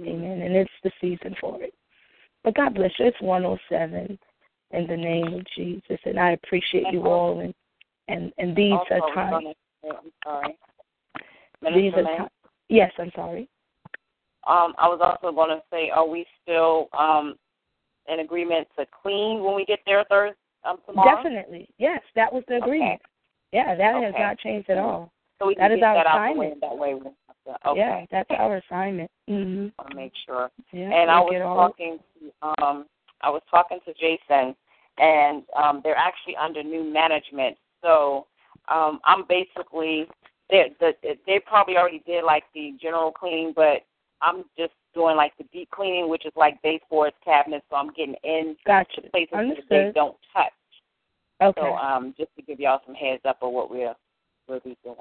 Amen. 0.00 0.42
And 0.42 0.56
it's 0.56 0.70
the 0.82 0.90
season 1.00 1.34
for 1.40 1.62
it. 1.62 1.74
But 2.44 2.54
God 2.54 2.74
bless 2.74 2.92
you. 2.98 3.06
It's 3.06 3.20
one 3.20 3.44
oh 3.44 3.58
seven 3.68 4.18
in 4.70 4.86
the 4.86 4.96
name 4.96 5.34
of 5.34 5.42
Jesus. 5.56 5.98
And 6.04 6.18
I 6.18 6.32
appreciate 6.32 6.86
you 6.92 7.02
all 7.06 7.40
and 7.40 7.54
and, 8.08 8.32
and 8.38 8.56
these 8.56 8.72
also 8.72 8.94
are 8.94 9.14
times 9.14 9.54
I'm 9.84 10.12
sorry. 10.24 10.56
these 11.74 11.92
are 11.94 12.02
times 12.04 12.30
yes, 12.68 12.92
I'm 12.98 13.12
sorry. 13.14 13.48
Um, 14.46 14.72
I 14.78 14.88
was 14.88 15.00
also 15.02 15.34
going 15.34 15.50
to 15.50 15.62
say, 15.70 15.90
are 15.90 16.06
we 16.08 16.24
still 16.42 16.88
um, 16.98 17.34
in 18.08 18.20
agreement 18.20 18.66
to 18.78 18.86
clean 19.02 19.42
when 19.42 19.54
we 19.54 19.64
get 19.64 19.80
there 19.84 20.04
Thursday 20.08 20.36
um, 20.64 20.78
tomorrow? 20.86 21.16
Definitely. 21.22 21.68
Yes, 21.78 22.00
that 22.14 22.32
was 22.32 22.42
the 22.48 22.56
agreement. 22.56 23.00
Yeah, 23.52 23.74
that 23.74 24.02
has 24.02 24.14
not 24.18 24.38
changed 24.38 24.70
at 24.70 24.78
all. 24.78 25.10
So 25.38 25.46
we 25.46 25.54
That 25.54 25.70
is 25.70 25.78
get 25.78 25.84
our 25.84 25.94
that 25.94 26.06
out 26.06 26.34
the 26.34 26.38
way. 26.38 26.46
assignment. 26.46 26.60
That 26.60 26.76
way, 26.78 26.94
we 26.94 27.00
have 27.04 27.60
to, 27.62 27.68
okay. 27.70 27.78
Yeah, 27.78 28.06
that's 28.10 28.30
our 28.30 28.56
assignment. 28.56 29.10
Mhm. 29.28 29.72
want 29.78 29.90
to 29.90 29.96
make 29.96 30.12
sure. 30.26 30.50
Yeah. 30.72 30.90
and 30.92 31.10
I 31.10 31.20
was 31.20 31.40
all 31.44 31.68
talking 31.68 31.98
to 32.20 32.62
um 32.62 32.86
I 33.20 33.30
was 33.30 33.42
talking 33.50 33.78
to 33.84 33.94
Jason 33.94 34.54
and 34.98 35.42
um 35.56 35.80
they're 35.84 35.96
actually 35.96 36.36
under 36.36 36.62
new 36.62 36.82
management. 36.82 37.56
So 37.82 38.26
um 38.68 39.00
I'm 39.04 39.24
basically 39.28 40.08
they 40.50 40.72
the 40.80 40.94
they 41.26 41.40
probably 41.40 41.76
already 41.76 42.02
did 42.06 42.24
like 42.24 42.44
the 42.54 42.74
general 42.80 43.12
cleaning, 43.12 43.52
but 43.54 43.82
I'm 44.20 44.44
just 44.56 44.72
doing 44.94 45.16
like 45.16 45.32
the 45.38 45.44
deep 45.52 45.70
cleaning, 45.70 46.08
which 46.08 46.26
is 46.26 46.32
like 46.36 46.60
baseboards, 46.62 47.16
cabinets, 47.24 47.64
so 47.70 47.76
I'm 47.76 47.92
getting 47.92 48.16
in 48.24 48.56
Gotcha. 48.66 49.02
places 49.10 49.30
that 49.32 49.56
they 49.68 49.92
don't 49.94 50.16
touch. 50.32 50.52
Okay. 51.42 51.60
So 51.60 51.74
um 51.76 52.14
just 52.16 52.34
to 52.36 52.42
give 52.42 52.60
y'all 52.60 52.80
some 52.86 52.94
heads 52.94 53.22
up 53.24 53.38
of 53.42 53.52
what 53.52 53.70
we're 53.70 53.94
we'll 54.48 54.60
be 54.60 54.76
doing. 54.82 54.96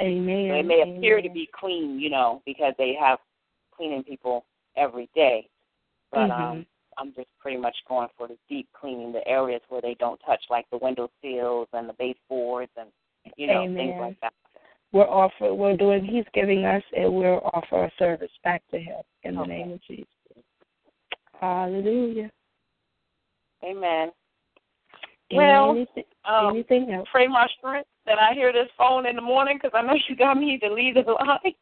Amen. 0.00 0.48
So 0.50 0.54
it 0.56 0.66
may 0.66 0.82
appear 0.82 1.20
to 1.20 1.28
be 1.28 1.48
clean, 1.58 1.98
you 1.98 2.10
know, 2.10 2.42
because 2.46 2.74
they 2.78 2.94
have 3.00 3.18
cleaning 3.76 4.04
people 4.04 4.44
every 4.76 5.08
day. 5.14 5.48
But 6.12 6.30
um 6.30 6.58
Mhm. 6.58 6.66
I'm 6.98 7.14
just 7.14 7.28
pretty 7.38 7.56
much 7.56 7.76
going 7.88 8.08
for 8.16 8.28
the 8.28 8.36
deep 8.48 8.68
cleaning, 8.78 9.12
the 9.12 9.26
areas 9.26 9.62
where 9.68 9.80
they 9.80 9.94
don't 9.94 10.20
touch, 10.20 10.42
like 10.50 10.68
the 10.70 10.76
window 10.78 11.10
sills 11.22 11.68
and 11.72 11.88
the 11.88 11.94
baseboards 11.94 12.72
and 12.76 12.90
you 13.36 13.46
know 13.46 13.64
things 13.74 13.94
like 13.98 14.20
that. 14.20 14.32
We're 14.92 15.06
offer 15.08 15.54
we're 15.54 15.76
doing 15.76 16.04
he's 16.04 16.24
giving 16.34 16.64
us 16.64 16.82
and 16.96 17.14
we'll 17.14 17.40
offer 17.52 17.76
our 17.76 17.92
service 17.98 18.30
back 18.42 18.62
to 18.70 18.78
him 18.78 19.02
in 19.22 19.36
the 19.36 19.42
Okay. 19.42 19.58
name 19.58 19.72
of 19.72 19.82
Jesus. 19.82 20.06
Hallelujah. 21.40 22.30
Amen. 23.64 24.10
Well, 25.32 25.70
anything, 25.70 26.04
Um, 26.24 26.54
anything 26.54 26.90
else? 26.92 27.08
pray 27.10 27.28
my 27.28 27.46
strength 27.58 27.88
that 28.04 28.18
I 28.18 28.34
hear 28.34 28.52
this 28.52 28.68
phone 28.76 29.06
in 29.06 29.16
the 29.16 29.22
morning 29.22 29.58
because 29.62 29.70
I 29.74 29.82
know 29.82 29.94
you 30.08 30.16
got 30.16 30.36
me 30.36 30.58
to 30.58 30.72
leave 30.72 30.94
the 30.94 31.02
line. 31.02 31.54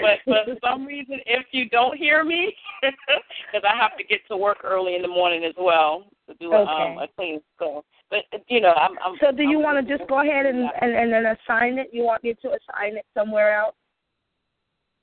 But 0.00 0.18
for 0.24 0.56
some 0.64 0.84
reason, 0.86 1.20
if 1.26 1.46
you 1.52 1.68
don't 1.68 1.96
hear 1.96 2.24
me, 2.24 2.54
because 2.82 3.62
I 3.68 3.76
have 3.80 3.96
to 3.98 4.04
get 4.04 4.20
to 4.28 4.36
work 4.36 4.58
early 4.64 4.96
in 4.96 5.02
the 5.02 5.08
morning 5.08 5.44
as 5.44 5.54
well 5.58 6.04
to 6.28 6.34
do 6.40 6.52
a, 6.52 6.62
um, 6.64 6.68
Okay. 6.98 7.04
a 7.04 7.08
clean. 7.16 7.40
So, 7.58 7.84
but 8.10 8.20
you 8.48 8.60
know, 8.60 8.72
I'm. 8.72 8.92
I'm 9.04 9.16
So 9.20 9.32
do 9.32 9.42
you 9.42 9.58
I'm- 9.58 9.62
want 9.62 9.86
to 9.88 9.98
just 9.98 10.08
go 10.08 10.20
ahead 10.20 10.46
and, 10.46 10.68
and 10.80 10.92
and 10.94 11.12
then 11.12 11.26
assign 11.26 11.78
it? 11.78 11.90
You 11.92 12.02
want 12.04 12.22
me 12.24 12.34
to 12.42 12.48
assign 12.48 12.96
it 12.96 13.06
somewhere 13.14 13.54
else? 13.56 13.74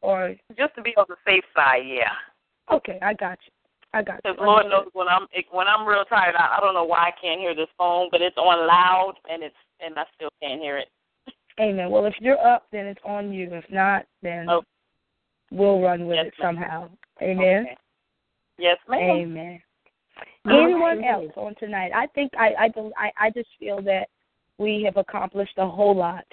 Or 0.01 0.35
just 0.57 0.75
to 0.75 0.81
be 0.81 0.95
on 0.95 1.05
the 1.09 1.15
safe 1.25 1.43
side? 1.55 1.83
Yeah. 1.85 2.11
okay, 2.71 2.99
I 3.01 3.13
got 3.13 3.37
you. 3.45 3.51
I 3.93 4.01
got 4.03 4.15
you. 4.23 4.31
Because 4.31 4.37
Lord 4.45 4.67
knows 4.67 4.87
when 4.93 5.07
I'm 5.07 5.27
when 5.51 5.67
I'm 5.67 5.85
real 5.87 6.05
tired, 6.05 6.35
I, 6.35 6.57
I 6.57 6.59
don't 6.61 6.73
know 6.73 6.85
why 6.85 6.99
I 7.09 7.11
can't 7.21 7.39
hear 7.41 7.55
this 7.55 7.67
phone, 7.77 8.07
but 8.11 8.21
it's 8.21 8.37
on 8.37 8.67
loud 8.67 9.15
and 9.29 9.43
it's 9.43 9.55
and 9.81 9.97
I 9.97 10.03
still 10.15 10.29
can't 10.41 10.61
hear 10.61 10.77
it. 10.77 10.87
Amen. 11.59 11.89
Well, 11.89 12.05
if 12.05 12.13
you're 12.19 12.39
up, 12.45 12.67
then 12.71 12.85
it's 12.85 13.01
on 13.03 13.33
you. 13.33 13.53
If 13.53 13.69
not, 13.69 14.05
then 14.21 14.49
Oh. 14.49 14.63
we'll 15.51 15.81
run 15.81 16.07
with 16.07 16.15
Yes, 16.15 16.27
it 16.27 16.33
somehow. 16.39 16.89
Amen. 17.21 17.65
Okay. 17.65 17.77
Yes, 18.57 18.77
ma'am. 18.87 18.99
Amen. 18.99 19.61
Anyone 20.49 21.03
else 21.03 21.31
on 21.35 21.55
tonight? 21.55 21.91
I 21.93 22.07
think 22.07 22.31
I 22.37 22.53
I 22.57 22.71
I 22.97 23.11
I 23.17 23.29
just 23.31 23.49
feel 23.59 23.81
that 23.83 24.09
we 24.57 24.83
have 24.83 24.97
accomplished 24.97 25.57
a 25.57 25.67
whole 25.67 25.95
lot 25.95 26.25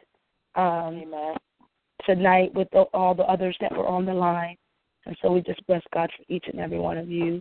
um, 0.55 1.03
Amen. 1.03 1.35
tonight 2.05 2.55
with 2.55 2.69
the, 2.71 2.83
all 2.95 3.15
the 3.15 3.25
others 3.25 3.57
that 3.61 3.77
were 3.77 3.87
on 3.87 4.07
the 4.07 4.15
line, 4.15 4.57
and 5.07 5.17
so 5.21 5.33
we 5.33 5.41
just 5.43 5.65
bless 5.67 5.83
God 5.93 6.11
for 6.17 6.25
each 6.29 6.47
and 6.49 6.61
every 6.61 6.79
one 6.79 6.99
of 6.99 7.09
you 7.09 7.41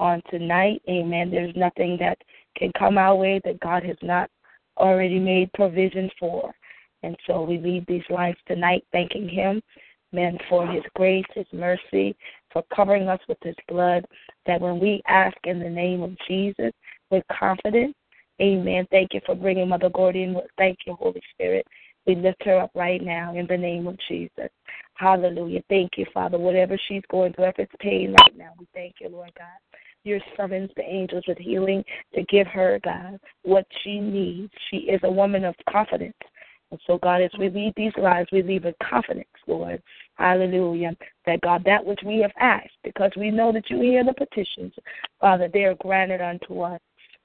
on 0.00 0.22
tonight. 0.30 0.82
Amen. 0.88 1.30
There's 1.30 1.54
nothing 1.56 1.96
that 2.00 2.18
can 2.56 2.72
come 2.78 2.98
our 2.98 3.14
way 3.14 3.40
that 3.44 3.60
God 3.60 3.82
has 3.84 3.96
not 4.02 4.30
already 4.76 5.18
made 5.18 5.52
provision 5.52 6.10
for, 6.18 6.52
and 7.04 7.16
so 7.26 7.42
we 7.42 7.58
leave 7.58 7.86
these 7.86 8.02
lines 8.10 8.36
tonight 8.46 8.84
thanking 8.92 9.28
Him, 9.28 9.62
man, 10.12 10.38
for 10.48 10.66
His 10.66 10.82
grace, 10.96 11.26
His 11.34 11.46
mercy, 11.52 12.16
for 12.52 12.64
covering 12.74 13.08
us 13.08 13.20
with 13.28 13.38
His 13.42 13.56
blood. 13.68 14.04
That 14.46 14.60
when 14.60 14.80
we 14.80 15.02
ask 15.06 15.36
in 15.44 15.58
the 15.58 15.70
name 15.70 16.02
of 16.02 16.16
Jesus 16.28 16.72
with 17.10 17.24
confidence, 17.38 17.94
Amen. 18.40 18.86
Thank 18.90 19.14
you 19.14 19.20
for 19.24 19.34
bringing 19.34 19.68
Mother 19.68 19.88
Gordian. 19.88 20.36
Thank 20.58 20.78
you, 20.86 20.94
Holy 20.94 21.22
Spirit. 21.32 21.66
We 22.06 22.16
lift 22.16 22.42
her 22.44 22.58
up 22.58 22.70
right 22.74 23.02
now 23.02 23.34
in 23.36 23.46
the 23.46 23.56
name 23.56 23.86
of 23.86 23.96
Jesus. 24.08 24.50
Hallelujah. 24.94 25.62
Thank 25.68 25.92
you, 25.96 26.04
Father. 26.12 26.36
Whatever 26.36 26.78
she's 26.88 27.02
going 27.10 27.32
through, 27.32 27.46
if 27.46 27.58
it's 27.58 27.72
pain 27.80 28.12
right 28.12 28.36
now, 28.36 28.50
we 28.58 28.66
thank 28.74 28.96
you, 29.00 29.08
Lord 29.08 29.30
God. 29.38 29.78
Your 30.02 30.20
summons 30.36 30.70
the 30.76 30.82
angels 30.82 31.24
with 31.26 31.38
healing 31.38 31.82
to 32.14 32.22
give 32.24 32.46
her, 32.48 32.78
God, 32.84 33.18
what 33.42 33.66
she 33.82 34.00
needs. 34.00 34.52
She 34.70 34.78
is 34.78 35.00
a 35.04 35.10
woman 35.10 35.44
of 35.44 35.54
confidence. 35.70 36.12
And 36.70 36.80
so, 36.86 36.98
God, 36.98 37.22
as 37.22 37.30
we 37.38 37.48
lead 37.50 37.72
these 37.76 37.92
lives, 37.96 38.28
we 38.32 38.42
leave 38.42 38.64
in 38.64 38.74
confidence, 38.82 39.28
Lord. 39.46 39.82
Hallelujah. 40.14 40.96
That, 41.26 41.40
God, 41.40 41.62
that 41.64 41.84
which 41.84 42.00
we 42.04 42.18
have 42.20 42.32
asked, 42.38 42.76
because 42.82 43.12
we 43.16 43.30
know 43.30 43.52
that 43.52 43.70
you 43.70 43.80
hear 43.80 44.04
the 44.04 44.12
petitions, 44.14 44.72
Father, 45.20 45.48
they 45.52 45.64
are 45.64 45.74
granted 45.76 46.20
unto 46.20 46.60
us. 46.60 46.80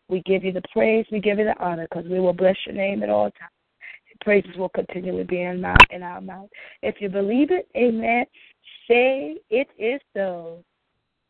We 0.07 0.21
give 0.21 0.43
you 0.43 0.51
the 0.51 0.63
praise, 0.71 1.05
we 1.11 1.19
give 1.19 1.39
you 1.39 1.45
the 1.45 1.59
honor, 1.63 1.87
because 1.89 2.09
we 2.09 2.19
will 2.19 2.33
bless 2.33 2.57
your 2.65 2.75
name 2.75 3.03
at 3.03 3.09
all 3.09 3.31
times. 3.31 3.51
Praises 4.21 4.57
will 4.57 4.69
continually 4.69 5.23
be 5.23 5.41
in, 5.41 5.61
mouth, 5.61 5.77
in 5.91 6.03
our 6.03 6.19
mouth. 6.19 6.49
If 6.81 6.95
you 6.99 7.09
believe 7.09 7.51
it, 7.51 7.69
amen, 7.75 8.25
say 8.87 9.37
it 9.49 9.67
is 9.77 10.01
so. 10.13 10.63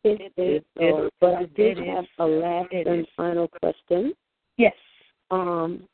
It 0.02 0.32
is, 0.36 0.62
so, 0.76 1.10
but 1.20 1.34
I 1.34 1.44
did 1.44 1.78
have 1.78 2.06
a 2.18 2.24
last 2.24 2.72
and 2.72 3.06
final 3.16 3.48
question. 3.48 4.14
Yes. 4.56 4.74
Um, 5.30 5.86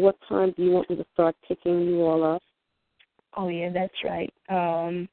what 0.00 0.16
time 0.28 0.54
do 0.56 0.62
you 0.62 0.70
want 0.70 0.88
me 0.90 0.96
to 0.96 1.06
start 1.12 1.36
picking 1.46 1.82
you 1.82 2.02
all 2.02 2.24
up? 2.24 2.42
Oh 3.36 3.48
yeah, 3.48 3.70
that's 3.72 3.94
right. 4.04 4.32
Um, 4.48 5.08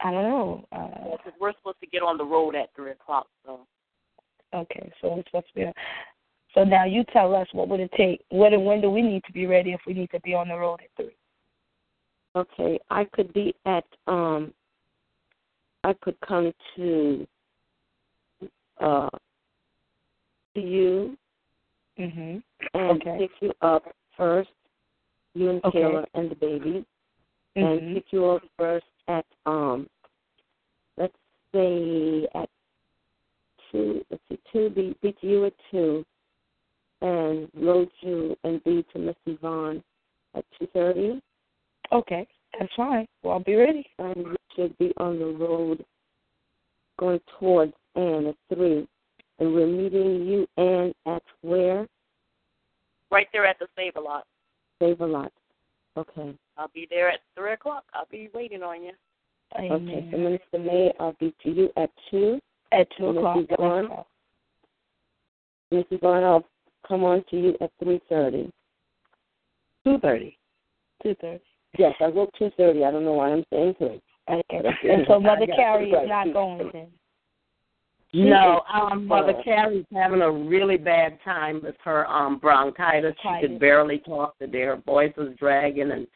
I 0.00 0.10
don't 0.10 0.22
know. 0.22 0.66
Uh, 0.72 1.16
Because 1.16 1.32
we're 1.40 1.52
supposed 1.54 1.80
to 1.80 1.86
get 1.86 2.02
on 2.02 2.18
the 2.18 2.24
road 2.24 2.54
at 2.54 2.68
three 2.76 2.90
o'clock. 2.90 3.26
So 3.44 3.60
okay, 4.54 4.92
so 5.00 5.14
we're 5.16 5.24
supposed 5.26 5.46
to 5.48 5.54
be. 5.54 5.72
So 6.54 6.62
now 6.62 6.84
you 6.84 7.04
tell 7.12 7.34
us 7.34 7.48
what 7.52 7.68
would 7.68 7.80
it 7.80 7.90
take? 7.96 8.22
What 8.28 8.52
and 8.52 8.64
when 8.64 8.80
do 8.80 8.90
we 8.90 9.02
need 9.02 9.24
to 9.24 9.32
be 9.32 9.46
ready 9.46 9.72
if 9.72 9.80
we 9.86 9.94
need 9.94 10.10
to 10.10 10.20
be 10.20 10.34
on 10.34 10.48
the 10.48 10.56
road 10.56 10.80
at 10.82 10.90
three? 10.96 11.16
Okay, 12.36 12.78
I 12.90 13.04
could 13.12 13.32
be 13.32 13.54
at 13.64 13.84
um 14.06 14.52
I 15.84 15.94
could 16.02 16.16
come 16.26 16.52
to 16.76 17.26
uh 18.80 19.08
to 20.54 20.60
you 20.60 21.16
Mhm. 21.98 22.42
and 22.74 23.00
Okay. 23.02 23.18
pick 23.18 23.42
you 23.42 23.52
up 23.60 23.94
first, 24.16 24.50
you 25.34 25.50
and 25.50 25.64
Okay. 25.64 25.80
Taylor 25.80 26.06
and 26.14 26.30
the 26.30 26.36
baby, 26.36 26.84
and 27.56 27.80
Mhm. 27.80 27.94
pick 27.94 28.12
you 28.12 28.24
up 28.26 28.42
first 28.56 28.86
at 29.08 29.26
um 29.46 29.88
let's 30.96 31.16
say 31.52 32.26
at 32.34 32.48
two 33.70 34.04
let's 34.10 34.22
see, 34.28 34.38
two 34.52 34.70
be 34.70 34.94
be 35.02 35.12
to 35.12 35.26
you 35.26 35.44
at 35.44 35.54
two 35.70 36.04
and 37.00 37.50
load 37.54 37.90
you 38.00 38.36
and 38.44 38.62
be 38.64 38.82
to 38.84 38.98
Miss 38.98 39.16
Yvonne 39.26 39.82
at 40.34 40.44
two 40.52 40.66
thirty. 40.68 41.20
Okay, 41.92 42.26
that's 42.58 42.72
fine. 42.74 43.06
Well, 43.22 43.34
I'll 43.34 43.40
be 43.40 43.56
ready. 43.56 43.86
and 43.98 44.28
we 44.28 44.36
should 44.54 44.76
be 44.78 44.92
on 44.96 45.18
the 45.18 45.26
road 45.26 45.84
going 46.96 47.20
towards 47.38 47.74
Ann 47.96 48.26
at 48.26 48.36
three. 48.48 48.88
And 49.38 49.52
we're 49.52 49.66
meeting 49.66 50.26
you, 50.26 50.46
Ann, 50.56 50.92
at 51.06 51.22
where? 51.42 51.86
right 53.14 53.28
there 53.32 53.46
at 53.46 53.58
the 53.58 53.66
Save 53.76 53.96
a 53.96 54.00
Lot. 54.00 54.24
Save 54.80 55.00
a 55.00 55.06
lot. 55.06 55.32
Okay. 55.96 56.34
I'll 56.58 56.70
be 56.74 56.88
there 56.90 57.08
at 57.08 57.20
three 57.36 57.52
o'clock. 57.52 57.84
I'll 57.94 58.08
be 58.10 58.28
waiting 58.34 58.62
on 58.62 58.82
you. 58.82 58.92
Okay. 59.56 59.72
Amen. 59.72 60.08
So 60.10 60.18
Minister 60.18 60.58
May, 60.58 60.92
I'll 60.98 61.16
be 61.20 61.32
to 61.44 61.50
you 61.50 61.70
at 61.76 61.90
two. 62.10 62.40
At 62.72 62.88
two 62.98 63.12
Miss 63.12 63.16
o'clock. 63.18 63.36
Yvonne? 63.48 63.88
Miss 65.70 65.84
Yvonne, 65.92 66.24
I'll 66.24 66.44
come 66.86 67.04
on 67.04 67.24
to 67.30 67.36
you 67.36 67.56
at 67.60 67.70
three 67.80 68.00
thirty. 68.08 68.50
Two 69.84 69.98
thirty. 70.00 70.36
Two 71.02 71.14
thirty. 71.20 71.44
Yes, 71.78 71.94
I 72.00 72.06
wrote 72.06 72.34
two 72.36 72.50
thirty. 72.56 72.84
I 72.84 72.90
don't 72.90 73.04
know 73.04 73.12
why 73.12 73.30
I'm 73.30 73.44
saying 73.52 73.74
three. 73.78 74.02
Okay. 74.26 74.62
And 74.88 75.04
so 75.06 75.20
Mother 75.20 75.46
Carrie 75.54 75.90
is 75.90 76.08
not 76.08 76.32
going 76.32 76.70
then. 76.72 76.86
No, 78.14 78.62
um, 78.72 79.06
Mother 79.06 79.34
Carrie's 79.44 79.84
having 79.92 80.22
a 80.22 80.30
really 80.30 80.76
bad 80.76 81.18
time 81.24 81.60
with 81.62 81.74
her 81.84 82.06
um 82.06 82.38
bronchitis. 82.38 83.14
She 83.22 83.46
could 83.46 83.58
barely 83.58 83.98
talk 83.98 84.38
today. 84.38 84.62
Her 84.62 84.76
voice 84.76 85.12
is 85.18 85.36
dragging, 85.38 85.90
and 85.90 86.06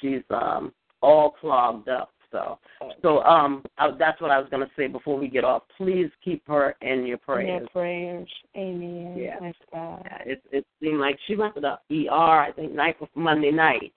she's 0.00 0.22
um 0.30 0.72
all 1.02 1.30
clogged 1.32 1.88
up. 1.88 2.12
So, 2.30 2.58
so 3.00 3.22
um, 3.22 3.64
I, 3.78 3.90
that's 3.98 4.20
what 4.20 4.30
I 4.30 4.38
was 4.38 4.48
going 4.50 4.62
to 4.62 4.70
say 4.76 4.86
before 4.86 5.16
we 5.16 5.28
get 5.28 5.44
off. 5.44 5.62
Please 5.78 6.10
keep 6.22 6.42
her 6.46 6.76
in 6.82 7.06
your 7.06 7.16
In 7.16 7.22
prayers. 7.22 7.60
your 7.60 7.68
prayers. 7.70 8.28
Amen. 8.54 9.14
Yeah. 9.16 9.38
Bless 9.38 9.54
God. 9.72 10.02
Yeah, 10.04 10.32
it 10.32 10.42
it 10.52 10.66
seemed 10.80 11.00
like 11.00 11.18
she 11.26 11.36
went 11.36 11.54
to 11.54 11.60
the 11.62 12.08
ER. 12.08 12.12
I 12.40 12.52
think 12.54 12.72
night 12.74 12.98
before 12.98 13.22
Monday 13.22 13.50
night, 13.50 13.92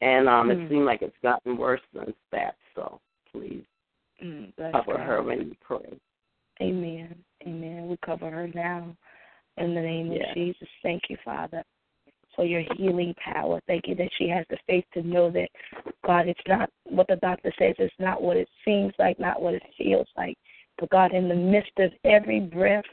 and 0.00 0.28
um, 0.28 0.48
Mm. 0.48 0.66
it 0.66 0.68
seemed 0.68 0.84
like 0.84 1.02
it's 1.02 1.16
gotten 1.22 1.56
worse 1.56 1.80
since 1.94 2.14
that. 2.32 2.56
So 2.74 3.00
please 3.32 3.64
Mm, 4.22 4.52
cover 4.72 4.98
God. 4.98 5.00
her 5.06 5.22
when 5.22 5.38
you 5.40 5.56
pray. 5.60 5.98
Amen. 6.62 7.14
Amen. 7.46 7.88
We 7.88 7.96
cover 8.04 8.30
her 8.30 8.48
now 8.54 8.96
in 9.56 9.74
the 9.74 9.80
name 9.80 10.12
Yeah. 10.12 10.28
of 10.28 10.34
Jesus. 10.34 10.68
Thank 10.82 11.10
you, 11.10 11.16
Father, 11.24 11.64
for 12.34 12.44
your 12.44 12.62
healing 12.76 13.14
power. 13.14 13.60
Thank 13.66 13.88
you 13.88 13.94
that 13.96 14.12
she 14.14 14.28
has 14.28 14.46
the 14.48 14.58
faith 14.66 14.84
to 14.94 15.02
know 15.02 15.30
that, 15.30 15.50
God, 16.04 16.28
it's 16.28 16.46
not 16.46 16.70
what 16.84 17.08
the 17.08 17.16
doctor 17.16 17.52
says, 17.58 17.74
it's 17.78 17.98
not 17.98 18.22
what 18.22 18.36
it 18.36 18.48
seems 18.64 18.94
like, 18.98 19.18
not 19.18 19.42
what 19.42 19.54
it 19.54 19.62
feels 19.76 20.08
like. 20.16 20.38
But, 20.78 20.90
God, 20.90 21.12
in 21.12 21.28
the 21.28 21.34
midst 21.34 21.78
of 21.78 21.92
every 22.04 22.40
breath, 22.40 22.84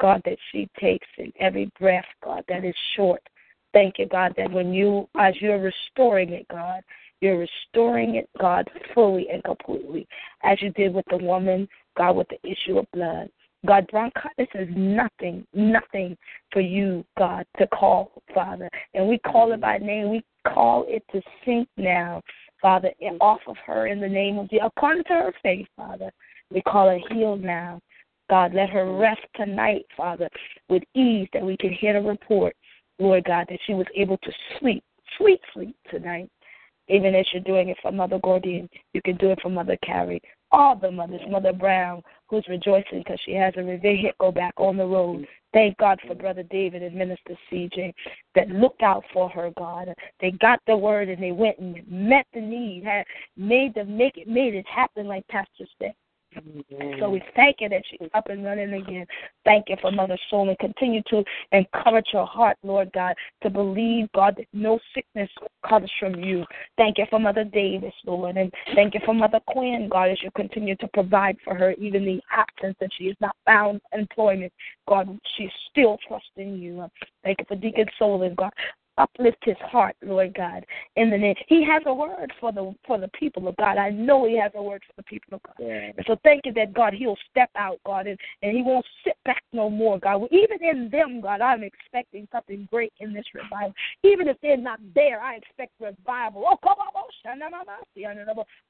God, 0.00 0.22
that 0.24 0.38
she 0.50 0.68
takes 0.78 1.08
and 1.18 1.32
every 1.38 1.70
breath, 1.78 2.06
God, 2.22 2.44
that 2.48 2.64
is 2.64 2.76
short. 2.94 3.22
Thank 3.72 3.98
you, 3.98 4.06
God, 4.06 4.34
that 4.36 4.50
when 4.50 4.72
you, 4.72 5.08
as 5.16 5.40
you're 5.40 5.58
restoring 5.58 6.30
it, 6.30 6.46
God, 6.48 6.82
you're 7.20 7.38
restoring 7.38 8.16
it, 8.16 8.28
God, 8.40 8.68
fully 8.94 9.28
and 9.32 9.42
completely, 9.44 10.06
as 10.42 10.60
you 10.62 10.70
did 10.70 10.94
with 10.94 11.04
the 11.10 11.16
woman, 11.18 11.68
God, 11.96 12.12
with 12.12 12.28
the 12.28 12.38
issue 12.48 12.78
of 12.78 12.86
blood. 12.92 13.28
God, 13.66 13.88
bronchitis 13.88 14.48
is 14.54 14.68
nothing, 14.76 15.44
nothing 15.52 16.16
for 16.52 16.60
you, 16.60 17.04
God, 17.18 17.44
to 17.58 17.66
call, 17.68 18.22
Father. 18.32 18.68
And 18.94 19.08
we 19.08 19.18
call 19.18 19.52
it 19.52 19.60
by 19.60 19.78
name. 19.78 20.10
We 20.10 20.24
call 20.46 20.84
it 20.86 21.02
to 21.12 21.20
sink 21.44 21.68
now, 21.76 22.22
Father, 22.62 22.90
off 23.20 23.40
of 23.48 23.56
her 23.66 23.88
in 23.88 24.00
the 24.00 24.08
name 24.08 24.38
of 24.38 24.48
the, 24.50 24.58
according 24.64 25.04
to 25.04 25.14
her 25.14 25.34
faith, 25.42 25.66
Father. 25.76 26.12
We 26.52 26.62
call 26.62 26.88
her 26.88 27.00
healed 27.10 27.42
now. 27.42 27.80
God, 28.30 28.54
let 28.54 28.70
her 28.70 28.94
rest 28.96 29.22
tonight, 29.34 29.86
Father, 29.96 30.28
with 30.68 30.82
ease 30.94 31.28
that 31.32 31.42
we 31.42 31.56
can 31.56 31.72
hear 31.72 31.94
the 31.94 32.08
report, 32.08 32.54
Lord 32.98 33.24
God, 33.24 33.46
that 33.48 33.58
she 33.66 33.74
was 33.74 33.86
able 33.96 34.18
to 34.18 34.32
sleep, 34.58 34.84
sweet 35.16 35.40
sleep 35.52 35.76
tonight. 35.90 36.30
Even 36.88 37.14
as 37.14 37.26
you're 37.32 37.42
doing 37.42 37.68
it 37.68 37.76
for 37.82 37.92
Mother 37.92 38.18
Gordian, 38.18 38.68
you 38.92 39.02
can 39.02 39.16
do 39.16 39.30
it 39.30 39.40
for 39.42 39.50
Mother 39.50 39.76
Carrie. 39.82 40.22
All 40.50 40.74
the 40.74 40.90
mothers, 40.90 41.20
Mother 41.28 41.52
Brown, 41.52 42.02
who's 42.28 42.46
rejoicing 42.48 43.00
because 43.00 43.20
she 43.24 43.32
has 43.34 43.52
a 43.56 43.76
vehicle 43.76 44.32
back 44.32 44.54
on 44.56 44.78
the 44.78 44.86
road. 44.86 45.26
Thank 45.52 45.76
God 45.76 45.98
for 46.06 46.14
Brother 46.14 46.42
David 46.44 46.82
and 46.82 46.94
Minister 46.94 47.36
CJ 47.50 47.92
that 48.34 48.48
looked 48.48 48.82
out 48.82 49.04
for 49.12 49.28
her, 49.30 49.50
God. 49.58 49.92
They 50.20 50.30
got 50.32 50.60
the 50.66 50.76
word 50.76 51.08
and 51.08 51.22
they 51.22 51.32
went 51.32 51.58
and 51.58 51.86
met 51.90 52.26
the 52.32 52.40
need, 52.40 52.84
had 52.84 53.04
made 53.36 53.74
the 53.74 53.84
make 53.84 54.16
it 54.16 54.28
made 54.28 54.54
it 54.54 54.66
happen 54.66 55.06
like 55.06 55.26
Pastor 55.28 55.66
said. 55.78 55.94
So 56.98 57.10
we 57.10 57.22
thank 57.34 57.56
you 57.60 57.68
that 57.68 57.82
she's 57.90 58.08
up 58.14 58.28
and 58.28 58.44
running 58.44 58.72
again. 58.74 59.06
Thank 59.44 59.66
you 59.68 59.76
for 59.80 59.90
Mother 59.90 60.18
Soul 60.28 60.48
and 60.48 60.58
continue 60.58 61.02
to 61.08 61.24
encourage 61.52 62.08
her 62.12 62.24
heart, 62.24 62.56
Lord 62.62 62.90
God, 62.92 63.14
to 63.42 63.50
believe, 63.50 64.08
God, 64.14 64.34
that 64.36 64.46
no 64.52 64.78
sickness 64.94 65.30
comes 65.66 65.90
from 65.98 66.16
you. 66.16 66.44
Thank 66.76 66.98
you 66.98 67.06
for 67.08 67.18
Mother 67.18 67.44
Davis, 67.44 67.94
Lord, 68.04 68.36
and 68.36 68.52
thank 68.74 68.94
you 68.94 69.00
for 69.04 69.14
Mother 69.14 69.40
Quinn, 69.46 69.88
God, 69.90 70.10
as 70.10 70.22
you 70.22 70.30
continue 70.36 70.76
to 70.76 70.88
provide 70.88 71.36
for 71.44 71.54
her, 71.54 71.72
even 71.72 72.04
the 72.04 72.20
absence 72.30 72.76
that 72.80 72.90
she 72.96 73.06
has 73.06 73.16
not 73.20 73.36
found 73.46 73.80
employment. 73.92 74.52
God, 74.86 75.18
she's 75.36 75.50
still 75.70 75.98
trusting 76.06 76.58
you. 76.58 76.88
Thank 77.24 77.38
you 77.40 77.46
for 77.48 77.56
Deacon 77.56 77.86
Solon, 77.98 78.34
God 78.36 78.52
uplift 78.98 79.38
his 79.42 79.56
heart, 79.60 79.96
Lord 80.02 80.34
God. 80.34 80.64
In 80.96 81.10
the 81.10 81.18
name, 81.18 81.34
he 81.46 81.64
has 81.64 81.82
a 81.86 81.94
word 81.94 82.32
for 82.40 82.52
the 82.52 82.74
for 82.86 82.98
the 82.98 83.08
people 83.08 83.48
of 83.48 83.56
God. 83.56 83.78
I 83.78 83.90
know 83.90 84.26
he 84.26 84.38
has 84.38 84.52
a 84.54 84.62
word 84.62 84.82
for 84.86 84.92
the 84.96 85.02
people 85.04 85.34
of 85.34 85.42
God. 85.42 85.54
Yeah. 85.58 85.90
And 85.96 86.06
so 86.06 86.16
thank 86.24 86.44
you 86.44 86.52
that 86.54 86.74
God, 86.74 86.92
he'll 86.92 87.16
step 87.30 87.50
out, 87.56 87.78
God, 87.86 88.06
and, 88.06 88.18
and 88.42 88.56
he 88.56 88.62
won't 88.62 88.86
sit 89.04 89.16
back 89.24 89.42
no 89.52 89.70
more, 89.70 89.98
God. 89.98 90.22
Even 90.30 90.62
in 90.62 90.88
them, 90.90 91.20
God, 91.20 91.40
I'm 91.40 91.62
expecting 91.62 92.28
something 92.32 92.68
great 92.70 92.92
in 93.00 93.12
this 93.12 93.24
revival. 93.34 93.74
Even 94.02 94.28
if 94.28 94.36
they're 94.42 94.56
not 94.56 94.80
there, 94.94 95.20
I 95.20 95.36
expect 95.36 95.72
revival. 95.80 96.44
Oh, 96.46 96.56
come 96.62 96.78
on, 96.78 96.88
oh, 96.94 97.08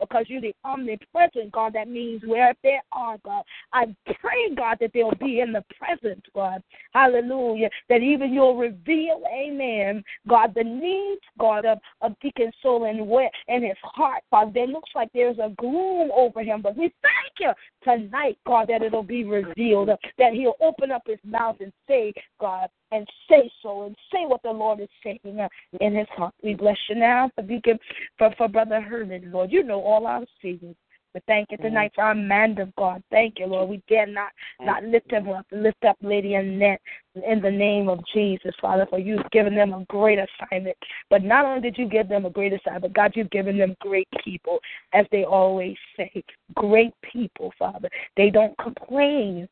because 0.01 0.25
you're 0.29 0.41
the 0.41 0.55
omnipresent, 0.65 1.53
God. 1.53 1.73
That 1.75 1.89
means 1.89 2.23
where 2.25 2.55
they 2.63 2.79
are, 2.93 3.19
God. 3.25 3.43
I 3.73 3.87
pray, 4.21 4.55
God, 4.57 4.79
that 4.81 4.91
they'll 4.95 5.15
be 5.21 5.41
in 5.41 5.53
the 5.53 5.65
presence, 5.79 6.23
God. 6.35 6.63
Hallelujah. 6.93 7.71
That 7.89 8.03
even 8.03 8.33
you'll 8.33 8.57
reveal, 8.57 9.23
amen, 9.33 10.03
God, 10.27 10.53
the 10.55 10.65
needs, 10.65 11.21
God, 11.39 11.65
of, 11.65 11.79
of 12.01 12.15
Deacon 12.21 12.51
Soul 12.63 12.85
and 12.85 13.07
where 13.07 13.31
in 13.49 13.63
his 13.63 13.77
heart, 13.83 14.23
God. 14.31 14.53
There 14.55 14.67
looks 14.67 14.91
like 14.95 15.11
there's 15.15 15.39
a 15.39 15.55
gloom 15.59 16.11
over 16.15 16.43
him, 16.43 16.63
but 16.63 16.77
we 16.77 16.93
thank 17.03 17.35
you 17.39 17.53
tonight, 17.85 18.39
God, 18.47 18.69
that 18.69 18.83
it'll 18.83 19.03
be 19.03 19.25
revealed, 19.25 19.89
that 20.19 20.33
he'll 20.33 20.57
open 20.61 20.91
up 20.91 21.03
his 21.07 21.19
mouth 21.25 21.57
and 21.61 21.73
say, 21.87 22.13
God, 22.41 22.69
and 22.91 23.07
say 23.29 23.51
so, 23.63 23.85
and 23.87 23.97
say 24.13 24.27
what 24.27 24.43
the 24.43 24.51
Lord 24.51 24.81
is 24.81 24.89
saying 25.05 25.41
uh, 25.41 25.49
in 25.81 25.95
his 25.95 26.09
heart. 26.11 26.35
We 26.43 26.55
bless 26.55 26.79
you 26.89 26.97
now 26.97 27.31
for 27.35 27.43
Deacon, 27.43 27.79
for, 28.17 28.35
for 28.37 28.49
Brother 28.49 28.81
Herman, 28.81 29.31
Lord. 29.31 29.53
You 29.53 29.63
know 29.63 29.81
all 29.81 30.07
our 30.07 30.25
secrets. 30.43 30.79
But 31.15 31.23
thank 31.27 31.51
you 31.51 31.57
mm-hmm. 31.57 31.69
tonight 31.69 31.93
for 31.95 32.05
our 32.05 32.15
man 32.15 32.59
of 32.59 32.75
God. 32.77 33.03
Thank 33.11 33.39
you, 33.39 33.47
Lord. 33.47 33.69
We 33.69 33.83
dare 33.89 34.07
not 34.07 34.31
mm-hmm. 34.61 34.67
not 34.67 34.85
lift 34.85 35.11
him 35.11 35.29
up. 35.29 35.47
Lift 35.51 35.85
up 35.85 35.97
Lady 36.03 36.35
Annette 36.35 36.81
in 37.27 37.41
the 37.41 37.51
name 37.51 37.89
of 37.89 38.01
Jesus, 38.13 38.55
Father, 38.61 38.87
for 38.89 38.99
you've 38.99 39.29
given 39.33 39.55
them 39.55 39.73
a 39.73 39.85
great 39.87 40.19
assignment. 40.19 40.77
But 41.11 41.25
not 41.25 41.45
only 41.45 41.61
did 41.61 41.79
you 41.79 41.89
give 41.89 42.09
them 42.09 42.27
a 42.27 42.31
great 42.31 42.53
assignment, 42.53 42.83
but 42.83 42.93
God, 42.93 43.13
you've 43.15 43.31
given 43.31 43.59
them 43.59 43.75
great 43.81 44.09
people, 44.23 44.59
as 44.93 45.07
they 45.11 45.25
always 45.25 45.77
say. 45.97 46.23
Great 46.55 46.93
people, 47.03 47.53
Father. 47.59 47.89
They 48.17 48.31
don't 48.31 48.57
complain. 48.59 49.49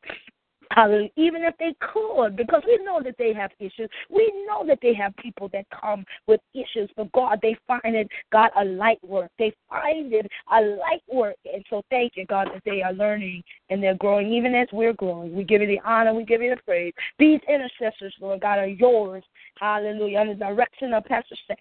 Even 1.15 1.43
if 1.43 1.55
they 1.57 1.75
could, 1.79 2.35
because 2.35 2.61
we 2.65 2.77
know 2.83 3.01
that 3.03 3.15
they 3.17 3.33
have 3.33 3.51
issues. 3.59 3.89
We 4.09 4.31
know 4.47 4.65
that 4.67 4.79
they 4.81 4.93
have 4.93 5.15
people 5.17 5.49
that 5.53 5.65
come 5.69 6.05
with 6.27 6.41
issues, 6.53 6.89
but 6.95 7.11
God, 7.11 7.39
they 7.41 7.57
find 7.67 7.95
it, 7.95 8.07
God, 8.31 8.51
a 8.55 8.65
light 8.65 8.99
work. 9.03 9.31
They 9.39 9.53
find 9.69 10.13
it 10.13 10.27
a 10.51 10.61
light 10.61 11.03
work. 11.11 11.35
And 11.51 11.63
so 11.69 11.81
thank 11.89 12.13
you, 12.15 12.25
God, 12.25 12.49
that 12.53 12.63
they 12.65 12.81
are 12.81 12.93
learning 12.93 13.43
and 13.69 13.81
they're 13.81 13.95
growing, 13.95 14.31
even 14.31 14.53
as 14.55 14.67
we're 14.71 14.93
growing. 14.93 15.35
We 15.35 15.43
give 15.43 15.61
you 15.61 15.67
the 15.67 15.81
honor, 15.85 16.13
we 16.13 16.25
give 16.25 16.41
you 16.41 16.53
the 16.55 16.61
praise. 16.63 16.93
These 17.17 17.39
intercessors, 17.47 18.13
Lord 18.19 18.41
God, 18.41 18.59
are 18.59 18.67
yours. 18.67 19.23
Hallelujah. 19.59 20.19
Under 20.19 20.33
the 20.33 20.45
direction 20.45 20.93
of 20.93 21.05
Pastor 21.05 21.35
Sam. 21.47 21.57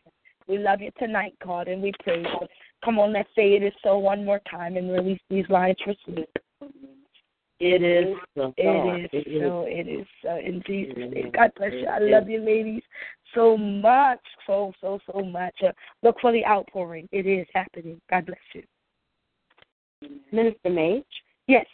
We 0.48 0.58
love 0.58 0.80
you 0.80 0.90
tonight, 0.98 1.34
God, 1.44 1.66
and 1.66 1.82
we 1.82 1.92
praise 2.04 2.26
you. 2.40 2.46
Come 2.84 2.98
on, 3.00 3.12
let's 3.12 3.28
say 3.34 3.54
it 3.54 3.62
is 3.64 3.72
so 3.82 3.98
one 3.98 4.24
more 4.24 4.40
time 4.48 4.76
and 4.76 4.92
release 4.92 5.20
these 5.28 5.48
lines 5.48 5.76
for 5.84 5.94
sleep. 6.04 6.28
It 7.58 7.82
is 7.82 8.16
so. 8.36 8.54
It 8.56 9.10
is 9.12 9.24
so. 9.40 9.64
It 9.66 9.88
is 9.88 10.06
so. 10.22 10.36
In 10.38 10.62
Jesus' 10.66 10.94
name. 10.96 11.30
God 11.34 11.52
bless 11.56 11.72
you. 11.72 11.86
I 11.86 11.98
love 11.98 12.28
you, 12.28 12.40
ladies, 12.40 12.82
so 13.34 13.56
much. 13.56 14.20
So, 14.46 14.72
so, 14.80 14.98
so 15.10 15.22
much. 15.22 15.54
Uh, 15.62 15.72
look 16.02 16.16
for 16.20 16.32
the 16.32 16.44
outpouring. 16.44 17.08
It 17.12 17.26
is 17.26 17.46
happening. 17.54 18.00
God 18.10 18.26
bless 18.26 18.38
you. 18.54 18.62
Minister 20.32 20.68
Mage? 20.68 21.04
Yes. 21.46 21.66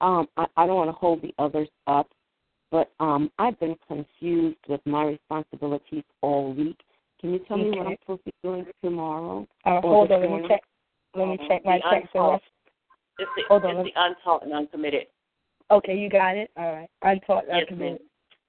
Um, 0.00 0.26
I, 0.36 0.46
I 0.56 0.66
don't 0.66 0.76
want 0.76 0.88
to 0.88 0.92
hold 0.92 1.22
the 1.22 1.34
others 1.38 1.68
up, 1.86 2.08
but 2.70 2.90
um, 3.00 3.30
I've 3.38 3.58
been 3.60 3.76
confused 3.86 4.58
with 4.68 4.80
my 4.86 5.04
responsibilities 5.04 6.04
all 6.22 6.54
week. 6.54 6.78
Can 7.20 7.32
you 7.32 7.40
tell 7.40 7.58
me 7.58 7.70
what 7.70 7.88
I'm 7.88 7.96
supposed 8.00 8.24
to 8.24 8.30
be 8.30 8.34
doing 8.42 8.66
tomorrow? 8.82 9.46
Uh, 9.66 9.80
hold 9.80 10.12
on. 10.12 10.22
Let 10.22 10.30
me 10.30 10.48
check. 10.48 10.62
Let 11.14 11.28
me 11.28 11.38
check 11.48 11.64
my 11.64 11.80
text. 11.90 12.14
Untaught. 13.18 13.28
It's 13.28 13.30
the, 13.36 13.42
Hold 13.48 13.64
on, 13.64 13.76
it's 13.86 13.94
the 13.94 14.00
untaught 14.00 14.42
and 14.44 14.52
uncommitted. 14.52 15.06
Okay, 15.70 15.96
you 15.96 16.08
got 16.08 16.36
it. 16.36 16.50
All 16.56 16.72
right. 16.72 16.88
Untaught, 17.02 17.44
Yes, 17.48 17.58
uncommitted. 17.62 18.00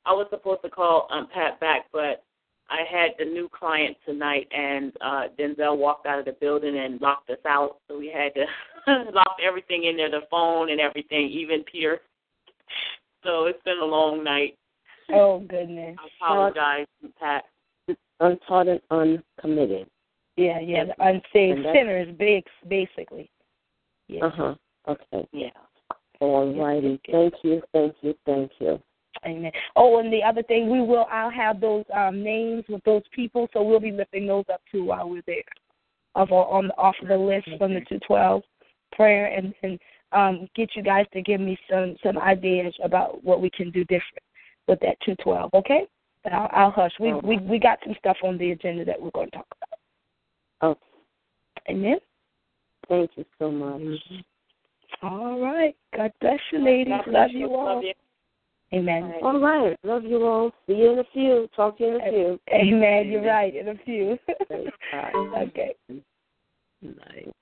I 0.06 0.14
was 0.14 0.28
supposed 0.30 0.62
to 0.64 0.70
call 0.70 1.08
um, 1.12 1.28
Pat 1.34 1.60
back, 1.60 1.86
but 1.92 2.24
I 2.70 2.84
had 2.90 3.12
the 3.20 3.26
new 3.26 3.50
client 3.50 3.98
tonight, 4.06 4.48
and 4.56 4.94
uh, 5.02 5.24
Denzel 5.38 5.78
walked 5.78 6.06
out 6.06 6.20
of 6.20 6.26
the 6.26 6.34
building 6.40 6.78
and 6.78 7.02
locked 7.02 7.30
us 7.30 7.38
out. 7.48 7.78
So 7.88 7.98
we 7.98 8.12
had 8.14 8.34
to 8.36 8.46
lock 9.14 9.38
everything 9.46 9.86
in 9.86 9.98
there, 9.98 10.10
the 10.10 10.22
phone 10.32 10.70
and 10.72 10.80
everything, 10.80 11.28
even 11.30 11.64
Peter. 11.70 12.00
So 13.24 13.46
it's 13.46 13.62
been 13.66 13.80
a 13.82 13.86
long 13.86 14.24
night. 14.24 14.56
Oh 15.12 15.40
goodness. 15.40 15.98
I 16.00 16.26
apologize, 16.26 16.86
Pat. 17.20 17.44
Untaught 18.22 18.68
and 18.68 18.82
uncommitted. 18.92 19.88
Yeah, 20.38 20.60
yeah. 20.60 20.86
The 20.86 21.04
unsaved 21.06 21.58
And 21.58 21.66
that's- 21.66 21.76
sinners, 21.76 22.16
big, 22.18 22.44
basically. 22.70 23.30
Yeah. 24.10 24.26
Uh 24.26 24.30
huh. 24.30 24.56
Okay. 24.88 25.28
Yeah. 25.32 25.50
All 26.20 26.54
righty. 26.54 27.00
Thank 27.10 27.36
you. 27.44 27.62
Thank 27.72 27.96
you. 28.02 28.14
Thank 28.26 28.52
you. 28.60 28.82
Amen. 29.26 29.52
Oh, 29.76 30.00
and 30.00 30.12
the 30.12 30.24
other 30.24 30.44
thing, 30.44 30.70
we 30.70 30.82
will. 30.82 31.06
I'll 31.12 31.30
have 31.30 31.62
those 31.62 31.86
um, 31.94 32.24
names 32.24 32.64
with 32.70 32.84
those 32.84 33.04
people, 33.14 33.48
so 33.54 33.62
we'll 33.64 33.80
be 33.80 33.92
lifting 33.92 34.28
those 34.28 34.46
up 34.52 34.62
too 34.72 34.84
while 34.84 35.10
we're 35.10 35.24
there, 35.26 35.44
of 36.16 36.32
on 36.32 36.72
off 36.72 36.96
of 37.02 37.08
the 37.08 37.18
list 37.18 37.48
from 37.58 37.74
the 37.74 37.82
two 37.88 38.00
twelve 38.06 38.44
prayer, 38.94 39.28
and 39.28 39.54
and 39.64 39.80
um, 40.12 40.50
get 40.56 40.70
you 40.76 40.84
guys 40.84 41.06
to 41.14 41.22
give 41.22 41.42
me 41.42 41.58
some 41.70 41.96
some 42.04 42.18
ideas 42.18 42.74
about 42.84 43.24
what 43.24 43.42
we 43.42 43.50
can 43.50 43.72
do 43.72 43.84
different 43.86 44.24
with 44.68 44.80
that 44.82 44.98
two 45.06 45.16
twelve. 45.22 45.54
Okay? 45.54 45.86
But 46.24 46.34
I'll, 46.34 46.50
I'll 46.52 46.72
hush. 46.72 46.94
We 47.00 47.14
we 47.14 47.38
we 47.40 47.60
got 47.60 47.80
some 47.84 47.96
stuff 48.00 48.18
on 48.24 48.38
the 48.38 48.52
agenda 48.52 48.86
that 48.86 49.02
we're 49.02 49.12
going 49.12 49.30
to 49.32 49.38
talk 49.38 49.48
about. 50.62 50.72
Okay. 50.72 51.72
Amen. 51.72 51.98
Thank 52.90 53.12
you 53.16 53.26
so 53.38 53.52
much. 53.52 53.80
Mm-hmm. 53.80 55.08
All 55.08 55.40
right. 55.40 55.76
God 55.96 56.12
bless 56.20 56.40
you, 56.52 56.66
ladies. 56.66 56.94
God 57.06 57.06
bless 57.06 57.30
Love 57.30 57.32
you 57.32 57.56
all. 57.56 57.76
Love 57.76 57.84
you. 57.84 57.94
Amen. 58.74 59.14
All 59.24 59.40
right. 59.40 59.78
Love 59.84 60.04
you 60.04 60.26
all. 60.26 60.52
See 60.68 60.74
you 60.74 60.94
in 60.94 61.00
a 61.00 61.04
few. 61.14 61.48
Talk 61.56 61.78
to 61.78 61.84
you 61.84 61.96
in 61.96 62.02
a 62.02 62.10
few. 62.10 62.40
Amen. 62.54 63.08
You're 63.08 63.24
right. 63.24 63.56
In 63.56 63.70
a 63.70 63.76
few. 63.86 64.18
Okay. 65.38 65.76
Night. 66.82 67.34